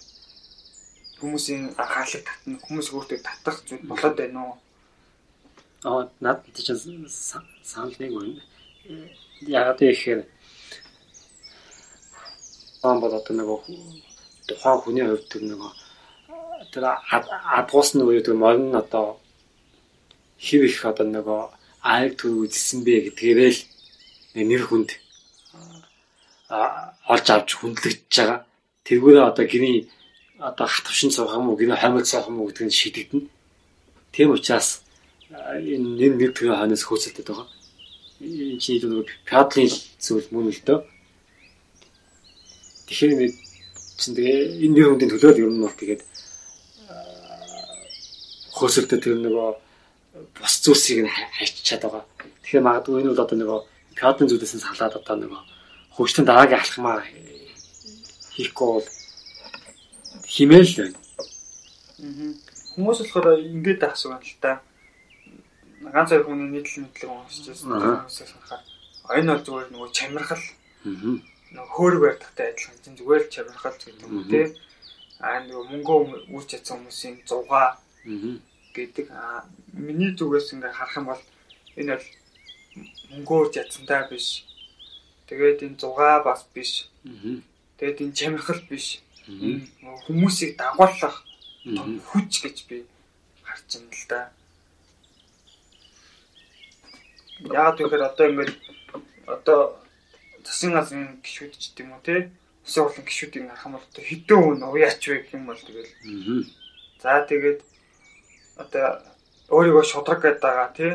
хүмүүсийн 1.20 1.74
анхаарлыг 1.82 2.24
татна 2.24 2.56
хүмүүс 2.64 2.88
өөртөө 2.94 3.18
татах 3.20 3.58
зүйл 3.66 3.84
болоод 3.90 4.16
байна 4.16 4.40
уу? 4.46 4.54
Аа 5.84 6.02
над 6.24 6.38
чинь 6.54 7.08
санал 7.60 7.94
нэг 8.00 8.12
байна. 8.16 8.42
Яагаад 9.44 9.80
гэхээр 9.82 10.20
аа 12.82 12.96
бол 13.02 13.14
одоо 13.18 13.34
нэг 13.36 13.48
тухайн 14.48 14.80
хүний 14.80 15.04
хувьд 15.04 15.32
нэг 15.44 15.60
тэр 16.68 16.84
адгуусны 17.56 18.04
үе 18.04 18.20
тэр 18.20 18.36
морин 18.36 18.76
одоо 18.76 19.16
хив 20.36 20.62
их 20.64 20.84
одоо 20.84 21.06
нэг 21.08 21.26
аяг 21.80 22.20
төр 22.20 22.44
үзсэн 22.44 22.84
бэ 22.84 23.08
гэдгээрээ 23.08 23.50
л 23.56 23.60
нэр 24.36 24.62
хүнд 24.68 24.90
олж 26.50 27.26
авч 27.32 27.50
хүндлэгдэж 27.56 28.12
байгаа. 28.12 28.44
Тэргүүрээ 28.84 29.24
одоо 29.24 29.44
гиний 29.48 29.88
одоо 30.38 30.66
хатвшин 30.66 31.10
суух 31.10 31.32
юм 31.32 31.48
уу, 31.48 31.56
гиний 31.56 31.76
хомил 31.80 32.04
суух 32.04 32.28
юм 32.28 32.40
уу 32.40 32.48
гэдгийг 32.52 32.72
шийдэгдэнэ. 32.76 33.28
Тийм 34.12 34.30
учраас 34.36 34.82
энэ 35.32 35.96
нэг 35.96 36.12
нэг 36.20 36.30
төрлийн 36.36 36.60
ханаас 36.60 36.84
хөөцөлдөд 36.84 37.26
байгаа. 37.28 37.48
Энэ 38.20 38.60
чинь 38.60 38.84
нэг 38.84 39.08
пядлын 39.24 39.70
зүйл 39.96 40.28
мөн 40.34 40.52
л 40.52 40.62
дөө. 40.66 40.80
Тэгэхээр 42.88 43.12
нэг 43.16 43.32
чинь 43.96 44.16
тэгээ 44.16 44.38
энэ 44.64 44.74
нэр 44.74 44.88
хүндийн 44.92 45.10
төлөө 45.14 45.38
ер 45.40 45.50
нь 45.54 45.62
бол 45.64 45.76
тэгээд 45.78 46.00
хөөсөлтөд 48.60 49.00
тэр 49.00 49.16
нөгөө 49.16 49.48
бус 50.36 50.54
зүйлсийг 50.60 51.04
нь 51.04 51.10
хайчаад 51.10 51.82
байгаа. 51.84 52.04
Тэгэхээр 52.44 52.66
магадгүй 52.66 53.00
энэ 53.00 53.10
бол 53.12 53.24
одоо 53.24 53.36
нөгөө 53.40 53.60
пядлын 53.96 54.28
зүйлээс 54.28 54.54
нь 54.56 54.64
салаад 54.64 54.94
одоо 55.00 55.16
нөгөө 55.16 55.40
хөгжлийн 55.96 56.26
дараагийн 56.28 56.60
алхмаа 56.60 56.98
хийхгүй 58.36 58.68
бол 58.68 58.88
химээл 60.28 60.74
байна. 60.78 60.98
Хүмүүс 62.76 62.98
болохоор 63.00 63.40
ингэж 63.40 63.80
асуусан 63.88 64.20
л 64.20 64.40
та. 64.44 64.60
Ганц 65.80 66.12
хоёр 66.12 66.24
хүний 66.28 66.48
нийтлэл 66.52 66.84
мэдлэг 66.84 67.10
уншиж 67.10 67.44
байсан 67.48 67.68
хүмүүсээс 67.72 68.30
харахаар 68.36 68.62
энэ 69.18 69.32
бол 69.32 69.44
зүгээр 69.46 69.68
нөгөө 69.72 69.90
чамирхал. 69.96 70.46
Нөгөө 71.54 71.72
хөөрөг 71.74 72.00
барьдагтай 72.04 72.46
адилхан 72.52 72.78
чинь 72.84 72.98
зүгээр 73.00 73.22
л 73.24 73.32
чамирхал 73.34 73.76
гэдэг 73.80 74.04
юм 74.06 74.24
тий 74.30 74.46
аа 75.20 75.44
нөгөө 75.44 75.64
мөнгө 75.70 75.94
үүс 76.32 76.46
чадсан 76.48 76.80
хүмүүсийн 76.80 77.16
зугаа 77.28 77.76
гэдэг. 78.74 79.06
Миний 79.72 80.12
зүгээс 80.16 80.54
ингээ 80.54 80.72
харах 80.72 80.96
юм 80.96 81.06
бол 81.10 81.22
энэ 81.76 81.96
бол 81.96 82.06
мөнгө 83.10 83.34
үүс 83.34 83.50
чадсантай 83.54 84.02
биш. 84.10 84.44
Тэгээд 85.26 85.64
энэ 85.66 85.80
зугаа 85.80 86.22
бас 86.26 86.46
биш. 86.54 86.90
Тэгээд 87.78 88.02
энэ 88.02 88.16
чамирхал 88.18 88.62
биш. 88.70 89.02
Хүмүүсийг 90.06 90.56
дагуулах 90.58 91.22
хүч 92.10 92.32
гэж 92.42 92.56
би 92.68 92.76
харж 93.44 93.68
байна 93.78 93.94
л 93.94 94.06
да. 94.08 94.20
Яагаад 97.40 97.78
гэхээр 97.78 98.04
одоо 98.10 98.26
ингээд 98.30 98.52
одоо 99.26 99.60
засгийн 100.44 100.74
газрын 100.74 101.20
гişүүд 101.24 101.52
ч 101.56 101.62
гэдэм 101.72 101.94
үү 101.94 102.02
те 102.04 102.14
хурлын 102.64 103.06
гişүүдийг 103.06 103.44
харах 103.48 103.66
юм 103.66 103.74
бол 103.76 103.86
одоо 103.86 104.04
хэдэн 104.04 104.40
хүн 104.40 104.62
уяач 104.66 105.02
вэ 105.04 105.16
гэх 105.20 105.34
юм 105.36 105.44
бол 105.46 105.60
тэгэл. 105.60 105.92
За 107.02 107.24
тэгээд 107.28 107.60
одоо 108.62 108.86
өөрийгөө 109.54 109.84
шудраг 109.88 110.20
гэдэг 110.22 110.42
байгаа 110.44 110.68
тий. 110.78 110.92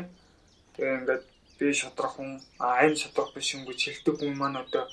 Тэгээ 0.76 0.98
ингээд 1.00 1.24
би 1.60 1.74
шудрах 1.74 2.14
хүн 2.16 2.32
а 2.60 2.84
энэ 2.86 3.00
шудрах 3.02 3.30
биш 3.36 3.56
юм 3.56 3.64
гэж 3.68 3.80
хэлдэг 3.84 4.16
хүн 4.20 4.36
маань 4.40 4.62
одоо 4.64 4.84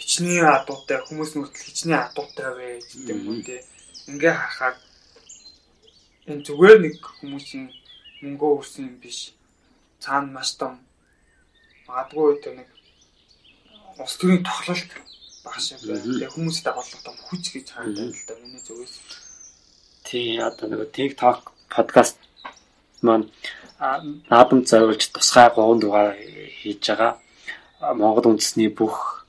хичнээн 0.00 0.48
адуутай 0.58 0.98
хүмүүс 1.04 1.30
нүртэл 1.36 1.66
хичнээн 1.66 2.04
адуутай 2.06 2.50
вэ 2.56 2.68
гэдэг 2.80 3.16
юм 3.30 3.40
тий. 3.46 3.60
Ингээ 4.10 4.34
харахаар 4.36 4.76
энэ 6.28 6.44
зүгээр 6.46 6.78
нэг 6.84 6.96
хүмүүсийн 7.20 7.66
мөнгөө 8.22 8.52
юм 8.84 8.96
биш. 9.00 9.32
Цаана 10.02 10.32
маш 10.36 10.50
том 10.60 10.74
магадгүй 11.88 12.40
тэр 12.44 12.54
нэг 12.60 12.68
ус 14.02 14.14
төрийн 14.20 14.44
тоглолт 14.44 14.90
баг 15.44 15.56
шиг 15.60 15.80
байна. 15.88 16.04
Тэгээ 16.04 16.34
хүмүүстэй 16.34 16.64
дагуулах 16.68 17.02
том 17.06 17.16
хүч 17.28 17.44
гэж 17.54 17.66
харагдана 17.72 18.12
л 18.12 18.26
да 18.28 18.34
миний 18.42 18.60
зүгээс. 18.60 18.94
Тий 20.04 20.36
одоо 20.36 20.66
нэг 20.68 20.92
TikTok 20.92 21.55
подкаст 21.68 22.16
маань 23.02 23.28
наадам 24.30 24.64
зориулж 24.64 25.02
тусгай 25.12 25.48
3 25.50 25.80
дугаар 25.80 26.16
хийж 26.58 26.82
байгаа. 26.88 27.12
Монгол 27.94 28.30
үндэсний 28.30 28.68
бүх 28.68 29.26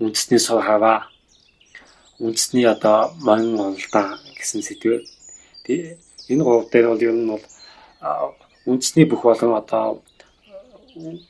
үндэсний 0.00 0.38
сур 0.38 0.62
хаваа 0.62 1.08
үндэсний 2.20 2.66
одоо 2.74 3.12
ман 3.26 3.58
олдаа 3.58 4.18
гэсэн 4.38 4.62
сэдвээр 4.62 5.02
энэ 6.30 6.42
гурав 6.44 6.70
дээр 6.70 6.86
бол 6.88 7.02
ер 7.08 7.16
нь 7.16 7.30
бол 7.32 7.44
үндэсний 8.66 9.06
бүх 9.08 9.22
болон 9.22 9.52
одоо 9.60 10.02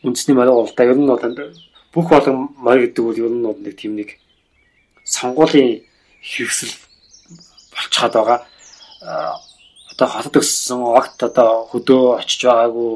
үндэсний 0.05 0.37
морь 0.37 0.53
уралдаа 0.53 0.87
ер 0.87 0.99
нь 0.99 1.09
бол 1.09 1.23
бүх 1.95 2.07
болон 2.11 2.37
морь 2.57 2.81
гэдэг 2.85 3.05
бол 3.05 3.19
ер 3.25 3.33
нь 3.33 3.47
бол 3.47 3.59
нэг 3.59 3.75
тийм 3.81 3.97
нэг 3.97 4.21
сонгуулийн 5.05 5.83
хөвсөл 6.21 6.75
болцоод 7.73 8.13
байгаа. 8.15 8.41
Одоо 9.97 10.09
хотод 10.13 10.37
өссөн 10.45 10.85
огт 10.93 11.19
одоо 11.25 11.65
хөдөө 11.73 12.21
очиж 12.21 12.45
байгаагүй 12.45 12.93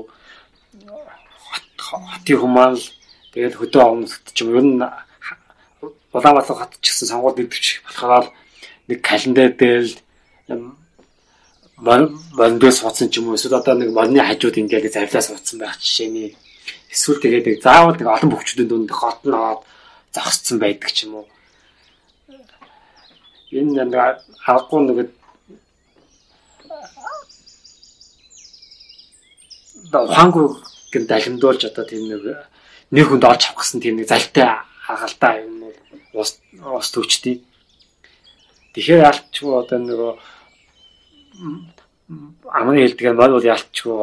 хотын 1.81 2.39
хүмүүс 2.45 2.81
тэгээд 3.33 3.57
хөдөө 3.57 3.83
овнот 3.83 4.13
ч 4.37 4.45
юм 4.45 4.53
ер 4.53 4.67
нь 4.69 4.85
Улаанбаатар 6.13 6.57
хот 6.61 6.77
ч 6.83 6.93
гэсэн 6.93 7.09
сонгуульд 7.09 7.39
нэвтрч 7.41 7.81
болохоор 7.87 8.27
нэг 8.91 8.99
календар 9.01 9.55
дээр 9.57 9.87
мондоос 11.81 12.77
суудсан 12.83 13.09
ч 13.09 13.23
юм 13.23 13.33
уу. 13.33 13.39
Эсвэл 13.39 13.63
одоо 13.63 13.75
нэг 13.79 13.95
модны 13.95 14.21
хажууд 14.21 14.61
ингээд 14.61 14.93
завлаа 14.93 15.23
суудсан 15.23 15.57
байх 15.63 15.79
жишээний 15.79 16.37
эсвэл 16.93 17.23
тэгээд 17.23 17.47
нэг 17.47 17.59
заавал 17.63 17.97
нэг 17.97 18.09
олон 18.11 18.31
бөхчдийн 18.35 18.69
дунд 18.69 18.91
хот 18.91 19.23
нь 19.25 19.33
аваад 19.33 19.63
зогсцсон 20.13 20.59
байдаг 20.59 20.91
ч 20.93 21.07
юм 21.07 21.23
уу. 21.23 21.27
Энэ 23.55 23.87
нэг 23.87 23.95
аргагүй 24.45 24.81
нэг 24.85 24.99
ухаангүй 29.93 30.47
гэн 30.93 31.05
далимдуулж 31.07 31.63
одоо 31.67 31.85
тийм 31.85 32.07
нэг 32.11 32.23
нэг 32.91 33.07
хүнд 33.07 33.25
олж 33.25 33.43
авах 33.47 33.63
гэсэн 33.63 33.81
тийм 33.83 33.97
нэг 33.99 34.07
залтай 34.11 34.63
хагалтай 34.87 35.47
юм 35.47 35.71
уу 35.71 35.75
ус 36.23 36.39
ус 36.59 36.89
төвчтэй. 36.91 37.43
Тэгэхээр 38.75 39.07
ялчгүй 39.11 39.53
одоо 39.55 39.79
нөгөө 39.79 40.13
амны 42.51 42.83
хэлдгээр 42.83 43.15
мод 43.19 43.33
бол 43.35 43.51
ялчгүй 43.55 43.95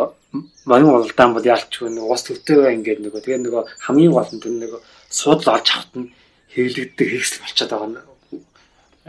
манин 0.67 0.91
уралдаан 0.91 1.33
бол 1.35 1.43
ялчгүй 1.43 1.91
нэг 1.91 2.03
ус 2.03 2.23
төвтэй 2.27 2.75
ингээд 2.75 3.03
нөгөө 3.03 3.21
тэгээ 3.23 3.43
нөгөө 3.43 3.63
хамгийн 3.87 4.13
гол 4.15 4.31
нь 4.31 4.43
тэр 4.43 4.53
нөгөө 4.55 4.81
суудл 5.11 5.51
олж 5.55 5.67
авахт 5.71 5.93
нь 5.99 6.11
хэвлэгддэг 6.55 7.07
хэрэгсэл 7.07 7.43
болчиход 7.43 7.71
байгаа 7.71 7.89
нь 7.91 7.99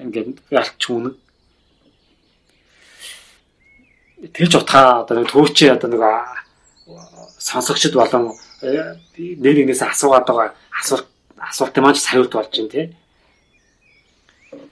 ингээд 0.02 0.28
ялчгүй 0.50 0.94
үнэн 0.98 1.14
тэгж 4.18 4.52
утгаа 4.58 5.06
одоо 5.06 5.14
нэг 5.22 5.30
төвчээ 5.30 5.78
одоо 5.78 5.88
нэг 5.90 6.02
сонсогчд 7.38 7.94
болон 7.94 8.34
нэг 8.62 9.54
нэгнээс 9.54 9.82
асуугаад 9.86 10.26
байгаа 10.26 10.54
асуулт 10.74 11.06
асуултын 11.38 11.82
маань 11.82 11.94
сариут 11.94 12.34
болж 12.34 12.50
байна 12.50 12.72
тий. 12.74 12.86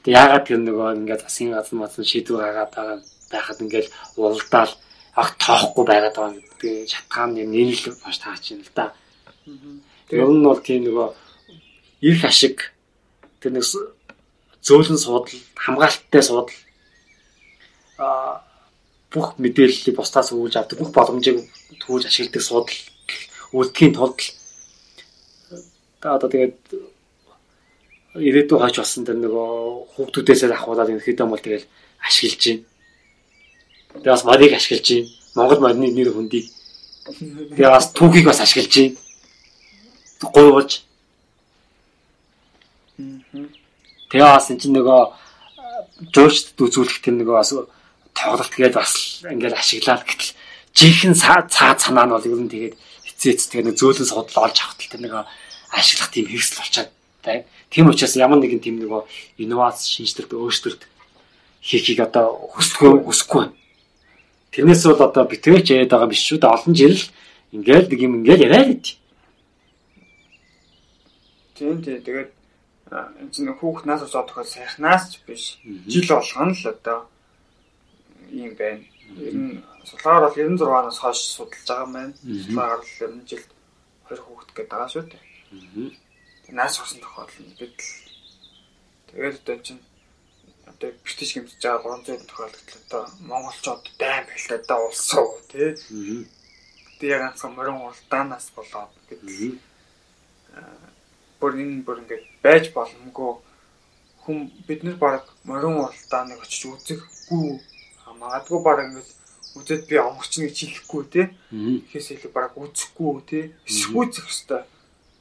Тэг 0.02 0.12
яагаад 0.18 0.44
тэр 0.46 0.58
нөгөө 0.58 0.98
ингээд 0.98 1.22
засгийн 1.22 1.54
газар 1.54 1.78
масан 1.78 2.04
шийдвэр 2.04 2.42
гаргаад 2.42 2.72
байгаа 2.74 2.98
байхад 3.30 3.62
ингээд 3.62 3.88
уралдаал 4.18 4.72
ах 5.14 5.30
тоохгүй 5.38 5.84
байгаад 5.86 6.16
байгаа 6.16 6.34
гэдэг 6.34 6.90
шатгаан 6.90 7.38
юм 7.38 7.50
нийлэл 7.54 7.94
баш 8.02 8.18
таач 8.18 8.50
юм 8.50 8.66
л 8.66 8.72
да. 8.74 8.90
Тэр 10.10 10.26
нь 10.26 10.42
бол 10.42 10.58
тийм 10.58 10.90
нөгөө 10.90 11.08
их 12.10 12.24
ашиг 12.26 12.74
тэр 13.38 13.54
нэг 13.54 13.64
зөөлөн 14.66 14.98
суудал 14.98 15.30
хамгаалттай 15.54 16.22
суудал 16.22 16.50
а 17.98 18.42
бүх 19.16 19.40
мэдээллийг 19.40 19.96
бусдаас 19.96 20.28
өгүүлж 20.36 20.54
авдаг 20.60 20.76
бүх 20.78 20.92
боломжийг 20.92 21.48
төвөж 21.80 22.04
ашигладаг 22.04 22.42
суудал 22.44 22.80
үлдэхийн 23.56 23.96
тулд 23.96 24.20
одоо 26.04 26.28
тэгээд 26.28 26.56
ирээдүйн 28.20 28.60
хойч 28.60 28.76
болсон 28.80 29.04
тэр 29.04 29.18
нөгөө 29.20 29.48
хүүхдүүдээсээ 29.96 30.52
ахуулаад 30.52 30.88
хэдэн 31.00 31.28
бол 31.28 31.40
тэгэл 31.40 31.66
ашиглаж 32.00 32.42
байна. 32.44 32.64
Тэгээд 33.92 34.14
бас 34.14 34.24
модыг 34.24 34.52
ашиглаж 34.56 34.86
байна. 34.88 35.08
Монгол 35.36 35.60
модны 35.60 35.86
нэр 35.92 36.10
хөндийг. 36.12 36.46
Тэгээд 37.56 37.74
бас 37.76 37.86
түүхийг 37.92 38.26
бас 38.28 38.40
ашиглаж 38.40 38.72
байна. 38.72 38.96
Гуйвалж. 40.32 40.72
Тэгээд 44.08 44.32
бас 44.32 44.48
энэ 44.50 44.60
чинь 44.60 44.76
нөгөө 44.76 45.00
жуучд 46.14 46.56
үзүүлэх 46.56 47.04
тэр 47.04 47.20
нөгөө 47.20 47.36
бас 47.36 47.52
тоглолт 48.16 48.54
гээд 48.56 48.74
бас 48.74 49.20
ингээл 49.28 49.60
ашиглаад 49.60 50.02
гэтэл 50.08 50.32
жинхэнэ 50.72 51.20
цаа 51.20 51.76
цанаа 51.76 52.08
нь 52.08 52.12
бол 52.16 52.24
ер 52.24 52.40
нь 52.40 52.48
тэгээд 52.48 52.74
эцээ 53.12 53.32
эц 53.36 53.42
тэгээд 53.52 53.76
зөөлөн 53.76 54.08
судлал 54.08 54.48
олж 54.48 54.56
авах 54.64 54.80
тэр 54.80 55.04
нэг 55.04 55.12
ашиглах 55.72 56.10
тийм 56.10 56.26
хэрэгсэл 56.32 56.60
болчиход 56.60 56.90
байна. 57.24 57.44
Тийм 57.70 57.86
учраас 57.92 58.16
ямар 58.16 58.40
нэгэн 58.40 58.64
тийм 58.64 58.80
нэг 58.80 59.04
инновац 59.36 59.84
шинжилэлт 59.84 60.32
өөрчлөлт 60.32 60.82
хийхийг 61.60 62.00
одоо 62.00 62.52
хүсэхгүй 62.56 63.04
хүсэхгүй 63.04 63.40
байна. 63.44 63.56
Тэрнээс 64.52 64.82
бол 64.88 65.02
одоо 65.04 65.24
битгээч 65.28 65.66
яриад 65.74 65.92
байгаа 65.92 66.08
биш 66.08 66.22
шүү 66.24 66.38
дээ. 66.40 66.54
Олон 66.56 66.74
жил 66.74 66.96
ингээл 67.52 67.90
нэг 67.90 68.00
юм 68.00 68.12
ингээл 68.22 68.46
яриад 68.46 68.68
байд. 68.68 68.86
Тийм 71.58 71.82
тийм 71.84 72.00
тэгээд 72.00 72.30
энэ 72.92 73.32
чинь 73.34 73.50
хүүхнээс 73.50 74.06
усаад 74.06 74.30
тохиол 74.30 74.46
сайхнаас 74.46 75.12
ч 75.12 75.20
биш. 75.26 75.58
Жил 75.90 76.06
болгоно 76.06 76.54
л 76.54 76.70
одоо 76.70 76.98
ийм 78.30 78.54
байна. 78.54 78.84
Ер 79.16 79.34
нь 79.34 79.62
сулгаар 79.84 80.22
бол 80.24 80.34
96 80.34 80.62
оноос 80.66 80.98
хойш 80.98 81.18
судалж 81.36 81.66
байгаа 81.66 81.84
юм 81.86 81.92
байна. 81.96 82.14
Сулгаар 82.44 82.78
бол 82.80 82.94
ер 83.04 83.12
нь 83.14 83.26
жилд 83.30 83.50
20 84.08 84.24
хүүхэд 84.26 84.50
гээд 84.56 84.70
байгаа 84.70 84.88
шүү 84.92 85.04
дээ. 85.10 85.26
Наас 86.58 86.78
хосон 86.78 87.00
тохиолдол 87.02 87.54
бид 87.58 87.76
л 87.80 87.90
тэгээд 89.08 89.36
одоо 89.42 89.56
чинь 89.66 89.82
одоо 90.70 90.90
битэж 91.04 91.30
гэмтэж 91.34 91.62
байгаа 91.62 91.98
300 92.02 92.26
тохиолдол 92.30 92.74
одоо 92.82 93.02
монголчууд 93.30 93.82
дайм 93.98 94.24
байлтай 94.26 94.58
одоо 94.58 94.80
улсуу 94.86 95.28
тий. 95.50 95.70
Тэгээ 96.98 97.18
ганцхан 97.22 97.52
морин 97.54 97.78
улдаанаас 97.82 98.46
болоод 98.56 98.92
гэдэг. 99.08 99.58
Бүр 101.40 101.52
энэ 101.62 101.84
бүр 101.86 101.98
ингээд 102.02 102.24
байж 102.44 102.64
боломгүй 102.76 103.32
хүм 104.22 104.50
бид 104.66 104.80
нар 104.82 104.96
баг 104.98 105.24
морин 105.48 105.78
улдааныг 105.82 106.42
очиж 106.42 106.62
үзэхгүй 106.66 107.60
магадгүй 108.20 108.60
баг 108.62 108.78
ингээд 108.84 109.10
үзээд 109.56 109.82
би 109.88 109.96
омгчны 109.96 110.48
гэж 110.48 110.56
хэлэхгүй 110.60 111.02
те. 111.08 111.22
Ихээс 111.50 112.12
илүү 112.16 112.32
баг 112.32 112.52
үзэхгүй 112.56 113.12
те. 113.24 113.40
Эсвүүцэх 113.64 114.26
хэвээр 114.28 114.64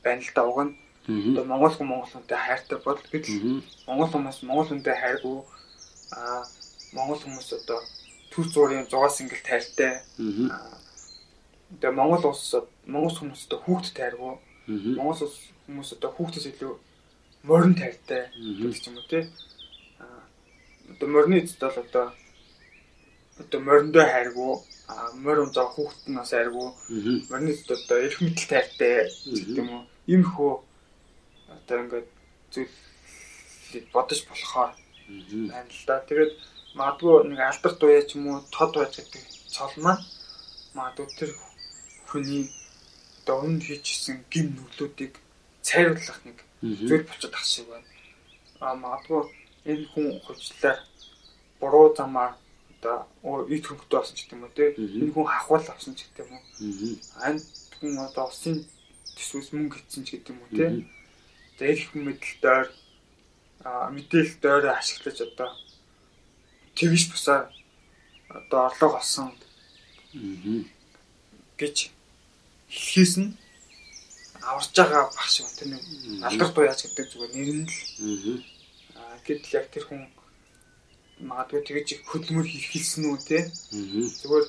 байна 0.03 0.21
л 0.21 0.31
да 0.35 0.43
уг 0.43 0.59
нь. 0.67 0.73
Одоо 1.07 1.45
Монгол 1.45 1.73
хүн 1.75 1.87
Монгол 1.87 2.11
хүнтэй 2.11 2.37
хайртай 2.37 2.79
бол 2.83 2.99
гэтэл 2.99 3.63
Монгол 3.87 4.09
хүмүүс 4.11 4.39
Монгол 4.43 4.69
хүнтэй 4.69 4.95
хайргүй 4.97 5.37
аа 6.17 6.43
Монгол 6.93 7.21
хүмүүс 7.21 7.49
одоо 7.61 7.79
төр 8.33 8.45
зуурын 8.49 8.89
6 8.89 9.17
сингэл 9.17 9.43
тайртай. 9.45 10.01
Одоо 11.77 11.91
Монгол 11.93 12.33
улс 12.33 12.55
Монгол 12.89 13.15
хүмүүс 13.15 13.45
одоо 13.47 13.59
хүүхд 13.63 13.93
тайргүй. 13.93 14.33
Монгол 14.97 15.21
улс 15.23 15.37
хүмүүс 15.65 15.89
одоо 15.95 16.09
хүүхдээс 16.11 16.47
илүү 16.51 16.73
морин 17.45 17.75
тайртай 17.77 18.29
гэдэг 18.33 18.87
юм 18.89 18.97
уу 18.97 19.07
те. 19.09 19.29
Аа 20.01 20.25
одоо 20.89 21.07
морины 21.09 21.41
эцэд 21.41 21.61
бол 21.61 21.77
одоо 21.85 22.05
одоо 23.41 23.59
мориндоо 23.61 24.05
хайргүй. 24.05 24.53
А 24.87 25.11
морин 25.17 25.49
заа 25.51 25.67
хүүхэд 25.73 26.13
нь 26.13 26.17
бас 26.19 26.31
айргүй 26.33 26.69
морины 27.29 27.51
эцэд 27.53 27.73
одоо 27.73 27.97
эрх 28.05 28.21
мэдэл 28.21 28.51
тайртай 28.53 29.09
гэдэг 29.09 29.57
юм 29.61 29.69
уу? 29.73 29.83
Ийм 30.13 30.23
хөө 30.29 30.53
одоо 31.55 31.77
ингээд 31.81 32.09
зүйл 32.53 32.73
бодож 33.93 34.19
болохоор 34.29 34.71
байна 35.49 35.71
л 35.73 35.83
да. 35.89 36.05
Тэгээд 36.05 36.33
магадгүй 36.77 37.15
нэг 37.29 37.39
алдар 37.41 37.73
туяа 37.73 38.03
ч 38.05 38.13
юм 38.13 38.25
уу 38.29 38.45
тод 38.53 38.77
байж 38.77 38.93
гэдэг 38.93 39.23
цол 39.55 39.73
маань 39.81 40.05
магадгүй 40.77 41.07
тэр 41.17 41.31
хүний 42.09 42.45
одоо 43.25 43.35
өмнө 43.41 43.65
хийжсэн 43.65 44.21
гим 44.29 44.53
нүглүүдийг 44.53 45.17
цайруулах 45.65 46.19
нэг 46.29 46.37
зүйл 46.61 47.09
болчиход 47.09 47.33
ах 47.33 47.45
шиг 47.49 47.65
байна. 47.73 47.89
А 48.61 48.77
магадгүй 48.77 49.21
энэ 49.65 49.85
хүн 49.91 50.07
хувьчлаар 50.25 50.77
буруу 51.59 51.89
замаар 51.97 52.37
одоо 52.85 53.45
ид 53.49 53.65
хөнгөтэй 53.65 53.97
болсон 53.97 54.15
ч 54.15 54.21
гэдэг 54.29 54.37
юм 54.37 54.45
уу 54.45 54.53
те 54.53 54.65
энэ 54.77 55.13
хүн 55.13 55.25
хахвал 55.25 55.65
авсан 55.65 55.93
ч 55.97 56.05
гэдэг 56.05 56.29
юм 56.29 56.37
уу. 56.37 56.43
Анд 57.25 57.41
хүн 57.81 57.97
одоо 57.97 58.25
усын 58.29 58.61
төсвөөс 59.17 59.49
мөнгө 59.53 59.77
хийсэн 59.81 60.03
ч 60.05 60.09
гэдэг 60.13 60.29
юм 60.29 60.39
уу 60.41 60.51
те. 60.53 60.65
За 61.57 61.65
их 61.65 61.89
мэдэлээр 61.95 62.67
а 63.65 63.89
мэдээлэл 63.89 64.41
дээрээ 64.41 64.73
ашиглаж 64.77 65.17
одоо 65.25 65.49
тэгж 66.77 67.03
бусаар 67.09 67.49
одоо 68.29 68.59
орлого 68.69 69.01
олсон 69.01 69.33
гэж 71.57 71.89
хэлхээс 72.69 73.13
нь 73.23 73.33
аварж 74.45 74.69
байгаа 74.77 75.09
баг 75.09 75.29
шиг 75.33 75.49
тэр 75.57 75.67
нэг 75.73 75.83
алдар 76.27 76.49
туяач 76.53 76.79
гэдэг 76.85 77.05
зүгээр 77.09 77.33
нэр 77.33 77.49
нь 77.57 77.65
л. 77.65 78.43
Аа 78.99 79.17
гэтэл 79.25 79.57
яг 79.57 79.65
тэр 79.73 79.83
хүн 79.89 80.05
магадгүй 81.19 81.61
тэгэж 81.63 81.87
хөдөлмөр 82.09 82.47
хийх 82.49 82.67
хэлсэн 82.71 83.03
үү 83.07 83.17
те? 83.27 83.39
Зүгээр 84.19 84.45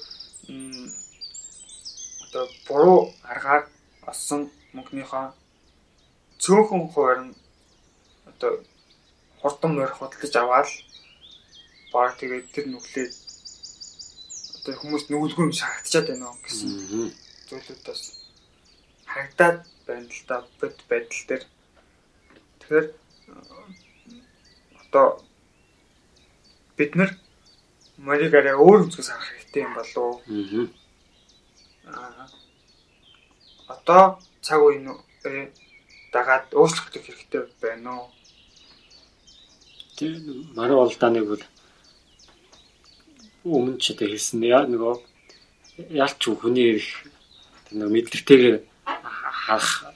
одоо 2.25 2.45
буруу 2.67 3.01
аргаар 3.23 3.63
олсон 4.11 4.51
мөнгөнийхөө 4.75 5.25
цөөхөн 6.43 6.83
хуваар 6.91 7.21
нь 7.27 7.35
одоо 8.31 8.53
хурдан 9.41 9.73
морь 9.75 9.95
худалдаж 9.95 10.35
аваад 10.37 10.69
баг 11.93 12.19
тэгээд 12.19 12.47
тэр 12.55 12.67
нүглээ 12.71 13.09
одоо 14.59 14.75
хүмүүс 14.81 15.05
нүгэлгүй 15.07 15.45
юм 15.47 15.55
шахагдчихад 15.55 16.07
байна 16.11 16.27
уу 16.29 16.39
гэсэн 16.43 16.71
зүйлүүдээс 17.49 18.03
харагдаад 19.17 19.59
байна 19.87 20.09
л 20.11 20.23
да 20.29 20.37
бод 20.61 20.77
байдал 20.91 21.23
дээр. 21.29 21.45
Тэгэхээр 22.61 22.87
одоо 24.83 25.07
бид 26.77 26.93
нар 26.99 27.11
морийг 27.99 28.35
арай 28.35 28.55
өөр 28.55 28.87
үзгээс 28.87 29.11
харах 29.11 29.31
хэрэгтэй 29.33 29.63
юм 29.67 29.75
болов 29.75 30.05
уу 30.05 30.69
аа 31.87 32.27
одоо 33.67 34.19
цаг 34.43 34.61
үеийн 34.63 34.95
э, 35.25 35.51
дагаад 36.13 36.55
өөрчлөлт 36.55 36.95
хэрэгтэй 37.03 37.43
байна 37.61 37.91
уу? 37.99 38.09
Тэр 39.99 40.13
манай 40.55 40.77
болдааныг 40.77 41.27
бол 41.27 41.45
өмнө 43.45 43.79
ч 43.83 43.95
одоо 43.95 44.07
хэлсэн 44.11 44.43
яа 44.47 44.63
нөгөө 44.71 44.95
ялч 45.99 46.21
хүний 46.23 46.79
тэр 47.67 47.75
нэг 47.79 47.91
мэдлэгтэйгээр 47.91 48.57
харах 48.87 49.91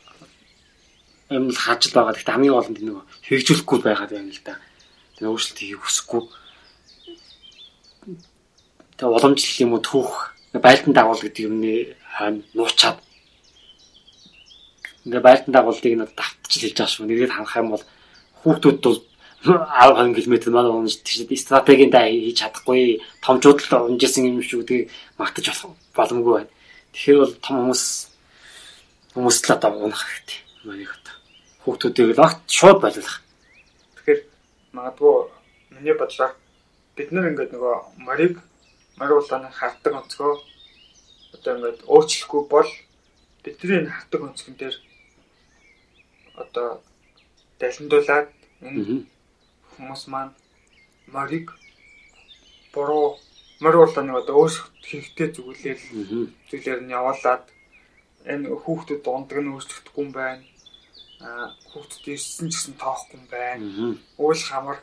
юм 1.31 1.51
л 1.55 1.59
хааж 1.59 1.83
байгаа. 1.95 2.15
Гэхдээ 2.15 2.35
хамгийн 2.35 2.55
гол 2.55 2.71
нь 2.71 2.79
нөгөө 2.91 3.05
хэрэгжүүлэхгүй 3.27 3.79
байгаад 3.87 4.11
байна 4.11 4.35
л 4.35 4.43
да. 4.43 4.59
Тэр 5.15 5.31
өөрчлөлт 5.31 5.59
хийх 5.63 5.79
хүсэхгүй. 5.79 6.23
Тэгээ 9.01 9.17
уламжлал 9.17 9.63
юм 9.65 9.73
уу 9.73 9.81
түүх 9.81 10.13
байлдан 10.61 10.93
дагуул 10.93 11.25
гэдэг 11.25 11.49
юмны 11.49 11.97
нуучаад 12.53 13.01
ингээ 15.09 15.25
байлдан 15.25 15.53
дагуулдыг 15.57 15.97
надад 15.97 16.21
давтчих 16.21 16.69
хэлж 16.69 16.77
байгаа 16.77 16.93
шүү. 16.93 17.09
Нэгээд 17.09 17.33
ханах 17.33 17.57
юм 17.57 17.69
бол 17.73 17.85
хүүхдүүд 18.45 18.79
бол 18.85 19.01
10 19.41 20.13
км 20.21 20.53
манай 20.53 20.73
унж 20.77 21.01
тийш 21.01 21.25
стратегийн 21.25 21.89
даа 21.89 22.13
хийж 22.13 22.45
чадахгүй 22.45 23.01
томчууд 23.25 23.65
л 23.73 23.89
унжсэн 23.89 24.29
юм 24.29 24.45
шүү 24.45 24.69
тэгээ 24.69 24.93
магтаж 25.17 25.49
боломгүй 25.97 26.45
байна. 26.45 26.53
Тэгэхээр 26.93 27.21
бол 27.25 27.35
том 27.41 27.57
хүмүүс 27.65 27.85
хүмүүс 29.17 29.37
л 29.49 29.55
одоо 29.57 29.71
унах 29.81 30.05
хэрэгтэй. 30.05 30.39
Манайх 30.69 30.93
одоо 30.93 31.15
хүүхдүүдийг 31.65 32.21
л 32.21 32.25
огт 32.29 32.45
шууд 32.53 32.85
байлуулах. 32.85 33.25
Тэгэхээр 33.97 34.21
магадгүй 34.77 35.15
миний 35.73 35.97
бодлоор 35.97 36.37
бид 37.01 37.09
нар 37.17 37.33
ингээд 37.33 37.57
нөгөө 37.57 37.75
морийг 38.05 38.37
мариулааны 39.01 39.49
хавдаг 39.51 39.93
онцгой 40.01 40.35
одоо 41.35 41.53
ингээд 41.57 41.81
өөрчлөхгүй 41.93 42.43
бол 42.53 42.71
бидний 43.43 43.89
хавдаг 43.89 44.21
онцгон 44.29 44.55
дээр 44.61 44.77
одоо 46.43 46.69
далиндуулаад 47.61 48.29
энэ 48.67 49.05
хүмүүс 49.73 50.03
маань 50.13 50.35
морийг 51.15 51.47
буруу 52.73 53.19
мариулааны 53.65 54.13
одоо 54.21 54.35
өөрсдөө 54.41 54.69
хэрэгтэй 54.89 55.29
зүгэлээл 55.33 55.85
зүйлээр 56.49 56.81
нь 56.85 56.95
явуулаад 56.99 57.45
энэ 58.33 58.49
хүүхдүүд 58.63 59.01
дундаг 59.05 59.39
нь 59.41 59.53
өөрчлөгдөхгүй 59.53 60.05
юм 60.05 60.13
байна. 60.13 60.45
Аа 61.25 61.47
хүүхдүүд 61.71 62.05
ирсэн 62.15 62.49
ч 62.49 62.55
гэсэн 62.57 62.75
тоохгүй 62.81 63.17
юм 63.17 63.27
байна. 63.33 63.65
Уул 64.21 64.43
хамар 64.49 64.79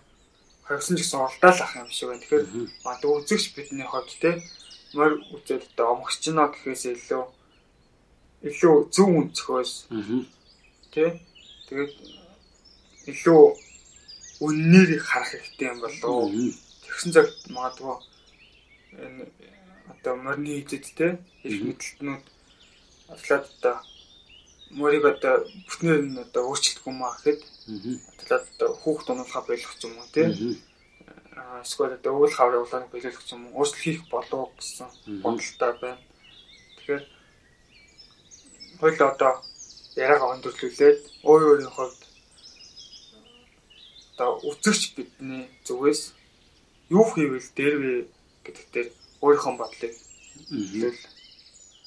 хавьсан 0.68 0.96
ч 0.98 1.00
гэсэн 1.02 1.20
уралдаал 1.24 1.60
ах 1.64 1.74
юм 1.80 1.90
шиг 1.92 2.10
байна. 2.10 2.22
Тэгэхээр 2.22 2.46
мад 2.84 3.02
үзэгч 3.04 3.46
бидний 3.56 3.88
хувьд 3.88 4.12
те 4.22 4.32
морь 4.94 5.16
үзэл 5.36 5.64
одоо 5.64 5.88
омгч 5.96 6.24
нэ 6.28 6.44
гэхээс 6.52 6.84
илүү 6.92 7.24
илүү 8.50 8.76
зөв 8.94 9.10
өнцгөөс 9.20 9.72
тий 10.94 11.10
тэгээд 11.68 11.94
илүү 13.12 13.42
үннээр 14.46 15.02
харах 15.02 15.32
хэрэгтэй 15.32 15.68
юм 15.72 15.80
болов 15.82 16.12
уу? 16.12 16.30
Тэгсэн 16.84 17.12
цагт 17.16 17.38
магадгүй 17.56 17.96
энэ 19.04 19.24
одоо 19.92 20.14
морины 20.20 20.52
эзэдтэй 20.62 21.12
их 21.48 21.58
мэдлэлтнүүд 21.66 22.26
атлаад 23.14 23.46
одоо 23.56 23.76
морийг 24.72 25.06
одоо 25.06 25.46
бүтнээр 25.68 26.02
нь 26.04 26.20
одоо 26.26 26.44
өөрчлөлтгүй 26.52 26.94
маа 26.94 27.14
гэхэд 27.16 27.42
атлаад 28.20 28.46
одоо 28.54 28.70
хүүхд 28.82 29.08
унуулахаа 29.12 29.44
болох 29.48 29.74
юм 29.84 29.94
уу 29.98 30.08
тий? 30.14 30.28
Эсвэл 31.64 31.98
одоо 31.98 32.12
өвөл 32.18 32.36
хаврын 32.36 32.64
улааныг 32.64 32.92
биелүүлэх 32.92 33.32
юм 33.32 33.48
уу? 33.48 33.64
Өөрчлөлт 33.64 33.84
хийх 33.84 34.02
болов 34.12 34.52
гэсэн 34.60 34.88
бодолтой 35.24 35.72
байна. 35.82 36.02
Тэгэхээр 36.76 37.04
хоёул 38.80 39.02
одоо 39.14 39.34
яриагаа 39.96 40.34
өндөрлүүлээд 40.36 41.00
өөр 41.30 41.42
өөрийн 41.50 41.74
хувьд 41.74 42.02
одоо 44.14 44.30
үзэгч 44.50 44.84
бидний 44.98 45.46
зүгээс 45.66 46.02
юу 46.90 47.06
хийвэл 47.14 47.50
дэрвэ 47.58 47.94
гэдэгтэр 48.46 48.88
өөрийнхөө 49.22 49.54
бодлыг 49.58 49.94
хэлвэл 50.50 51.02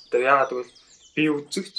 одоо 0.07 0.21
яагаад 0.31 0.51
гэвэл 0.51 0.73
би 1.15 1.23
үзэгч 1.39 1.77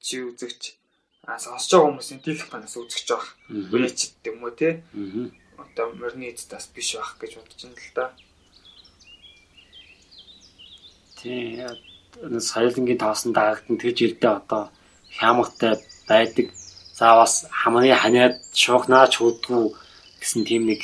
чи 0.00 0.24
үзэгч 0.24 0.80
а 1.28 1.38
сонсож 1.38 1.70
байгаа 1.78 2.20
дийлэх 2.24 2.48
банаас 2.50 2.76
үзэгч 2.76 3.08
байх. 3.12 3.36
Үеч 3.48 3.98
гэдэг 4.16 4.32
юм 4.32 4.44
уу 4.44 4.52
те. 4.56 4.82
Одоо 5.60 5.92
морины 5.94 6.32
эцэс 6.32 6.66
биш 6.74 6.96
байх 6.96 7.16
гэж 7.20 7.36
бодож 7.36 7.60
байна 7.60 7.76
л 7.76 7.92
да. 7.94 8.06
Тий. 11.20 11.60
Соёлынгийн 12.40 12.98
таасан 12.98 13.32
даагтан 13.36 13.76
тэгж 13.76 13.98
ирдэ 14.02 14.28
одоо 14.40 14.72
хямгатай 15.12 15.76
байдаг 16.08 16.48
заавас 16.96 17.46
хамны 17.52 17.92
ханиад 17.94 18.40
шуухнаач 18.56 19.20
хөөдгүү 19.20 19.64
гэсэн 20.20 20.42
тийм 20.48 20.66
нэг 20.66 20.80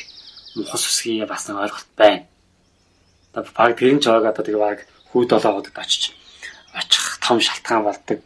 мухас 0.56 0.84
үсгийн 0.88 1.26
бас 1.26 1.48
нэг 1.48 1.56
ойлголт 1.64 1.90
байна. 1.96 2.28
Одоо 3.32 3.52
баг 3.56 3.76
тэрэн 3.76 4.00
ч 4.00 4.08
ойг 4.08 4.24
одоо 4.28 4.44
тэгээ 4.44 4.64
баг 4.64 4.78
хүүд 5.12 5.28
долоогод 5.32 5.72
очиж 5.74 6.12
очих 6.76 7.20
том 7.24 7.40
шалтгаан 7.40 7.84
болдог. 7.84 8.20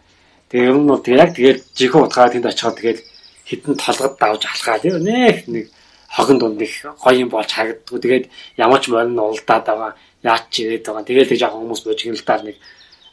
Тэгээ 0.50 0.66
ер 0.66 0.76
нь 0.82 0.90
бол 0.90 1.02
яг 1.06 1.30
тэгээд 1.38 1.58
жихүү 1.78 2.02
утгаа 2.10 2.26
тэнд 2.26 2.50
очиход 2.50 2.76
тэгээд 2.78 3.00
хитэн 3.46 3.74
толгод 3.78 4.14
давж 4.18 4.42
алхаа 4.50 4.82
тийм 4.82 4.98
нэх 4.98 5.46
нэг 5.46 5.70
хогон 6.10 6.38
дунд 6.38 6.60
их 6.62 6.74
гоё 6.98 7.22
юм 7.22 7.30
болж 7.30 7.50
харагддгүй. 7.54 7.98
Тэгээд 8.02 8.24
ямар 8.58 8.80
ч 8.82 8.90
морин 8.90 9.14
улдаад 9.14 9.64
байгаа 9.66 9.92
яач 10.26 10.44
ч 10.50 10.66
ирээд 10.66 10.86
байгаа. 10.86 11.06
Тэгээд 11.06 11.28
тэг 11.30 11.38
жоохон 11.38 11.62
хүмүүс 11.62 11.82
божигналтаар 11.86 12.42
нэг 12.42 12.56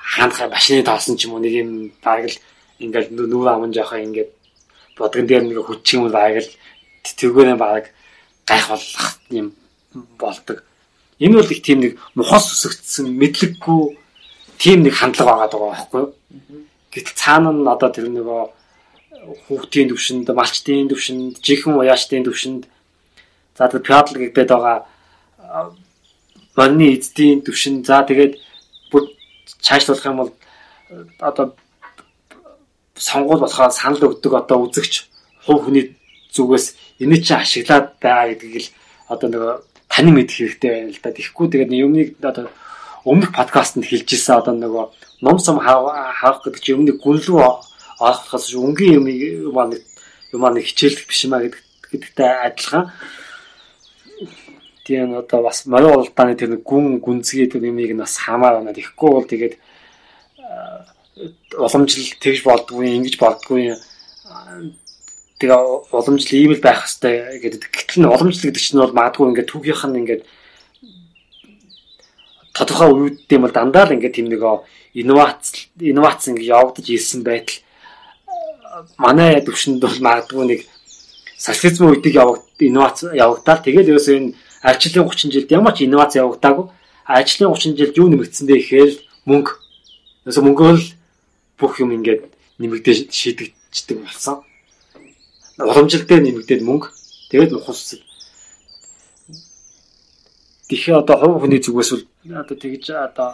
хаанхай 0.01 0.47
машины 0.49 0.81
тоосон 0.81 1.17
ч 1.17 1.29
юм 1.29 1.37
уу 1.37 1.45
нэг 1.45 1.53
юм 1.53 1.69
баг 2.01 2.25
л 2.25 2.37
ингээл 2.81 3.13
нүүр 3.13 3.47
аман 3.53 3.73
жоохоо 3.73 4.01
ингээд 4.01 4.31
бодгон 4.97 5.27
дээр 5.29 5.43
нэг 5.45 5.61
хүч 5.61 5.85
юм 5.93 6.09
байг 6.09 6.41
л 6.41 6.49
тэргүүрээ 7.05 7.57
баг 7.57 7.93
гайх 8.49 8.65
болох 8.65 9.21
юм 9.29 9.53
болдог. 10.17 10.65
Энэ 11.21 11.37
бол 11.37 11.51
их 11.53 11.61
тийм 11.61 11.85
нэг 11.85 12.01
мухас 12.17 12.49
үсэгдсэн 12.49 13.13
мэдлэггүй 13.13 13.81
тийм 14.57 14.85
нэг 14.85 14.93
хандлага 14.97 15.45
байгаа 15.45 15.49
байгаа 15.53 15.73
байхгүй 15.77 16.01
юу? 16.01 16.66
Гэтэл 16.97 17.13
цаана 17.13 17.53
нь 17.53 17.69
одоо 17.69 17.89
тэр 17.93 18.09
нөгөө 18.09 18.41
хүүхдийн 19.45 19.93
төвшөнд, 19.93 20.25
малчтын 20.33 20.89
төвшөнд, 20.89 21.37
жихэн 21.45 21.77
уяачтын 21.77 22.25
төвшөнд 22.25 22.63
за 23.57 23.69
тэр 23.69 23.85
пиадл 23.85 24.17
гэдэг 24.17 24.49
байгаа 24.49 24.77
барны 26.57 26.97
эздийн 26.97 27.41
төвшин 27.45 27.85
за 27.85 28.01
тэгээд 28.01 28.33
бүр 28.89 29.03
цаашлуулах 29.61 30.05
юм 30.09 30.17
бол 30.17 30.31
одоо 31.21 31.53
сонгуул 32.97 33.41
болохоор 33.45 33.71
санал 33.71 34.09
өгдөг 34.09 34.33
одоо 34.33 34.65
үзэгч 34.65 34.93
хувь 35.45 35.69
хүний 35.69 35.93
зүгээс 36.33 36.65
энэ 37.01 37.21
чинь 37.21 37.37
ашиглаад 37.37 37.85
байгаа 38.01 38.33
гэдгийг 38.33 38.55
л 38.65 38.69
одоо 39.13 39.27
нөгөө 39.29 39.53
тань 39.85 40.11
мэдэх 40.13 40.37
хэрэгтэй 40.37 40.71
байна 40.73 40.91
л 40.93 41.01
да. 41.01 41.13
Тэгэхгүй 41.13 41.47
тэгээд 41.53 41.71
юмныг 41.77 42.09
одоо 42.25 42.49
өмнөх 43.07 43.31
подкастэнд 43.31 43.87
хэлж 43.87 44.07
ирсэн 44.11 44.43
одоо 44.43 44.53
нөгөө 44.53 44.85
ном 45.23 45.39
сум 45.39 45.63
хаах 45.63 46.43
гэдэг 46.43 46.61
чинь 46.61 46.75
юмны 46.75 46.93
гүн 46.99 47.23
рүү 47.23 47.39
орохоос 48.03 48.51
өнгийн 48.53 48.99
юм 48.99 49.07
юм 49.07 49.57
аа 49.57 49.71
юм 50.35 50.43
аа 50.43 50.59
хичээлэх 50.59 51.07
биш 51.07 51.23
маа 51.31 51.41
гэдэг 51.47 51.63
гэдэгтэй 51.91 52.31
адилхан. 52.51 52.91
Тийм 54.83 55.15
одоо 55.15 55.39
бас 55.47 55.65
морио 55.65 55.95
уралдааны 55.95 56.35
тэр 56.35 56.59
гүн 56.59 56.99
гүнзгий 56.99 57.47
тэр 57.47 57.63
юмыг 57.71 57.95
нь 57.95 58.03
бас 58.03 58.19
хамаа 58.19 58.59
байна. 58.59 58.75
Тэгэхгүй 58.75 59.11
бол 59.11 59.27
тэгээд 59.27 59.55
уламжлал 61.57 62.11
тэгж 62.21 62.43
болдгүй 62.43 62.85
ингэж 62.99 63.15
болдгүй 63.17 63.73
тэгээ 65.39 65.59
уламжлал 65.95 66.37
ийм 66.37 66.53
л 66.53 66.61
байх 66.61 66.85
хэвээр 66.85 67.41
гэдэг. 67.41 67.71
Гэтэл 67.71 67.99
нь 68.03 68.09
уламжлал 68.11 68.45
гэдэг 68.51 68.61
чинь 68.61 68.81
бол 68.83 68.93
магадгүй 68.93 69.25
ингээд 69.31 69.49
түүхийнх 69.49 69.83
нь 69.89 69.99
ингээд 70.05 70.23
тодорхой 72.57 72.89
үед 72.89 73.29
юм 73.29 73.45
бол 73.45 73.53
дандаа 73.53 73.85
л 73.85 73.93
ингээд 73.93 74.17
тийм 74.17 74.27
нэг 74.33 74.41
инновац 74.97 75.69
инновац 75.77 76.25
ингээд 76.25 76.49
явагдаж 76.49 76.87
ирсэн 76.89 77.21
байтал. 77.21 77.61
Манай 78.97 79.37
төвшөнд 79.45 79.77
бол 79.77 79.97
магадгүй 80.01 80.45
нэг 80.49 80.61
социализм 81.37 81.85
үеийг 81.85 82.17
явагд 82.17 82.57
инновац 82.57 83.05
явагдаал 83.13 83.61
тэгээд 83.61 83.93
ерөөсөө 83.93 84.15
энэ 84.17 84.33
ажлын 84.65 85.05
30 85.05 85.33
жилд 85.33 85.51
ямар 85.53 85.73
ч 85.77 85.85
инновац 85.85 86.17
явагдаагүй. 86.17 86.65
Ажлын 87.05 87.53
30 87.53 87.77
жилд 87.77 87.95
юу 88.01 88.09
нэмэгдсэн 88.09 88.45
бэ 88.49 88.55
гэхээр 88.57 88.91
мөнгө. 89.29 89.51
Ерөөсөө 90.25 90.43
мөнгөөр 90.49 90.77
л 90.81 90.87
бүх 91.61 91.73
юм 91.77 91.93
ингээд 91.93 92.25
нэмэгдээ 92.57 92.95
шийдэгддэг 93.13 93.97
болсон. 94.01 94.41
Уламжлалтай 95.61 96.19
нэмэгдээд 96.25 96.65
мөнгө. 96.65 96.89
Тэгээд 97.29 97.53
нухалсаг. 97.53 98.01
Тэгэхээр 100.67 100.99
одоо 100.99 101.15
хувь 101.21 101.47
хүний 101.47 101.61
зүгээс 101.63 101.91
бол 101.95 102.05
одоо 102.33 102.57
тэгж 102.57 102.85
одоо 102.91 103.29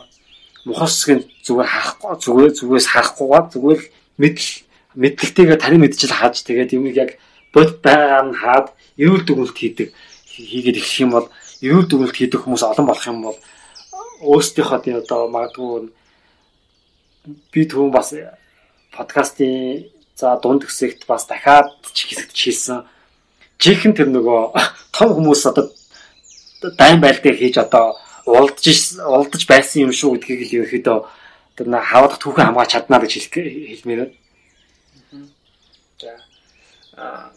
мухалсгийн 0.65 1.21
зүгээр 1.45 1.69
хаахгүй 1.69 2.13
зүгээр 2.23 2.51
зүгээс 2.57 2.87
харахгүйгаа 2.93 3.43
зүгээр 3.53 3.81
мэдл 4.21 4.47
мэдлэгтэйгээ 5.01 5.57
таны 5.59 5.77
мэдчил 5.81 6.13
хааж 6.13 6.35
тэгээд 6.45 6.75
юм 6.77 6.85
яг 6.93 7.17
бод 7.53 7.81
байгаа 7.81 8.21
нь 8.29 8.37
хаад 8.37 8.67
эрүүл 9.01 9.25
дүгнэлт 9.25 9.57
хийдэг 9.57 9.89
хийгээд 10.29 10.79
ирэх 10.79 10.95
юм 11.01 11.11
бол 11.17 11.27
эрүүл 11.65 11.87
дүгнэлт 11.89 12.17
хийдэг 12.17 12.39
хүмүүс 12.41 12.63
олон 12.63 12.85
болох 12.87 13.05
юм 13.09 13.19
бол 13.25 13.37
өөрсдийнхөө 14.21 15.01
одоо 15.01 15.21
магадгүй 15.33 15.89
би 17.51 17.61
түрүүн 17.67 17.91
бас 17.91 18.13
подкастын 18.95 19.89
за 20.15 20.37
дунд 20.43 20.63
хэсэгт 20.63 21.07
бас 21.07 21.25
дахиад 21.25 21.67
ч 21.93 22.07
хэсэгт 22.07 22.35
хийсэн. 22.35 22.85
Жихэн 23.59 23.93
тэр 23.97 24.09
нөгөө 24.13 24.41
том 24.95 25.09
хүмүүс 25.17 25.41
одоо 25.49 25.71
дайн 26.77 27.01
байл 27.01 27.19
дээр 27.19 27.37
хийж 27.39 27.57
одоо 27.57 27.97
улдж 28.25 28.65
улдж 28.99 29.43
байсан 29.47 29.87
юм 29.87 29.93
шүү 29.93 30.17
гэдгийг 30.19 30.41
л 30.47 30.55
ерөөхдөө 30.63 30.99
тэр 31.57 31.67
нэг 31.69 31.83
хаваад 31.83 32.17
түүхэн 32.19 32.45
хамгаалж 32.51 32.71
чаднаа 32.71 32.99
гэж 33.01 33.13
хэлмээр 33.29 33.99
байна. 34.01 35.27
За 36.01 36.11
аа 36.97 37.33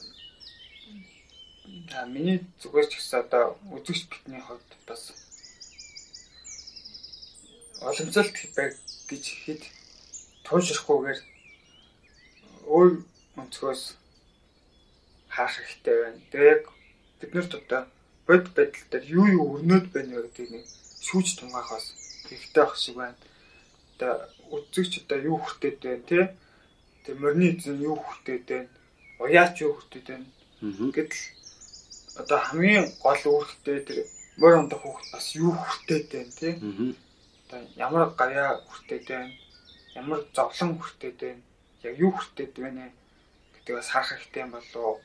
А 1.97 2.05
миний 2.05 2.45
зүгээр 2.61 2.87
ч 2.93 3.01
гэсэн 3.01 3.25
одоо 3.25 3.57
үзэгч 3.73 4.05
бидний 4.13 4.43
хувьд 4.45 4.69
бас 4.85 5.17
боломжтой 7.81 8.29
байх 8.53 8.77
гэж 9.09 9.25
хэд 9.49 9.63
туушрахгүйгээр 10.45 11.21
өөр 12.69 12.91
өнцгөөс 13.41 13.83
хаах 15.33 15.57
хэрэгтэй 15.57 15.97
байна. 16.05 16.21
Тэгээ 16.29 16.53
яг 16.53 16.63
бид 17.25 17.33
нарт 17.33 17.53
одоо 17.65 17.83
бод 18.27 18.45
байдал 18.57 18.87
дээр 18.91 19.05
юу 19.07 19.27
юу 19.27 19.45
өрнөд 19.55 19.87
байна 19.95 20.19
вэ 20.19 20.23
гэдгийг 20.27 20.51
нэг 20.51 20.65
шүүж 21.07 21.29
тунгаахаас 21.39 21.87
хэрэгтэй 22.27 22.63
ах 22.65 22.75
шиг 22.77 22.97
байна. 22.99 23.17
Одоо 23.95 24.13
үзэгч 24.51 24.93
одоо 25.07 25.19
юу 25.31 25.39
хүртээд 25.39 25.79
байна 25.83 26.05
те. 26.11 26.21
Тэр 27.05 27.17
мөрний 27.23 27.55
эзэн 27.55 27.79
юу 27.81 27.97
хүртээд 28.03 28.45
байна. 28.51 28.71
Уяач 29.23 29.55
юу 29.63 29.73
хүртээд 29.79 30.07
байна. 30.11 30.29
Гэтэл 30.97 31.25
одоо 32.21 32.39
хамгийн 32.43 32.87
гол 33.03 33.23
үүрэгтэй 33.31 33.79
тэр 33.87 33.99
мөр 34.41 34.55
ондох 34.61 34.83
хүүхд 34.83 35.07
бас 35.15 35.27
юу 35.39 35.53
хүртээд 35.55 36.07
байна 36.13 36.33
те. 36.41 36.51
Одоо 37.47 37.61
ямар 37.77 38.11
гаяа 38.19 38.59
хүртээд 38.67 39.05
байна. 39.07 39.33
Ямар 39.95 40.21
зовлон 40.35 40.83
хүртээд 40.83 41.19
байна. 41.23 41.43
Яг 41.87 41.95
юу 41.99 42.11
хүртээд 42.11 42.55
байна 42.59 42.91
гэдгийг 43.55 43.77
бас 43.79 43.89
харах 43.93 44.11
хэрэгтэй 44.11 44.43
юм 44.43 44.51
болов 44.51 44.99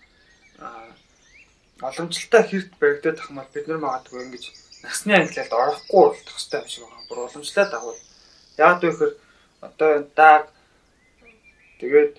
аа 0.58 0.90
боломжтой 1.82 2.44
хэрэг 2.46 2.72
баригдаад 2.80 3.18
тах 3.18 3.30
мал 3.34 3.50
бид 3.54 3.68
нар 3.68 3.80
магадгүй 3.82 4.22
ингэж 4.24 4.44
насны 4.84 5.14
ангилалд 5.18 5.54
орохгүй 5.54 6.02
болох 6.02 6.22
хэрэгтэй 6.22 6.60
юм 6.62 6.70
шиг 6.70 6.84
байна. 6.86 7.08
Бүр 7.10 7.20
уламжлаад 7.26 7.74
агуул. 7.74 8.00
Яг 8.58 8.84
л 8.84 8.90
ихэр 8.90 9.12
одоо 9.62 9.92
дааг 10.16 10.46
тэгээд 11.80 12.14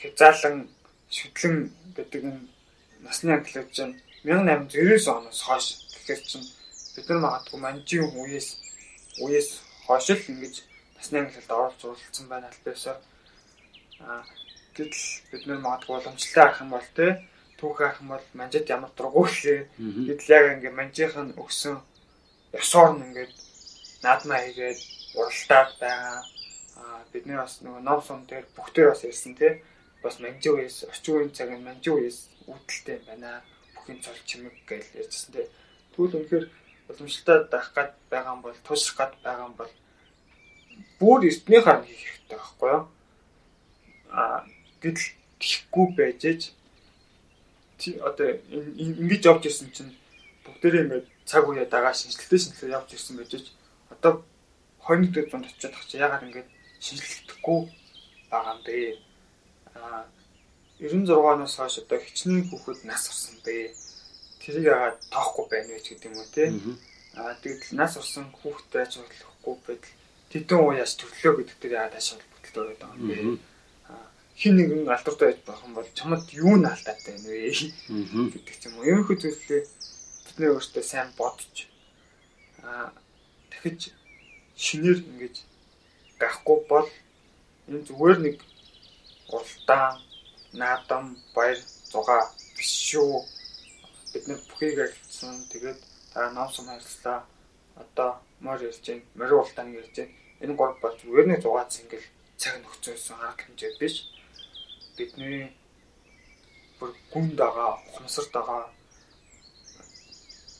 хязаалан 0.00 0.68
шүтлэн 1.16 1.56
гэдэг 1.96 2.22
энэ 2.28 2.40
насны 3.04 3.30
ангилал 3.32 3.68
гэж 3.68 3.78
1899 4.24 5.08
оноос 5.08 5.40
хойш 5.44 5.66
тэгэхээр 5.92 6.22
чинь 6.28 6.46
бид 6.96 7.06
нар 7.08 7.20
магадгүй 7.24 7.60
манжийн 7.60 8.08
үеэс 8.20 8.48
үеэс 9.24 9.48
хойш 9.86 10.06
л 10.12 10.28
ингэж 10.32 10.54
насны 10.96 11.16
ангилалд 11.20 11.50
орж 11.52 11.80
уралцсан 11.84 12.26
байна 12.28 12.48
альбаасаа. 12.48 12.96
Аа 14.00 14.24
гэтэл 14.76 15.08
бид 15.30 15.42
нар 15.46 15.60
магадгүй 15.64 15.94
уламжлалтай 16.00 16.44
арах 16.44 16.60
юм 16.60 16.70
бол 16.72 16.88
те 16.96 17.06
түүх 17.64 17.80
арах 17.80 18.00
юм 18.04 18.12
бол 18.12 18.26
манжид 18.36 18.68
ямар 18.68 18.92
дургуулээ. 18.92 19.72
Гэтэл 19.80 20.34
яг 20.36 20.44
ингээ 20.60 20.74
манжийнх 20.76 21.16
нь 21.16 21.32
өгсөн 21.40 21.80
ёсоор 22.52 22.92
нь 22.92 23.04
ингээд 23.08 23.32
наадмаа 24.04 24.44
хийгээд 24.44 24.80
уралдаад 25.16 25.70
байгаа. 25.80 26.20
Аа 26.76 27.00
бид 27.08 27.24
нар 27.24 27.48
бас 27.48 27.64
нөгөө 27.64 27.80
ном 27.80 28.00
сум 28.04 28.20
дээр 28.28 28.44
бүгдээр 28.52 28.92
бас 28.92 29.02
ирсэн 29.08 29.32
те 29.40 29.64
бас 30.04 30.20
манжин 30.20 30.60
үеэс 30.60 30.84
орчин 30.92 31.14
үеийн 31.16 31.32
цагийн 31.32 31.64
манжин 31.64 31.96
үеэс 31.96 32.18
үүдэлтэй 32.44 32.98
байна 33.08 33.40
бүхэн 33.72 33.98
цол 34.04 34.20
чимэг 34.28 34.56
гэж 34.68 34.84
ярьжсэн 35.00 35.32
те. 35.32 35.48
Тэгвэл 35.96 36.20
үнэхээр 36.20 36.46
уламжлалтай 36.92 37.38
байх 37.48 37.68
гад 37.72 37.92
байгаа 38.12 38.32
юм 38.36 38.42
бол 38.44 38.58
туушрах 38.60 38.96
гад 39.00 39.12
байгаа 39.24 39.48
юм 39.48 39.56
бол 39.56 39.72
бүр 41.00 41.20
эртний 41.32 41.62
харна 41.64 41.88
хийх 41.88 42.04
хэрэгтэй 42.12 42.36
байхгүй 42.36 42.70
юу? 42.76 42.84
Аа 44.12 44.44
гэтэл 44.84 45.08
тийхгүй 45.40 45.86
байж 45.96 46.52
одоо 48.08 48.28
ингэж 48.48 49.22
явж 49.30 49.42
ирсэн 49.46 49.68
чинь 49.76 49.92
бүгдээрээ 50.44 50.84
ингээд 50.84 51.06
цаг 51.24 51.44
үеэ 51.48 51.66
дагаа 51.68 51.94
шинжилгээ 51.96 52.40
шинжилгээ 52.40 52.76
явж 52.76 52.88
ирсэн 52.94 53.16
байж 53.16 53.32
ээж 53.36 53.46
одоо 53.92 54.24
21-р 54.84 55.28
зуунд 55.30 55.48
очиод 55.48 55.72
тах 55.72 55.86
чи 55.88 55.96
ягаад 55.96 56.24
ингээд 56.28 56.48
шинжилгэхгүй 56.84 57.60
байгаа 58.30 58.54
юм 58.54 58.60
бэ? 58.66 58.76
Аа 59.80 60.04
96-наас 60.80 61.54
хойш 61.56 61.76
одоо 61.80 61.98
хичнээн 62.02 62.48
хүүхэд 62.50 62.84
нас 62.84 63.08
орсон 63.08 63.36
бэ. 63.46 63.72
Тэрийг 64.42 64.66
яагаад 64.68 64.98
тоохгүй 65.08 65.46
байна 65.48 65.72
вэ 65.72 65.80
гэдэг 65.80 66.08
юм 66.10 66.18
уу 66.20 66.28
те. 66.34 66.44
Аа 67.16 67.32
тэгэл 67.40 67.78
нас 67.80 67.96
орсон 67.96 68.28
хүүхдээ 68.42 68.82
аж 68.84 68.92
холбохгүй 69.00 69.56
байдал 69.64 69.94
тэдэн 70.30 70.60
уяас 70.60 70.92
төрлөө 70.98 71.32
гэдэг 71.40 71.58
дээр 71.62 71.74
яагаад 71.78 71.98
аж 71.98 72.06
холбогдолтой 72.12 72.64
байдаг 72.68 72.90
юм 72.98 73.08
бэ. 73.08 73.16
Хин 74.34 74.56
нэгэн 74.58 74.88
алдартай 74.90 75.32
байж 75.32 75.40
болох 75.46 75.64
юм 75.64 75.74
бол 75.74 75.88
чамд 75.94 76.26
юу 76.34 76.56
нь 76.58 76.66
алдаад 76.66 77.00
байна 77.06 77.28
вэ 77.30 77.54
гэдэг 78.34 78.56
ч 78.58 78.62
юм 78.66 78.74
уу. 78.78 78.88
Ерөнхий 78.90 79.18
зүйлээ 79.22 79.62
бидний 80.26 80.50
өөртөө 80.50 80.82
сайн 80.82 81.10
бодож 81.18 81.54
аа 82.66 82.90
дахиж 83.50 83.94
шинээр 84.58 84.98
ингэж 85.06 85.36
гахгүй 86.18 86.58
бол 86.66 86.88
энэ 87.68 87.86
зүгээр 87.86 88.18
нэг 88.26 88.36
уралдаан 89.30 90.02
наадам, 90.54 91.16
баяр, 91.34 91.58
зугаа 91.90 92.30
биш 92.56 92.70
шүү. 92.90 93.24
Бид 94.12 94.28
нэр 94.28 94.40
бүхийг 94.48 94.78
арилсан. 94.78 95.44
Тэгээд 95.50 95.78
дараа 96.14 96.32
ном 96.32 96.50
сум 96.50 96.66
харилцлаа. 96.66 97.26
Одоо 97.76 98.20
мөр 98.40 98.62
ярьж 98.62 98.86
байна. 98.86 99.02
Морин 99.14 99.38
улдаан 99.42 99.74
ярьж 99.74 99.94
байна. 99.96 100.12
Энэ 100.40 100.54
гол 100.54 100.74
болж 100.82 100.98
үерний 101.04 101.40
зугаац 101.40 101.80
ингээл 101.82 102.08
цаг 102.38 102.54
нөхцөөсөн 102.62 103.18
арга 103.18 103.42
хэмжээ 103.42 103.72
биш. 103.80 104.13
Бидний 104.96 105.50
бүр 106.78 106.90
гүнд 107.12 107.34
байгаа, 107.40 107.70
ухамсарт 107.88 108.30
байгаа 108.36 108.62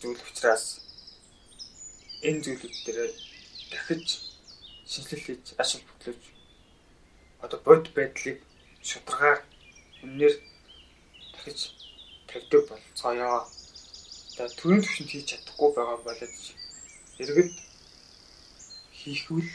зүйл 0.00 0.22
учраас 0.28 0.64
энэ 2.28 2.42
зүйлүүд 2.44 2.76
дээр 2.86 3.12
дахиж 3.70 4.06
шинжилэл 4.90 5.24
хийж 5.26 5.46
аж 5.62 5.70
холбогдлож 5.72 6.22
одоо 7.44 7.58
бод 7.66 7.84
байдлыг 7.96 8.38
шударгаар 8.88 9.40
үнээр 10.04 10.34
дахиж 11.32 11.60
тавьдаг 12.28 12.62
болцгоё. 12.68 13.32
За 14.34 14.42
төрийн 14.58 14.82
төвшөнд 14.82 15.10
хийж 15.12 15.26
чадахгүй 15.30 15.70
байгаа 15.76 15.98
болоод 16.06 16.34
иргэд 17.22 17.52
хийхвэл 18.98 19.52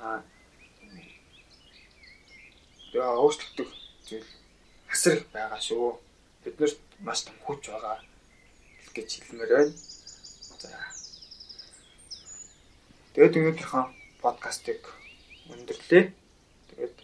аа 0.00 0.18
өөрчлөгдөх 2.94 3.70
зүйл 4.06 4.28
асар 4.90 5.18
их 5.18 5.26
байгаа 5.30 5.60
шүү. 5.62 5.98
Биднэрт 6.44 6.80
маш 7.06 7.22
том 7.22 7.36
хүч 7.46 7.70
байгаа 7.70 8.02
гэж 8.94 9.08
хэлмээр 9.22 9.50
байна. 9.54 9.74
За. 10.58 10.70
Тэгээд 13.14 13.38
өнөөдрийнхөө 13.38 13.84
подкастыг 14.22 14.82
өндөрлөө. 15.54 16.04
Тэгээд 16.70 16.96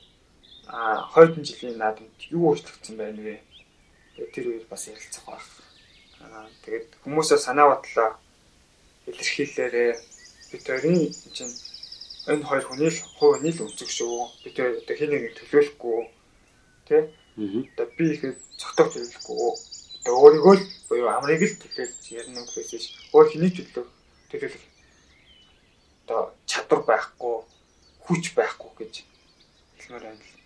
а 0.67 1.07
хойдон 1.15 1.45
жилийн 1.47 1.79
наадамд 1.79 2.19
юу 2.35 2.51
өөрчлөгдсөн 2.51 2.97
байна 2.99 3.23
вэ? 3.23 3.37
Тэгээд 4.19 4.35
тэр 4.35 4.47
үеэр 4.51 4.67
бас 4.67 4.91
ярилцах 4.91 5.25
байх. 5.31 5.47
Аа 6.21 6.51
тэгээд 6.67 6.89
хүмүүсээ 7.07 7.39
санаа 7.39 7.71
бодлоо 7.71 8.11
илэрхийлээрээ 9.07 9.91
бид 10.51 10.63
хоёрын 10.67 10.99
чинь 11.37 11.55
энэ 12.27 12.45
хоёр 12.49 12.65
хүний 12.67 12.91
л 12.91 13.01
хувь 13.19 13.41
нийл 13.43 13.63
үнцэг 13.65 13.91
шүү. 13.91 14.19
Бид 14.43 14.57
одоо 14.59 14.97
хин 14.97 15.11
нэг 15.11 15.35
төлөөлөхгүй 15.39 16.01
тий? 16.89 17.03
Одоо 17.75 17.87
би 17.97 18.05
их 18.15 18.23
цогтойг 18.61 18.89
төлөөлөхгүй. 18.93 19.53
Одоо 20.03 20.15
өөрийгөө 20.23 20.55
л 20.59 20.65
буюу 20.89 21.09
амрыг 21.11 21.43
л 21.43 21.61
төлөөлж 21.63 22.03
ярина 22.11 22.43
гэхээс 22.47 22.87
өөр 23.15 23.27
хэний 23.31 23.53
төлөө 23.55 23.85
төлөөлөх 24.31 24.65
одоо 26.07 26.35
чадвар 26.47 26.83
байхгүй, 26.87 27.37
хүч 28.07 28.25
байхгүй 28.39 28.71
гэж 28.79 28.95
хэлмээр 29.79 30.03
байна 30.07 30.23
л 30.23 30.46